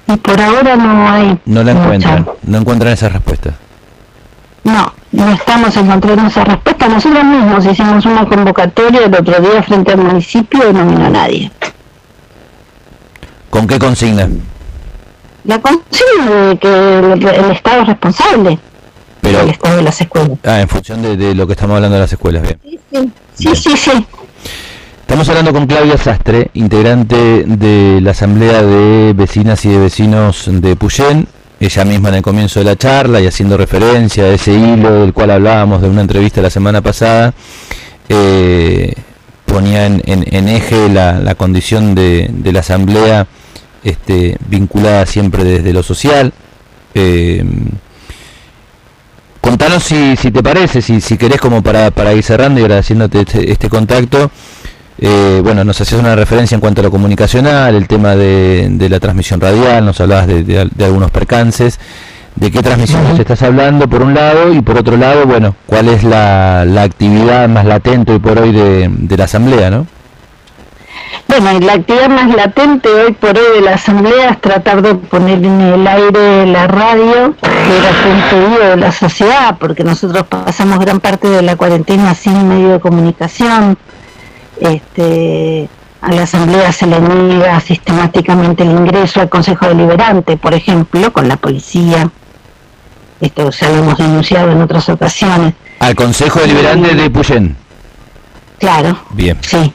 Y 0.07 0.15
por 0.17 0.39
ahora 0.39 0.75
no 0.75 1.09
hay. 1.09 1.37
No 1.45 1.63
la 1.63 1.73
mucha- 1.73 1.83
encuentran, 1.85 2.29
no 2.43 2.57
encuentran 2.59 2.93
esa 2.93 3.09
respuesta. 3.09 3.51
No, 4.63 4.93
no 5.11 5.31
estamos 5.31 5.75
encontrando 5.77 6.27
esa 6.27 6.43
respuesta. 6.43 6.87
Nosotros 6.87 7.23
mismos 7.23 7.65
hicimos 7.65 8.05
una 8.05 8.25
convocatoria 8.25 9.01
el 9.05 9.13
otro 9.15 9.39
día 9.39 9.61
frente 9.63 9.91
al 9.91 9.99
municipio 9.99 10.69
y 10.69 10.73
no 10.73 10.85
vino 10.85 11.09
nadie. 11.09 11.51
¿Con 13.55 13.67
qué 13.67 13.79
consigna? 13.79 14.27
La 15.45 15.61
consigna 15.61 16.47
de 16.49 16.57
que 16.57 16.67
el, 16.67 17.25
el 17.25 17.51
Estado 17.51 17.83
es 17.83 17.87
responsable 17.87 18.59
Pero, 19.21 19.39
del 19.39 19.49
Estado 19.51 19.77
de 19.77 19.81
las 19.83 20.01
escuelas. 20.01 20.37
ah, 20.43 20.59
en 20.59 20.67
función 20.67 21.01
de, 21.01 21.15
de 21.15 21.33
lo 21.33 21.47
que 21.47 21.53
estamos 21.53 21.75
hablando 21.77 21.95
de 21.95 22.01
las 22.01 22.11
escuelas, 22.11 22.43
bien. 22.43 22.59
Sí, 22.61 22.79
sí, 22.91 23.55
sí, 23.55 23.55
sí, 23.55 23.77
sí. 23.77 24.05
Estamos 24.99 25.29
hablando 25.29 25.53
con 25.53 25.67
Claudia 25.67 25.97
Sastre, 25.97 26.49
integrante 26.55 27.45
de 27.45 28.01
la 28.01 28.11
Asamblea 28.11 28.61
de 28.61 29.13
Vecinas 29.15 29.63
y 29.63 29.69
de 29.69 29.77
Vecinos 29.77 30.45
de 30.51 30.75
Puyén, 30.75 31.25
ella 31.61 31.85
misma 31.85 32.09
en 32.09 32.15
el 32.15 32.21
comienzo 32.23 32.59
de 32.59 32.65
la 32.65 32.75
charla 32.75 33.21
y 33.21 33.27
haciendo 33.27 33.55
referencia 33.55 34.25
a 34.25 34.29
ese 34.33 34.51
hilo 34.51 34.91
del 34.99 35.13
cual 35.13 35.31
hablábamos 35.31 35.81
de 35.81 35.87
una 35.89 36.01
entrevista 36.01 36.41
la 36.41 36.49
semana 36.49 36.81
pasada, 36.81 37.33
eh, 38.09 38.93
ponía 39.45 39.85
en, 39.85 40.01
en- 40.05 40.25
en 40.35 40.49
eje 40.49 40.89
la, 40.89 41.19
la 41.19 41.35
condición 41.35 41.95
de, 41.95 42.27
de 42.29 42.51
la 42.51 42.59
Asamblea 42.59 43.27
este, 43.85 44.37
vinculada 44.49 45.05
siempre 45.05 45.45
desde 45.45 45.71
lo 45.71 45.81
social. 45.83 46.33
Eh, 46.93 47.41
contanos 49.41 49.83
si, 49.83 50.15
si 50.17 50.31
te 50.31 50.41
parece, 50.43 50.81
si, 50.81 50.99
si 51.01 51.17
querés 51.17 51.39
como 51.39 51.61
para, 51.61 51.91
para 51.91 52.13
ir 52.13 52.23
cerrando 52.23 52.59
y 52.59 52.63
agradeciéndote 52.63 53.21
este, 53.21 53.51
este 53.51 53.69
contacto. 53.69 54.31
Eh, 54.97 55.41
bueno, 55.43 55.63
nos 55.63 55.79
hacías 55.81 55.99
una 55.99 56.15
referencia 56.15 56.55
en 56.55 56.61
cuanto 56.61 56.81
a 56.81 56.83
lo 56.85 56.91
comunicacional, 56.91 57.75
el 57.75 57.87
tema 57.87 58.15
de, 58.15 58.67
de 58.71 58.89
la 58.89 58.99
transmisión 58.99 59.41
radial, 59.41 59.85
nos 59.85 59.99
hablabas 59.99 60.27
de, 60.27 60.43
de 60.43 60.59
al- 60.61 60.71
de 60.73 60.85
algunos 60.85 61.11
percances, 61.11 61.79
de 62.35 62.49
qué 62.49 62.61
transmisiones 62.61 63.19
estás 63.19 63.41
hablando 63.43 63.89
por 63.89 64.01
un 64.01 64.13
lado 64.13 64.53
y 64.53 64.61
por 64.61 64.77
otro 64.77 64.95
lado, 64.95 65.25
bueno, 65.25 65.55
cuál 65.65 65.89
es 65.89 66.03
la, 66.03 66.63
la 66.65 66.83
actividad 66.83 67.49
más 67.49 67.65
latente 67.65 68.13
hoy 68.13 68.19
por 68.19 68.39
hoy 68.39 68.53
de, 68.53 68.89
de 68.89 69.17
la 69.17 69.25
asamblea, 69.25 69.69
¿no? 69.69 69.85
Bueno, 71.27 71.51
y 71.53 71.59
la 71.59 71.73
actividad 71.73 72.09
más 72.09 72.33
latente 72.33 72.89
hoy 72.89 73.11
por 73.13 73.37
hoy 73.37 73.55
de 73.55 73.61
la 73.61 73.73
Asamblea 73.73 74.31
es 74.31 74.41
tratar 74.41 74.81
de 74.81 74.95
poner 74.95 75.43
en 75.43 75.61
el 75.61 75.87
aire 75.87 76.45
la 76.45 76.67
radio, 76.67 77.35
que 77.41 77.77
era 77.77 78.29
pedido 78.29 78.69
de 78.69 78.77
la 78.77 78.91
sociedad, 78.91 79.57
porque 79.59 79.83
nosotros 79.83 80.23
pasamos 80.27 80.79
gran 80.79 80.99
parte 80.99 81.27
de 81.27 81.41
la 81.41 81.55
cuarentena 81.55 82.13
sin 82.15 82.47
medio 82.47 82.69
de 82.69 82.79
comunicación. 82.79 83.77
Este, 84.59 85.67
a 86.01 86.11
la 86.11 86.23
Asamblea 86.23 86.71
se 86.71 86.87
le 86.87 86.99
niega 86.99 87.59
sistemáticamente 87.59 88.63
el 88.63 88.71
ingreso 88.71 89.21
al 89.21 89.29
Consejo 89.29 89.67
Deliberante, 89.67 90.37
por 90.37 90.53
ejemplo, 90.53 91.11
con 91.11 91.27
la 91.27 91.35
policía. 91.35 92.09
Esto 93.19 93.49
ya 93.49 93.69
lo 93.69 93.77
hemos 93.77 93.97
denunciado 93.97 94.51
en 94.51 94.61
otras 94.61 94.87
ocasiones. 94.89 95.53
Al 95.79 95.95
Consejo 95.95 96.39
Deliberante 96.39 96.93
de 96.93 97.09
Puyén. 97.09 97.57
Claro, 98.59 98.97
Bien, 99.11 99.37
sí. 99.41 99.73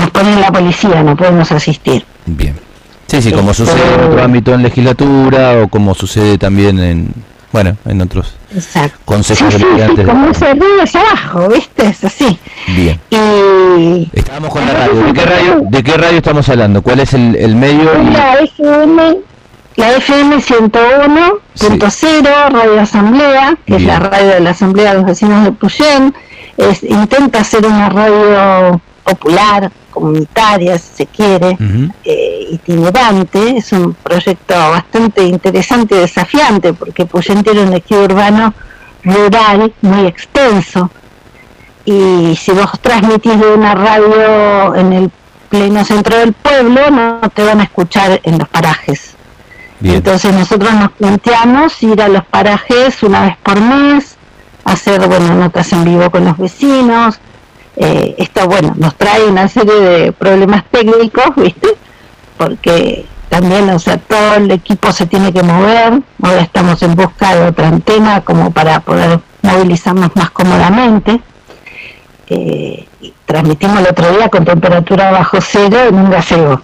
Nos 0.00 0.10
ponen 0.10 0.40
la 0.40 0.50
policía, 0.52 1.02
no 1.02 1.16
podemos 1.16 1.50
asistir. 1.52 2.04
bien. 2.26 2.54
Sí, 3.06 3.22
sí, 3.22 3.32
como 3.32 3.50
Este- 3.52 3.64
sucede 3.64 3.94
en 3.94 4.00
otro 4.04 4.22
ámbito 4.22 4.52
en 4.54 4.62
legislatura 4.62 5.62
o 5.62 5.68
como 5.68 5.94
sucede 5.94 6.36
también 6.36 6.78
en, 6.78 7.08
bueno, 7.52 7.74
en 7.86 8.02
otros 8.02 8.34
Exacto. 8.54 8.98
consejos 9.06 9.54
Sí, 9.54 9.60
sí, 9.60 9.66
sí, 9.96 10.02
como 10.04 10.28
es 10.28 10.42
abajo, 10.94 11.48
¿viste? 11.48 11.86
Es 11.86 12.04
así. 12.04 12.38
Bien. 12.66 13.00
Y 13.10 14.10
Estábamos 14.12 14.50
con 14.50 14.66
la 14.66 14.74
radio. 14.74 15.02
¿De 15.04 15.12
qué 15.14 15.24
radio, 15.24 15.60
de 15.70 15.82
qué 15.82 15.96
radio 15.96 16.18
estamos 16.18 16.46
hablando? 16.50 16.82
¿Cuál 16.82 17.00
es 17.00 17.14
el, 17.14 17.34
el 17.36 17.56
medio? 17.56 17.90
la 18.12 18.34
FM, 18.40 19.16
la 19.76 19.92
FM 19.92 20.36
101.0, 20.42 22.50
Radio 22.50 22.80
Asamblea, 22.80 23.56
que 23.66 23.76
es 23.76 23.82
la 23.84 24.00
radio 24.00 24.28
de 24.34 24.40
la 24.40 24.50
Asamblea 24.50 24.90
de 24.90 24.96
los 24.98 25.06
Vecinos 25.06 25.44
de 25.44 25.52
Puyén, 25.52 26.14
es, 26.58 26.82
intenta 26.82 27.42
ser 27.44 27.64
una 27.66 27.88
radio 27.88 28.80
popular, 29.04 29.70
comunitaria, 30.00 30.78
si 30.78 30.94
se 30.94 31.06
quiere, 31.06 31.56
eh, 32.04 32.46
itinerante, 32.50 33.58
es 33.58 33.72
un 33.72 33.94
proyecto 33.94 34.54
bastante 34.54 35.24
interesante 35.24 35.96
y 35.96 35.98
desafiante, 35.98 36.72
porque 36.72 37.06
Puyén 37.06 37.42
tiene 37.42 37.62
un 37.62 37.72
ejido 37.74 38.04
urbano 38.04 38.54
rural 39.04 39.72
muy 39.82 40.06
extenso, 40.06 40.90
y 41.84 42.36
si 42.36 42.52
vos 42.52 42.70
transmitís 42.80 43.38
de 43.40 43.54
una 43.54 43.74
radio 43.74 44.74
en 44.74 44.92
el 44.92 45.10
pleno 45.48 45.84
centro 45.84 46.18
del 46.18 46.32
pueblo, 46.32 46.90
no 46.90 47.20
te 47.34 47.44
van 47.44 47.60
a 47.60 47.64
escuchar 47.64 48.20
en 48.22 48.38
los 48.38 48.48
parajes. 48.48 49.14
Bien. 49.80 49.96
Entonces 49.96 50.34
nosotros 50.34 50.72
nos 50.74 50.92
planteamos 50.92 51.82
ir 51.82 52.02
a 52.02 52.08
los 52.08 52.24
parajes 52.26 53.02
una 53.02 53.22
vez 53.22 53.36
por 53.42 53.60
mes, 53.60 54.16
hacer 54.64 55.06
bueno 55.06 55.34
notas 55.34 55.72
en 55.72 55.84
vivo 55.84 56.10
con 56.10 56.24
los 56.24 56.36
vecinos. 56.36 57.20
Eh, 57.80 58.16
esto 58.18 58.46
bueno 58.48 58.74
nos 58.76 58.96
trae 58.96 59.24
una 59.26 59.46
serie 59.48 59.74
de 59.74 60.12
problemas 60.12 60.64
técnicos, 60.70 61.26
¿viste? 61.36 61.68
Porque 62.36 63.06
también, 63.28 63.68
o 63.70 63.78
sea, 63.78 63.98
todo 63.98 64.34
el 64.34 64.50
equipo 64.50 64.90
se 64.90 65.06
tiene 65.06 65.32
que 65.32 65.42
mover. 65.42 66.00
Ahora 66.22 66.40
estamos 66.40 66.82
en 66.82 66.94
busca 66.96 67.34
de 67.36 67.46
otra 67.48 67.68
antena 67.68 68.20
como 68.22 68.50
para 68.50 68.80
poder 68.80 69.20
movilizarnos 69.42 70.10
más 70.16 70.30
cómodamente. 70.30 71.20
Eh, 72.30 72.86
transmitimos 73.26 73.80
el 73.80 73.86
otro 73.88 74.10
día 74.16 74.28
con 74.28 74.44
temperatura 74.44 75.10
bajo 75.10 75.38
cero 75.40 75.78
en 75.88 75.94
un 75.94 76.10
gazebo 76.10 76.60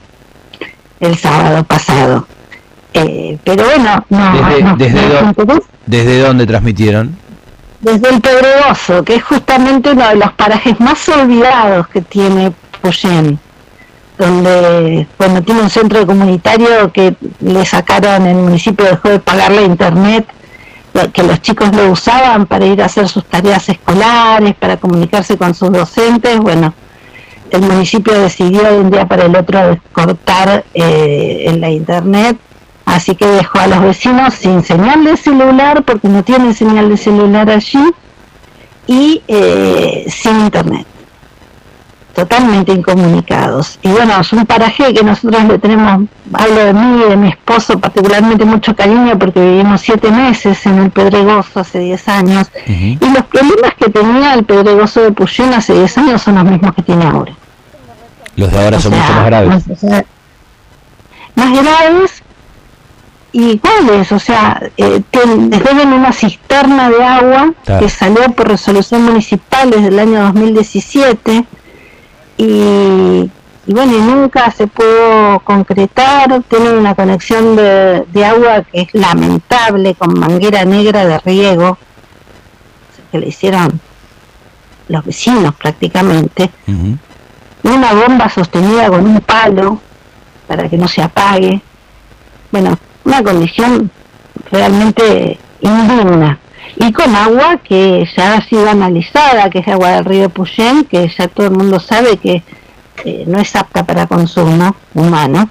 el 1.01 1.17
sábado 1.17 1.65
pasado. 1.65 2.27
Eh, 2.93 3.39
pero 3.45 3.65
bueno, 3.65 4.05
no, 4.09 4.33
Desde- 4.49 4.62
no- 4.62 4.77
desde 4.77 4.95
do- 5.09 5.09
interesa 5.31 5.62
¿Desde 5.87 6.19
dónde 6.21 6.47
transmitieron? 6.47 7.19
Desde 7.85 8.09
el 8.09 8.20
Pedregoso, 8.20 9.05
que 9.05 9.16
es 9.16 9.22
justamente 9.22 9.91
uno 9.91 10.09
de 10.09 10.16
los 10.16 10.32
parajes 10.32 10.80
más 10.80 11.07
olvidados 11.11 11.87
que 11.89 12.01
tiene 12.01 12.53
Puyén. 12.80 13.39
donde, 14.18 15.07
bueno, 15.18 15.43
tiene 15.43 15.61
un 15.61 15.70
centro 15.70 16.07
comunitario 16.07 16.91
que 16.93 17.14
le 17.41 17.64
sacaron, 17.66 18.26
el 18.26 18.37
municipio 18.37 18.87
dejó 18.87 19.09
de 19.11 19.18
pagar 19.18 19.51
la 19.53 19.62
internet, 19.62 20.26
que 21.12 21.22
los 21.24 21.43
chicos 21.43 21.74
lo 21.74 21.91
usaban 21.91 22.47
para 22.47 22.64
ir 22.64 22.80
a 22.80 22.87
hacer 22.87 23.09
sus 23.09 23.24
tareas 23.24 23.68
escolares, 23.68 24.55
para 24.55 24.76
comunicarse 24.76 25.37
con 25.37 25.55
sus 25.55 25.72
docentes, 25.72 26.39
bueno, 26.39 26.72
el 27.51 27.62
municipio 27.62 28.14
decidió 28.18 28.62
de 28.62 28.78
un 28.78 28.91
día 28.91 29.07
para 29.07 29.26
el 29.26 29.37
otro 29.37 29.78
cortar 29.93 30.64
eh, 30.72 31.55
la 31.59 31.70
internet, 31.70 32.39
así 32.85 33.14
que 33.14 33.26
dejó 33.26 33.59
a 33.59 33.66
los 33.66 33.80
vecinos 33.82 34.35
sin 34.35 34.62
señal 34.62 35.05
de 35.05 35.16
celular, 35.16 35.82
porque 35.85 36.09
no 36.09 36.22
tienen 36.22 36.55
señal 36.55 36.89
de 36.89 36.97
celular 36.97 37.51
allí, 37.51 37.85
y 38.87 39.22
eh, 39.28 40.05
sin 40.09 40.41
internet 40.41 40.87
totalmente 42.14 42.72
incomunicados. 42.72 43.78
Y 43.82 43.89
bueno, 43.89 44.18
es 44.20 44.32
un 44.32 44.47
paraje 44.47 44.95
que 44.95 45.03
nosotros 45.03 45.45
le 45.45 45.59
tenemos, 45.59 46.09
hablo 46.32 46.64
de 46.64 46.72
mí 46.72 47.03
y 47.05 47.11
de 47.11 47.16
mi 47.16 47.28
esposo, 47.28 47.78
particularmente 47.78 48.45
mucho 48.45 48.74
cariño 48.74 49.18
porque 49.18 49.41
vivimos 49.41 49.80
siete 49.82 50.11
meses 50.11 50.64
en 50.66 50.78
el 50.78 50.91
Pedregoso 50.91 51.61
hace 51.61 51.80
10 51.80 52.09
años. 52.09 52.51
Y 52.66 52.99
los 53.01 53.24
problemas 53.24 53.74
que 53.78 53.91
tenía 53.91 54.35
el 54.35 54.45
Pedregoso 54.45 55.03
de 55.03 55.12
Puyén 55.12 55.53
hace 55.53 55.74
10 55.74 55.99
años 55.99 56.22
son 56.22 56.37
los 56.37 56.45
mismos 56.45 56.74
que 56.74 56.82
tiene 56.82 57.05
ahora. 57.05 57.32
Los 58.37 58.51
de 58.51 58.64
ahora 58.64 58.76
O 58.76 58.80
son 58.80 58.93
sea, 58.93 59.01
mucho 59.01 59.12
más 59.14 59.26
graves. 59.26 59.49
Más, 59.49 59.68
o 59.68 59.76
sea, 59.76 60.05
más 61.35 61.53
graves 61.53 62.22
y 63.37 63.59
cuáles, 63.59 64.12
o 64.12 64.18
sea, 64.20 64.62
eh, 64.76 65.03
les 65.51 65.64
deben 65.64 65.93
una 65.93 66.12
cisterna 66.12 66.89
de 66.89 67.03
agua 67.03 67.53
Claro. 67.64 67.80
que 67.85 67.89
salió 67.91 68.30
por 68.30 68.47
resolución 68.47 69.03
municipal 69.03 69.70
desde 69.70 69.89
el 69.89 69.99
año 69.99 70.22
2017 70.22 71.45
y, 72.37 72.45
y 72.45 73.30
bueno, 73.72 73.93
y 73.97 74.01
nunca 74.01 74.51
se 74.53 74.68
pudo 74.68 75.41
concretar, 75.41 76.43
tienen 76.49 76.74
una 76.78 76.95
conexión 76.95 77.57
de, 77.57 78.05
de 78.12 78.24
agua 78.24 78.62
que 78.70 78.82
es 78.82 78.89
lamentable, 78.95 79.95
con 79.97 80.16
manguera 80.18 80.64
negra 80.64 81.05
de 81.05 81.18
riego, 81.18 81.76
que 83.11 83.18
le 83.18 83.28
hicieron 83.28 83.80
los 84.89 85.05
vecinos 85.05 85.55
prácticamente, 85.57 86.51
Ujú. 86.68 86.97
una 87.64 87.95
bomba 87.95 88.28
sostenida 88.28 88.89
con 88.91 89.07
un 89.07 89.20
palo 89.22 89.80
para 90.47 90.68
que 90.68 90.76
no 90.76 90.87
se 90.87 91.03
apague. 91.03 91.61
Bueno, 92.53 92.78
una 93.05 93.23
condición 93.23 93.91
realmente 94.51 95.39
indigna. 95.61 96.39
Y 96.77 96.93
con 96.93 97.15
agua 97.15 97.59
que 97.59 98.09
ya 98.17 98.35
ha 98.35 98.43
sido 98.43 98.69
analizada, 98.69 99.49
que 99.49 99.61
es 99.61 99.69
agua 99.69 99.91
del 99.91 100.05
río 100.05 100.29
Puyén, 100.29 100.85
que 100.85 101.09
ya 101.09 101.29
todo 101.29 101.47
el 101.47 101.53
mundo 101.53 101.79
sabe 101.79 102.17
que 102.17 102.43
eh, 103.05 103.25
no 103.27 103.39
es 103.39 103.55
apta 103.55 103.85
para 103.85 104.07
consumo 104.07 104.75
humano. 104.95 105.49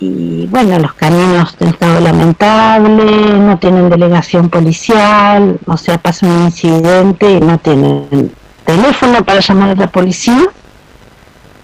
Y 0.00 0.46
bueno, 0.46 0.78
los 0.80 0.94
caminos 0.94 1.54
en 1.60 1.68
estado 1.68 2.00
lamentable, 2.00 3.04
no 3.38 3.56
tienen 3.58 3.88
delegación 3.88 4.48
policial, 4.50 5.60
o 5.64 5.76
sea, 5.76 5.98
pasa 5.98 6.26
un 6.26 6.46
incidente 6.46 7.30
y 7.30 7.40
no 7.40 7.58
tienen 7.58 8.32
teléfono 8.64 9.24
para 9.24 9.38
llamar 9.38 9.70
a 9.70 9.74
la 9.76 9.86
policía 9.86 10.42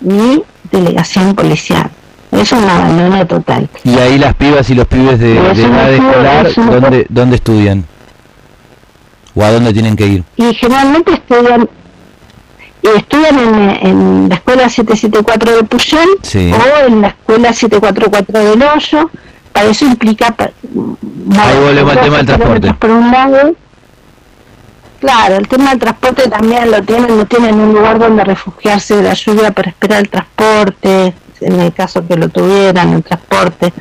ni 0.01 0.45
delegación 0.71 1.35
policial. 1.35 1.91
Es 2.31 2.53
un 2.53 2.65
abandono 2.65 3.27
total. 3.27 3.69
Y 3.85 3.99
ahí 3.99 4.19
las 4.19 4.35
pibas 4.35 4.69
y 4.71 4.75
los 4.75 4.87
pibes 4.87 5.19
de, 5.19 5.35
de 5.35 5.53
eso 5.53 5.67
edad 5.67 5.93
escolar, 5.93 6.47
eso 6.47 6.63
¿dónde, 6.63 7.07
¿dónde 7.09 7.37
estudian? 7.37 7.85
¿O 9.35 9.43
a 9.43 9.51
dónde 9.53 9.73
tienen 9.73 9.97
que 9.97 10.07
ir? 10.07 10.25
Y 10.37 10.53
generalmente 10.55 11.13
estudian 11.15 11.69
y 12.83 12.89
estudian 12.97 13.39
en, 13.39 13.87
en 13.87 14.29
la 14.29 14.35
escuela 14.37 14.69
774 14.69 15.63
de 15.63 15.79
Sí. 16.23 16.53
o 16.53 16.87
en 16.87 17.01
la 17.03 17.09
escuela 17.09 17.53
744 17.53 18.51
del 18.51 18.63
Hoyo. 18.63 19.11
Para 19.53 19.67
eso 19.71 19.85
implica 19.87 20.35
Ahí 20.39 21.59
volvemos 21.61 21.97
al 21.97 22.01
tema 22.03 22.17
del 22.19 22.27
12 22.27 22.39
transporte. 22.39 22.75
por 22.75 22.91
un 22.91 23.11
lado. 23.11 23.55
Claro, 25.01 25.37
el 25.37 25.47
tema 25.49 25.71
del 25.71 25.79
transporte 25.79 26.29
también 26.29 26.71
lo 26.71 26.83
tienen, 26.83 27.17
no 27.17 27.25
tienen 27.27 27.55
un 27.61 27.73
lugar 27.73 27.99
donde 28.01 28.25
refugiarse 28.25 28.97
de 28.97 29.03
la 29.05 29.15
lluvia 29.15 29.53
para 29.53 29.71
esperar 29.71 30.01
el 30.01 30.09
transporte, 30.09 31.15
en 31.41 31.61
el 31.61 31.73
caso 31.73 32.07
que 32.07 32.17
lo 32.17 32.29
tuvieran, 32.29 32.93
el 32.93 33.03
transporte. 33.03 33.73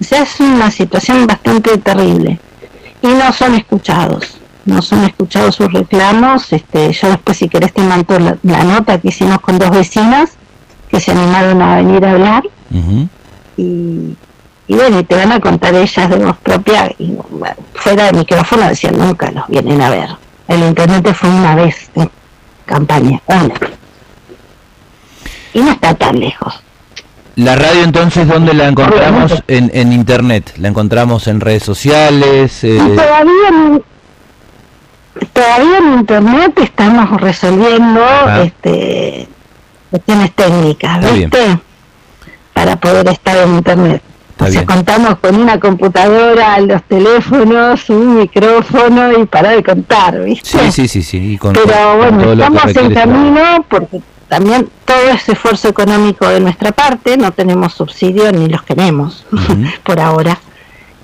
O 0.00 0.04
sea, 0.04 0.22
es 0.22 0.40
una 0.40 0.70
situación 0.70 1.26
bastante 1.26 1.76
terrible. 1.78 2.38
Y 3.02 3.08
no 3.08 3.32
son 3.32 3.54
escuchados, 3.54 4.38
no 4.64 4.82
son 4.82 5.04
escuchados 5.04 5.56
sus 5.56 5.72
reclamos. 5.72 6.52
Este, 6.52 6.92
yo 6.92 7.08
después, 7.08 7.38
si 7.38 7.48
querés, 7.48 7.72
te 7.72 7.82
mando 7.82 8.18
la, 8.18 8.36
la 8.42 8.64
nota 8.64 8.98
que 8.98 9.08
hicimos 9.08 9.40
con 9.40 9.58
dos 9.58 9.70
vecinas 9.70 10.32
que 10.90 11.00
se 11.00 11.12
animaron 11.12 11.62
a 11.62 11.76
venir 11.76 12.04
a 12.04 12.10
hablar 12.12 12.42
y, 13.56 14.16
y 14.66 14.74
bueno, 14.74 15.00
y 15.00 15.04
te 15.04 15.14
van 15.16 15.32
a 15.32 15.40
contar 15.40 15.74
ellas 15.74 16.10
de 16.10 16.16
voz 16.16 16.36
propia 16.38 16.92
y 16.98 17.16
bueno, 17.30 17.56
fuera 17.74 18.06
de 18.06 18.12
micrófono 18.12 18.68
decían 18.68 18.98
nunca 18.98 19.30
los 19.30 19.46
vienen 19.48 19.80
a 19.80 19.90
ver. 19.90 20.08
El 20.48 20.62
internet 20.62 21.14
fue 21.14 21.30
una 21.30 21.54
vez 21.54 21.90
en 21.94 22.10
campaña, 22.66 23.20
una. 23.26 23.54
Y 25.52 25.60
no 25.60 25.70
está 25.70 25.94
tan 25.94 26.18
lejos. 26.18 26.60
La 27.36 27.56
radio 27.56 27.82
entonces, 27.84 28.26
¿dónde 28.28 28.52
la 28.54 28.68
encontramos? 28.68 29.42
En, 29.48 29.70
en 29.72 29.92
internet. 29.92 30.52
¿La 30.58 30.68
encontramos 30.68 31.26
en 31.28 31.40
redes 31.40 31.62
sociales? 31.62 32.62
eh, 32.64 32.76
Y 32.76 32.96
todavía 32.96 33.48
en, 33.48 33.82
todavía 35.32 35.78
en 35.78 35.94
internet 36.00 36.52
estamos 36.62 37.20
resolviendo 37.20 38.04
Ajá. 38.04 38.42
este 38.42 39.28
cuestiones 39.90 40.32
técnicas, 40.34 40.98
Está 40.98 41.14
bien. 41.14 41.30
¿viste? 41.30 41.58
Para 42.52 42.76
poder 42.76 43.08
estar 43.08 43.36
en 43.38 43.54
internet. 43.56 44.02
Está 44.30 44.44
o 44.44 44.48
sea, 44.48 44.60
bien. 44.62 44.66
contamos 44.66 45.18
con 45.18 45.34
una 45.36 45.58
computadora, 45.60 46.58
los 46.60 46.82
teléfonos, 46.84 47.90
un 47.90 48.16
micrófono 48.18 49.18
y 49.18 49.26
para 49.26 49.50
de 49.50 49.62
contar, 49.62 50.22
¿viste? 50.22 50.48
Sí, 50.58 50.72
sí, 50.72 50.88
sí, 50.88 51.02
sí. 51.02 51.32
y 51.34 51.38
con- 51.38 51.52
Pero 51.52 51.96
bueno, 51.96 52.32
estamos 52.32 52.76
en 52.76 52.94
camino 52.94 53.64
porque 53.68 54.00
también 54.30 54.70
todo 54.84 55.10
ese 55.10 55.32
esfuerzo 55.32 55.66
económico 55.66 56.28
de 56.28 56.38
nuestra 56.38 56.70
parte, 56.70 57.16
no 57.16 57.32
tenemos 57.32 57.74
subsidios 57.74 58.32
ni 58.32 58.48
los 58.48 58.62
queremos 58.62 59.26
por 59.82 59.98
ahora. 59.98 60.38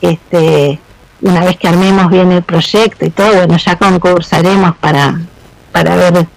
Este, 0.01 0.79
una 1.23 1.45
vez 1.45 1.57
que 1.57 1.67
armemos 1.67 2.09
bien 2.09 2.31
el 2.31 2.45
proyecto 2.45 3.05
y 3.05 3.11
todo, 3.11 3.35
bueno, 3.35 3.57
ya 3.57 3.77
concursaremos 3.77 4.77
para, 4.77 5.21
para 5.73 5.97
ver 5.97 6.29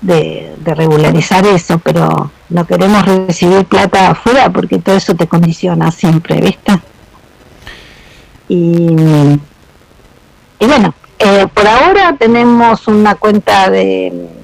de, 0.00 0.54
de 0.58 0.74
regularizar 0.76 1.44
eso, 1.44 1.80
pero 1.80 2.30
no 2.50 2.66
queremos 2.66 3.04
recibir 3.04 3.64
plata 3.64 4.10
afuera 4.10 4.48
porque 4.48 4.78
todo 4.78 4.94
eso 4.94 5.16
te 5.16 5.26
condiciona 5.26 5.90
siempre, 5.90 6.40
¿viste? 6.40 6.78
Y, 8.48 8.94
y 10.60 10.66
bueno, 10.66 10.94
eh, 11.18 11.48
por 11.52 11.66
ahora 11.66 12.14
tenemos 12.16 12.86
una 12.86 13.16
cuenta 13.16 13.68
de, 13.70 14.37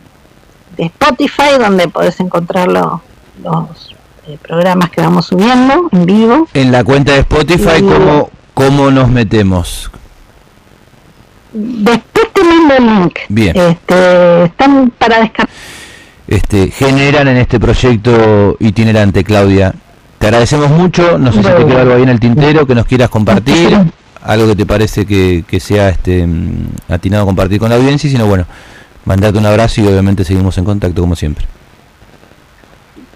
de 0.77 0.85
Spotify 0.87 1.59
donde 1.59 1.89
podés 1.89 2.19
encontrar 2.21 2.69
lo- 2.69 3.03
los 3.43 3.95
eh, 4.27 4.39
programas 4.43 4.91
que 4.91 5.01
vamos 5.01 5.27
subiendo 5.27 5.89
en 5.93 6.07
vivo. 6.07 6.49
En 6.55 6.73
la 6.73 6.83
cuenta 6.85 7.13
de 7.13 7.19
Spotify, 7.21 7.79
Y- 7.79 7.83
¿cómo, 7.83 8.31
¿cómo 8.55 8.91
nos 8.91 9.09
metemos? 9.11 9.91
Después 11.53 12.33
te 12.33 12.43
mando 12.43 12.75
el 12.75 12.85
link. 12.87 13.19
Bien. 13.29 13.57
Este, 13.57 14.45
están 14.45 14.91
para 14.99 15.21
descargar. 15.21 15.55
Este, 16.27 16.71
generan 16.71 17.29
en 17.29 17.37
este 17.37 17.61
proyecto 17.61 18.57
itinerante, 18.59 19.23
Claudia. 19.23 19.75
Te 20.19 20.27
agradecemos 20.27 20.71
mucho. 20.71 21.19
No 21.19 21.33
sé 21.33 21.43
si 21.43 21.49
te 21.49 21.67
queda 21.67 21.83
algo 21.83 21.95
ahí 21.95 22.03
en 22.03 22.09
el 22.09 22.19
tintero 22.19 22.67
que 22.67 22.75
nos 22.75 22.87
quieras 22.87 23.11
compartir. 23.11 23.79
Algo 24.23 24.47
que 24.49 24.57
te 24.57 24.65
parece 24.67 25.05
que, 25.05 25.45
que 25.47 25.61
sea 25.61 25.91
este 25.91 26.27
mm, 26.27 26.69
atinado 26.89 27.25
a 27.25 27.27
compartir 27.27 27.61
con 27.61 27.69
la 27.69 27.77
audiencia. 27.77 28.09
y 28.09 28.13
Si 28.13 28.19
no, 28.19 28.27
bueno, 28.27 28.47
mandarte 29.05 29.39
un 29.39 29.47
abrazo 29.47 29.81
y 29.81 29.87
obviamente 29.87 30.25
seguimos 30.25 30.57
en 30.59 30.65
contacto 30.65 31.01
como 31.01 31.17
siempre. 31.17 31.47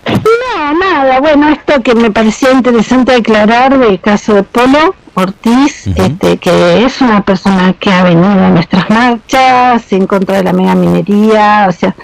No, 0.06 0.74
nada, 0.74 1.20
bueno, 1.20 1.48
esto 1.48 1.82
que 1.82 1.94
me 1.94 2.10
parecía 2.10 2.52
interesante 2.52 3.14
aclarar 3.14 3.78
del 3.78 4.00
caso 4.00 4.34
de 4.34 4.42
Polo 4.42 4.94
Ortiz, 5.14 5.86
este, 5.86 6.38
que 6.38 6.84
es 6.84 7.00
una 7.00 7.22
persona 7.22 7.74
que 7.74 7.92
ha 7.92 8.04
venido 8.04 8.44
a 8.44 8.50
nuestras 8.50 8.88
marchas 8.88 9.92
en 9.92 10.06
contra 10.06 10.38
de 10.38 10.44
la 10.44 10.52
mega 10.52 10.74
minería, 10.74 11.66
o 11.68 11.72
sea, 11.72 11.94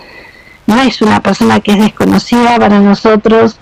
no 0.67 0.81
es 0.83 1.01
una 1.03 1.21
persona 1.21 1.61
que 1.61 1.73
es 1.73 1.79
desconocida 1.79 2.59
para 2.59 2.81
nosotros 2.81 3.59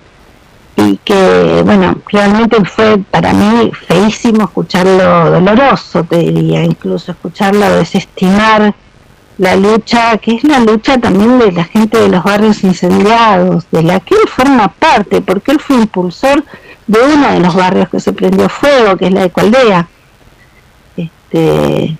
y 0.75 0.97
que, 0.97 1.61
bueno, 1.63 1.97
realmente 2.11 2.57
fue 2.65 2.97
para 2.97 3.33
mí 3.33 3.71
feísimo 3.87 4.45
escucharlo 4.45 5.29
doloroso, 5.29 6.03
te 6.03 6.17
diría, 6.17 6.63
incluso 6.63 7.11
escucharlo 7.11 7.69
desestimar 7.77 8.73
la 9.37 9.55
lucha, 9.55 10.17
que 10.17 10.35
es 10.35 10.43
la 10.43 10.59
lucha 10.59 10.97
también 10.97 11.39
de 11.39 11.51
la 11.51 11.63
gente 11.63 11.99
de 11.99 12.09
los 12.09 12.23
barrios 12.23 12.63
incendiados, 12.63 13.65
de 13.71 13.83
la 13.83 13.99
que 13.99 14.15
él 14.15 14.27
forma 14.27 14.67
parte, 14.67 15.21
porque 15.21 15.51
él 15.51 15.59
fue 15.59 15.77
impulsor 15.77 16.43
de 16.87 16.99
uno 16.99 17.31
de 17.31 17.39
los 17.39 17.55
barrios 17.55 17.89
que 17.89 17.99
se 17.99 18.13
prendió 18.13 18.49
fuego, 18.49 18.97
que 18.97 19.07
es 19.07 19.13
la 19.13 19.21
de 19.21 19.29
Coaldea. 19.31 19.87
Este, 20.97 21.97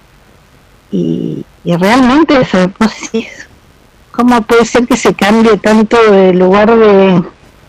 y, 0.91 1.45
y 1.63 1.75
realmente, 1.75 2.35
¿cómo 4.11 4.41
puede 4.41 4.65
ser 4.65 4.85
que 4.85 4.97
se 4.97 5.13
cambie 5.13 5.57
tanto 5.57 5.97
de 6.11 6.33
lugar 6.33 6.75
de, 6.75 7.23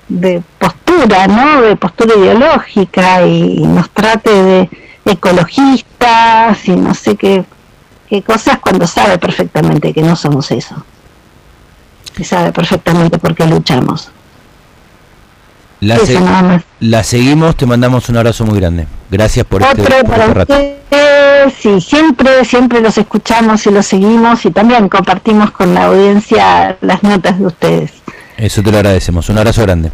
de 0.08 0.42
postura, 0.58 1.26
¿no? 1.26 1.62
De 1.62 1.76
postura 1.76 2.14
ideológica 2.16 3.26
y, 3.26 3.60
nos 3.60 3.90
trate 3.90 4.30
de 4.30 4.70
ecologistas 5.06 6.66
y 6.68 6.76
no 6.76 6.94
sé 6.94 7.16
qué, 7.16 7.44
qué 8.09 8.22
cosas 8.22 8.59
cuando 8.59 8.86
sabe 8.86 9.18
perfectamente 9.18 9.92
que 9.92 10.02
no 10.02 10.16
somos 10.16 10.50
eso. 10.50 10.74
Y 12.16 12.24
sabe 12.24 12.52
perfectamente 12.52 13.18
por 13.18 13.34
qué 13.34 13.46
luchamos. 13.46 14.11
La, 15.80 15.96
Eso 15.96 16.07
se- 16.07 16.20
nada 16.20 16.42
más. 16.42 16.62
la 16.80 17.02
seguimos, 17.02 17.57
te 17.57 17.66
mandamos 17.66 18.09
un 18.09 18.16
abrazo 18.16 18.44
muy 18.46 18.59
grande. 18.59 18.86
Gracias 19.11 19.44
por 19.44 19.62
este, 19.62 19.82
Otro 19.82 19.96
por 19.98 20.11
para 20.11 20.22
este 20.24 20.34
rato. 20.34 20.55
ustedes, 20.55 21.64
y 21.66 21.80
siempre, 21.80 22.44
siempre 22.44 22.80
los 22.80 22.96
escuchamos 22.96 23.66
y 23.66 23.70
los 23.70 23.84
seguimos 23.86 24.44
y 24.46 24.50
también 24.50 24.88
compartimos 24.88 25.50
con 25.50 25.74
la 25.74 25.84
audiencia 25.86 26.76
las 26.80 27.02
notas 27.02 27.38
de 27.38 27.46
ustedes. 27.46 27.92
Eso 28.36 28.62
te 28.62 28.70
lo 28.70 28.78
agradecemos. 28.78 29.28
Un 29.28 29.38
abrazo 29.38 29.62
grande. 29.62 29.90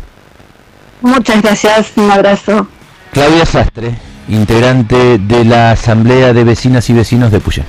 Muchas 1.01 1.43
gracias, 1.43 1.93
un 1.97 2.11
abrazo. 2.11 2.69
Claudia 3.13 3.45
Sastre, 3.47 3.95
integrante 4.29 5.19
de 5.19 5.45
la 5.45 5.73
Asamblea 5.73 6.33
de 6.33 6.45
Vecinas 6.45 6.89
y 6.91 6.93
Vecinos 6.93 7.33
de 7.33 7.41
Puyén. 7.41 7.65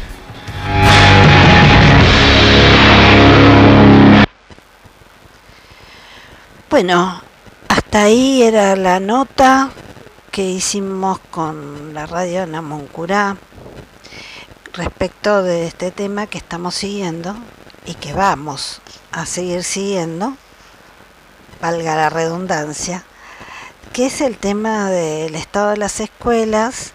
Bueno, 6.71 7.21
hasta 7.67 8.03
ahí 8.03 8.43
era 8.43 8.77
la 8.77 9.01
nota 9.01 9.71
que 10.31 10.45
hicimos 10.45 11.19
con 11.29 11.93
la 11.93 12.05
radio 12.05 12.47
Namoncurá 12.47 13.35
respecto 14.71 15.43
de 15.43 15.67
este 15.67 15.91
tema 15.91 16.27
que 16.27 16.37
estamos 16.37 16.75
siguiendo 16.75 17.35
y 17.85 17.95
que 17.95 18.13
vamos 18.13 18.81
a 19.11 19.25
seguir 19.25 19.65
siguiendo, 19.65 20.37
valga 21.61 21.93
la 21.97 22.09
redundancia, 22.09 23.03
que 23.91 24.05
es 24.05 24.21
el 24.21 24.37
tema 24.37 24.89
del 24.89 25.35
estado 25.35 25.71
de 25.71 25.77
las 25.77 25.99
escuelas 25.99 26.93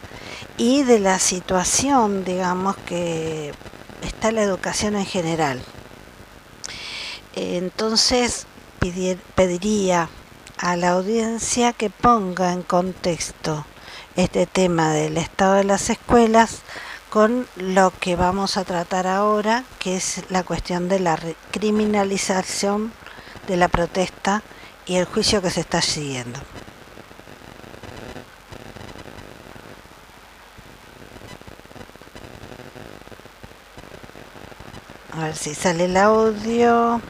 y 0.56 0.84
de 0.84 1.00
la 1.00 1.18
situación, 1.18 2.24
digamos, 2.24 2.78
que 2.78 3.52
está 4.00 4.32
la 4.32 4.40
educación 4.40 4.96
en 4.96 5.04
general. 5.04 5.62
Entonces, 7.34 8.46
pediría 9.34 10.08
a 10.58 10.76
la 10.76 10.90
audiencia 10.90 11.72
que 11.72 11.90
ponga 11.90 12.52
en 12.52 12.62
contexto 12.62 13.66
este 14.16 14.46
tema 14.46 14.92
del 14.92 15.18
estado 15.18 15.54
de 15.54 15.64
las 15.64 15.90
escuelas 15.90 16.62
con 17.10 17.46
lo 17.56 17.92
que 17.98 18.16
vamos 18.16 18.56
a 18.56 18.64
tratar 18.64 19.06
ahora, 19.06 19.64
que 19.78 19.96
es 19.96 20.24
la 20.30 20.42
cuestión 20.42 20.88
de 20.88 21.00
la 21.00 21.18
criminalización 21.50 22.92
de 23.46 23.56
la 23.56 23.68
protesta 23.68 24.42
y 24.86 24.96
el 24.96 25.04
juicio 25.04 25.40
que 25.42 25.50
se 25.50 25.60
está 25.60 25.80
siguiendo. 25.80 26.40
A 35.12 35.24
ver 35.24 35.36
si 35.36 35.54
sale 35.54 35.86
el 35.86 35.96
audio. 35.96 37.00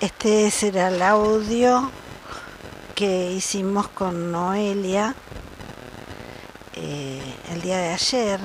Este 0.00 0.50
será 0.50 0.88
el 0.88 1.00
audio 1.02 1.90
que 2.94 3.32
hicimos 3.32 3.86
con 3.88 4.32
Noelia 4.32 5.14
eh, 6.74 7.20
el 7.52 7.60
día 7.60 7.76
de 7.76 7.90
ayer. 7.90 8.40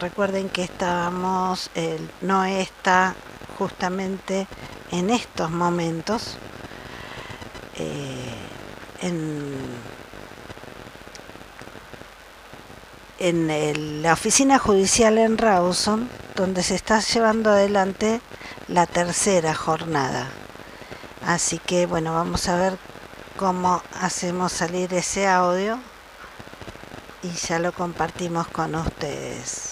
Recuerden 0.00 0.50
que 0.50 0.62
estábamos, 0.62 1.70
el 1.74 2.10
Noé 2.20 2.60
está 2.60 3.14
justamente 3.56 4.46
en 4.90 5.08
estos 5.08 5.50
momentos 5.50 6.36
eh, 7.78 8.34
en, 9.00 9.80
la 14.02 14.12
oficina 14.12 14.58
judicial 14.58 15.16
en 15.16 15.38
Rawson, 15.38 16.10
donde 16.36 16.62
se 16.62 16.74
está 16.74 17.00
llevando 17.00 17.48
adelante 17.48 18.20
la 18.68 18.86
tercera 18.86 19.54
jornada. 19.54 20.28
Así 21.24 21.58
que 21.58 21.86
bueno, 21.86 22.14
vamos 22.14 22.48
a 22.48 22.56
ver 22.56 22.78
cómo 23.36 23.82
hacemos 24.00 24.52
salir 24.52 24.92
ese 24.92 25.28
audio 25.28 25.78
y 27.22 27.30
ya 27.30 27.58
lo 27.58 27.72
compartimos 27.72 28.48
con 28.48 28.74
ustedes. 28.74 29.71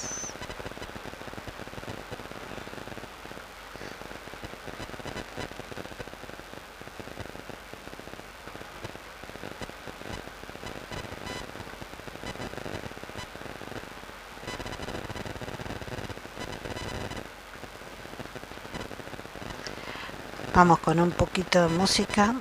Vamos 20.61 20.81
con 20.81 21.01
un 21.01 21.11
poquito 21.11 21.63
de 21.63 21.69
música 21.69 22.35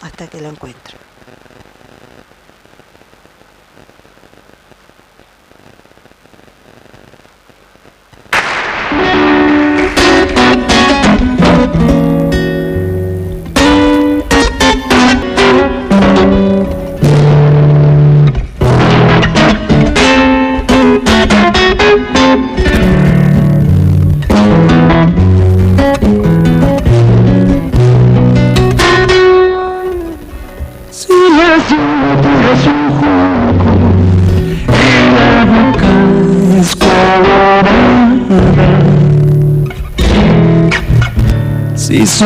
hasta 0.00 0.28
que 0.28 0.40
lo 0.40 0.48
encuentro. 0.48 1.09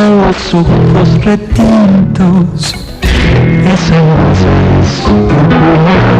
Los 0.01 0.53
ojos 0.53 1.23
retintos, 1.23 2.75
esa 3.63 4.01
voz 4.01 4.39
es 4.81 6.14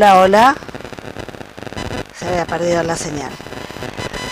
Hola, 0.00 0.20
hola. 0.20 0.56
Se 2.18 2.26
había 2.26 2.46
perdido 2.46 2.82
la 2.82 2.96
señal. 2.96 3.30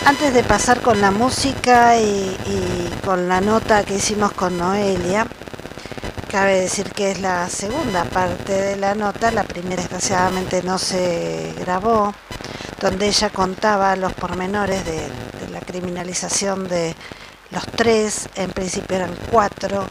Antes 0.03 0.33
de 0.33 0.41
pasar 0.41 0.81
con 0.81 0.99
la 0.99 1.11
música 1.11 1.95
y, 1.99 2.89
con 3.05 3.29
la 3.29 3.39
nota 3.39 3.83
que 3.83 3.97
hicimos 3.97 4.31
con 4.31 4.57
Noelia, 4.57 5.27
cabe 6.27 6.61
decir 6.61 6.91
que 6.91 7.11
es 7.11 7.21
la 7.21 7.47
segunda 7.49 8.03
parte 8.05 8.51
de 8.51 8.77
la 8.77 8.95
nota, 8.95 9.29
la 9.29 9.43
primera 9.43 9.83
desgraciadamente 9.83 10.63
no 10.63 10.79
se 10.79 11.53
grabó, 11.59 12.15
donde 12.81 13.05
ella 13.05 13.29
contaba 13.29 13.95
los 13.95 14.13
pormenores 14.13 14.83
de, 14.85 15.07
la 15.51 15.61
criminalización 15.61 16.67
de 16.67 16.95
los 17.51 17.63
tres, 17.67 18.27
en 18.33 18.49
principio 18.49 18.95
eran 18.95 19.15
cuatro, 19.29 19.85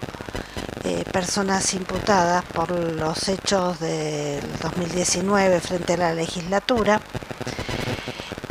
personas 1.19 1.75
imputadas 1.75 2.45
por 2.45 2.71
los 2.71 3.29
hechos 3.29 3.81
del 3.81 4.41
2019 4.63 5.59
frente 5.59 5.95
a 5.95 5.97
la 5.97 6.15
legislatura. 6.15 7.01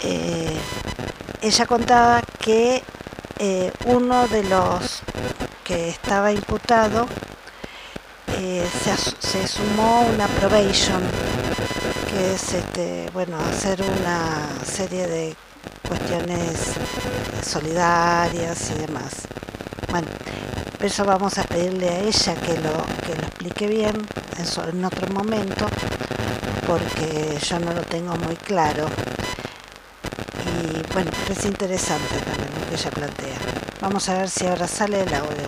Eh, 0.01 0.53
ella 1.41 1.65
contaba 1.65 2.21
que 2.21 2.83
eh, 3.39 3.71
uno 3.85 4.27
de 4.27 4.43
los 4.43 4.99
que 5.63 5.87
estaba 5.87 6.33
imputado 6.33 7.07
eh, 8.35 8.67
se, 9.21 9.47
sumó 9.47 10.01
una 10.01 10.27
probation, 10.27 11.03
que 12.09 12.33
es 12.33 12.53
este, 12.53 13.09
bueno, 13.13 13.37
hacer 13.49 13.81
una 13.81 14.45
serie 14.65 15.07
de 15.07 15.35
cuestiones 15.87 16.73
solidarias 17.41 18.71
y 18.71 18.79
demás. 18.79 19.36
Pero 20.77 20.87
eso 20.87 21.05
vamos 21.05 21.37
a 21.37 21.43
pedirle 21.43 21.89
a 21.89 21.99
ella 21.99 22.35
que 22.35 22.53
lo, 22.59 22.71
que 23.05 23.15
lo 23.15 23.21
explique 23.27 23.67
bien 23.67 23.95
en, 24.37 24.45
su- 24.45 24.61
en 24.61 24.83
otro 24.85 25.07
momento, 25.13 25.65
porque 26.67 27.37
yo 27.41 27.59
no 27.59 27.73
lo 27.73 27.81
tengo 27.81 28.15
muy 28.17 28.35
claro. 28.35 28.85
Y 30.45 30.93
bueno, 30.93 31.09
es 31.29 31.45
interesante 31.45 32.19
también 32.19 32.49
lo 32.59 32.69
que 32.69 32.75
ella 32.75 32.89
plantea. 32.91 33.37
Vamos 33.81 34.07
a 34.09 34.17
ver 34.19 34.29
si 34.29 34.45
ahora 34.45 34.67
sale 34.67 35.01
el 35.01 35.13
audio. 35.13 35.47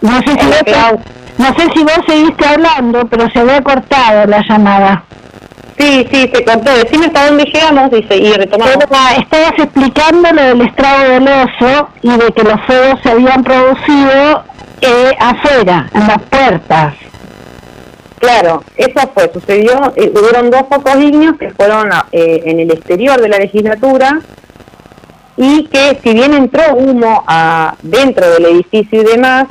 No 0.00 0.18
sé, 0.20 0.32
si 0.38 0.46
vos, 0.46 1.00
no 1.38 1.54
sé 1.54 1.68
si 1.74 1.82
vos 1.82 1.98
seguiste 2.06 2.46
hablando, 2.46 3.06
pero 3.08 3.28
se 3.30 3.40
había 3.40 3.60
cortado 3.62 4.26
la 4.26 4.42
llamada. 4.48 5.04
Sí, 5.78 6.06
sí, 6.10 6.30
se 6.34 6.44
cortó. 6.44 6.72
Decime 6.74 7.06
hasta 7.06 7.26
dónde 7.26 7.44
llegamos 7.44 7.90
dice, 7.90 8.16
y 8.16 8.32
retomamos. 8.32 8.74
Era- 8.74 9.16
estabas 9.16 9.52
explicando 9.58 10.32
lo 10.32 10.42
del 10.42 10.60
estrago 10.62 11.08
del 11.08 11.28
oso 11.28 11.88
y 12.02 12.10
de 12.16 12.32
que 12.32 12.42
los 12.42 12.60
fuegos 12.66 13.00
se 13.02 13.10
habían 13.10 13.44
producido 13.44 14.44
eh, 14.80 15.12
afuera, 15.20 15.88
en 15.94 16.06
las 16.06 16.22
puertas. 16.22 16.94
Claro, 18.18 18.64
eso 18.76 19.10
fue, 19.14 19.30
sucedió, 19.32 19.92
eh, 19.94 20.12
hubieron 20.12 20.50
dos 20.50 20.62
focos 20.68 20.98
dignos 20.98 21.36
que 21.38 21.50
fueron 21.50 21.90
eh, 22.10 22.42
en 22.46 22.58
el 22.58 22.70
exterior 22.72 23.20
de 23.20 23.28
la 23.28 23.38
legislatura 23.38 24.20
y 25.36 25.64
que 25.66 26.00
si 26.02 26.12
bien 26.14 26.34
entró 26.34 26.74
humo 26.74 27.22
a, 27.28 27.76
dentro 27.82 28.28
del 28.30 28.46
edificio 28.46 29.02
y 29.02 29.04
demás, 29.04 29.46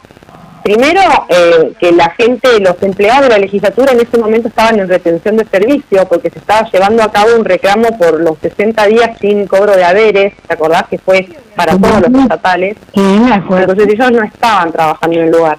primero 0.68 1.00
eh, 1.30 1.72
que 1.80 1.94
la 1.94 2.10
gente, 2.10 2.60
los 2.60 2.76
empleados 2.84 3.22
de 3.22 3.30
la 3.30 3.38
legislatura 3.38 3.94
en 3.94 4.02
ese 4.02 4.18
momento 4.18 4.50
estaban 4.50 4.78
en 4.78 4.90
retención 4.90 5.38
de 5.38 5.46
servicio 5.46 6.06
porque 6.10 6.30
se 6.30 6.40
estaba 6.40 6.70
llevando 6.70 7.04
a 7.04 7.10
cabo 7.10 7.38
un 7.38 7.46
reclamo 7.46 7.98
por 7.98 8.20
los 8.20 8.38
60 8.40 8.86
días 8.88 9.18
sin 9.22 9.48
cobro 9.48 9.78
de 9.78 9.86
haberes, 9.86 10.34
¿te 10.46 10.54
acordás 10.54 10.84
que 10.90 10.98
fue 10.98 11.26
para 11.56 11.78
todos 11.78 12.02
los 12.02 12.22
estatales? 12.22 12.76
Entonces 12.94 13.88
ellos 13.88 14.12
no 14.12 14.24
estaban 14.24 14.74
trabajando 14.74 15.16
en 15.16 15.24
el 15.28 15.32
lugar. 15.32 15.58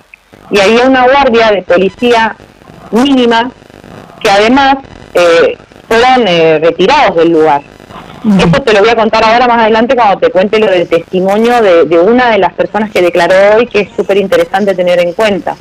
Y 0.51 0.60
había 0.60 0.86
una 0.86 1.05
guardia 1.05 1.52
de 1.52 1.62
policía 1.62 2.36
mínima 2.90 3.51
que 4.20 4.30
además 4.30 4.76
eh, 5.14 5.56
fueron 5.89 6.28
eh, 6.28 6.59
retirados 6.59 7.16
del 7.16 7.32
lugar. 7.32 7.62
Esto 8.37 8.63
te 8.63 8.73
lo 8.75 8.81
voy 8.81 8.89
a 8.91 8.97
contar 8.97 9.25
ahora 9.25 9.47
más 9.47 9.59
adelante 9.63 9.95
cuando 9.95 10.19
te 10.19 10.31
cuente 10.31 10.59
lo 10.59 10.67
del 10.71 10.89
testimonio 10.89 11.63
de, 11.63 11.85
de 11.85 11.99
una 11.99 12.31
de 12.31 12.39
las 12.39 12.53
personas 12.53 12.91
que 12.91 13.01
declaró 13.01 13.35
hoy, 13.57 13.67
que 13.67 13.81
es 13.81 13.89
súper 13.97 14.17
interesante 14.19 14.75
tener 14.75 15.01
en 15.01 15.13
cuenta. 15.15 15.57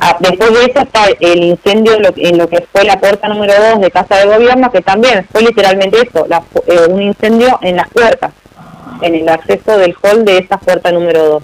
Ah, 0.00 0.16
después 0.20 0.52
de 0.52 0.64
eso 0.66 0.80
está 0.80 1.06
el 1.20 1.42
incendio 1.44 1.94
en 1.94 2.02
lo, 2.02 2.10
en 2.16 2.38
lo 2.38 2.48
que 2.48 2.64
fue 2.72 2.84
la 2.84 2.98
puerta 3.00 3.28
número 3.28 3.52
2 3.72 3.80
de 3.80 3.90
Casa 3.90 4.16
de 4.16 4.26
Gobierno, 4.26 4.70
que 4.70 4.80
también 4.80 5.26
fue 5.30 5.42
literalmente 5.42 5.98
eso, 6.00 6.24
la 6.28 6.42
eh, 6.66 6.86
un 6.88 7.02
incendio 7.02 7.58
en 7.62 7.76
las 7.76 7.88
puertas, 7.88 8.32
en 9.02 9.14
el 9.16 9.28
acceso 9.28 9.76
del 9.76 9.94
hall 10.02 10.24
de 10.24 10.38
esa 10.38 10.58
puerta 10.58 10.92
número 10.92 11.24
2 11.24 11.42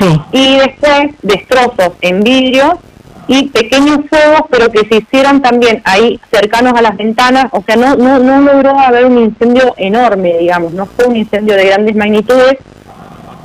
Sí. 0.00 0.20
y 0.32 0.56
después 0.56 1.10
destrozos 1.20 1.92
en 2.00 2.22
vidrio 2.22 2.78
y 3.26 3.48
pequeños 3.48 4.00
fuegos, 4.10 4.42
pero 4.50 4.70
que 4.70 4.86
se 4.86 4.96
hicieron 4.96 5.40
también 5.40 5.80
ahí 5.84 6.20
cercanos 6.30 6.74
a 6.76 6.82
las 6.82 6.96
ventanas, 6.96 7.46
o 7.52 7.62
sea, 7.66 7.76
no, 7.76 7.96
no, 7.96 8.18
no 8.18 8.40
logró 8.42 8.78
haber 8.78 9.06
un 9.06 9.18
incendio 9.18 9.72
enorme, 9.78 10.36
digamos, 10.38 10.72
no 10.74 10.84
fue 10.86 11.06
un 11.06 11.16
incendio 11.16 11.54
de 11.56 11.66
grandes 11.66 11.96
magnitudes, 11.96 12.58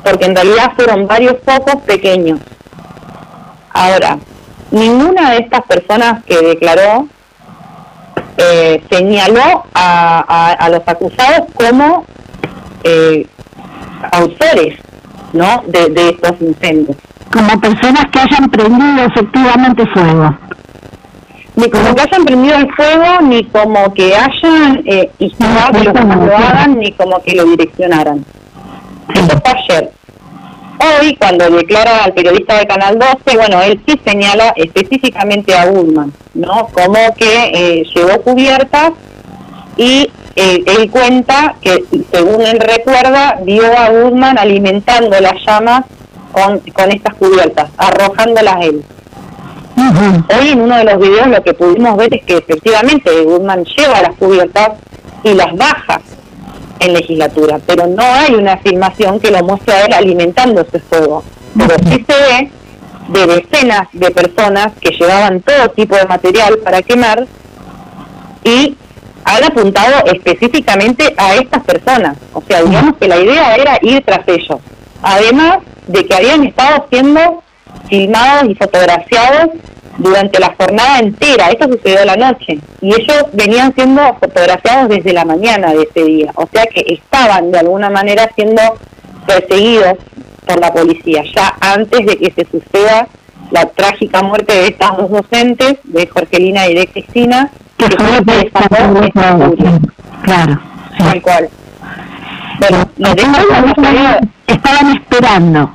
porque 0.04 0.26
en 0.26 0.36
realidad 0.36 0.74
fueron 0.76 1.08
varios 1.08 1.36
focos 1.46 1.78
pequeños. 1.84 2.40
Ahora, 3.72 4.18
ninguna 4.72 5.32
de 5.32 5.38
estas 5.40 5.62
personas 5.64 6.24
que 6.26 6.38
declaró 6.42 7.08
eh, 8.38 8.82
señaló 8.90 9.66
a, 9.74 10.24
a- 10.28 10.54
a 10.54 10.70
los 10.70 10.82
acusados 10.86 11.48
como 11.54 12.06
eh, 12.84 13.28
autores 14.12 14.78
¿no? 15.34 15.64
de, 15.68 15.90
de 15.90 16.10
estos 16.10 16.42
incendios. 16.42 16.98
Como 17.32 17.62
personas 17.62 18.06
que 18.12 18.20
hayan 18.20 18.50
prendido 18.50 19.06
efectivamente 19.06 19.86
fuego. 19.88 20.38
Ni 21.56 21.70
como 21.70 21.96
que 21.96 22.02
hayan 22.02 22.26
prendido 22.26 22.56
el 22.56 22.74
fuego, 22.74 23.22
ni 23.24 23.44
como 23.46 23.94
que 23.94 24.16
hayan 24.16 24.82
eh, 24.86 25.12
instigado 25.20 25.74
que 25.74 25.84
los 25.84 25.94
demás 25.94 26.20
lo 26.20 26.38
hagan, 26.38 26.80
ni 26.80 26.92
como 26.94 27.22
que 27.22 27.36
lo 27.36 27.46
direccionaran. 27.46 28.26
Eso 29.14 29.42
fue 29.44 29.52
ayer. 29.52 29.92
Hoy, 30.82 31.16
cuando 31.18 31.50
declara 31.50 32.06
al 32.06 32.14
periodista 32.14 32.58
de 32.58 32.66
Canal 32.66 32.98
12, 32.98 33.38
bueno, 33.38 33.62
él 33.62 33.82
sí 33.86 34.00
señala 34.06 34.54
específicamente 34.56 35.54
a 35.54 35.66
Goodman, 35.66 36.14
¿no? 36.34 36.68
Como 36.68 37.14
que 37.18 37.52
eh, 37.54 37.84
llevó 37.94 38.22
cubiertas 38.22 38.94
y 39.76 40.10
eh, 40.38 40.64
él 40.66 40.90
cuenta 40.90 41.56
que, 41.62 41.84
según 42.14 42.42
él 42.44 42.60
recuerda, 42.60 43.40
vio 43.44 43.66
a 43.78 43.90
Goodman 43.90 44.38
alimentando 44.40 45.20
las 45.20 45.34
llamas 45.46 45.84
con, 46.32 46.60
con 46.60 46.92
estas 46.92 47.16
cubiertas, 47.16 47.70
arrojándolas 47.78 48.66
él. 48.66 48.84
Hoy 50.38 50.50
en 50.50 50.62
uno 50.62 50.78
de 50.78 50.84
los 50.84 51.00
videos 51.00 51.28
lo 51.28 51.42
que 51.42 51.54
pudimos 51.54 51.96
ver 51.98 52.14
es 52.14 52.24
que 52.24 52.38
efectivamente 52.38 53.24
Goodman 53.24 53.64
lleva 53.64 54.02
las 54.02 54.16
cubiertas 54.16 54.72
y 55.24 55.34
las 55.34 55.56
baja 55.56 56.02
en 56.80 56.94
legislatura, 56.94 57.60
pero 57.66 57.88
no 57.88 58.04
hay 58.04 58.36
una 58.36 58.54
afirmación 58.54 59.20
que 59.20 59.32
lo 59.32 59.44
muestre 59.44 59.74
a 59.74 59.86
él 59.86 59.94
alimentando 59.94 60.62
ese 60.62 60.80
fuego. 60.80 61.24
Pero 61.58 61.76
sí 61.90 62.06
se 62.08 62.14
ve 62.14 62.52
de 63.10 63.28
decenas 63.28 63.88
de 63.92 64.12
personas 64.12 64.74
que 64.80 64.92
llevaban 64.92 65.42
todo 65.42 65.70
tipo 65.72 65.96
de 65.96 66.06
material 66.06 66.60
para 66.60 66.82
quemar 66.82 67.26
y 68.44 68.78
han 69.24 69.44
apuntado 69.44 70.06
específicamente 70.06 71.14
a 71.18 71.36
estas 71.36 71.64
personas. 71.64 72.18
O 72.34 72.42
sea, 72.48 72.62
digamos 72.64 72.98
que 72.98 73.08
la 73.08 73.18
idea 73.18 73.56
era 73.56 73.80
ir 73.82 74.04
tras 74.06 74.28
ellos. 74.28 74.60
Además 75.02 75.60
de 75.90 76.06
que 76.06 76.16
habían 76.16 76.44
estado 76.46 76.86
siendo 76.90 77.44
filmados 77.90 78.50
y 78.50 78.56
fotografiados 78.56 79.50
durante 79.98 80.40
la 80.40 80.56
jornada 80.58 81.00
entera. 81.00 81.50
Esto 81.50 81.68
sucedió 81.68 82.06
la 82.06 82.16
noche. 82.16 82.60
Y 82.82 82.94
ellos 82.94 83.26
venían 83.34 83.74
siendo 83.74 84.02
fotografiados 84.20 84.90
desde 84.90 85.14
la 85.14 85.26
mañana 85.26 85.74
de 85.74 85.84
ese 85.84 86.04
día. 86.04 86.32
O 86.36 86.48
sea 86.52 86.66
que 86.68 86.86
estaban 86.94 87.52
de 87.52 87.60
alguna 87.60 87.90
manera 87.90 88.30
siendo 88.36 88.62
perseguidos 89.26 89.96
por 90.46 90.60
la 90.60 90.72
policía, 90.74 91.24
ya 91.36 91.56
antes 91.60 92.06
de 92.06 92.18
que 92.18 92.32
se 92.32 92.48
suceda 92.50 93.08
la 93.52 93.66
trágica 93.66 94.22
muerte 94.22 94.54
de 94.54 94.68
estas 94.68 94.98
dos 94.98 95.10
docentes, 95.10 95.76
de 95.84 96.08
Jorgelina 96.08 96.68
y 96.68 96.76
de 96.76 96.88
Cristina, 96.88 97.52
Que 97.78 97.86
fue 97.86 98.52
furia. 98.80 99.80
Claro. 100.24 100.60
sí. 100.98 101.04
Tal 101.04 101.22
cual. 101.22 101.50
Bueno, 102.60 102.90
nos 102.98 103.16
estaban 104.48 104.98
esperando, 104.98 105.72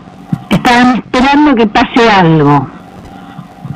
estaban 0.50 0.96
esperando 0.96 1.54
que 1.54 1.66
pase 1.66 2.10
algo. 2.10 2.68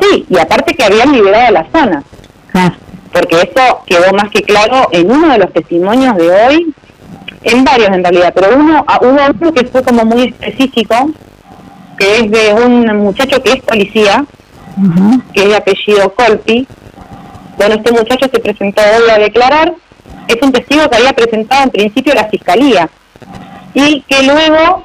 Sí, 0.01 0.27
y 0.29 0.39
aparte 0.39 0.75
que 0.75 0.85
habían 0.85 1.13
liberado 1.13 1.53
la 1.53 1.67
zona. 1.73 2.03
Claro. 2.51 2.75
porque 3.13 3.37
eso 3.37 3.81
quedó 3.87 4.13
más 4.15 4.31
que 4.31 4.43
claro 4.43 4.89
en 4.91 5.11
uno 5.11 5.29
de 5.29 5.39
los 5.39 5.53
testimonios 5.53 6.17
de 6.17 6.31
hoy, 6.31 6.75
en 7.43 7.65
varios 7.65 7.89
en 7.91 8.03
realidad, 8.03 8.33
pero 8.35 8.57
uno 8.57 8.85
ah, 8.87 8.99
hubo 9.03 9.31
otro 9.31 9.53
que 9.53 9.67
fue 9.67 9.83
como 9.83 10.05
muy 10.05 10.25
específico, 10.29 11.11
que 11.99 12.21
es 12.21 12.31
de 12.31 12.55
un 12.55 12.97
muchacho 12.99 13.43
que 13.43 13.53
es 13.53 13.63
policía, 13.63 14.25
que 15.33 15.43
es 15.43 15.49
de 15.49 15.57
apellido 15.57 16.15
Colpi. 16.15 16.67
Bueno, 17.57 17.75
este 17.75 17.93
muchacho 17.93 18.27
se 18.33 18.41
presentó 18.41 18.83
hoy 18.83 19.11
a 19.11 19.19
declarar, 19.19 19.75
es 20.29 20.37
un 20.43 20.53
testigo 20.53 20.89
que 20.89 20.97
había 20.97 21.13
presentado 21.13 21.65
en 21.65 21.71
principio 21.71 22.15
la 22.15 22.29
fiscalía 22.29 22.89
y 23.75 24.03
que 24.03 24.23
luego 24.23 24.85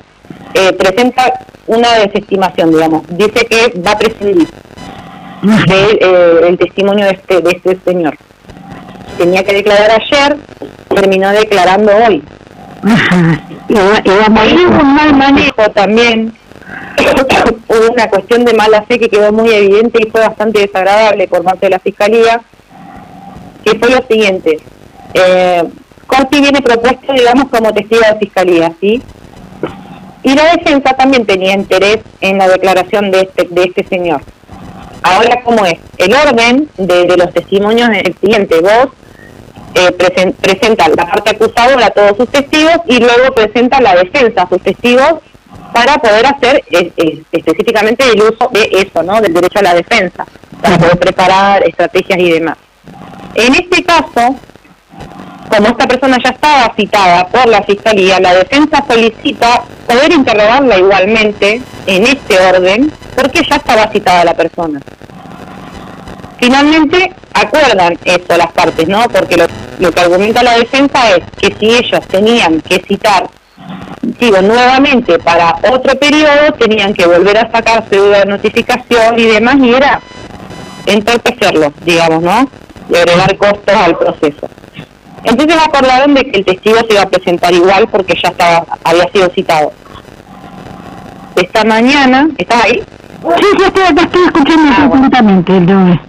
eh, 0.53 0.73
presenta 0.73 1.33
una 1.67 1.93
desestimación, 1.99 2.71
digamos, 2.71 3.03
dice 3.09 3.45
que 3.45 3.79
va 3.79 3.91
a 3.91 3.97
prescindir 3.97 4.47
de, 5.41 5.97
eh, 6.01 6.47
el 6.47 6.57
testimonio 6.57 7.05
de 7.05 7.11
este, 7.11 7.41
de 7.41 7.51
este 7.51 7.79
señor. 7.85 8.17
Tenía 9.17 9.43
que 9.43 9.53
declarar 9.53 9.91
ayer, 9.91 10.37
terminó 10.89 11.29
declarando 11.31 11.91
hoy. 11.95 12.23
Y 13.69 13.75
y 13.75 14.65
hubo 14.65 14.81
un 14.81 14.93
mal 14.93 15.15
manejo 15.15 15.71
también, 15.71 16.33
hubo 17.69 17.93
una 17.93 18.07
cuestión 18.09 18.43
de 18.45 18.53
mala 18.53 18.83
fe 18.83 18.99
que 18.99 19.09
quedó 19.09 19.31
muy 19.31 19.49
evidente 19.51 19.99
y 20.05 20.11
fue 20.11 20.21
bastante 20.21 20.59
desagradable 20.59 21.27
por 21.27 21.43
parte 21.43 21.67
de 21.67 21.69
la 21.71 21.79
Fiscalía, 21.79 22.41
que 23.63 23.79
fue 23.79 23.89
lo 23.89 24.05
siguiente. 24.05 24.59
Eh, 25.13 25.63
Corti 26.07 26.41
viene 26.41 26.61
propuesto, 26.61 27.13
digamos, 27.13 27.49
como 27.49 27.73
testigo 27.73 28.01
de 28.01 28.19
Fiscalía, 28.19 28.73
¿sí? 28.79 29.01
Y 30.23 30.33
la 30.33 30.55
defensa 30.55 30.93
también 30.93 31.25
tenía 31.25 31.53
interés 31.53 31.99
en 32.21 32.37
la 32.37 32.47
declaración 32.47 33.11
de 33.11 33.21
este, 33.21 33.47
de 33.49 33.63
este 33.63 33.83
señor. 33.85 34.21
Ahora, 35.03 35.41
¿cómo 35.43 35.65
es? 35.65 35.75
El 35.97 36.13
orden 36.13 36.69
de, 36.77 37.17
los 37.17 37.33
testimonios 37.33 37.89
es 37.89 38.03
el 38.05 38.17
siguiente. 38.19 38.61
Vos 38.61 38.87
eh, 39.75 39.91
presen- 39.97 40.33
presentan 40.35 40.93
la 40.95 41.05
parte 41.07 41.31
acusadora 41.31 41.87
a 41.87 41.89
todos 41.89 42.15
sus 42.15 42.29
testigos 42.29 42.77
y 42.87 42.99
luego 42.99 43.33
presenta 43.35 43.81
la 43.81 43.95
defensa 43.95 44.43
a 44.43 44.49
sus 44.49 44.61
testigos 44.61 45.15
para 45.73 45.97
poder 45.97 46.25
hacer 46.25 46.63
específicamente 47.31 48.05
el 48.09 48.21
uso 48.21 48.49
de 48.53 48.69
eso, 48.71 49.03
¿no? 49.03 49.19
Del 49.19 49.33
derecho 49.33 49.59
a 49.59 49.63
la 49.63 49.73
defensa, 49.73 50.25
para 50.61 50.77
poder 50.77 50.99
preparar 50.99 51.67
estrategias 51.67 52.19
y 52.19 52.31
demás. 52.31 52.57
En 53.35 53.55
este 53.55 53.83
caso, 53.83 54.35
como 55.55 55.67
esta 55.67 55.87
persona 55.87 56.17
ya 56.23 56.31
estaba 56.31 56.73
citada 56.75 57.27
por 57.27 57.47
la 57.47 57.61
fiscalía, 57.61 58.19
la 58.19 58.33
defensa 58.33 58.83
solicita 58.87 59.61
poder 59.85 60.11
interrogarla 60.11 60.79
igualmente 60.79 61.61
en 61.85 62.03
este 62.03 62.39
orden, 62.39 62.91
porque 63.15 63.43
ya 63.47 63.57
estaba 63.57 63.87
citada 63.91 64.25
la 64.25 64.33
persona. 64.33 64.79
Finalmente 66.39 67.13
acuerdan 67.35 67.97
eso 68.03 68.35
las 68.35 68.51
partes, 68.51 68.87
¿no? 68.87 69.03
Porque 69.09 69.37
lo, 69.37 69.91
que 69.91 70.01
argumenta 70.01 70.41
la 70.41 70.57
defensa 70.57 71.15
es 71.15 71.23
que 71.37 71.55
si 71.59 71.65
ellos 71.67 72.01
tenían 72.07 72.59
que 72.61 72.83
citar, 72.87 73.29
digo, 74.01 74.41
nuevamente 74.41 75.19
para 75.19 75.55
otro 75.71 75.97
periodo, 75.99 76.51
tenían 76.57 76.95
que 76.95 77.05
volver 77.05 77.37
a 77.37 77.51
sacar 77.51 77.85
cédula 77.89 78.19
de 78.19 78.25
notificación 78.25 79.19
y 79.19 79.25
demás, 79.25 79.57
y 79.61 79.71
era 79.71 80.01
entorpecerlo, 80.87 81.71
digamos, 81.85 82.23
¿no? 82.23 82.49
Y 82.89 82.95
agregar 82.95 83.37
costos 83.37 83.75
al 83.75 83.95
proceso. 83.95 84.49
Entonces 85.23 85.55
acordaron 85.57 86.13
de 86.13 86.23
que 86.23 86.39
el 86.39 86.45
testigo 86.45 86.77
se 86.87 86.93
iba 86.93 87.03
a 87.03 87.09
presentar 87.09 87.53
igual 87.53 87.87
porque 87.87 88.13
ya 88.21 88.29
estaba 88.29 88.65
había 88.83 89.09
sido 89.11 89.29
citado. 89.29 89.71
Esta 91.35 91.63
mañana, 91.63 92.29
¿estás 92.37 92.63
ahí? 92.65 92.83
Sí, 93.37 93.45
sí, 93.57 93.63
estoy, 93.65 93.83
estoy 94.03 94.21
escuchando 94.25 94.71
Ah, 94.77 94.85
bueno. 94.87 95.05
atentamente. 95.07 95.59
Lourdes. 95.61 95.99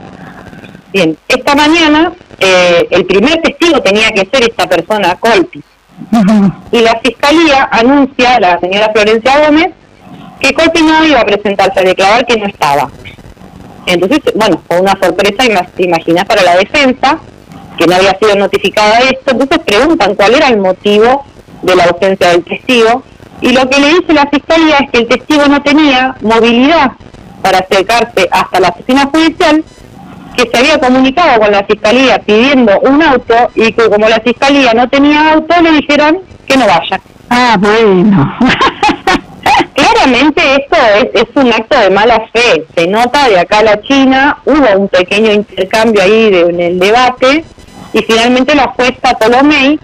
Bien, 0.93 1.17
esta 1.29 1.55
mañana 1.55 2.13
eh, 2.41 2.87
el 2.91 3.05
primer 3.07 3.41
testigo 3.43 3.81
tenía 3.83 4.11
que 4.11 4.27
ser 4.33 4.43
esta 4.49 4.67
persona, 4.69 5.15
Colpi. 5.17 5.63
Y 6.73 6.81
la 6.81 6.99
fiscalía 7.01 7.69
anuncia, 7.71 8.39
la 8.41 8.59
señora 8.59 8.91
Florencia 8.93 9.47
Gómez, 9.47 9.69
que 10.41 10.53
Colpi 10.53 10.83
no 10.83 11.05
iba 11.05 11.21
a 11.21 11.25
presentarse 11.25 11.81
a 11.81 11.83
declarar 11.85 12.27
que 12.27 12.37
no 12.37 12.47
estaba. 12.47 12.91
Entonces, 13.87 14.21
bueno, 14.35 14.61
fue 14.67 14.81
una 14.81 14.97
sorpresa, 15.01 15.45
imaginas, 15.79 16.25
para 16.27 16.43
la 16.43 16.57
defensa, 16.57 17.19
que 17.79 17.87
no 17.87 17.97
había 17.97 18.17
sido 18.19 18.37
notificada 18.37 18.99
de 19.01 19.05
esto. 19.11 19.31
Entonces 19.33 19.59
preguntan 19.65 20.15
cuál 20.15 20.35
era 20.35 20.49
el 20.49 20.59
motivo 20.59 21.25
de 21.63 21.77
la 21.77 21.85
ausencia 21.85 22.29
del 22.31 22.45
testigo. 22.45 23.03
Y 23.41 23.53
lo 23.53 23.69
que 23.69 23.81
le 23.81 23.89
dice 23.89 24.13
la 24.13 24.27
fiscalía 24.29 24.79
es 24.79 24.91
que 24.91 24.99
el 24.99 25.09
testigo 25.09 25.47
no 25.47 25.61
tenía 25.63 26.15
movilidad 26.23 26.93
para 27.43 27.59
acercarse 27.59 28.29
hasta 28.31 28.61
la 28.61 28.69
oficina 28.71 29.07
judicial, 29.13 29.63
que 30.37 30.49
se 30.51 30.57
había 30.59 30.79
comunicado 30.79 31.41
con 31.41 31.53
la 31.53 31.63
fiscalía 31.65 32.19
pidiendo 32.21 32.79
un 32.81 33.03
auto 33.03 33.35
y 33.55 33.73
que 33.73 33.89
como 33.91 34.09
la 34.09 34.19
fiscalía 34.21 34.73
no 34.75 34.89
tenía 34.89 35.33
auto, 35.35 35.55
le 35.61 35.73
dijeron 35.73 36.21
que 36.47 36.57
no 36.57 36.67
vaya. 36.67 37.01
Ah, 37.31 37.57
bueno. 37.59 38.35
Claramente 39.75 40.41
esto 40.55 40.77
es, 40.97 41.23
es 41.23 41.29
un 41.37 41.53
acto 41.53 41.79
de 41.79 41.91
mala 41.91 42.23
fe. 42.33 42.65
Se 42.75 42.87
nota 42.87 43.29
de 43.29 43.39
acá 43.41 43.59
a 43.59 43.63
la 43.65 43.83
China, 43.83 44.39
hubo 44.45 44.79
un 44.81 44.89
pequeño 44.89 45.33
intercambio 45.33 46.03
ahí 46.03 46.31
de- 46.31 46.41
en 46.41 46.61
el 46.61 46.79
debate 46.79 47.45
y 47.95 48.03
finalmente 48.03 48.55
la 48.55 48.69
jueza 48.69 49.15
Tolomei 49.19 49.79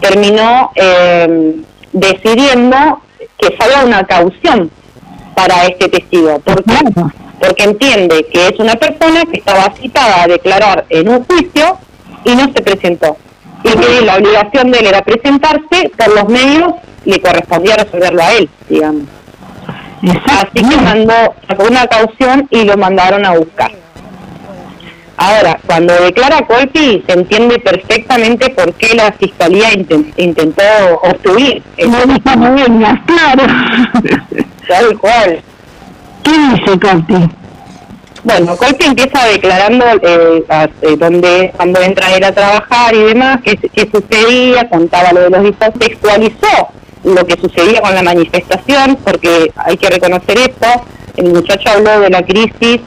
terminó 0.00 0.70
eh, 0.74 1.62
decidiendo 1.92 3.00
que 3.38 3.56
salga 3.56 3.84
una 3.84 4.04
caución 4.04 4.70
para 5.34 5.66
este 5.66 5.88
testigo. 5.88 6.40
¿Por 6.40 6.62
qué? 6.64 6.78
Porque 7.40 7.64
entiende 7.64 8.26
que 8.32 8.48
es 8.48 8.58
una 8.58 8.74
persona 8.74 9.22
que 9.24 9.38
estaba 9.38 9.72
citada 9.80 10.24
a 10.24 10.26
declarar 10.26 10.84
en 10.88 11.08
un 11.08 11.24
juicio 11.24 11.78
y 12.24 12.34
no 12.34 12.44
se 12.52 12.62
presentó. 12.62 13.16
Y 13.62 13.70
que 13.70 14.04
la 14.04 14.16
obligación 14.16 14.72
de 14.72 14.80
él 14.80 14.86
era 14.86 15.02
presentarse, 15.02 15.92
por 15.96 16.14
los 16.14 16.28
medios 16.28 16.74
le 17.04 17.20
correspondía 17.20 17.76
resolverlo 17.76 18.22
a 18.22 18.32
él, 18.32 18.50
digamos. 18.68 19.04
Así 20.26 20.68
que 20.68 20.76
mandó, 20.78 21.34
sacó 21.46 21.64
una 21.64 21.86
caución 21.86 22.48
y 22.50 22.64
lo 22.64 22.76
mandaron 22.76 23.24
a 23.24 23.38
buscar. 23.38 23.70
Ahora, 25.24 25.56
cuando 25.66 25.94
declara 26.02 26.44
Colpi, 26.48 27.04
se 27.06 27.12
entiende 27.12 27.60
perfectamente 27.60 28.50
por 28.50 28.74
qué 28.74 28.92
la 28.96 29.12
fiscalía 29.12 29.70
inten- 29.72 30.12
intentó 30.16 30.62
obstruir. 31.00 31.62
Vengas, 31.76 32.98
claro. 33.06 33.44
tal 34.68 34.98
cual. 34.98 35.40
¿Qué 36.24 36.30
dice 36.32 36.80
Corti? 36.80 37.28
Bueno, 38.24 38.56
Colpi 38.56 38.84
empieza 38.84 39.24
declarando 39.26 39.84
eh, 40.02 40.44
a- 40.48 40.64
eh, 40.82 40.96
dónde, 40.98 41.52
cuando 41.56 41.80
entra 41.80 42.12
él 42.16 42.24
a 42.24 42.32
trabajar 42.32 42.92
y 42.92 43.02
demás, 43.04 43.38
qué, 43.44 43.56
qué 43.56 43.88
sucedía, 43.92 44.68
contaba 44.68 45.12
lo 45.12 45.20
de 45.20 45.30
los 45.30 45.44
hijos, 45.44 45.68
textualizó 45.78 46.68
lo 47.04 47.24
que 47.26 47.36
sucedía 47.40 47.80
con 47.80 47.94
la 47.94 48.02
manifestación, 48.02 48.96
porque 49.04 49.52
hay 49.54 49.76
que 49.76 49.88
reconocer 49.88 50.38
esto, 50.38 50.66
el 51.16 51.32
muchacho 51.32 51.70
habló 51.70 52.00
de 52.00 52.10
la 52.10 52.22
crisis 52.24 52.80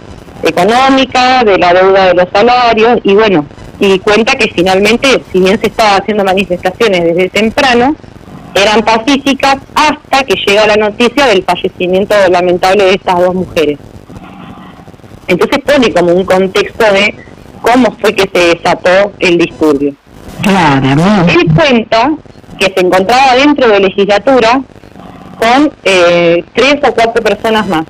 económica, 0.44 1.44
de 1.44 1.58
la 1.58 1.74
deuda 1.74 2.08
de 2.08 2.14
los 2.14 2.30
salarios, 2.32 3.00
y 3.04 3.14
bueno, 3.14 3.46
y 3.80 4.00
cuenta 4.00 4.36
que 4.36 4.50
finalmente, 4.54 5.22
si 5.32 5.40
bien 5.40 5.60
se 5.60 5.68
estaba 5.68 5.98
haciendo 5.98 6.24
manifestaciones 6.24 7.04
desde 7.04 7.30
temprano, 7.30 7.96
eran 8.56 8.82
pacíficas 8.84 9.58
hasta 9.76 10.24
que 10.24 10.36
llega 10.36 10.66
la 10.66 10.78
noticia 10.78 11.26
del 11.28 11.44
fallecimiento 11.44 12.16
lamentable 12.30 12.86
de 12.86 12.94
estas 12.94 13.20
dos 13.20 13.36
mujeres. 13.36 13.78
Entonces 15.28 15.60
pone 15.66 15.92
como 15.92 16.14
un 16.14 16.24
contexto 16.24 16.86
de 16.94 17.16
cómo 17.62 17.92
fue 18.00 18.14
que 18.14 18.30
se 18.32 18.56
desató 18.56 19.12
el 19.20 19.38
disturbio. 19.38 19.94
Claramente. 20.42 21.34
Él 21.34 21.48
cuenta 21.54 22.12
que 22.60 22.68
se 22.68 22.80
encontraba 22.80 23.36
dentro 23.36 23.68
de 23.68 23.80
legislatura 23.80 24.62
con 25.38 25.72
eh, 25.84 26.44
tres 26.54 26.76
o 26.88 26.94
cuatro 26.94 27.22
personas 27.24 27.68
más. 27.68 27.86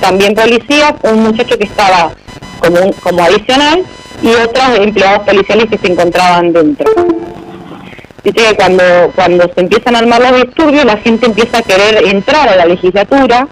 También 0.00 0.34
policías, 0.34 0.94
un 1.02 1.22
muchacho 1.24 1.58
que 1.58 1.64
estaba 1.64 2.12
como, 2.60 2.92
como 3.02 3.22
adicional 3.22 3.84
y 4.22 4.28
otros 4.28 4.78
empleados 4.78 5.26
policiales 5.26 5.66
que 5.70 5.78
se 5.78 5.92
encontraban 5.92 6.52
dentro. 6.52 6.90
Dice 8.22 8.48
que 8.48 8.56
cuando, 8.56 8.84
cuando 9.14 9.50
se 9.54 9.60
empiezan 9.60 9.96
a 9.96 10.00
armar 10.00 10.20
los 10.20 10.42
disturbios, 10.42 10.84
la 10.84 10.98
gente 10.98 11.26
empieza 11.26 11.58
a 11.58 11.62
querer 11.62 12.04
entrar 12.06 12.48
a 12.48 12.56
la 12.56 12.66
legislatura, 12.66 13.48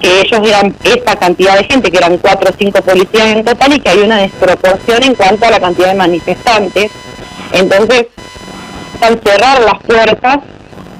que 0.00 0.20
ellos 0.20 0.40
eran 0.46 0.74
esta 0.82 1.16
cantidad 1.16 1.56
de 1.56 1.64
gente, 1.64 1.90
que 1.90 1.98
eran 1.98 2.18
cuatro 2.18 2.50
o 2.50 2.54
cinco 2.58 2.82
policías 2.82 3.28
en 3.28 3.44
total, 3.44 3.72
y 3.72 3.80
que 3.80 3.90
hay 3.90 4.00
una 4.00 4.18
desproporción 4.18 5.02
en 5.04 5.14
cuanto 5.14 5.46
a 5.46 5.50
la 5.50 5.60
cantidad 5.60 5.88
de 5.88 5.94
manifestantes. 5.94 6.90
Entonces, 7.52 8.06
al 9.00 9.20
cerrar 9.20 9.60
las 9.62 9.80
puertas, 9.80 10.38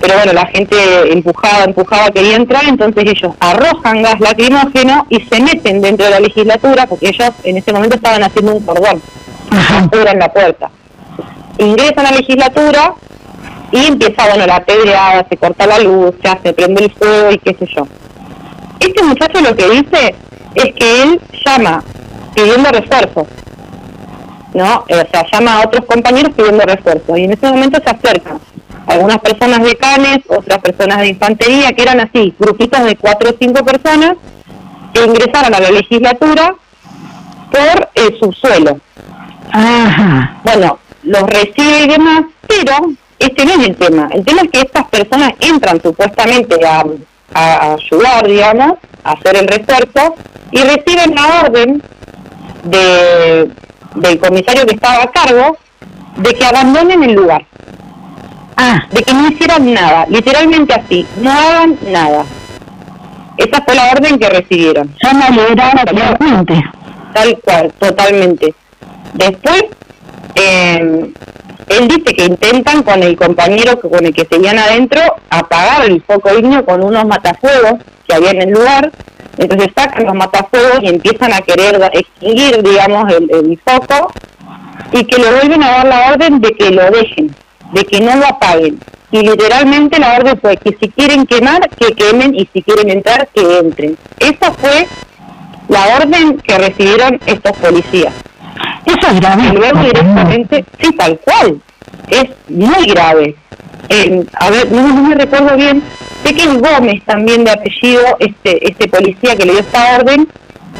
pero 0.04 0.18
bueno, 0.18 0.34
la 0.34 0.44
gente 0.48 0.76
empujaba, 1.10 1.64
empujaba, 1.64 2.10
quería 2.10 2.36
entrar, 2.36 2.64
entonces 2.66 3.04
ellos 3.06 3.32
arrojan 3.40 4.02
gas 4.02 4.20
lacrimógeno 4.20 5.06
y 5.08 5.18
se 5.20 5.40
meten 5.40 5.80
dentro 5.80 6.04
de 6.04 6.10
la 6.10 6.20
legislatura, 6.20 6.86
porque 6.86 7.08
ellos 7.08 7.30
en 7.42 7.56
ese 7.56 7.72
momento 7.72 7.96
estaban 7.96 8.22
haciendo 8.22 8.52
un 8.52 8.66
cordón, 8.66 9.00
apuran 9.78 10.18
la 10.18 10.30
puerta. 10.30 10.70
Ingresan 11.56 12.00
a 12.00 12.10
la 12.10 12.18
legislatura 12.18 12.92
y 13.72 13.86
empieza, 13.86 14.28
bueno, 14.28 14.46
la 14.46 14.62
pedreada, 14.62 15.26
se 15.26 15.38
corta 15.38 15.66
la 15.66 15.78
luz, 15.78 16.14
ya 16.22 16.38
se 16.42 16.52
prende 16.52 16.84
el 16.84 16.92
fuego 16.92 17.30
y 17.32 17.38
qué 17.38 17.56
sé 17.58 17.66
yo. 17.74 17.88
Este 18.80 19.02
muchacho 19.02 19.40
lo 19.40 19.56
que 19.56 19.70
dice 19.70 20.14
es 20.54 20.74
que 20.74 21.02
él 21.02 21.20
llama 21.46 21.82
pidiendo 22.34 22.70
refuerzo, 22.70 23.26
¿no? 24.52 24.80
O 24.80 25.10
sea, 25.10 25.24
llama 25.32 25.62
a 25.62 25.64
otros 25.64 25.86
compañeros 25.86 26.32
pidiendo 26.36 26.62
refuerzo 26.66 27.16
y 27.16 27.24
en 27.24 27.32
ese 27.32 27.46
momento 27.46 27.80
se 27.82 27.90
acercan 27.90 28.38
algunas 28.86 29.18
personas 29.18 29.62
de 29.62 29.76
canes, 29.76 30.18
otras 30.28 30.58
personas 30.58 30.98
de 30.98 31.08
infantería, 31.08 31.72
que 31.72 31.82
eran 31.82 32.00
así, 32.00 32.34
grupitos 32.38 32.84
de 32.84 32.96
cuatro 32.96 33.30
o 33.30 33.36
cinco 33.38 33.64
personas 33.64 34.16
que 34.92 35.04
ingresaron 35.04 35.54
a 35.54 35.60
la 35.60 35.70
legislatura 35.70 36.54
por 37.50 37.88
el 37.94 38.18
subsuelo. 38.18 38.78
Ajá. 39.50 40.36
Bueno, 40.44 40.78
los 41.02 41.22
recibe 41.22 41.84
y 41.84 41.88
demás, 41.88 42.24
pero 42.46 42.74
este 43.18 43.44
no 43.44 43.52
es 43.52 43.68
el 43.68 43.76
tema. 43.76 44.08
El 44.12 44.24
tema 44.24 44.42
es 44.42 44.50
que 44.50 44.60
estas 44.60 44.84
personas 44.88 45.32
entran 45.40 45.80
supuestamente 45.80 46.56
a, 46.66 46.84
a 47.34 47.74
ayudar, 47.74 48.26
digamos, 48.26 48.74
a 49.02 49.12
hacer 49.12 49.36
el 49.36 49.48
refuerzo 49.48 50.14
y 50.50 50.58
reciben 50.58 51.14
la 51.14 51.42
orden 51.42 51.82
de, 52.64 53.50
del 53.96 54.18
comisario 54.18 54.66
que 54.66 54.74
estaba 54.74 55.02
a 55.02 55.10
cargo 55.10 55.56
de 56.16 56.34
que 56.34 56.44
abandonen 56.44 57.02
el 57.02 57.12
lugar, 57.12 57.44
Ah, 58.56 58.84
de 58.90 59.02
que 59.02 59.12
no 59.14 59.28
hicieran 59.28 59.72
nada, 59.74 60.06
literalmente 60.08 60.74
así, 60.74 61.06
no 61.20 61.30
hagan 61.30 61.76
nada. 61.90 62.24
Esa 63.36 63.62
fue 63.64 63.74
la 63.74 63.90
orden 63.90 64.18
que 64.18 64.28
recibieron. 64.30 64.94
ya 65.02 65.12
me 65.12 65.30
liberaron 65.30 65.84
totalmente. 65.84 66.62
Tal 67.12 67.38
cual, 67.40 67.72
totalmente. 67.78 68.54
Después, 69.14 69.64
eh, 70.36 71.12
él 71.68 71.88
dice 71.88 72.14
que 72.14 72.24
intentan 72.26 72.82
con 72.82 73.02
el 73.02 73.16
compañero 73.16 73.80
que- 73.80 73.88
con 73.88 74.04
el 74.04 74.14
que 74.14 74.24
seguían 74.30 74.58
adentro 74.58 75.00
apagar 75.30 75.84
el 75.86 76.00
foco 76.02 76.32
ignio 76.36 76.64
con 76.64 76.82
unos 76.82 77.04
matafuegos 77.06 77.74
que 78.06 78.14
había 78.14 78.30
en 78.30 78.42
el 78.42 78.50
lugar. 78.50 78.90
Entonces 79.36 79.68
sacan 79.76 80.04
los 80.06 80.14
matafuegos 80.14 80.78
y 80.82 80.88
empiezan 80.88 81.32
a 81.32 81.40
querer 81.40 81.80
extinguir, 81.92 82.62
digamos, 82.62 83.12
el, 83.12 83.28
el 83.32 83.60
foco 83.64 84.12
y 84.92 85.04
que 85.04 85.18
le 85.20 85.30
vuelven 85.32 85.62
a 85.62 85.70
dar 85.70 85.86
la 85.86 86.12
orden 86.12 86.40
de 86.40 86.50
que 86.52 86.70
lo 86.70 86.88
dejen, 86.90 87.34
de 87.72 87.84
que 87.84 88.00
no 88.00 88.16
lo 88.16 88.26
apaguen. 88.26 88.78
Y 89.10 89.20
literalmente 89.20 89.98
la 89.98 90.16
orden 90.16 90.38
fue 90.40 90.56
que 90.56 90.76
si 90.80 90.88
quieren 90.90 91.24
quemar, 91.26 91.68
que 91.70 91.94
quemen 91.94 92.34
y 92.34 92.48
si 92.52 92.62
quieren 92.62 92.90
entrar, 92.90 93.28
que 93.32 93.58
entren. 93.58 93.96
Esa 94.18 94.52
fue 94.52 94.86
la 95.68 95.96
orden 95.96 96.38
que 96.38 96.58
recibieron 96.58 97.20
estos 97.26 97.52
policías. 97.58 98.12
Eso 98.86 99.06
es 99.08 99.20
grave. 99.20 99.42
Y 99.44 99.52
luego 99.52 99.80
directamente, 99.80 100.64
sí, 100.80 100.92
tal 100.96 101.18
cual, 101.20 101.60
es 102.08 102.24
muy 102.48 102.86
grave. 102.86 103.36
Eh, 103.88 104.24
a 104.34 104.50
ver, 104.50 104.72
no, 104.72 104.82
no 104.88 105.02
me 105.02 105.14
recuerdo 105.14 105.56
bien, 105.56 105.82
sé 106.24 106.34
que 106.34 106.42
es 106.42 106.58
Gómez 106.58 107.02
también 107.04 107.44
de 107.44 107.50
apellido, 107.50 108.02
este 108.18 108.66
este 108.66 108.88
policía 108.88 109.36
que 109.36 109.44
le 109.44 109.52
dio 109.52 109.60
esta 109.60 109.96
orden, 109.96 110.26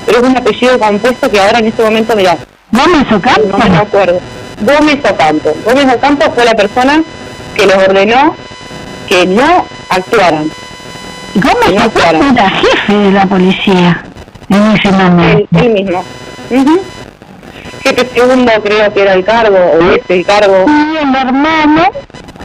pero 0.07 0.19
es 0.19 0.25
un 0.25 0.37
apellido 0.37 0.79
compuesto 0.79 1.31
que 1.31 1.39
ahora 1.41 1.59
en 1.59 1.67
este 1.67 1.83
momento, 1.83 2.17
mirá, 2.17 2.39
Gómez 2.73 3.11
no 3.11 3.17
Ocampo. 3.19 3.59
me 3.59 3.77
acuerdo. 3.77 4.21
Gómez 4.61 4.99
Ocampo. 5.11 5.53
Gómez 5.65 5.95
Ocampo 5.95 6.31
fue 6.33 6.45
la 6.45 6.55
persona 6.55 7.03
que 7.55 7.67
les 7.67 7.77
ordenó 7.77 8.35
que 9.09 9.27
no 9.27 9.67
actuaran. 9.91 10.49
Gómez 11.35 11.75
no 11.75 11.87
Ocampo 11.87 12.25
era 12.33 12.51
jefe 12.51 12.93
de 12.95 13.11
la 13.11 13.27
policía 13.27 14.03
en 14.49 14.63
ese 14.77 14.91
momento. 14.93 15.59
él 15.59 15.71
mismo. 15.71 16.05
Ujú. 16.51 16.81
Jefe 17.83 18.09
segundo 18.15 18.53
creo 18.63 18.93
que 18.95 19.03
era 19.03 19.13
el 19.15 19.25
cargo, 19.25 19.59
o 19.59 19.91
es 19.93 20.01
el 20.09 20.25
cargo. 20.25 20.65
Y 20.69 20.97
el 20.97 21.15
hermano 21.15 21.83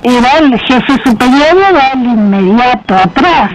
era 0.04 0.38
el 0.40 0.60
jefe 0.60 0.94
superior 1.04 1.56
y 1.56 1.76
era 1.76 1.92
el 1.94 2.04
inmediato 2.04 2.96
atrás. 2.96 3.52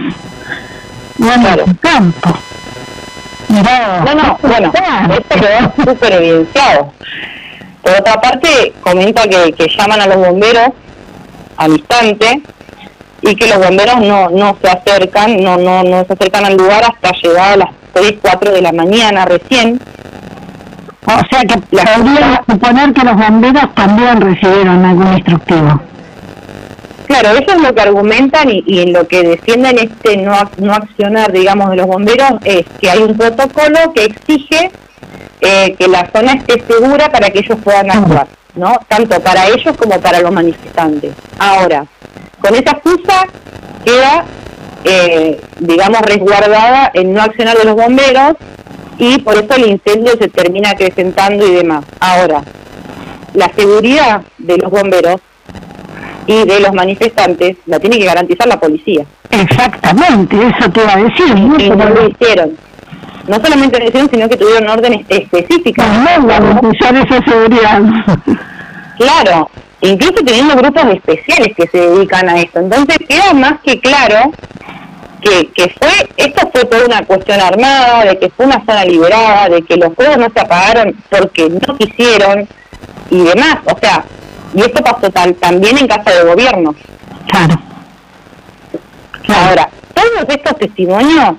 Gómez 1.17 1.39
Claro. 1.39 1.63
Ocampo. 1.65 2.29
Mirá, 3.49 4.03
No, 4.05 4.15
no, 4.15 4.37
bueno, 4.41 4.71
esto 5.13 5.35
quedó 5.39 5.73
súper 5.85 6.13
evidenciado. 6.13 6.91
Por 7.85 7.93
otra 7.93 8.19
parte, 8.19 8.73
comenta 8.81 9.21
que, 9.29 9.53
que 9.53 9.67
llaman 9.77 10.01
a 10.01 10.07
los 10.07 10.17
bomberos 10.17 10.69
al 11.55 11.71
instante 11.73 12.41
y 13.21 13.35
que 13.35 13.47
los 13.47 13.59
bomberos 13.59 13.97
no, 14.01 14.27
no 14.31 14.57
se 14.59 14.69
acercan, 14.71 15.37
no, 15.37 15.57
no, 15.57 15.83
no 15.83 16.03
se 16.03 16.13
acercan 16.13 16.45
al 16.45 16.57
lugar 16.57 16.83
hasta 16.83 17.11
llegar 17.11 17.53
a 17.53 17.57
las 17.57 17.69
3, 17.93 18.15
4 18.19 18.53
de 18.53 18.61
la 18.63 18.71
mañana 18.71 19.25
recién. 19.25 19.79
O 21.05 21.11
sea 21.29 21.41
que 21.41 21.59
podría 21.59 22.43
suponer 22.49 22.91
que 22.91 23.03
los 23.03 23.15
bomberos 23.17 23.75
también 23.75 24.19
recibieron 24.19 24.83
algún 24.83 25.13
instructivo. 25.13 25.79
Claro, 27.05 27.29
eso 27.37 27.55
es 27.55 27.61
lo 27.61 27.75
que 27.75 27.81
argumentan 27.81 28.49
y, 28.49 28.63
y 28.65 28.79
en 28.79 28.93
lo 28.93 29.07
que 29.07 29.21
defienden 29.21 29.77
este 29.77 30.17
no, 30.17 30.33
no 30.57 30.73
accionar, 30.73 31.31
digamos, 31.31 31.69
de 31.69 31.75
los 31.75 31.85
bomberos 31.85 32.31
es 32.45 32.65
que 32.81 32.89
hay 32.89 33.03
un 33.03 33.15
protocolo 33.15 33.93
que 33.93 34.05
exige 34.05 34.71
eh, 35.45 35.75
que 35.77 35.87
la 35.87 36.09
zona 36.11 36.33
esté 36.33 36.63
segura 36.67 37.11
para 37.11 37.29
que 37.29 37.39
ellos 37.39 37.57
puedan 37.63 37.91
actuar, 37.91 38.27
¿no? 38.55 38.79
Tanto 38.87 39.19
para 39.21 39.47
ellos 39.47 39.77
como 39.77 39.99
para 39.99 40.19
los 40.19 40.31
manifestantes. 40.31 41.13
Ahora, 41.37 41.85
con 42.41 42.55
esa 42.55 42.71
excusa 42.71 43.27
queda, 43.85 44.25
eh, 44.83 45.39
digamos, 45.59 46.01
resguardada 46.01 46.89
el 46.95 47.13
no 47.13 47.21
accionar 47.21 47.57
de 47.57 47.65
los 47.65 47.75
bomberos 47.75 48.33
y 48.97 49.19
por 49.19 49.35
eso 49.35 49.53
el 49.55 49.67
incendio 49.67 50.13
se 50.19 50.29
termina 50.29 50.71
acrecentando 50.71 51.45
y 51.45 51.51
demás. 51.51 51.85
Ahora, 51.99 52.41
la 53.35 53.51
seguridad 53.53 54.23
de 54.39 54.57
los 54.57 54.71
bomberos 54.71 55.21
y 56.27 56.43
de 56.43 56.59
los 56.59 56.73
manifestantes 56.73 57.57
la 57.67 57.79
tiene 57.79 57.99
que 57.99 58.05
garantizar 58.05 58.47
la 58.47 58.59
policía. 58.59 59.05
Exactamente, 59.29 60.35
eso 60.37 60.71
te 60.71 60.81
iba 60.81 60.93
a 60.93 60.97
decir. 60.97 61.37
Y 61.59 61.69
no 61.69 61.89
lo 61.89 62.07
hicieron. 62.07 62.57
No 63.27 63.35
solamente 63.35 63.79
lo 63.79 63.85
hicieron, 63.85 64.09
sino 64.09 64.29
que 64.29 64.37
tuvieron 64.37 64.69
órdenes 64.69 65.05
específicas. 65.09 65.87
no 65.87 66.27
garantizar 66.27 66.95
esa 66.95 67.23
seguridad. 67.23 67.81
Claro, 68.97 69.49
incluso 69.81 70.23
teniendo 70.23 70.55
grupos 70.55 70.85
especiales 70.93 71.55
que 71.55 71.67
se 71.67 71.77
dedican 71.77 72.29
a 72.29 72.39
esto. 72.39 72.59
Entonces 72.59 72.97
queda 73.07 73.33
más 73.33 73.59
que 73.61 73.79
claro 73.79 74.31
que, 75.21 75.47
que 75.47 75.75
fue, 75.79 76.09
esto 76.17 76.49
fue 76.53 76.65
toda 76.65 76.85
una 76.85 77.03
cuestión 77.03 77.41
armada, 77.41 78.05
de 78.05 78.17
que 78.19 78.29
fue 78.29 78.45
una 78.45 78.63
zona 78.65 78.85
liberada, 78.85 79.49
de 79.49 79.61
que 79.63 79.75
los 79.77 79.93
fuegos 79.95 80.17
no 80.17 80.27
se 80.33 80.39
apagaron 80.39 80.95
porque 81.09 81.49
no 81.49 81.77
quisieron 81.77 82.47
y 83.09 83.23
demás. 83.23 83.57
O 83.65 83.77
sea, 83.79 84.05
y 84.53 84.61
esto 84.61 84.83
pasó 84.83 85.09
tal, 85.09 85.35
también 85.35 85.77
en 85.77 85.87
casa 85.87 86.11
de 86.11 86.23
gobierno. 86.23 86.75
Claro. 87.27 87.55
Ahora, 89.27 89.69
todos 89.93 90.29
estos 90.29 90.57
testimonios, 90.57 91.35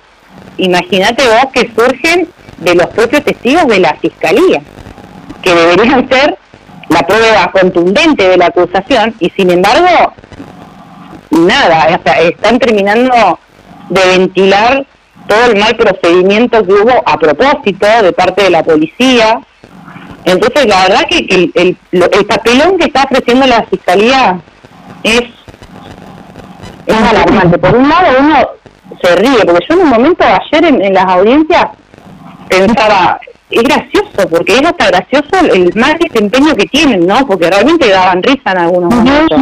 imagínate 0.56 1.22
vos 1.26 1.52
que 1.52 1.70
surgen 1.74 2.28
de 2.58 2.74
los 2.74 2.86
propios 2.86 3.24
testigos 3.24 3.66
de 3.66 3.80
la 3.80 3.94
fiscalía, 3.94 4.62
que 5.42 5.54
deberían 5.54 6.08
ser 6.08 6.38
la 6.88 7.02
prueba 7.06 7.50
contundente 7.52 8.28
de 8.28 8.36
la 8.36 8.46
acusación, 8.46 9.14
y 9.18 9.30
sin 9.30 9.50
embargo, 9.50 10.12
nada, 11.30 12.00
o 12.04 12.10
están 12.22 12.58
terminando 12.58 13.38
de 13.88 14.06
ventilar 14.18 14.86
todo 15.28 15.46
el 15.46 15.58
mal 15.58 15.76
procedimiento 15.76 16.64
que 16.64 16.72
hubo 16.72 17.02
a 17.04 17.18
propósito 17.18 17.86
de 18.02 18.12
parte 18.12 18.44
de 18.44 18.50
la 18.50 18.62
policía. 18.62 19.40
Entonces, 20.24 20.66
la 20.66 20.82
verdad 20.82 21.06
que 21.08 21.18
el, 21.18 21.52
el, 21.54 21.76
el 21.92 22.26
papelón 22.26 22.78
que 22.78 22.86
está 22.86 23.04
ofreciendo 23.04 23.46
la 23.46 23.64
fiscalía 23.64 24.40
es, 25.02 25.22
es 26.86 26.96
alarmante. 26.96 27.58
Por 27.58 27.76
un 27.76 27.88
lado, 27.88 28.06
uno 28.20 28.48
se 29.06 29.16
ríe, 29.16 29.44
porque 29.46 29.64
yo 29.68 29.74
en 29.74 29.80
un 29.82 29.88
momento 29.88 30.24
ayer 30.24 30.64
en, 30.64 30.82
en 30.82 30.94
las 30.94 31.06
audiencias 31.06 31.66
pensaba, 32.48 33.20
es 33.50 33.62
gracioso, 33.62 34.28
porque 34.28 34.54
es 34.54 34.64
hasta 34.64 34.86
gracioso 34.88 35.54
el, 35.54 35.72
mal 35.76 35.96
desempeño 35.98 36.54
que 36.54 36.66
tienen, 36.66 37.06
¿no? 37.06 37.26
Porque 37.26 37.48
realmente 37.48 37.88
daban 37.88 38.22
risa 38.22 38.52
en 38.52 38.58
algunos 38.58 38.94
momentos. 38.94 39.40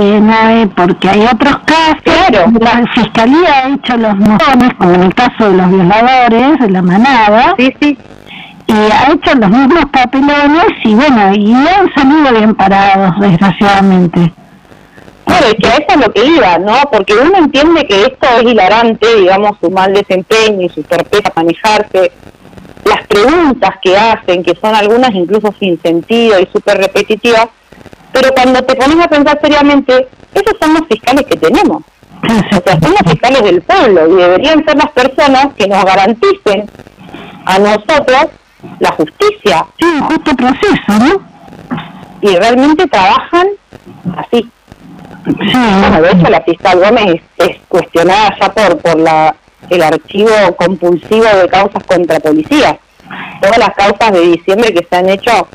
Eh, 0.00 0.68
porque 0.74 1.08
hay 1.10 1.20
otros 1.22 1.58
casos. 1.66 2.02
Claro. 2.04 2.50
La 2.58 2.84
fiscalía 2.94 3.64
ha 3.64 3.68
hecho 3.68 3.96
los 3.96 4.16
mojones, 4.16 4.74
como 4.78 4.94
en 4.94 5.02
el 5.02 5.14
caso 5.14 5.50
de 5.50 5.56
los 5.56 5.70
violadores, 5.70 6.58
de 6.58 6.70
la 6.70 6.82
manada. 6.82 7.54
Sí, 7.58 7.74
sí. 7.80 7.98
Y 8.66 8.72
ha 8.72 9.12
hecho 9.12 9.34
los 9.34 9.50
mismos 9.50 9.84
papelones 9.92 10.66
y 10.82 10.94
bueno, 10.94 11.34
y 11.34 11.52
han 11.52 11.92
salido 11.94 12.32
bien 12.32 12.54
parados, 12.54 13.20
desgraciadamente. 13.20 14.32
Claro, 15.24 15.46
es 15.46 15.54
que 15.54 15.66
a 15.66 15.76
eso 15.76 15.86
es 15.88 16.06
lo 16.06 16.12
que 16.12 16.24
iba, 16.24 16.58
¿no? 16.58 16.74
Porque 16.92 17.14
uno 17.14 17.38
entiende 17.38 17.86
que 17.86 18.02
esto 18.02 18.26
es 18.38 18.42
hilarante, 18.42 19.16
digamos, 19.16 19.58
su 19.60 19.70
mal 19.70 19.92
desempeño 19.94 20.62
y 20.62 20.68
su 20.68 20.82
torpeza 20.82 21.32
a 21.34 21.40
manejarse, 21.40 22.12
las 22.84 23.06
preguntas 23.06 23.70
que 23.82 23.96
hacen, 23.96 24.42
que 24.42 24.54
son 24.56 24.74
algunas 24.74 25.14
incluso 25.14 25.52
sin 25.58 25.80
sentido 25.80 26.38
y 26.38 26.46
súper 26.52 26.78
repetitivas, 26.78 27.48
pero 28.12 28.30
cuando 28.34 28.62
te 28.62 28.76
pones 28.76 29.04
a 29.04 29.08
pensar 29.08 29.40
seriamente, 29.40 30.08
esos 30.34 30.54
son 30.60 30.74
los 30.74 30.86
fiscales 30.88 31.26
que 31.26 31.36
tenemos. 31.36 31.82
O 32.24 32.62
sea, 32.64 32.80
son 32.80 32.92
los 32.92 33.12
fiscales 33.12 33.42
del 33.42 33.60
pueblo 33.62 34.08
y 34.08 34.22
deberían 34.22 34.64
ser 34.64 34.76
las 34.76 34.90
personas 34.92 35.48
que 35.56 35.66
nos 35.66 35.84
garanticen 35.84 36.70
a 37.44 37.58
nosotros 37.58 38.28
la 38.78 38.92
justicia. 38.92 39.66
Sí, 39.78 39.84
un 39.84 40.00
justo 40.00 40.34
proceso, 40.34 40.92
¿no? 41.00 41.22
Y 42.22 42.36
realmente 42.36 42.86
trabajan 42.86 43.48
así. 44.16 44.48
Bueno, 45.24 46.02
de 46.02 46.10
hecho 46.12 46.30
la 46.30 46.42
fiscal 46.42 46.78
Gómez 46.80 47.20
es, 47.38 47.48
es 47.48 47.56
cuestionada 47.68 48.36
ya 48.40 48.52
por, 48.52 48.78
por 48.78 48.98
la, 48.98 49.34
el 49.70 49.82
archivo 49.82 50.30
compulsivo 50.56 51.24
de 51.24 51.48
causas 51.48 51.82
contra 51.84 52.20
policías. 52.20 52.76
Todas 53.40 53.58
las 53.58 53.74
causas 53.74 54.12
de 54.12 54.20
diciembre 54.20 54.72
que 54.72 54.86
se 54.88 54.96
han 54.96 55.08
hecho 55.08 55.48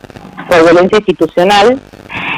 por 0.47 0.63
violencia 0.63 0.97
institucional, 0.97 1.79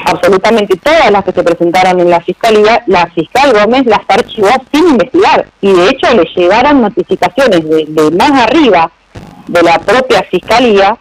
absolutamente 0.06 0.76
todas 0.78 1.12
las 1.12 1.24
que 1.24 1.32
se 1.32 1.44
presentaron 1.44 2.00
en 2.00 2.10
la 2.10 2.20
fiscalía, 2.22 2.84
la 2.88 3.08
fiscal 3.08 3.54
Gómez 3.54 3.86
las 3.86 4.02
archivó 4.08 4.50
sin 4.72 4.90
investigar. 4.90 5.46
Y 5.62 5.72
de 5.72 5.90
hecho 5.90 6.14
le 6.14 6.24
llegaron 6.36 6.82
notificaciones 6.82 7.68
de, 7.70 7.86
de 7.88 8.12
más 8.12 8.32
arriba 8.32 8.92
de 9.48 9.64
la 9.64 9.80
propia 9.80 10.24
fiscalía 10.24 10.98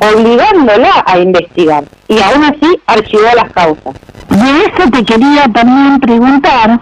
obligándola 0.00 1.04
a 1.06 1.18
investigar. 1.18 1.84
Y 2.08 2.20
aún 2.20 2.44
así 2.44 2.80
archivó 2.86 3.28
las 3.34 3.52
causas. 3.52 3.94
De 4.34 4.50
eso 4.66 4.90
te 4.90 5.04
quería 5.04 5.44
también 5.52 6.00
preguntar, 6.00 6.80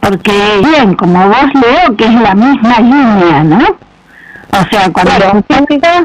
porque 0.00 0.32
bien, 0.64 0.94
como 0.94 1.28
vos 1.28 1.46
leo 1.54 1.96
que 1.96 2.04
es 2.04 2.14
la 2.14 2.34
misma 2.34 2.78
línea, 2.80 3.44
¿no? 3.44 3.58
O 3.58 4.64
sea, 4.70 4.90
cuando 4.92 5.12
Claro. 5.12 5.44
empieza, 5.48 6.04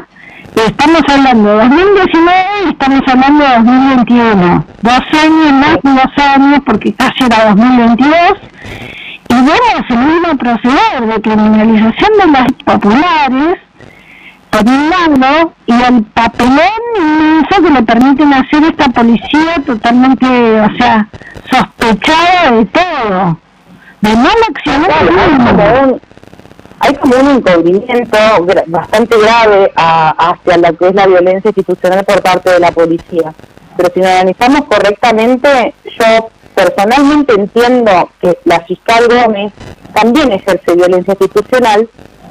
estamos 0.55 1.01
hablando 1.09 1.49
de 1.57 1.67
2019 1.67 2.35
y 2.65 2.69
estamos 2.69 3.01
hablando 3.07 3.43
de 3.43 3.55
2021. 3.55 4.65
Dos 4.81 5.01
años 5.23 5.53
más 5.53 5.77
de 5.83 5.91
dos 5.91 6.25
años, 6.35 6.59
porque 6.65 6.93
casi 6.93 7.23
era 7.25 7.49
2022. 7.49 8.17
Y 9.29 9.33
vemos 9.33 9.89
el 9.89 9.97
mismo 9.97 10.37
proceder 10.37 11.07
de 11.07 11.21
criminalización 11.21 12.11
de 12.19 12.27
las 12.31 12.51
populares, 12.63 13.57
y 14.65 15.73
el 15.83 16.03
papelón 16.05 16.59
inmenso 16.95 17.61
que 17.61 17.69
le 17.69 17.83
permiten 17.83 18.33
hacer 18.33 18.63
esta 18.63 18.89
policía 18.89 19.61
totalmente, 19.65 20.25
o 20.61 20.77
sea, 20.77 21.07
sospechada 21.49 22.51
de 22.51 22.65
todo, 22.65 23.37
de 24.01 24.15
mal 24.15 24.35
accionar. 24.49 25.07
Claro, 25.55 25.99
hay 26.79 26.95
como 26.95 27.15
un, 27.17 27.27
encubrimiento 27.37 28.17
bastante 28.67 29.15
grave 29.19 29.71
a- 29.75 30.09
hacia 30.31 30.57
lo 30.57 30.77
que 30.77 30.87
es 30.87 30.95
la 30.95 31.07
violencia 31.07 31.49
institucional 31.49 32.03
por 32.05 32.21
parte 32.23 32.51
de 32.51 32.59
la 32.59 32.71
policía. 32.71 33.33
Pero 33.75 33.91
si 33.93 33.99
lo 33.99 34.07
analizamos 34.07 34.61
correctamente, 34.65 35.73
yo 35.85 36.29
personalmente 36.55 37.33
entiendo 37.33 38.09
que 38.19 38.39
la 38.45 38.59
fiscal 38.61 39.07
Gómez 39.07 39.53
también 39.93 40.31
ejerce 40.31 40.75
violencia 40.75 41.11
institucional 41.13 41.87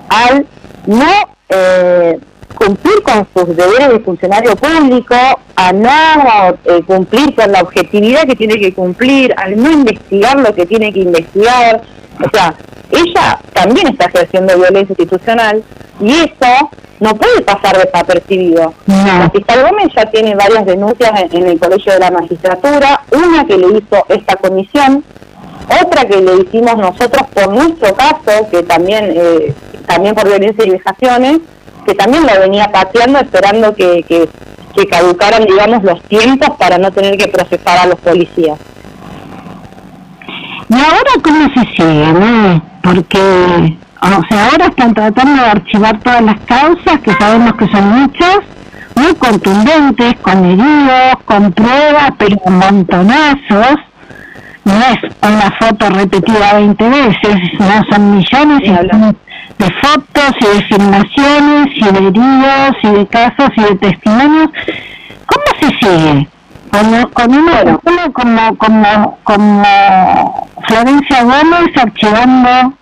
al 0.09 0.47
no 0.87 1.36
eh, 1.49 2.19
cumplir 2.57 3.03
con 3.03 3.27
sus 3.35 3.57
deberes 3.57 3.89
de 3.91 4.01
funcionario 4.01 4.57
público, 4.57 5.15
a 5.57 5.73
no 5.73 6.57
eh, 6.65 6.83
cumplir 6.87 7.35
con 7.35 7.53
la 7.53 7.61
objetividad 7.61 8.27
que 8.27 8.35
tiene 8.37 8.59
que 8.59 8.73
cumplir, 8.73 9.35
al 9.37 9.57
no 9.57 9.71
investigar 9.71 10.39
lo 10.39 10.55
que 10.55 10.67
tiene 10.67 10.93
que 10.93 11.01
investigar. 11.01 11.83
O 12.25 12.31
sea, 12.31 12.55
ella 12.91 13.41
también 13.53 13.89
está 13.89 14.07
ejerciendo 14.07 14.57
violencia 14.57 14.93
institucional 14.93 15.63
y 16.01 16.13
eso 16.13 16.71
no 17.01 17.15
puede 17.15 17.43
pasar 17.43 17.77
desapercibido. 17.77 18.73
La 18.87 19.31
fiscal 19.31 19.69
Gómez 19.69 19.89
ya 19.95 20.07
tiene 20.07 20.35
varias 20.35 20.65
denuncias 20.65 21.11
en, 21.21 21.37
en 21.37 21.47
el 21.49 21.59
Colegio 21.59 21.93
de 21.93 21.99
la 21.99 22.11
Magistratura, 22.11 23.03
una 23.13 23.45
que 23.47 23.59
le 23.59 23.67
hizo 23.79 24.07
esta 24.09 24.37
comisión, 24.37 25.05
otra 25.83 26.07
que 26.07 26.21
le 26.21 26.37
hicimos 26.37 26.77
nosotros 26.77 27.27
por 27.35 27.53
nuestro 27.53 27.95
caso, 27.95 28.49
que 28.51 28.63
también 28.63 29.13
eh, 29.15 29.55
también 29.87 30.15
por 30.15 30.27
violencia 30.27 30.67
y 30.67 30.71
vejaciones, 30.71 31.39
que 31.87 31.95
también 31.95 32.27
la 32.27 32.39
venía 32.39 32.71
pateando 32.71 33.21
esperando 33.21 33.75
que, 33.75 34.03
que, 34.03 34.29
que 34.75 34.87
caducaran, 34.87 35.45
digamos, 35.45 35.83
los 35.85 36.03
tiempos 36.03 36.51
para 36.59 36.79
no 36.79 36.91
tener 36.91 37.17
que 37.17 37.29
procesar 37.29 37.79
a 37.79 37.87
los 37.87 37.99
policías. 38.01 38.59
¿Y 40.69 40.75
ahora 40.75 41.13
cómo 41.23 41.49
se 41.55 41.61
sigue? 41.77 42.13
no? 42.13 42.63
Porque, 42.83 43.19
o 43.19 44.23
sea, 44.29 44.49
ahora 44.51 44.67
están 44.67 44.95
tratando 44.95 45.43
de 45.43 45.49
archivar 45.49 46.01
todas 46.01 46.23
las 46.23 46.41
causas, 46.41 47.01
que 47.01 47.13
sabemos 47.15 47.55
que 47.55 47.69
son 47.69 47.89
muchas, 47.89 48.39
muy 48.97 49.15
contundentes, 49.15 50.17
con 50.23 50.45
heridos, 50.45 51.23
con 51.25 51.53
pruebas, 51.53 52.11
pero 52.19 52.37
montonazos. 52.47 53.79
No 54.65 54.73
es 54.73 54.99
una 55.23 55.57
foto 55.61 55.89
repetida 55.91 56.55
20 56.55 56.89
veces, 56.89 57.37
no 57.61 57.85
son 57.89 58.17
millones 58.17 58.61
y 58.65 58.71
de 59.59 59.71
fotos 59.83 60.33
y 60.41 60.57
de 60.57 60.65
filmaciones 60.65 61.67
y 61.75 61.85
de 61.85 62.09
heridos 62.09 62.77
y 62.83 62.89
de 62.91 63.07
casos 63.07 63.51
y 63.57 63.63
de 63.63 63.75
testimonios. 63.77 64.49
¿Cómo 65.27 65.45
se 65.61 65.69
sigue? 65.79 66.29
Con, 66.71 67.11
con 67.13 67.35
una 67.35 67.53
persona 67.63 68.13
como, 68.13 68.59
como, 68.59 69.19
como 69.25 70.49
Florencia 70.67 71.23
Gómez 71.23 71.77
archivando 71.77 72.75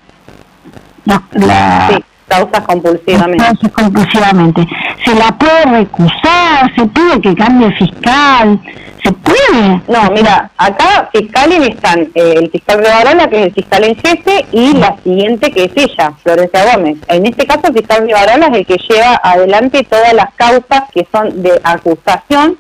la, 1.05 1.23
la 1.33 1.89
Sí, 1.89 2.05
causas 2.27 2.61
compulsivamente. 2.67 3.45
causas 3.45 3.73
compulsivamente. 3.73 4.67
¿Se 5.05 5.15
la 5.15 5.33
puede 5.39 5.65
recusar? 5.65 6.75
¿Se 6.77 6.87
pide 6.87 7.21
que 7.21 7.35
cambie 7.35 7.73
fiscal? 7.73 8.61
¿Se 9.03 9.13
puede? 9.13 9.83
No, 9.87 10.11
mira, 10.13 10.51
acá 10.57 11.11
fiscales 11.13 11.69
están 11.69 12.09
eh, 12.15 12.35
el 12.37 12.51
fiscal 12.51 12.79
Rivarola, 12.79 13.29
que 13.29 13.41
es 13.41 13.47
el 13.47 13.53
fiscal 13.55 13.85
en 13.85 13.97
jefe, 13.97 14.47
y 14.53 14.73
la 14.75 14.97
siguiente 15.03 15.51
que 15.51 15.65
es 15.65 15.73
ella, 15.77 16.13
Florencia 16.23 16.75
Gómez. 16.75 16.97
En 17.09 17.27
este 17.27 17.47
caso, 17.47 17.69
el 17.69 17.75
fiscal 17.75 18.07
Rivarola 18.07 18.47
es 18.47 18.57
el 18.59 18.67
que 18.67 18.79
lleva 18.89 19.21
adelante 19.23 19.85
todas 19.85 20.15
las 20.15 20.33
causas 20.35 20.85
que 20.93 21.07
son 21.13 21.43
de 21.43 21.61
acusación 21.63 22.57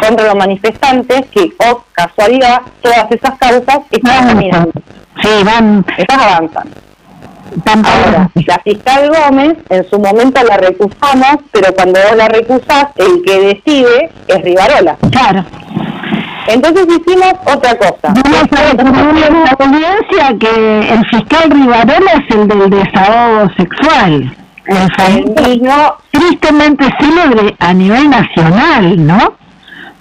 contra 0.00 0.26
los 0.26 0.36
manifestantes, 0.36 1.26
que, 1.32 1.52
oh 1.58 1.84
casualidad, 1.92 2.60
todas 2.80 3.10
esas 3.10 3.36
causas 3.38 3.78
están 3.90 4.28
caminando. 4.28 4.72
Sí, 5.20 5.28
van, 5.44 5.84
Estas 5.96 6.16
avanzan. 6.16 6.68
Ahora, 7.66 8.30
la 8.46 8.58
fiscal 8.58 9.10
Gómez, 9.10 9.56
en 9.70 9.88
su 9.88 9.98
momento 9.98 10.42
la 10.44 10.56
recusamos, 10.56 11.36
pero 11.52 11.72
cuando 11.74 12.00
vos 12.08 12.16
la 12.16 12.28
recusás, 12.28 12.86
el 12.96 13.22
que 13.24 13.40
decide 13.40 14.10
es 14.26 14.42
Rivarola. 14.42 14.96
Claro. 15.10 15.44
Entonces 16.48 16.86
hicimos 16.86 17.32
otra 17.44 17.74
cosa. 17.76 17.98
Vamos 18.02 18.48
a 18.52 18.70
recordar 18.70 19.24
a 19.24 19.30
la 19.30 19.56
audiencia 19.58 20.38
que 20.40 20.88
el 20.94 21.06
fiscal 21.06 21.50
Rivarola 21.50 22.12
es 22.12 22.34
el 22.34 22.48
del 22.48 22.70
desahogo 22.70 23.50
sexual. 23.56 24.34
El 24.66 25.24
mismo- 25.48 25.96
tristemente 26.10 26.84
célebre 27.00 27.54
a 27.58 27.72
nivel 27.72 28.10
nacional, 28.10 29.06
¿no? 29.06 29.34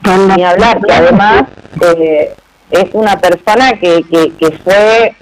Con 0.04 0.28
ni 0.36 0.44
hablar, 0.44 0.80
que 0.86 0.94
además 0.94 1.44
eh, 1.82 2.34
es 2.72 2.86
una 2.94 3.18
persona 3.18 3.72
que, 3.74 4.04
que, 4.12 4.32
que 4.40 4.52
fue 4.64 5.16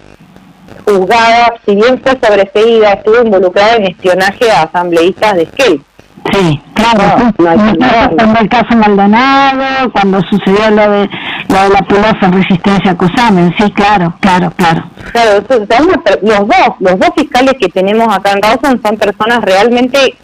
juzgada, 0.85 1.53
si 1.65 1.75
bien 1.75 2.01
fue 2.01 2.17
sobreseída, 2.21 2.93
estuvo 2.93 3.21
involucrada 3.23 3.75
en 3.75 3.85
espionaje 3.85 4.51
a 4.51 4.63
asambleístas 4.63 5.35
de 5.35 5.43
Esquel. 5.43 5.81
Sí, 6.31 6.61
claro. 6.73 7.31
No, 7.37 8.15
cuando 8.15 8.39
el 8.39 8.49
caso 8.49 8.75
Maldonado, 8.75 9.91
cuando 9.91 10.21
sucedió 10.21 10.71
lo 10.71 10.89
de, 10.89 11.09
lo 11.49 11.61
de 11.63 11.69
la 11.69 11.81
pulaza 11.87 12.25
en 12.25 12.33
resistencia 12.33 12.91
a 12.91 12.97
Cusamen, 12.97 13.53
sí, 13.57 13.71
claro, 13.71 14.13
claro, 14.19 14.51
claro. 14.55 14.83
Claro, 15.11 15.43
los 16.21 16.47
dos, 16.47 16.67
los 16.79 16.99
dos 16.99 17.09
fiscales 17.15 17.53
que 17.59 17.69
tenemos 17.69 18.13
acá 18.13 18.31
en 18.31 18.41
Rawson 18.41 18.81
son 18.81 18.97
personas 18.97 19.41
realmente 19.41 20.15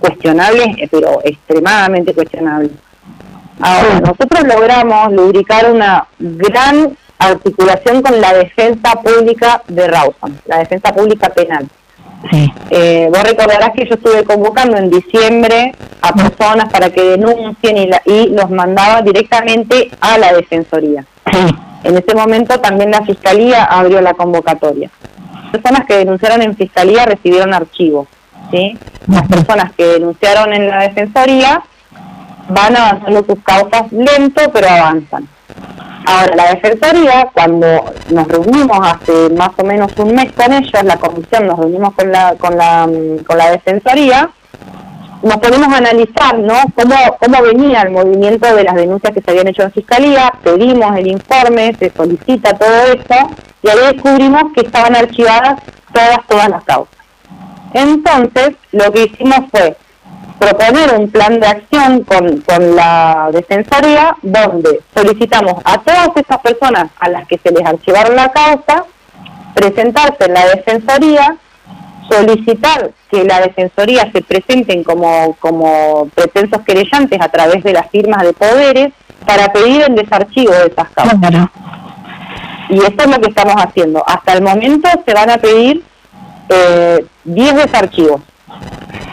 cuestionables, 0.00 0.66
eh, 0.78 0.88
pero 0.90 1.20
extremadamente 1.24 2.12
cuestionables. 2.12 2.72
Ahora, 3.60 4.00
nosotros 4.00 4.44
logramos 4.44 5.12
lubricar 5.12 5.70
una 5.72 6.06
gran 6.18 6.96
articulación 7.18 8.02
con 8.02 8.20
la 8.20 8.32
defensa 8.34 8.92
pública 9.02 9.62
de 9.68 9.86
Rawson, 9.88 10.38
la 10.46 10.58
defensa 10.58 10.92
pública 10.92 11.28
penal. 11.30 11.66
Sí, 12.30 12.52
Eh, 12.70 13.08
vos 13.12 13.22
recordarás 13.22 13.70
que 13.76 13.86
yo 13.86 13.94
estuve 13.94 14.24
convocando 14.24 14.76
en 14.76 14.90
diciembre 14.90 15.74
a 16.02 16.12
personas 16.12 16.72
para 16.72 16.90
que 16.90 17.02
denuncien 17.02 17.76
y, 17.76 17.86
la- 17.86 18.02
y 18.04 18.28
los 18.28 18.50
mandaba 18.50 19.02
directamente 19.02 19.90
a 20.00 20.18
la 20.18 20.32
Defensoría. 20.32 21.04
sí, 21.30 21.38
En 21.84 21.96
ese 21.96 22.14
momento 22.16 22.58
también 22.58 22.90
la 22.90 23.02
Fiscalía 23.02 23.64
abrió 23.64 24.00
la 24.00 24.14
convocatoria. 24.14 24.90
Personas 25.52 25.86
que 25.86 25.98
denunciaron 25.98 26.42
en 26.42 26.56
Fiscalía 26.56 27.04
recibieron 27.06 27.54
archivos. 27.54 28.08
¿sí? 28.50 28.76
Las 29.06 29.28
personas 29.28 29.72
que 29.76 29.84
denunciaron 29.84 30.52
en 30.52 30.68
la 30.68 30.80
Defensoría 30.82 31.62
van 32.48 32.76
avanzando 32.76 33.24
sus 33.24 33.42
causas 33.44 33.92
lento, 33.92 34.40
pero 34.52 34.68
avanzan. 34.68 35.28
Ahora, 36.08 36.36
la 36.36 36.54
Defensoría, 36.54 37.28
cuando 37.32 37.66
nos 38.10 38.28
reunimos 38.28 38.78
hace 38.80 39.28
más 39.30 39.50
o 39.56 39.64
menos 39.64 39.92
un 39.98 40.14
mes 40.14 40.32
con 40.32 40.52
ellos, 40.52 40.84
la 40.84 40.96
comisión 40.98 41.48
nos 41.48 41.58
reunimos 41.58 41.94
con 41.94 42.12
la, 42.12 42.36
con 42.36 42.56
la, 42.56 42.88
con 43.26 43.36
la 43.36 43.50
Defensoría, 43.50 44.30
nos 45.22 45.36
ponemos 45.38 45.66
a 45.66 45.78
analizar 45.78 46.38
¿no? 46.38 46.54
cómo, 46.76 46.94
cómo 47.18 47.42
venía 47.42 47.82
el 47.82 47.90
movimiento 47.90 48.54
de 48.54 48.62
las 48.62 48.76
denuncias 48.76 49.12
que 49.12 49.20
se 49.20 49.30
habían 49.32 49.48
hecho 49.48 49.64
en 49.64 49.72
Fiscalía, 49.72 50.32
pedimos 50.44 50.96
el 50.96 51.08
informe, 51.08 51.74
se 51.76 51.90
solicita 51.90 52.56
todo 52.56 52.84
esto, 52.92 53.14
y 53.64 53.68
ahí 53.68 53.92
descubrimos 53.92 54.52
que 54.54 54.60
estaban 54.60 54.94
archivadas 54.94 55.60
todas, 55.92 56.24
todas 56.28 56.48
las 56.48 56.62
causas. 56.62 56.94
Entonces, 57.74 58.52
lo 58.70 58.92
que 58.92 59.04
hicimos 59.04 59.40
fue 59.50 59.76
proponer 60.38 60.94
un 60.98 61.10
plan 61.10 61.40
de 61.40 61.46
acción 61.46 62.04
con, 62.04 62.40
con 62.42 62.76
la 62.76 63.30
Defensoría 63.32 64.16
donde 64.22 64.80
solicitamos 64.94 65.54
a 65.64 65.78
todas 65.78 66.10
estas 66.14 66.38
personas 66.40 66.90
a 67.00 67.08
las 67.08 67.26
que 67.26 67.38
se 67.38 67.50
les 67.50 67.64
archivaron 67.64 68.16
la 68.16 68.30
causa 68.30 68.84
presentarse 69.56 70.26
en 70.26 70.34
la 70.34 70.46
Defensoría, 70.48 71.36
solicitar 72.10 72.90
que 73.10 73.24
la 73.24 73.40
Defensoría 73.40 74.10
se 74.12 74.20
presenten 74.22 74.84
como, 74.84 75.34
como 75.40 76.08
pretensos 76.14 76.60
querellantes 76.62 77.18
a 77.20 77.28
través 77.30 77.64
de 77.64 77.72
las 77.72 77.90
firmas 77.90 78.22
de 78.22 78.34
poderes 78.34 78.92
para 79.26 79.50
pedir 79.52 79.82
el 79.88 79.94
desarchivo 79.96 80.52
de 80.52 80.66
esas 80.66 80.90
causas. 80.90 81.18
claro. 81.18 81.50
Y 82.68 82.78
eso 82.78 82.96
es 82.98 83.06
lo 83.06 83.20
que 83.20 83.30
estamos 83.30 83.54
haciendo. 83.56 84.04
Hasta 84.06 84.34
el 84.34 84.42
momento 84.42 84.88
se 85.06 85.14
van 85.14 85.30
a 85.30 85.38
pedir 85.38 85.82
eh, 86.48 87.06
10 87.24 87.54
desarchivos. 87.54 88.20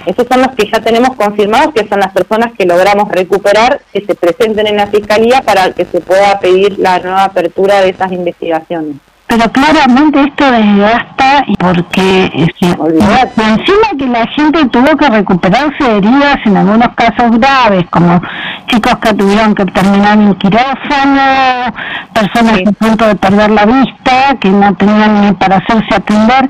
Esos 0.05 0.27
son 0.29 0.41
los 0.41 0.49
que 0.55 0.69
ya 0.71 0.79
tenemos 0.81 1.15
confirmados, 1.15 1.73
que 1.73 1.87
son 1.87 1.99
las 1.99 2.11
personas 2.11 2.51
que 2.57 2.65
logramos 2.65 3.09
recuperar, 3.09 3.81
que 3.93 4.01
se 4.05 4.15
presenten 4.15 4.67
en 4.67 4.77
la 4.77 4.87
Fiscalía 4.87 5.41
para 5.41 5.71
que 5.71 5.85
se 5.85 6.01
pueda 6.01 6.39
pedir 6.39 6.77
la 6.79 6.99
nueva 6.99 7.23
apertura 7.25 7.81
de 7.81 7.89
esas 7.89 8.11
investigaciones. 8.11 8.95
Pero 9.25 9.49
claramente 9.51 10.21
esto 10.21 10.51
desgasta 10.51 11.45
porque 11.57 12.25
es 12.35 12.49
que- 12.59 12.75
Olvidate. 12.79 13.41
y 13.41 13.49
encima 13.59 13.87
que 13.97 14.05
la 14.05 14.27
gente 14.27 14.65
tuvo 14.67 14.95
que 14.97 15.09
recuperarse 15.09 15.83
de 15.83 15.97
heridas 15.97 16.37
en 16.45 16.57
algunos 16.57 16.89
casos 16.93 17.31
graves, 17.39 17.85
como 17.89 18.21
chicos 18.67 18.95
que 18.99 19.13
tuvieron 19.13 19.55
que 19.55 19.65
terminar 19.65 20.19
en 20.19 20.35
quirófano, 20.35 21.73
personas 22.13 22.57
Sí. 22.57 22.63
a 22.67 22.71
punto 22.73 23.07
de 23.07 23.15
perder 23.15 23.49
la 23.51 23.65
vista, 23.65 24.35
que 24.39 24.49
no 24.49 24.75
tenían 24.75 25.21
ni 25.21 25.31
para 25.33 25.57
hacerse 25.57 25.95
atender. 25.95 26.49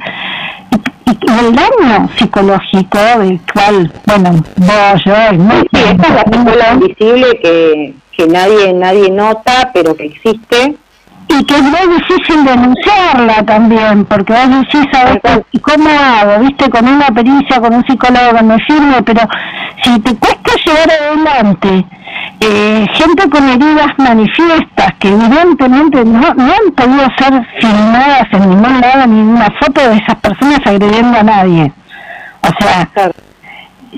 Y, 1.21 1.45
el 1.45 1.55
daño 1.55 2.09
psicológico 2.17 2.97
del 3.19 3.39
cual, 3.53 3.91
bueno, 4.05 4.31
vos, 4.57 5.03
yo 5.05 5.13
y 5.13 5.35
Sí, 5.35 5.37
muchos- 5.37 5.91
esta 5.91 6.07
es 6.07 6.13
la 6.13 6.23
secuela 6.37 6.73
invisible 6.73 7.39
que, 7.41 7.93
que 8.17 8.27
nadie 8.27 8.73
nadie 8.73 9.09
nota, 9.11 9.71
pero 9.73 9.95
que 9.95 10.05
existe. 10.05 10.75
y 11.29 11.43
que 11.45 11.55
es 11.55 11.63
muy 11.63 11.95
difícil 11.97 12.43
denunciarla 12.45 13.43
también, 13.45 14.05
porque 14.05 14.33
vos 14.33 14.49
decís, 14.59 14.85
¿sabes 14.91 15.19
¿y 15.51 15.59
cómo 15.59 15.89
hago? 15.89 16.43
¿Viste? 16.43 16.69
Con 16.69 16.87
una 16.87 17.07
pericia, 17.07 17.59
con 17.59 17.73
un 17.73 17.83
psicólogo 17.85 18.37
que 18.37 18.43
me 18.43 18.57
firme, 18.65 19.01
pero 19.03 19.21
si 19.83 19.99
te 20.01 20.15
cuesta 20.15 20.51
llevar 20.65 20.91
adelante 20.91 21.85
eh, 22.45 22.85
gente 22.93 23.29
con 23.29 23.47
heridas 23.49 23.87
manifiestas 23.97 24.93
que 24.99 25.07
evidentemente 25.09 26.03
no, 26.03 26.33
no 26.33 26.43
han 26.43 26.71
podido 26.75 27.05
ser 27.17 27.47
filmadas 27.59 28.27
en 28.31 28.49
ningún 28.49 28.81
lado 28.81 29.07
ni 29.07 29.21
una 29.21 29.49
foto 29.59 29.81
de 29.89 29.97
esas 29.97 30.15
personas 30.15 30.59
agrediendo 30.65 31.19
a 31.19 31.23
nadie. 31.23 31.71
O 32.41 32.61
sea, 32.61 32.85
Claro. 32.93 33.13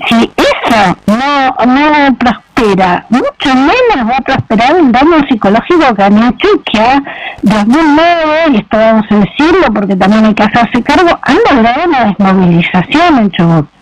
si 0.08 0.30
eso 0.36 0.96
no, 1.06 1.66
no 1.66 2.14
prospera, 2.16 3.04
mucho 3.08 3.54
menos 3.54 4.08
va 4.08 4.16
a 4.18 4.20
prosperar 4.20 4.76
el 4.76 4.92
daño 4.92 5.26
psicológico 5.28 5.94
que 5.94 6.02
han 6.04 6.18
hecho 6.18 6.48
y 6.54 6.70
que 6.70 6.80
ha, 6.80 7.02
de 7.42 7.54
algún 7.58 7.94
modo, 7.94 8.52
y 8.52 8.56
esto 8.58 8.76
vamos 8.78 9.06
a 9.10 9.14
decirlo 9.16 9.66
porque 9.74 9.96
también 9.96 10.24
hay 10.24 10.34
que 10.34 10.44
hacerse 10.44 10.82
cargo, 10.82 11.18
han 11.22 11.36
logrado 11.50 11.88
una 11.88 12.04
desmovilización 12.04 13.18
en 13.18 13.30
Chubut. 13.32 13.75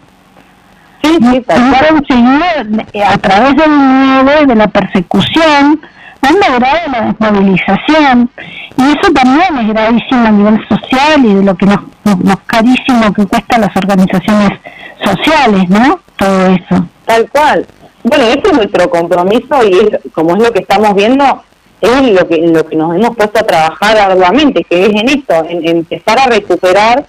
Sí, 1.05 1.19
sí, 1.21 1.41
tal 1.43 1.75
eh, 2.95 3.05
a 3.05 3.19
través 3.19 3.57
del 3.57 3.71
miedo 3.71 4.43
y 4.43 4.47
de 4.47 4.55
la 4.55 4.69
persecución, 4.69 5.83
han 6.23 6.35
logrado 6.35 6.79
la 6.91 7.01
desmovilización. 7.03 8.31
Y 8.79 8.83
eso 8.85 9.13
también 9.13 9.59
es 9.59 9.69
gravísimo 9.69 10.27
a 10.27 10.31
nivel 10.31 10.67
social 10.67 11.25
y 11.27 11.35
de 11.35 11.43
lo 11.43 11.55
que 11.57 11.67
nos, 11.67 11.81
nos, 12.25 12.41
carísimo 12.47 13.13
que 13.13 13.27
cuesta 13.27 13.59
las 13.59 13.77
organizaciones 13.77 14.59
sociales, 15.05 15.69
¿no? 15.69 16.01
Todo 16.17 16.47
eso. 16.47 16.87
Tal 17.05 17.29
cual. 17.29 17.67
Bueno, 18.03 18.25
ese 18.25 18.43
es 18.43 18.53
nuestro 18.55 18.89
compromiso 18.89 19.63
y 19.63 19.75
es, 19.75 20.13
como 20.15 20.37
es 20.37 20.43
lo 20.43 20.53
que 20.53 20.61
estamos 20.61 20.95
viendo, 20.95 21.43
es 21.83 22.01
lo 22.13 22.27
que, 22.27 22.39
lo 22.47 22.65
que 22.65 22.77
nos 22.77 22.97
hemos 22.97 23.15
puesto 23.15 23.41
a 23.41 23.47
trabajar 23.47 23.99
arduamente, 23.99 24.65
que 24.65 24.87
es 24.87 24.89
en 24.89 25.09
esto, 25.11 25.35
en, 25.51 25.69
en 25.69 25.77
empezar 25.79 26.19
a 26.19 26.27
recuperar 26.29 27.05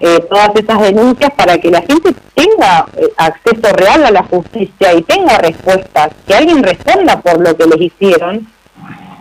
eh, 0.00 0.20
todas 0.28 0.50
esas 0.54 0.80
denuncias 0.80 1.30
para 1.36 1.58
que 1.58 1.70
la 1.70 1.80
gente 1.80 2.14
tenga 2.34 2.86
eh, 2.96 3.08
acceso 3.16 3.72
real 3.74 4.04
a 4.04 4.10
la 4.10 4.22
justicia 4.24 4.94
y 4.94 5.02
tenga 5.02 5.38
respuestas, 5.38 6.10
que 6.26 6.34
alguien 6.34 6.62
responda 6.62 7.20
por 7.20 7.40
lo 7.40 7.56
que 7.56 7.66
les 7.66 7.80
hicieron 7.80 8.46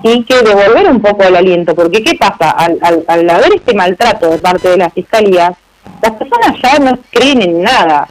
y 0.03 0.23
que 0.23 0.41
devolver 0.41 0.87
un 0.89 1.01
poco 1.01 1.23
el 1.23 1.35
aliento, 1.35 1.73
porque 1.73 2.03
¿qué 2.03 2.15
pasa? 2.15 2.51
Al, 2.51 2.77
al, 2.81 3.05
al 3.07 3.29
haber 3.29 3.55
este 3.55 3.73
maltrato 3.73 4.29
de 4.29 4.37
parte 4.37 4.69
de 4.69 4.77
las 4.77 4.93
fiscalías, 4.93 5.53
las 6.01 6.11
personas 6.11 6.55
ya 6.61 6.79
no 6.79 6.99
creen 7.09 7.41
en 7.41 7.61
nada 7.61 8.07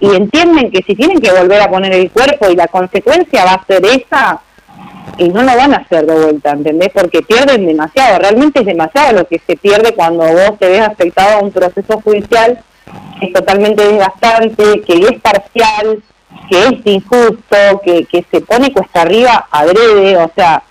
y 0.00 0.14
entienden 0.14 0.70
que 0.70 0.82
si 0.82 0.94
tienen 0.94 1.18
que 1.18 1.32
volver 1.32 1.60
a 1.62 1.70
poner 1.70 1.92
el 1.94 2.10
cuerpo 2.10 2.50
y 2.50 2.56
la 2.56 2.68
consecuencia 2.68 3.44
va 3.44 3.54
a 3.54 3.64
ser 3.64 3.84
esa, 3.86 4.40
y 5.18 5.28
no 5.28 5.42
lo 5.42 5.56
van 5.56 5.74
a 5.74 5.78
hacer 5.78 6.06
de 6.06 6.14
vuelta, 6.14 6.50
¿entendés? 6.50 6.90
Porque 6.94 7.22
pierden 7.22 7.66
demasiado, 7.66 8.18
realmente 8.18 8.60
es 8.60 8.66
demasiado 8.66 9.12
lo 9.12 9.26
que 9.26 9.40
se 9.46 9.56
pierde 9.56 9.94
cuando 9.94 10.24
vos 10.24 10.58
te 10.58 10.68
ves 10.68 10.80
afectado 10.80 11.38
a 11.38 11.42
un 11.42 11.50
proceso 11.50 12.00
judicial 12.00 12.62
que 13.20 13.26
es 13.26 13.32
totalmente 13.32 13.84
desgastante, 13.84 14.80
que 14.82 14.94
es 14.94 15.20
parcial, 15.20 16.02
que 16.48 16.64
es 16.64 16.72
injusto, 16.84 17.56
que, 17.84 18.04
que 18.06 18.24
se 18.30 18.40
pone 18.40 18.72
cuesta 18.72 19.02
arriba 19.02 19.46
adrede, 19.50 20.16
o 20.16 20.30
sea, 20.34 20.62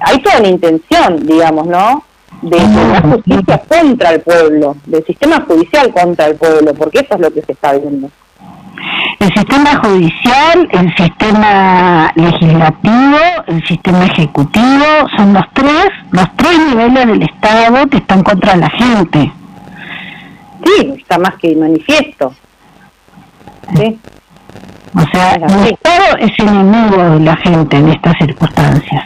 hay 0.00 0.20
toda 0.20 0.40
una 0.40 0.48
intención, 0.48 1.26
digamos, 1.26 1.66
¿no? 1.66 2.04
De, 2.42 2.58
de 2.58 2.88
la 2.88 3.00
justicia 3.02 3.62
contra 3.68 4.10
el 4.10 4.20
pueblo, 4.20 4.76
del 4.86 5.04
sistema 5.06 5.44
judicial 5.46 5.92
contra 5.92 6.26
el 6.26 6.36
pueblo, 6.36 6.74
porque 6.74 7.00
eso 7.00 7.14
es 7.14 7.20
lo 7.20 7.30
que 7.32 7.42
se 7.42 7.52
está 7.52 7.72
viendo. 7.72 8.10
El 9.22 9.32
sistema 9.34 9.76
judicial, 9.76 10.68
el 10.72 10.96
sistema 10.96 12.12
legislativo, 12.16 13.18
el 13.46 13.64
sistema 13.68 14.06
ejecutivo, 14.06 14.84
son 15.16 15.32
los 15.32 15.44
tres, 15.52 15.86
los 16.10 16.26
tres 16.34 16.58
niveles 16.58 17.06
del 17.06 17.22
Estado 17.22 17.88
que 17.88 17.98
están 17.98 18.24
contra 18.24 18.56
la 18.56 18.68
gente. 18.70 19.32
Sí, 20.64 20.94
está 20.98 21.18
más 21.18 21.36
que 21.36 21.54
manifiesto. 21.54 22.34
Sí. 23.76 23.96
O 24.92 25.02
sea, 25.12 25.34
el 25.34 25.72
Estado 25.72 26.16
es 26.18 26.32
enemigo 26.40 27.10
de 27.10 27.20
la 27.20 27.36
gente 27.36 27.76
en 27.76 27.90
estas 27.90 28.16
circunstancias. 28.18 29.04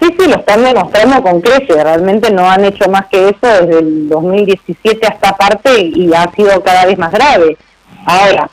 Sí, 0.00 0.14
sí, 0.16 0.28
lo 0.28 0.36
están 0.36 0.62
demostrando 0.62 1.20
con 1.24 1.40
creces. 1.40 1.82
Realmente 1.82 2.32
no 2.32 2.48
han 2.48 2.64
hecho 2.66 2.88
más 2.88 3.06
que 3.06 3.30
eso 3.30 3.66
desde 3.66 3.80
el 3.80 4.08
2017 4.08 5.04
hasta 5.08 5.36
parte 5.36 5.90
y 5.92 6.14
ha 6.14 6.30
sido 6.36 6.62
cada 6.62 6.86
vez 6.86 6.96
más 6.96 7.10
grave. 7.10 7.58
Ahora, 8.06 8.48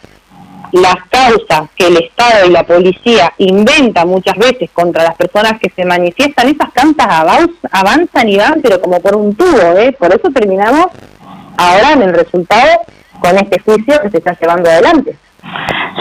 las 0.72 0.96
causas 1.10 1.70
que 1.76 1.88
el 1.88 1.98
Estado 1.98 2.48
y 2.48 2.52
la 2.52 2.64
policía 2.64 3.34
inventan 3.38 4.08
muchas 4.08 4.38
veces 4.38 4.70
contra 4.72 5.04
las 5.04 5.16
personas 5.16 5.54
que 5.60 5.72
se 5.76 5.86
manifiestan, 5.86 6.48
esas 6.48 6.72
causas 6.72 7.08
avanz- 7.08 7.70
avanzan 7.72 8.30
y 8.30 8.38
van, 8.38 8.60
pero 8.62 8.80
como 8.80 9.00
por 9.00 9.16
un 9.16 9.36
tubo, 9.36 9.78
¿eh? 9.78 9.92
Por 9.98 10.10
eso 10.14 10.30
terminamos 10.34 10.88
ahora 11.58 11.94
en 11.94 12.04
el 12.04 12.14
resultado 12.14 12.82
con 13.20 13.36
este 13.38 13.60
juicio 13.62 14.00
que 14.02 14.10
se 14.12 14.18
está 14.20 14.38
llevando 14.40 14.70
adelante. 14.70 15.16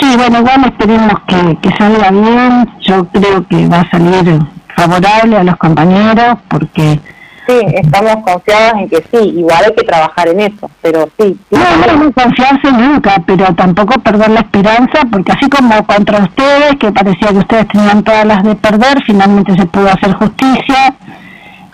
Sí, 0.00 0.16
bueno, 0.16 0.38
igual 0.40 0.64
esperemos 0.66 1.14
que, 1.26 1.58
que 1.62 1.76
salga 1.76 2.10
bien. 2.10 2.68
Yo 2.80 3.04
creo 3.06 3.46
que 3.48 3.66
va 3.68 3.80
a 3.80 3.90
salir 3.90 4.38
favorable 4.76 5.36
a 5.36 5.44
los 5.44 5.56
compañeros 5.56 6.38
porque... 6.48 7.00
Sí, 7.48 7.58
estamos 7.76 8.16
confiados 8.24 8.74
en 8.82 8.88
que 8.90 8.96
sí, 9.10 9.18
igual 9.38 9.64
hay 9.64 9.74
que 9.74 9.82
trabajar 9.84 10.28
en 10.28 10.40
eso, 10.40 10.70
pero 10.82 11.08
sí. 11.18 11.34
No, 11.50 11.58
no, 11.96 12.04
no 12.04 12.12
confiarse 12.12 12.70
nunca, 12.70 13.22
pero 13.26 13.46
tampoco 13.54 13.98
perder 14.00 14.28
la 14.30 14.40
esperanza, 14.40 15.00
porque 15.10 15.32
así 15.32 15.48
como 15.48 15.82
contra 15.86 16.18
ustedes, 16.24 16.76
que 16.78 16.92
parecía 16.92 17.28
que 17.28 17.38
ustedes 17.38 17.68
tenían 17.68 18.04
todas 18.04 18.26
las 18.26 18.42
de 18.42 18.54
perder, 18.54 19.02
finalmente 19.06 19.54
se 19.56 19.64
pudo 19.64 19.88
hacer 19.88 20.12
justicia. 20.12 20.94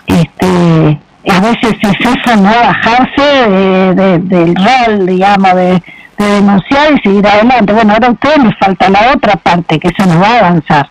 Este, 0.07 0.99
a 1.29 1.39
veces 1.41 1.75
es 1.81 1.99
eso, 1.99 2.35
no 2.37 2.49
bajarse 2.49 3.49
de- 3.49 3.95
de- 3.95 4.19
del 4.19 4.55
rol, 4.55 5.05
digamos, 5.07 5.55
de, 5.55 5.83
de 6.17 6.25
denunciar 6.25 6.93
y 6.93 6.99
seguir 7.01 7.27
adelante. 7.27 7.73
Bueno, 7.73 7.93
ahora 7.93 8.07
a 8.07 8.11
ustedes 8.11 8.37
les 8.43 8.57
falta 8.59 8.89
la 8.89 9.11
otra 9.13 9.35
parte, 9.35 9.77
que 9.79 9.89
eso 9.89 10.05
no 10.07 10.21
va 10.21 10.27
a 10.27 10.39
avanzar. 10.39 10.89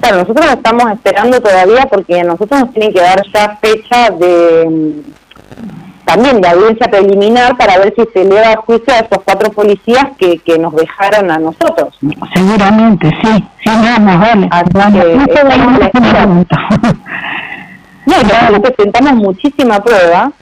Claro, 0.00 0.18
nosotros 0.18 0.46
estamos 0.46 0.90
esperando 0.92 1.40
todavía 1.40 1.86
porque 1.86 2.20
a 2.20 2.24
nosotros 2.24 2.60
nos 2.60 2.72
tienen 2.72 2.92
que 2.92 3.00
dar 3.00 3.22
ya 3.32 3.58
fecha 3.60 4.10
de 4.10 4.68
mm, 4.68 6.04
también 6.04 6.40
de 6.40 6.48
audiencia 6.48 6.88
preliminar 6.88 7.56
para 7.56 7.78
ver 7.78 7.94
si 7.94 8.02
se 8.12 8.22
eleva 8.22 8.52
a 8.52 8.56
juicio 8.56 8.94
a 8.94 9.00
esos 9.00 9.22
cuatro 9.24 9.50
policías 9.52 10.06
que, 10.18 10.38
que 10.38 10.58
nos 10.58 10.74
dejaron 10.74 11.30
a 11.30 11.38
nosotros. 11.38 11.94
Seguramente, 12.34 13.10
sí, 13.22 13.44
sí, 13.62 13.70
no, 13.70 14.00
más 14.00 14.20
vale. 14.20 14.48
Así 14.50 14.70
Vale, 14.72 15.00
que 15.00 15.44
no 15.44 15.78
la 15.78 15.86
espera. 15.86 16.26
nosotros 18.06 18.72
presentamos 18.74 19.12
muchísima 19.14 19.80
prueba 19.80 20.32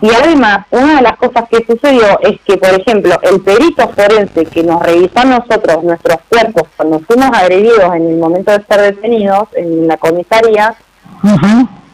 y 0.00 0.10
además 0.10 0.66
una 0.70 0.96
de 0.96 1.02
las 1.02 1.16
cosas 1.16 1.48
que 1.50 1.64
sucedió 1.66 2.20
es 2.20 2.38
que, 2.42 2.58
por 2.58 2.80
ejemplo, 2.80 3.18
el 3.22 3.40
perito 3.40 3.88
forense 3.88 4.44
que 4.44 4.62
nos 4.62 4.82
revisó 4.82 5.20
a 5.20 5.24
nosotros 5.24 5.82
nuestros 5.84 6.18
cuerpos 6.28 6.64
cuando 6.76 7.00
fuimos 7.00 7.30
agredidos 7.32 7.94
en 7.94 8.10
el 8.10 8.16
momento 8.18 8.52
de 8.52 8.62
ser 8.64 8.94
detenidos 8.94 9.48
en 9.54 9.88
la 9.88 9.96
comisaría, 9.96 10.74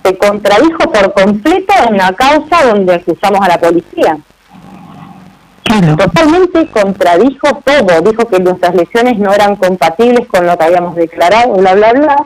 se 0.05 0.19
contradijo 0.19 0.79
por 0.79 1.13
completo 1.13 1.73
en 1.89 1.97
la 1.97 2.13
causa 2.13 2.67
donde 2.67 2.95
acusamos 2.95 3.41
a 3.41 3.49
la 3.49 3.59
policía. 3.59 4.19
Claro. 5.63 5.97
Totalmente 5.97 6.67
contradijo 6.71 7.63
todo, 7.65 8.01
dijo 8.03 8.27
que 8.27 8.41
nuestras 8.41 8.75
lesiones 8.75 9.17
no 9.19 9.33
eran 9.33 9.55
compatibles 9.55 10.27
con 10.27 10.45
lo 10.45 10.59
que 10.59 10.65
habíamos 10.65 10.97
declarado, 10.97 11.55
bla, 11.55 11.75
bla, 11.75 11.93
bla. 11.93 12.17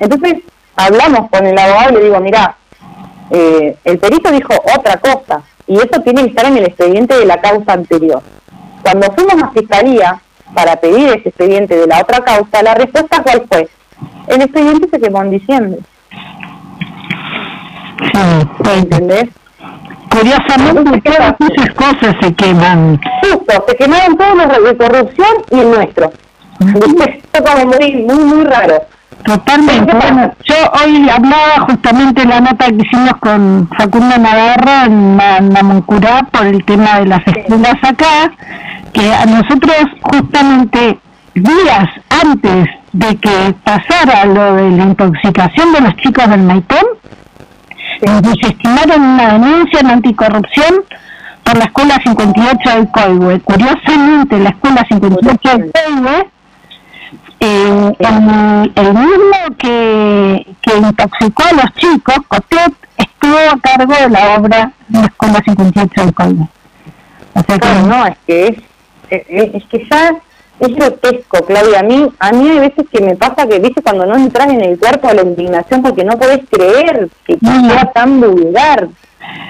Entonces 0.00 0.42
hablamos 0.76 1.30
con 1.30 1.46
el 1.46 1.58
abogado 1.58 1.90
y 1.90 1.94
le 1.94 2.04
digo, 2.04 2.20
mira, 2.20 2.56
eh, 3.32 3.76
el 3.84 3.98
perito 3.98 4.30
dijo 4.30 4.52
otra 4.76 4.98
cosa 4.98 5.42
y 5.66 5.76
eso 5.76 6.00
tiene 6.04 6.22
que 6.22 6.28
estar 6.28 6.46
en 6.46 6.58
el 6.58 6.64
expediente 6.64 7.16
de 7.16 7.26
la 7.26 7.40
causa 7.40 7.72
anterior. 7.72 8.22
Cuando 8.82 9.12
fuimos 9.12 9.42
a 9.42 9.50
fiscalía 9.50 10.20
para 10.54 10.76
pedir 10.76 11.08
ese 11.08 11.28
expediente 11.28 11.76
de 11.76 11.86
la 11.86 12.00
otra 12.00 12.20
causa, 12.20 12.62
la 12.62 12.74
respuesta 12.74 13.22
cuál 13.22 13.46
fue? 13.50 13.68
El 14.28 14.42
expediente 14.42 14.88
se 14.90 15.00
quemó 15.00 15.22
en 15.22 15.30
diciembre, 15.30 15.78
Sí, 18.12 18.46
pues, 18.58 18.78
¿entendés? 18.78 19.28
curiosamente 20.10 21.00
todas 21.00 21.34
esas 21.40 21.74
cosas 21.74 22.16
se 22.20 22.34
queman. 22.34 23.00
Justo, 23.22 23.64
se 23.66 23.76
quemaron 23.76 24.16
todos 24.16 24.36
los 24.36 24.64
de 24.64 24.76
corrupción 24.76 25.28
y 25.50 25.58
el 25.60 25.70
nuestro. 25.70 26.12
Esto 26.60 27.44
como 27.44 27.66
muy, 27.66 27.96
muy, 28.04 28.24
muy 28.24 28.44
raro. 28.44 28.82
Totalmente. 29.24 29.92
Bueno, 29.94 30.32
yo 30.44 30.54
hoy 30.84 31.08
hablaba 31.08 31.66
justamente 31.68 32.22
en 32.22 32.28
la 32.30 32.40
nota 32.40 32.66
que 32.66 32.74
hicimos 32.84 33.12
con 33.20 33.68
Facundo 33.76 34.18
Navarro 34.18 34.86
en 34.86 35.16
Ma- 35.16 35.40
Namuncurá 35.40 36.22
por 36.30 36.46
el 36.46 36.64
tema 36.64 36.98
de 37.00 37.06
las 37.06 37.26
escuelas 37.26 37.76
acá, 37.82 38.32
que 38.92 39.12
a 39.14 39.24
nosotros 39.26 39.76
justamente 40.02 40.98
días 41.34 41.88
antes 42.22 42.68
de 42.92 43.16
que 43.16 43.54
pasara 43.64 44.24
lo 44.26 44.54
de 44.56 44.70
la 44.70 44.82
intoxicación 44.84 45.72
de 45.72 45.80
los 45.82 45.96
chicos 45.96 46.28
del 46.28 46.42
Maitón, 46.42 46.84
nos 48.04 48.22
desestimaron 48.22 49.00
una 49.02 49.32
denuncia 49.34 49.80
en 49.80 49.90
anticorrupción 49.90 50.74
por 51.44 51.56
la 51.58 51.64
escuela 51.64 52.00
58 52.04 52.70
del 52.70 52.88
Coihue. 52.90 53.40
Curiosamente, 53.40 54.38
la 54.38 54.50
escuela 54.50 54.84
58 54.88 55.58
del 55.58 55.72
Coihue 55.72 56.28
eh, 57.40 57.92
el, 57.98 58.72
el 58.74 58.94
mismo 58.94 59.56
que, 59.58 60.46
que 60.60 60.76
intoxicó 60.76 61.42
a 61.42 61.52
los 61.52 61.74
chicos, 61.74 62.16
Cotet, 62.28 62.72
estuvo 62.96 63.36
a 63.36 63.58
cargo 63.60 63.94
de 63.94 64.08
la 64.10 64.36
obra 64.36 64.72
de 64.88 65.00
la 65.00 65.06
Escuela 65.06 65.42
58 65.44 66.00
del 66.04 66.14
Coime. 66.14 66.48
O 67.34 67.42
sea 67.42 67.54
que 67.54 67.60
Claro, 67.60 67.86
no, 67.86 68.06
es 68.06 68.16
que 68.26 68.46
es, 68.46 69.22
es, 69.28 69.54
es 69.54 69.64
que 69.64 69.86
ya 69.90 70.16
es 70.60 70.74
grotesco, 70.76 71.44
Claudia. 71.44 71.80
A 71.80 71.82
mí, 71.82 72.08
a 72.18 72.32
mí 72.32 72.48
hay 72.48 72.58
veces 72.60 72.86
que 72.90 73.00
me 73.00 73.16
pasa 73.16 73.46
que, 73.48 73.58
viste, 73.58 73.82
cuando 73.82 74.06
no 74.06 74.16
entras 74.16 74.48
en 74.48 74.60
el 74.60 74.78
cuerpo 74.78 75.08
de 75.08 75.14
la 75.14 75.22
indignación 75.22 75.82
porque 75.82 76.04
no 76.04 76.16
podés 76.18 76.40
creer 76.50 77.08
que 77.24 77.36
sea 77.38 77.90
tan 77.92 78.20
vulgar. 78.20 78.88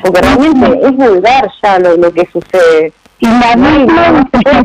Porque 0.02 0.20
realmente 0.20 0.86
es 0.86 0.92
vulgar 0.96 1.50
ya 1.62 1.78
lo, 1.78 1.96
lo 1.96 2.12
que 2.12 2.26
sucede. 2.32 2.92
Y 3.22 3.26
la 3.26 3.54
misma 3.54 4.26
la 4.42 4.64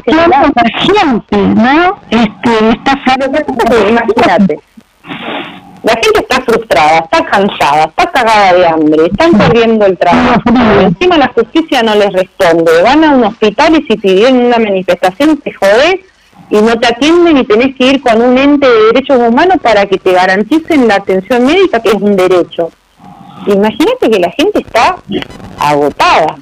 gente, 0.80 1.38
¿no? 1.38 2.00
Este, 2.10 2.70
esta 2.70 3.00
que, 3.06 3.90
imagínate, 3.90 4.60
la 5.84 5.94
gente 5.94 6.20
está 6.22 6.42
frustrada, 6.42 6.98
está 6.98 7.24
cansada, 7.24 7.84
está 7.84 8.12
cagada 8.12 8.54
de 8.54 8.68
hambre, 8.68 9.06
están 9.06 9.34
perdiendo 9.34 9.86
el 9.86 9.96
trabajo, 9.96 10.42
frío. 10.42 10.82
encima 10.88 11.18
la 11.20 11.28
justicia 11.28 11.84
no 11.84 11.94
les 11.96 12.12
responde, 12.12 12.82
van 12.82 13.04
a 13.04 13.12
un 13.12 13.26
hospital 13.26 13.76
y 13.76 13.86
si 13.86 13.96
pidieron 13.96 14.48
una 14.48 14.58
manifestación 14.58 15.38
te 15.38 15.54
jodés 15.54 16.00
y 16.50 16.60
no 16.60 16.80
te 16.80 16.88
atienden 16.88 17.38
y 17.38 17.44
tenés 17.44 17.76
que 17.76 17.86
ir 17.86 18.02
con 18.02 18.20
un 18.20 18.40
ente 18.40 18.68
de 18.68 18.86
derechos 18.92 19.20
humanos 19.20 19.58
para 19.62 19.86
que 19.86 20.00
te 20.00 20.14
garanticen 20.14 20.88
la 20.88 20.96
atención 20.96 21.46
médica 21.46 21.80
que 21.80 21.90
es 21.90 22.02
un 22.02 22.16
derecho. 22.16 22.72
Imagínate 23.46 24.10
que 24.10 24.20
la 24.20 24.32
gente 24.32 24.62
está 24.62 24.96
agotada. 25.60 26.38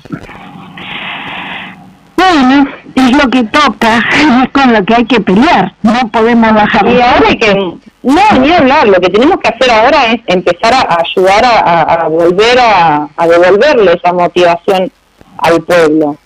Bueno, 2.33 2.67
es 2.95 3.11
lo 3.23 3.29
que 3.29 3.43
toca, 3.43 3.99
es 4.43 4.49
con 4.51 4.73
lo 4.73 4.83
que 4.83 4.95
hay 4.95 5.05
que 5.05 5.19
pelear, 5.21 5.73
no 5.83 5.93
podemos 6.11 6.53
bajar. 6.53 6.87
Y 6.87 6.99
ahora 7.01 7.35
que, 7.39 7.53
no, 7.53 8.21
ni 8.39 8.51
hablar, 8.51 8.87
lo 8.87 8.99
que 8.99 9.09
tenemos 9.09 9.37
que 9.39 9.49
hacer 9.49 9.69
ahora 9.71 10.07
es 10.07 10.21
empezar 10.27 10.73
a 10.73 10.97
ayudar 11.01 11.45
a, 11.45 11.59
a- 11.59 11.81
a 12.05 12.07
volver 12.07 12.59
a, 12.59 13.07
a 13.15 13.27
devolverle 13.27 13.93
esa 13.93 14.11
motivación 14.13 14.91
al 15.37 15.61
pueblo, 15.61 16.17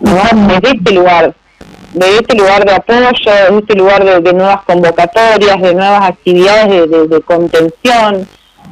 ¿no? 0.00 0.22
Desde 0.48 0.76
este 0.76 0.92
lugar, 0.92 1.34
desde 1.92 2.16
este 2.18 2.36
lugar 2.36 2.64
de 2.64 2.74
apoyo, 2.74 3.00
desde 3.00 3.58
este 3.58 3.74
lugar 3.74 4.04
de, 4.04 4.20
de 4.20 4.32
nuevas 4.32 4.62
convocatorias, 4.62 5.60
de 5.60 5.74
nuevas 5.74 6.02
actividades 6.08 6.68
de, 6.68 6.86
de- 6.86 7.06
de 7.08 7.20
contención, 7.22 8.28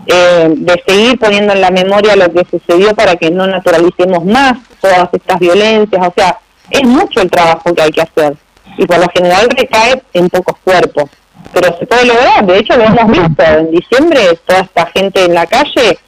eh, 0.06 0.48
de 0.56 0.82
seguir 0.86 1.18
poniendo 1.18 1.52
en 1.52 1.60
la 1.60 1.70
memoria 1.70 2.14
lo 2.16 2.32
que 2.32 2.46
sucedió 2.50 2.94
para 2.94 3.16
que 3.16 3.30
no 3.30 3.46
naturalicemos 3.46 4.24
más 4.24 4.54
todas 4.80 5.08
estas 5.12 5.38
violencias, 5.38 6.06
o 6.06 6.12
sea, 6.16 6.38
es 6.70 6.84
mucho 6.84 7.20
el 7.20 7.30
trabajo 7.30 7.74
que 7.74 7.82
hay 7.82 7.90
que 7.90 8.02
hacer 8.02 8.36
y 8.76 8.86
por 8.86 8.98
lo 8.98 9.06
general 9.14 9.48
recae 9.56 10.02
en 10.12 10.28
pocos 10.28 10.56
cuerpos, 10.64 11.10
pero 11.52 11.76
se 11.78 11.86
puede 11.86 12.06
lograr, 12.06 12.46
de 12.46 12.58
hecho 12.58 12.76
lo 12.76 12.84
hemos 12.84 13.10
visto, 13.10 13.42
en 13.42 13.70
diciembre 13.70 14.38
toda 14.46 14.60
esta 14.60 14.86
gente 14.86 15.24
en 15.24 15.34
la 15.34 15.46
calle 15.46 15.98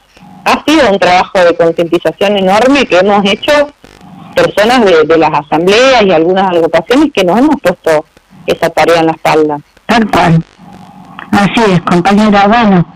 ha 0.45 0.65
sido 0.65 0.91
un 0.91 0.99
trabajo 0.99 1.39
de 1.39 1.57
concientización 1.57 2.39
enorme 2.39 2.87
que 2.87 2.99
hemos 2.99 3.25
hecho 3.25 3.73
personas 4.35 4.85
de, 4.85 5.19
las 5.19 5.31
asambleas 5.31 6.03
y 6.05 6.11
algunas 6.11 6.51
agrupaciones 6.51 7.13
que 7.13 7.25
nos 7.25 7.39
hemos 7.39 7.57
puesto 7.61 8.05
esa 8.47 8.71
tarea 8.71 9.01
en 9.01 9.07
la 9.07 9.13
espalda. 9.13 9.61
Tal 9.87 10.11
cual. 10.11 10.45
Así 11.33 11.73
es, 11.73 11.81
compañera. 11.83 12.47
Bueno, 12.49 12.87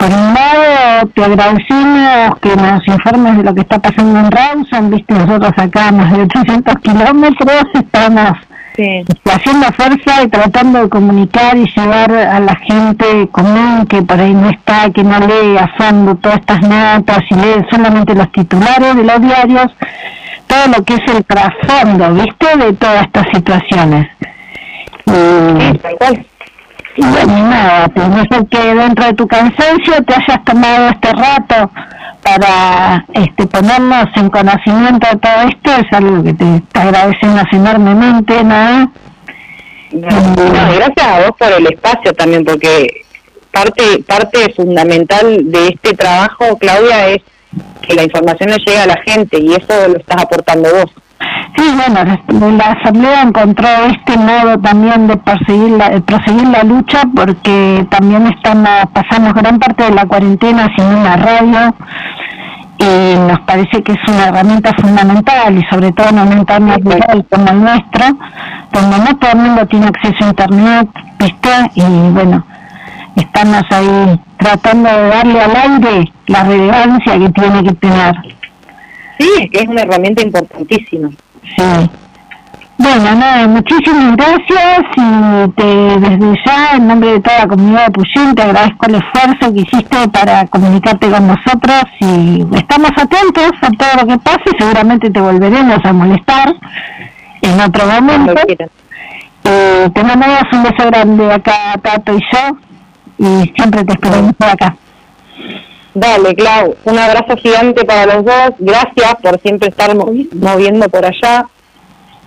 por 0.00 0.08
un 0.08 0.32
lado 0.34 1.08
te 1.14 1.24
agradecemos 1.24 2.38
que 2.40 2.56
nos 2.56 2.88
informes 2.88 3.36
de 3.36 3.42
lo 3.44 3.54
que 3.54 3.60
está 3.60 3.78
pasando 3.78 4.18
en 4.18 4.30
Rawson. 4.30 4.90
Viste, 4.90 5.12
nosotros 5.12 5.52
acá 5.58 5.92
más 5.92 6.10
de 6.12 6.22
800 6.22 6.74
kilómetros 6.82 7.64
estamos 7.74 8.38
Sí. 8.76 9.04
haciendo 9.30 9.66
fuerza 9.72 10.22
y 10.22 10.28
tratando 10.28 10.82
de 10.84 10.88
comunicar 10.88 11.54
y 11.54 11.66
llevar 11.76 12.10
a 12.12 12.40
la 12.40 12.54
gente 12.56 13.28
común 13.30 13.84
que 13.86 14.00
por 14.00 14.18
ahí 14.18 14.32
no 14.32 14.48
está, 14.48 14.88
que 14.90 15.04
no 15.04 15.18
lee 15.20 15.58
a 15.58 15.68
fondo 15.76 16.14
todas 16.14 16.38
estas 16.38 16.62
notas 16.62 17.18
y 17.28 17.34
lee 17.34 17.66
solamente 17.70 18.14
los 18.14 18.32
titulares 18.32 18.96
de 18.96 19.04
los 19.04 19.20
diarios, 19.20 19.66
todo 20.46 20.78
lo 20.78 20.84
que 20.84 20.94
es 20.94 21.14
el 21.14 21.24
trasfondo, 21.26 22.14
¿viste? 22.14 22.56
De 22.56 22.72
todas 22.72 23.02
estas 23.02 23.26
situaciones. 23.34 24.08
Sí, 25.04 25.78
tal 25.82 25.96
cual. 25.98 26.26
Y 27.00 27.06
bueno, 27.06 27.48
nada, 27.48 27.88
pues 27.88 28.08
no 28.08 28.22
sé 28.30 28.46
que 28.50 28.74
dentro 28.74 29.06
de 29.06 29.14
tu 29.14 29.26
cansancio 29.26 30.04
te 30.06 30.14
hayas 30.14 30.44
tomado 30.44 30.88
este 30.90 31.12
rato 31.12 31.70
para 32.22 33.06
este, 33.14 33.46
ponernos 33.46 34.06
en 34.16 34.28
conocimiento 34.28 35.08
de 35.10 35.16
todo 35.16 35.48
esto, 35.48 35.70
es 35.72 35.92
algo 35.92 36.22
que 36.22 36.34
te, 36.34 36.62
te 36.72 36.80
agradecemos 36.80 37.44
enormemente, 37.52 38.44
¿no? 38.44 38.92
No, 39.92 40.74
gracias 40.76 41.06
a 41.06 41.20
vos 41.20 41.32
por 41.38 41.50
el 41.52 41.66
espacio 41.66 42.12
también, 42.12 42.44
porque 42.44 43.04
parte 43.50 44.04
parte 44.06 44.52
fundamental 44.54 45.50
de 45.50 45.68
este 45.68 45.94
trabajo, 45.94 46.58
Claudia, 46.58 47.08
es 47.08 47.22
que 47.80 47.94
la 47.94 48.02
información 48.02 48.50
le 48.50 48.58
llegue 48.58 48.78
a 48.78 48.86
la 48.86 49.00
gente 49.06 49.38
y 49.40 49.54
eso 49.54 49.88
lo 49.88 49.96
estás 49.96 50.22
aportando 50.22 50.68
vos. 50.70 50.92
Sí, 51.56 51.64
bueno, 51.76 52.04
la- 52.56 52.64
Asamblea 52.80 53.22
encontró 53.22 53.68
este 53.90 54.16
modo 54.16 54.58
también 54.60 55.06
de 55.08 55.16
perseguir 55.16 55.70
la, 55.72 55.90
de 55.90 56.00
proseguir 56.00 56.46
la 56.48 56.62
lucha 56.62 57.02
porque 57.14 57.86
también 57.90 58.26
estamos 58.28 58.68
pasamos 58.92 59.34
gran 59.34 59.58
parte 59.58 59.84
de 59.84 59.90
la 59.90 60.06
cuarentena 60.06 60.68
sin 60.76 60.86
una 60.86 61.16
radio 61.16 61.74
y 62.78 63.18
nos 63.28 63.40
parece 63.40 63.82
que 63.82 63.92
es 63.92 63.98
una 64.08 64.28
herramienta 64.28 64.72
fundamental 64.80 65.58
y 65.58 65.62
sobre 65.68 65.92
todo 65.92 66.08
en 66.10 66.18
un 66.20 66.32
entorno 66.32 66.74
rural 66.78 67.26
como 67.30 67.48
el 67.50 67.60
nuestro, 67.62 68.04
donde 68.72 68.98
no 68.98 69.16
todo 69.18 69.32
el 69.32 69.38
mundo 69.38 69.66
tiene 69.66 69.86
acceso 69.86 70.24
a 70.24 70.28
internet, 70.28 70.88
¿viste? 71.18 71.50
Y 71.74 71.82
bueno, 72.12 72.46
estamos 73.16 73.62
ahí 73.70 74.20
tratando 74.38 74.88
de 74.88 75.08
darle 75.08 75.40
al 75.42 75.56
aire 75.56 76.12
la 76.26 76.44
relevancia 76.44 77.18
que 77.18 77.28
tiene 77.30 77.64
que 77.64 77.72
tener. 77.74 78.14
Sí, 79.18 79.50
es 79.52 79.68
una 79.68 79.82
herramienta 79.82 80.22
importantísima. 80.22 81.10
Sí. 81.56 81.90
Bueno, 82.82 83.14
nada, 83.14 83.46
muchísimas 83.46 84.16
gracias 84.16 84.80
y 84.96 85.50
te, 85.50 85.66
desde 86.00 86.34
ya, 86.46 86.76
en 86.76 86.88
nombre 86.88 87.12
de 87.12 87.20
toda 87.20 87.40
la 87.40 87.46
comunidad 87.46 87.88
de 87.88 88.34
te 88.34 88.42
agradezco 88.42 88.86
el 88.86 88.94
esfuerzo 88.94 89.52
que 89.52 89.60
hiciste 89.60 90.08
para 90.08 90.46
comunicarte 90.46 91.10
con 91.10 91.26
nosotros 91.26 91.82
y 92.00 92.46
estamos 92.56 92.90
atentos 92.96 93.52
a 93.60 93.70
todo 93.70 94.00
lo 94.00 94.06
que 94.06 94.18
pase, 94.20 94.44
seguramente 94.58 95.10
te 95.10 95.20
volveremos 95.20 95.78
a 95.84 95.92
molestar 95.92 96.54
en 97.42 97.60
otro 97.60 97.86
momento. 97.86 98.34
Eh, 99.44 99.90
te 99.94 100.02
mandamos 100.02 100.44
un 100.50 100.62
beso 100.62 100.86
grande 100.86 101.32
acá, 101.34 101.74
Tato 101.82 102.14
y 102.14 102.20
yo, 102.32 102.56
y 103.18 103.52
siempre 103.56 103.84
te 103.84 103.92
esperamos 103.92 104.32
por 104.36 104.48
acá. 104.48 104.74
Dale, 105.94 106.34
Clau, 106.36 106.76
un 106.84 106.98
abrazo 106.98 107.36
gigante 107.36 107.84
para 107.84 108.06
los 108.06 108.24
dos. 108.24 108.50
Gracias 108.58 109.14
por 109.22 109.40
siempre 109.40 109.68
estar 109.70 109.90
movi- 109.94 110.28
moviendo 110.32 110.88
por 110.88 111.04
allá. 111.04 111.46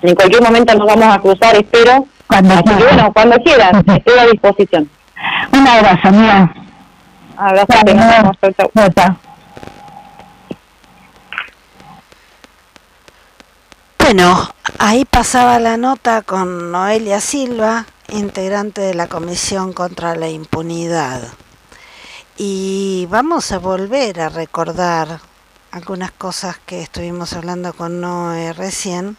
En 0.01 0.15
cualquier 0.15 0.41
momento 0.43 0.75
nos 0.75 0.85
vamos 0.87 1.15
a 1.15 1.19
cruzar, 1.19 1.55
espero. 1.55 2.05
Cuando 2.27 2.53
Así 2.55 2.63
que 2.63 2.75
quieras. 2.75 2.93
bueno, 2.95 3.13
cuando 3.13 3.35
quieran, 3.37 3.83
estoy 3.95 4.19
a 4.19 4.25
disposición. 4.25 4.89
Un 5.53 5.67
abrazo, 5.67 6.07
amiga. 6.09 6.53
Abrazo, 7.37 7.67
nos 7.85 7.85
vemos. 7.85 8.37
Chau, 8.41 8.53
chau. 8.93 9.15
Bueno, 13.99 14.49
ahí 14.79 15.05
pasaba 15.05 15.59
la 15.59 15.77
nota 15.77 16.21
con 16.21 16.71
Noelia 16.71 17.21
Silva, 17.21 17.85
integrante 18.09 18.81
de 18.81 18.93
la 18.93 19.07
Comisión 19.07 19.71
contra 19.73 20.15
la 20.15 20.27
Impunidad. 20.27 21.21
Y 22.35 23.07
vamos 23.11 23.51
a 23.51 23.59
volver 23.59 24.19
a 24.19 24.29
recordar 24.29 25.21
algunas 25.69 26.11
cosas 26.11 26.57
que 26.65 26.81
estuvimos 26.81 27.33
hablando 27.33 27.73
con 27.73 28.01
Noé 28.01 28.53
recién, 28.53 29.17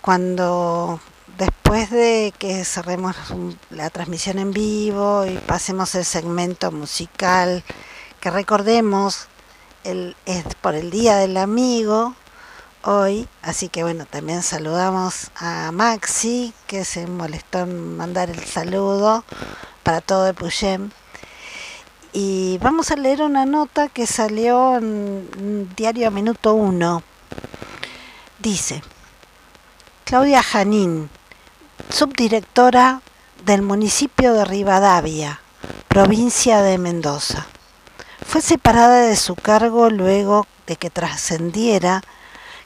cuando 0.00 1.00
después 1.36 1.90
de 1.90 2.32
que 2.38 2.64
cerremos 2.64 3.14
la 3.68 3.90
transmisión 3.90 4.38
en 4.38 4.52
vivo 4.52 5.26
y 5.26 5.36
pasemos 5.36 5.94
el 5.96 6.06
segmento 6.06 6.72
musical, 6.72 7.62
que 8.20 8.30
recordemos, 8.30 9.28
el, 9.84 10.16
es 10.24 10.44
por 10.62 10.76
el 10.76 10.90
Día 10.90 11.16
del 11.16 11.36
Amigo, 11.36 12.14
hoy, 12.84 13.28
así 13.42 13.68
que 13.68 13.82
bueno, 13.82 14.06
también 14.06 14.42
saludamos 14.42 15.30
a 15.36 15.72
Maxi, 15.72 16.54
que 16.66 16.86
se 16.86 17.06
molestó 17.06 17.60
en 17.60 17.98
mandar 17.98 18.30
el 18.30 18.42
saludo 18.44 19.24
para 19.82 20.00
todo 20.00 20.26
el 20.26 20.34
Puyem. 20.34 20.90
Y 22.20 22.58
vamos 22.58 22.90
a 22.90 22.96
leer 22.96 23.22
una 23.22 23.46
nota 23.46 23.86
que 23.86 24.04
salió 24.04 24.76
en 24.78 25.72
Diario 25.76 26.10
Minuto 26.10 26.52
1. 26.52 27.04
Dice, 28.40 28.82
Claudia 30.02 30.42
Janín, 30.42 31.10
subdirectora 31.90 33.02
del 33.44 33.62
municipio 33.62 34.34
de 34.34 34.44
Rivadavia, 34.44 35.40
provincia 35.86 36.60
de 36.60 36.76
Mendoza. 36.76 37.46
Fue 38.26 38.40
separada 38.40 39.02
de 39.02 39.14
su 39.14 39.36
cargo 39.36 39.88
luego 39.88 40.48
de 40.66 40.74
que 40.74 40.90
trascendiera 40.90 42.02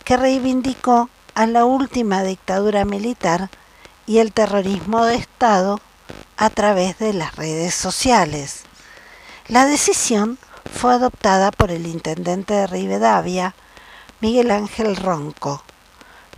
que 0.02 0.16
reivindicó 0.16 1.10
a 1.34 1.44
la 1.44 1.66
última 1.66 2.22
dictadura 2.22 2.86
militar 2.86 3.50
y 4.06 4.16
el 4.16 4.32
terrorismo 4.32 5.04
de 5.04 5.16
Estado 5.16 5.78
a 6.38 6.48
través 6.48 6.98
de 6.98 7.12
las 7.12 7.36
redes 7.36 7.74
sociales. 7.74 8.64
La 9.48 9.66
decisión 9.66 10.38
fue 10.72 10.94
adoptada 10.94 11.50
por 11.50 11.72
el 11.72 11.86
intendente 11.86 12.54
de 12.54 12.66
Rivadavia, 12.68 13.54
Miguel 14.20 14.52
Ángel 14.52 14.94
Ronco, 14.94 15.64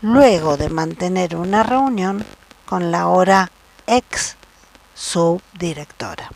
luego 0.01 0.57
de 0.57 0.71
mantener 0.71 1.37
una 1.37 1.63
reunión 1.63 2.25
con 2.65 2.91
la 2.91 3.03
ahora 3.03 3.51
ex 3.87 4.37
subdirectora. 4.95 6.31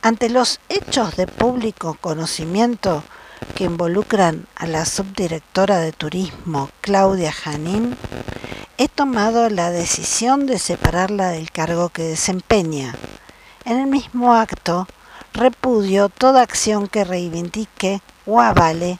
Ante 0.00 0.28
los 0.28 0.60
hechos 0.68 1.16
de 1.16 1.26
público 1.26 1.98
conocimiento 2.00 3.02
que 3.56 3.64
involucran 3.64 4.46
a 4.54 4.68
la 4.68 4.84
subdirectora 4.84 5.78
de 5.80 5.90
turismo 5.90 6.70
Claudia 6.82 7.32
Janín, 7.32 7.96
he 8.76 8.88
tomado 8.88 9.50
la 9.50 9.70
decisión 9.70 10.46
de 10.46 10.60
separarla 10.60 11.30
del 11.30 11.50
cargo 11.50 11.88
que 11.88 12.04
desempeña. 12.04 12.94
En 13.64 13.80
el 13.80 13.88
mismo 13.88 14.34
acto, 14.34 14.86
repudio 15.32 16.08
toda 16.08 16.42
acción 16.42 16.88
que 16.88 17.04
reivindique 17.04 18.00
o 18.26 18.40
avale 18.40 18.98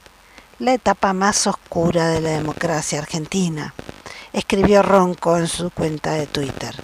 la 0.59 0.73
etapa 0.73 1.13
más 1.13 1.47
oscura 1.47 2.09
de 2.09 2.21
la 2.21 2.31
democracia 2.31 2.99
argentina, 2.99 3.73
escribió 4.33 4.83
Ronco 4.83 5.37
en 5.37 5.47
su 5.47 5.69
cuenta 5.69 6.11
de 6.11 6.27
Twitter. 6.27 6.75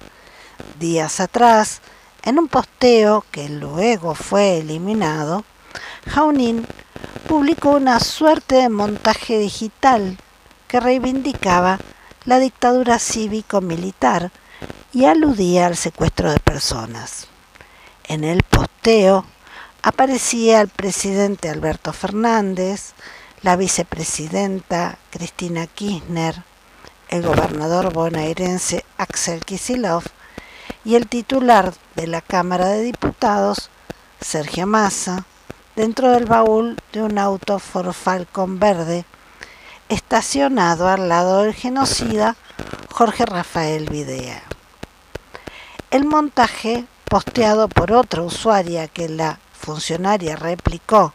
Días 0.78 1.20
atrás, 1.20 1.80
en 2.22 2.38
un 2.38 2.48
posteo 2.48 3.24
que 3.30 3.48
luego 3.48 4.14
fue 4.14 4.58
eliminado, 4.58 5.44
Jaunin 6.08 6.66
publicó 7.28 7.70
una 7.70 8.00
suerte 8.00 8.56
de 8.56 8.68
montaje 8.68 9.38
digital 9.38 10.16
que 10.68 10.80
reivindicaba 10.80 11.78
la 12.24 12.38
dictadura 12.38 12.98
cívico-militar 12.98 14.32
y 14.92 15.04
aludía 15.04 15.66
al 15.66 15.76
secuestro 15.76 16.32
de 16.32 16.40
personas. 16.40 17.28
En 18.04 18.24
el 18.24 18.42
posteo 18.42 19.24
aparecía 19.86 20.62
el 20.62 20.66
presidente 20.66 21.48
Alberto 21.48 21.92
Fernández, 21.92 22.94
la 23.42 23.54
vicepresidenta 23.54 24.98
Cristina 25.10 25.68
Kirchner, 25.68 26.42
el 27.08 27.22
gobernador 27.22 27.92
bonaerense 27.92 28.84
Axel 28.98 29.44
Kicillof 29.44 30.06
y 30.84 30.96
el 30.96 31.06
titular 31.06 31.72
de 31.94 32.08
la 32.08 32.20
Cámara 32.20 32.66
de 32.66 32.82
Diputados, 32.82 33.70
Sergio 34.20 34.66
Massa, 34.66 35.24
dentro 35.76 36.10
del 36.10 36.24
baúl 36.24 36.76
de 36.92 37.04
un 37.04 37.16
auto 37.16 37.60
Ford 37.60 37.92
Falcon 37.92 38.58
verde 38.58 39.04
estacionado 39.88 40.88
al 40.88 41.08
lado 41.08 41.44
del 41.44 41.54
genocida 41.54 42.34
Jorge 42.90 43.24
Rafael 43.24 43.88
Videa. 43.88 44.42
El 45.92 46.06
montaje, 46.06 46.86
posteado 47.08 47.68
por 47.68 47.92
otra 47.92 48.22
usuaria 48.22 48.88
que 48.88 49.08
la 49.08 49.38
funcionaria 49.56 50.36
replicó 50.36 51.12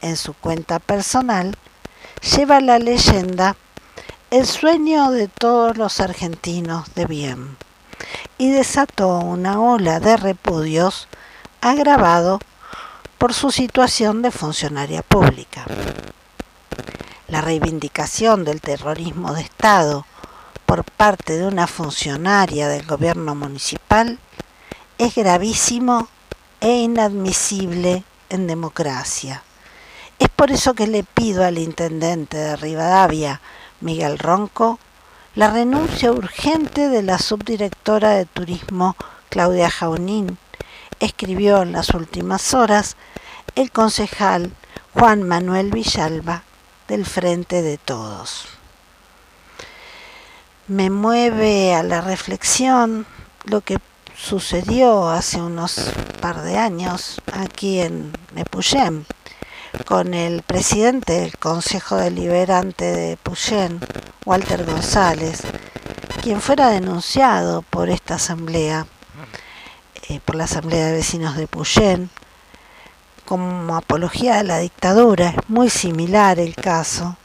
en 0.00 0.16
su 0.16 0.34
cuenta 0.34 0.78
personal, 0.78 1.56
lleva 2.36 2.60
la 2.60 2.78
leyenda 2.78 3.56
El 4.30 4.46
sueño 4.46 5.10
de 5.10 5.28
todos 5.28 5.76
los 5.76 6.00
argentinos 6.00 6.94
de 6.94 7.06
bien 7.06 7.56
y 8.36 8.50
desató 8.50 9.18
una 9.18 9.60
ola 9.60 10.00
de 10.00 10.16
repudios 10.16 11.08
agravado 11.60 12.40
por 13.18 13.32
su 13.32 13.50
situación 13.50 14.22
de 14.22 14.30
funcionaria 14.30 15.02
pública. 15.02 15.64
La 17.28 17.40
reivindicación 17.40 18.44
del 18.44 18.60
terrorismo 18.60 19.32
de 19.32 19.42
Estado 19.42 20.04
por 20.66 20.84
parte 20.84 21.38
de 21.38 21.46
una 21.46 21.66
funcionaria 21.66 22.68
del 22.68 22.84
gobierno 22.86 23.34
municipal 23.34 24.18
es 24.98 25.14
gravísimo 25.14 26.08
e 26.64 26.78
inadmisible 26.78 28.04
en 28.30 28.46
democracia. 28.46 29.42
Es 30.18 30.30
por 30.30 30.50
eso 30.50 30.72
que 30.72 30.86
le 30.86 31.04
pido 31.04 31.44
al 31.44 31.58
intendente 31.58 32.38
de 32.38 32.56
Rivadavia, 32.56 33.42
Miguel 33.82 34.18
Ronco, 34.18 34.78
la 35.34 35.50
renuncia 35.50 36.10
urgente 36.10 36.88
de 36.88 37.02
la 37.02 37.18
subdirectora 37.18 38.12
de 38.12 38.24
turismo 38.24 38.96
Claudia 39.28 39.68
Jaunín, 39.68 40.38
escribió 41.00 41.60
en 41.60 41.72
las 41.72 41.90
últimas 41.90 42.54
horas 42.54 42.96
el 43.56 43.70
concejal 43.70 44.50
Juan 44.94 45.22
Manuel 45.22 45.70
Villalba 45.70 46.44
del 46.88 47.04
Frente 47.04 47.60
de 47.60 47.76
Todos. 47.76 48.46
Me 50.66 50.88
mueve 50.88 51.74
a 51.74 51.82
la 51.82 52.00
reflexión 52.00 53.04
lo 53.44 53.60
que 53.60 53.78
sucedió 54.16 55.08
hace 55.08 55.40
unos 55.40 55.90
par 56.20 56.42
de 56.42 56.56
años 56.56 57.20
aquí 57.32 57.80
en 57.80 58.12
Nepuyén, 58.34 59.06
con 59.86 60.14
el 60.14 60.42
presidente 60.42 61.14
del 61.14 61.36
Consejo 61.36 61.96
Deliberante 61.96 62.84
de 62.84 63.16
Puyén, 63.16 63.80
Walter 64.24 64.64
González, 64.64 65.42
quien 66.22 66.40
fuera 66.40 66.70
denunciado 66.70 67.62
por 67.62 67.90
esta 67.90 68.14
asamblea, 68.14 68.86
eh, 70.08 70.20
por 70.24 70.36
la 70.36 70.44
Asamblea 70.44 70.86
de 70.86 70.92
Vecinos 70.92 71.36
de 71.36 71.46
Puyén, 71.46 72.10
como 73.24 73.76
apología 73.76 74.36
de 74.36 74.44
la 74.44 74.58
dictadura. 74.58 75.30
Es 75.30 75.48
muy 75.48 75.70
similar 75.70 76.38
el 76.38 76.54
caso. 76.54 77.16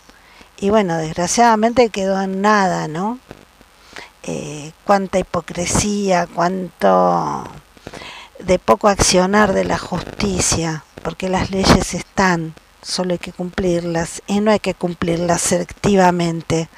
Y 0.57 0.69
bueno, 0.69 0.97
desgraciadamente 0.97 1.89
quedó 1.89 2.21
en 2.21 2.41
nada, 2.41 2.87
¿no? 2.87 3.19
Eh, 4.23 4.71
cuánta 4.85 5.17
hipocresía, 5.17 6.27
cuánto 6.27 7.45
de 8.39 8.59
poco 8.59 8.87
accionar 8.87 9.53
de 9.53 9.63
la 9.63 9.77
justicia, 9.77 10.83
porque 11.03 11.29
las 11.29 11.51
leyes 11.51 11.93
están, 11.93 12.53
solo 12.81 13.13
hay 13.13 13.19
que 13.19 13.33
cumplirlas 13.33 14.21
y 14.27 14.39
no 14.41 14.51
hay 14.51 14.59
que 14.59 14.73
cumplirlas 14.73 15.41
selectivamente 15.41 16.69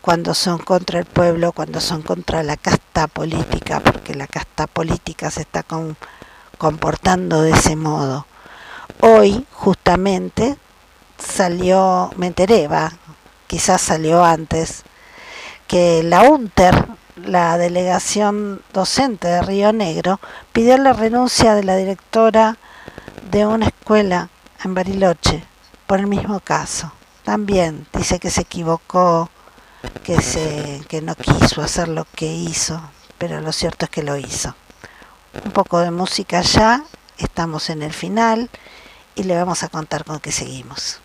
cuando 0.00 0.34
son 0.34 0.58
contra 0.58 0.98
el 0.98 1.06
pueblo, 1.06 1.52
cuando 1.52 1.80
son 1.80 2.02
contra 2.02 2.42
la 2.42 2.56
casta 2.56 3.06
política, 3.06 3.80
porque 3.80 4.14
la 4.14 4.26
casta 4.26 4.66
política 4.66 5.30
se 5.30 5.42
está 5.42 5.62
con, 5.62 5.96
comportando 6.58 7.40
de 7.40 7.52
ese 7.52 7.74
modo. 7.74 8.26
Hoy, 9.00 9.46
justamente, 9.52 10.58
salió, 11.18 12.10
me 12.16 12.26
enteré, 12.26 12.68
quizás 13.46 13.80
salió 13.80 14.24
antes, 14.24 14.84
que 15.66 16.02
la 16.02 16.22
UNTER, 16.22 16.86
la 17.16 17.58
delegación 17.58 18.62
docente 18.72 19.28
de 19.28 19.42
Río 19.42 19.72
Negro, 19.72 20.20
pidió 20.52 20.76
la 20.78 20.92
renuncia 20.92 21.54
de 21.54 21.64
la 21.64 21.76
directora 21.76 22.56
de 23.30 23.46
una 23.46 23.66
escuela 23.66 24.28
en 24.64 24.74
Bariloche 24.74 25.44
por 25.86 26.00
el 26.00 26.06
mismo 26.06 26.40
caso. 26.40 26.92
También 27.24 27.86
dice 27.92 28.18
que 28.18 28.30
se 28.30 28.42
equivocó, 28.42 29.30
que, 30.02 30.20
se, 30.20 30.82
que 30.88 31.00
no 31.00 31.14
quiso 31.14 31.62
hacer 31.62 31.88
lo 31.88 32.06
que 32.14 32.26
hizo, 32.26 32.80
pero 33.18 33.40
lo 33.40 33.52
cierto 33.52 33.86
es 33.86 33.90
que 33.90 34.02
lo 34.02 34.16
hizo. 34.16 34.54
Un 35.44 35.52
poco 35.52 35.80
de 35.80 35.90
música 35.90 36.42
ya, 36.42 36.84
estamos 37.18 37.70
en 37.70 37.82
el 37.82 37.92
final 37.92 38.50
y 39.14 39.24
le 39.24 39.36
vamos 39.36 39.62
a 39.62 39.68
contar 39.68 40.04
con 40.04 40.20
qué 40.20 40.32
seguimos. 40.32 41.00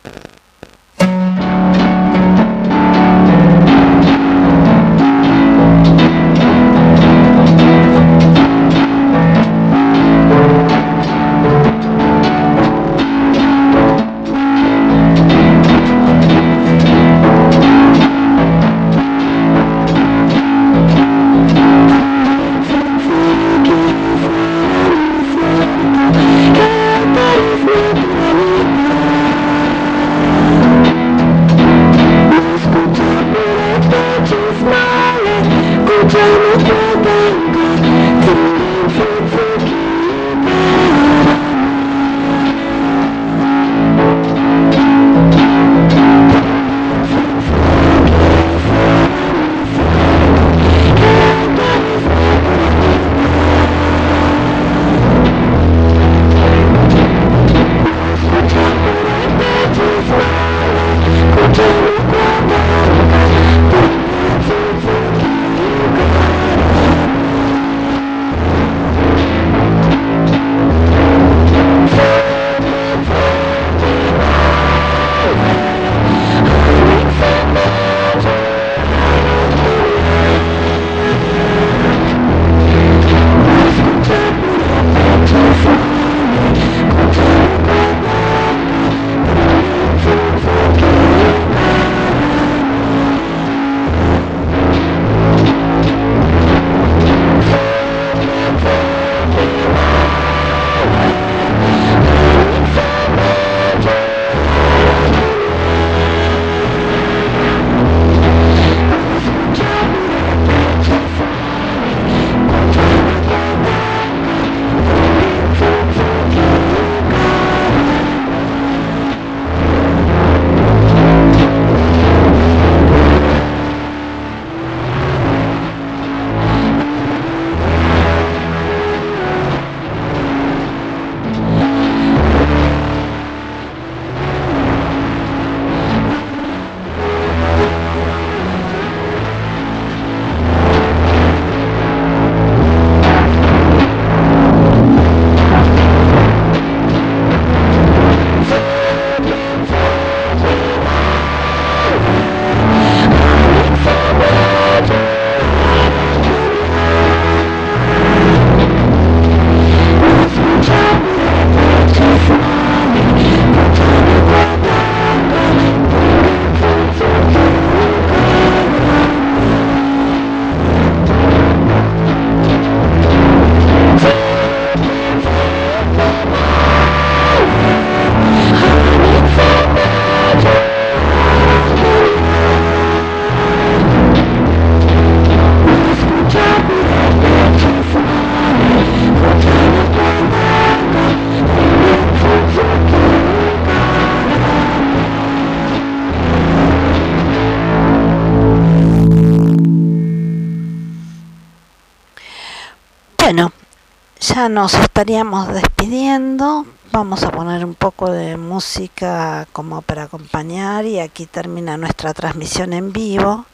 Nos 204.47 204.73
estaríamos 204.75 205.49
despidiendo. 205.49 206.65
Vamos 206.93 207.23
a 207.23 207.31
poner 207.31 207.65
un 207.65 207.75
poco 207.75 208.09
de 208.09 208.37
música 208.37 209.45
como 209.51 209.81
para 209.81 210.03
acompañar 210.03 210.85
y 210.85 210.99
aquí 210.99 211.25
termina 211.25 211.75
nuestra 211.75 212.13
transmisión 212.13 212.71
en 212.71 212.93
vivo. 212.93 213.45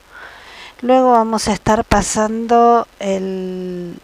Luego 0.81 1.13
vamos 1.13 1.47
a 1.47 1.53
estar 1.53 1.83
pasando 1.85 2.87
el 2.99 3.99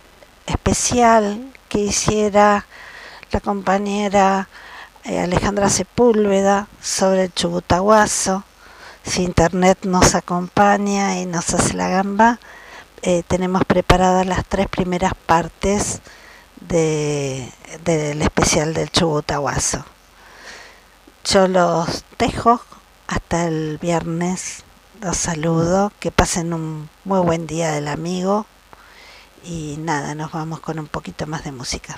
especial 0.47 1.53
que 1.69 1.79
hiciera 1.79 2.65
la 3.31 3.39
compañera 3.41 4.47
eh, 5.03 5.19
Alejandra 5.19 5.69
Sepúlveda 5.69 6.67
sobre 6.81 7.25
el 7.25 7.33
Chubutahuazo. 7.33 8.43
Si 9.03 9.21
internet 9.21 9.79
nos 9.83 10.15
acompaña 10.15 11.19
y 11.19 11.27
nos 11.27 11.53
hace 11.53 11.75
la 11.75 11.89
gamba, 11.89 12.39
eh, 13.03 13.23
tenemos 13.27 13.65
preparadas 13.65 14.25
las 14.25 14.45
tres 14.45 14.67
primeras 14.67 15.13
partes 15.13 16.01
del 16.61 17.51
de, 17.83 18.15
de 18.15 18.23
especial 18.23 18.73
del 18.73 18.89
Chubutahuazo. 18.91 19.85
Yo 21.25 21.47
los 21.47 22.03
dejo 22.17 22.61
hasta 23.07 23.47
el 23.47 23.77
viernes. 23.77 24.63
Los 25.01 25.17
saludo. 25.17 25.91
Que 25.99 26.11
pasen 26.11 26.53
un 26.53 26.89
muy 27.03 27.19
buen 27.19 27.47
día 27.47 27.71
del 27.71 27.87
amigo. 27.87 28.45
Y 29.43 29.77
nada, 29.79 30.15
nos 30.15 30.31
vamos 30.31 30.59
con 30.59 30.79
un 30.79 30.87
poquito 30.87 31.27
más 31.27 31.43
de 31.43 31.51
música. 31.51 31.97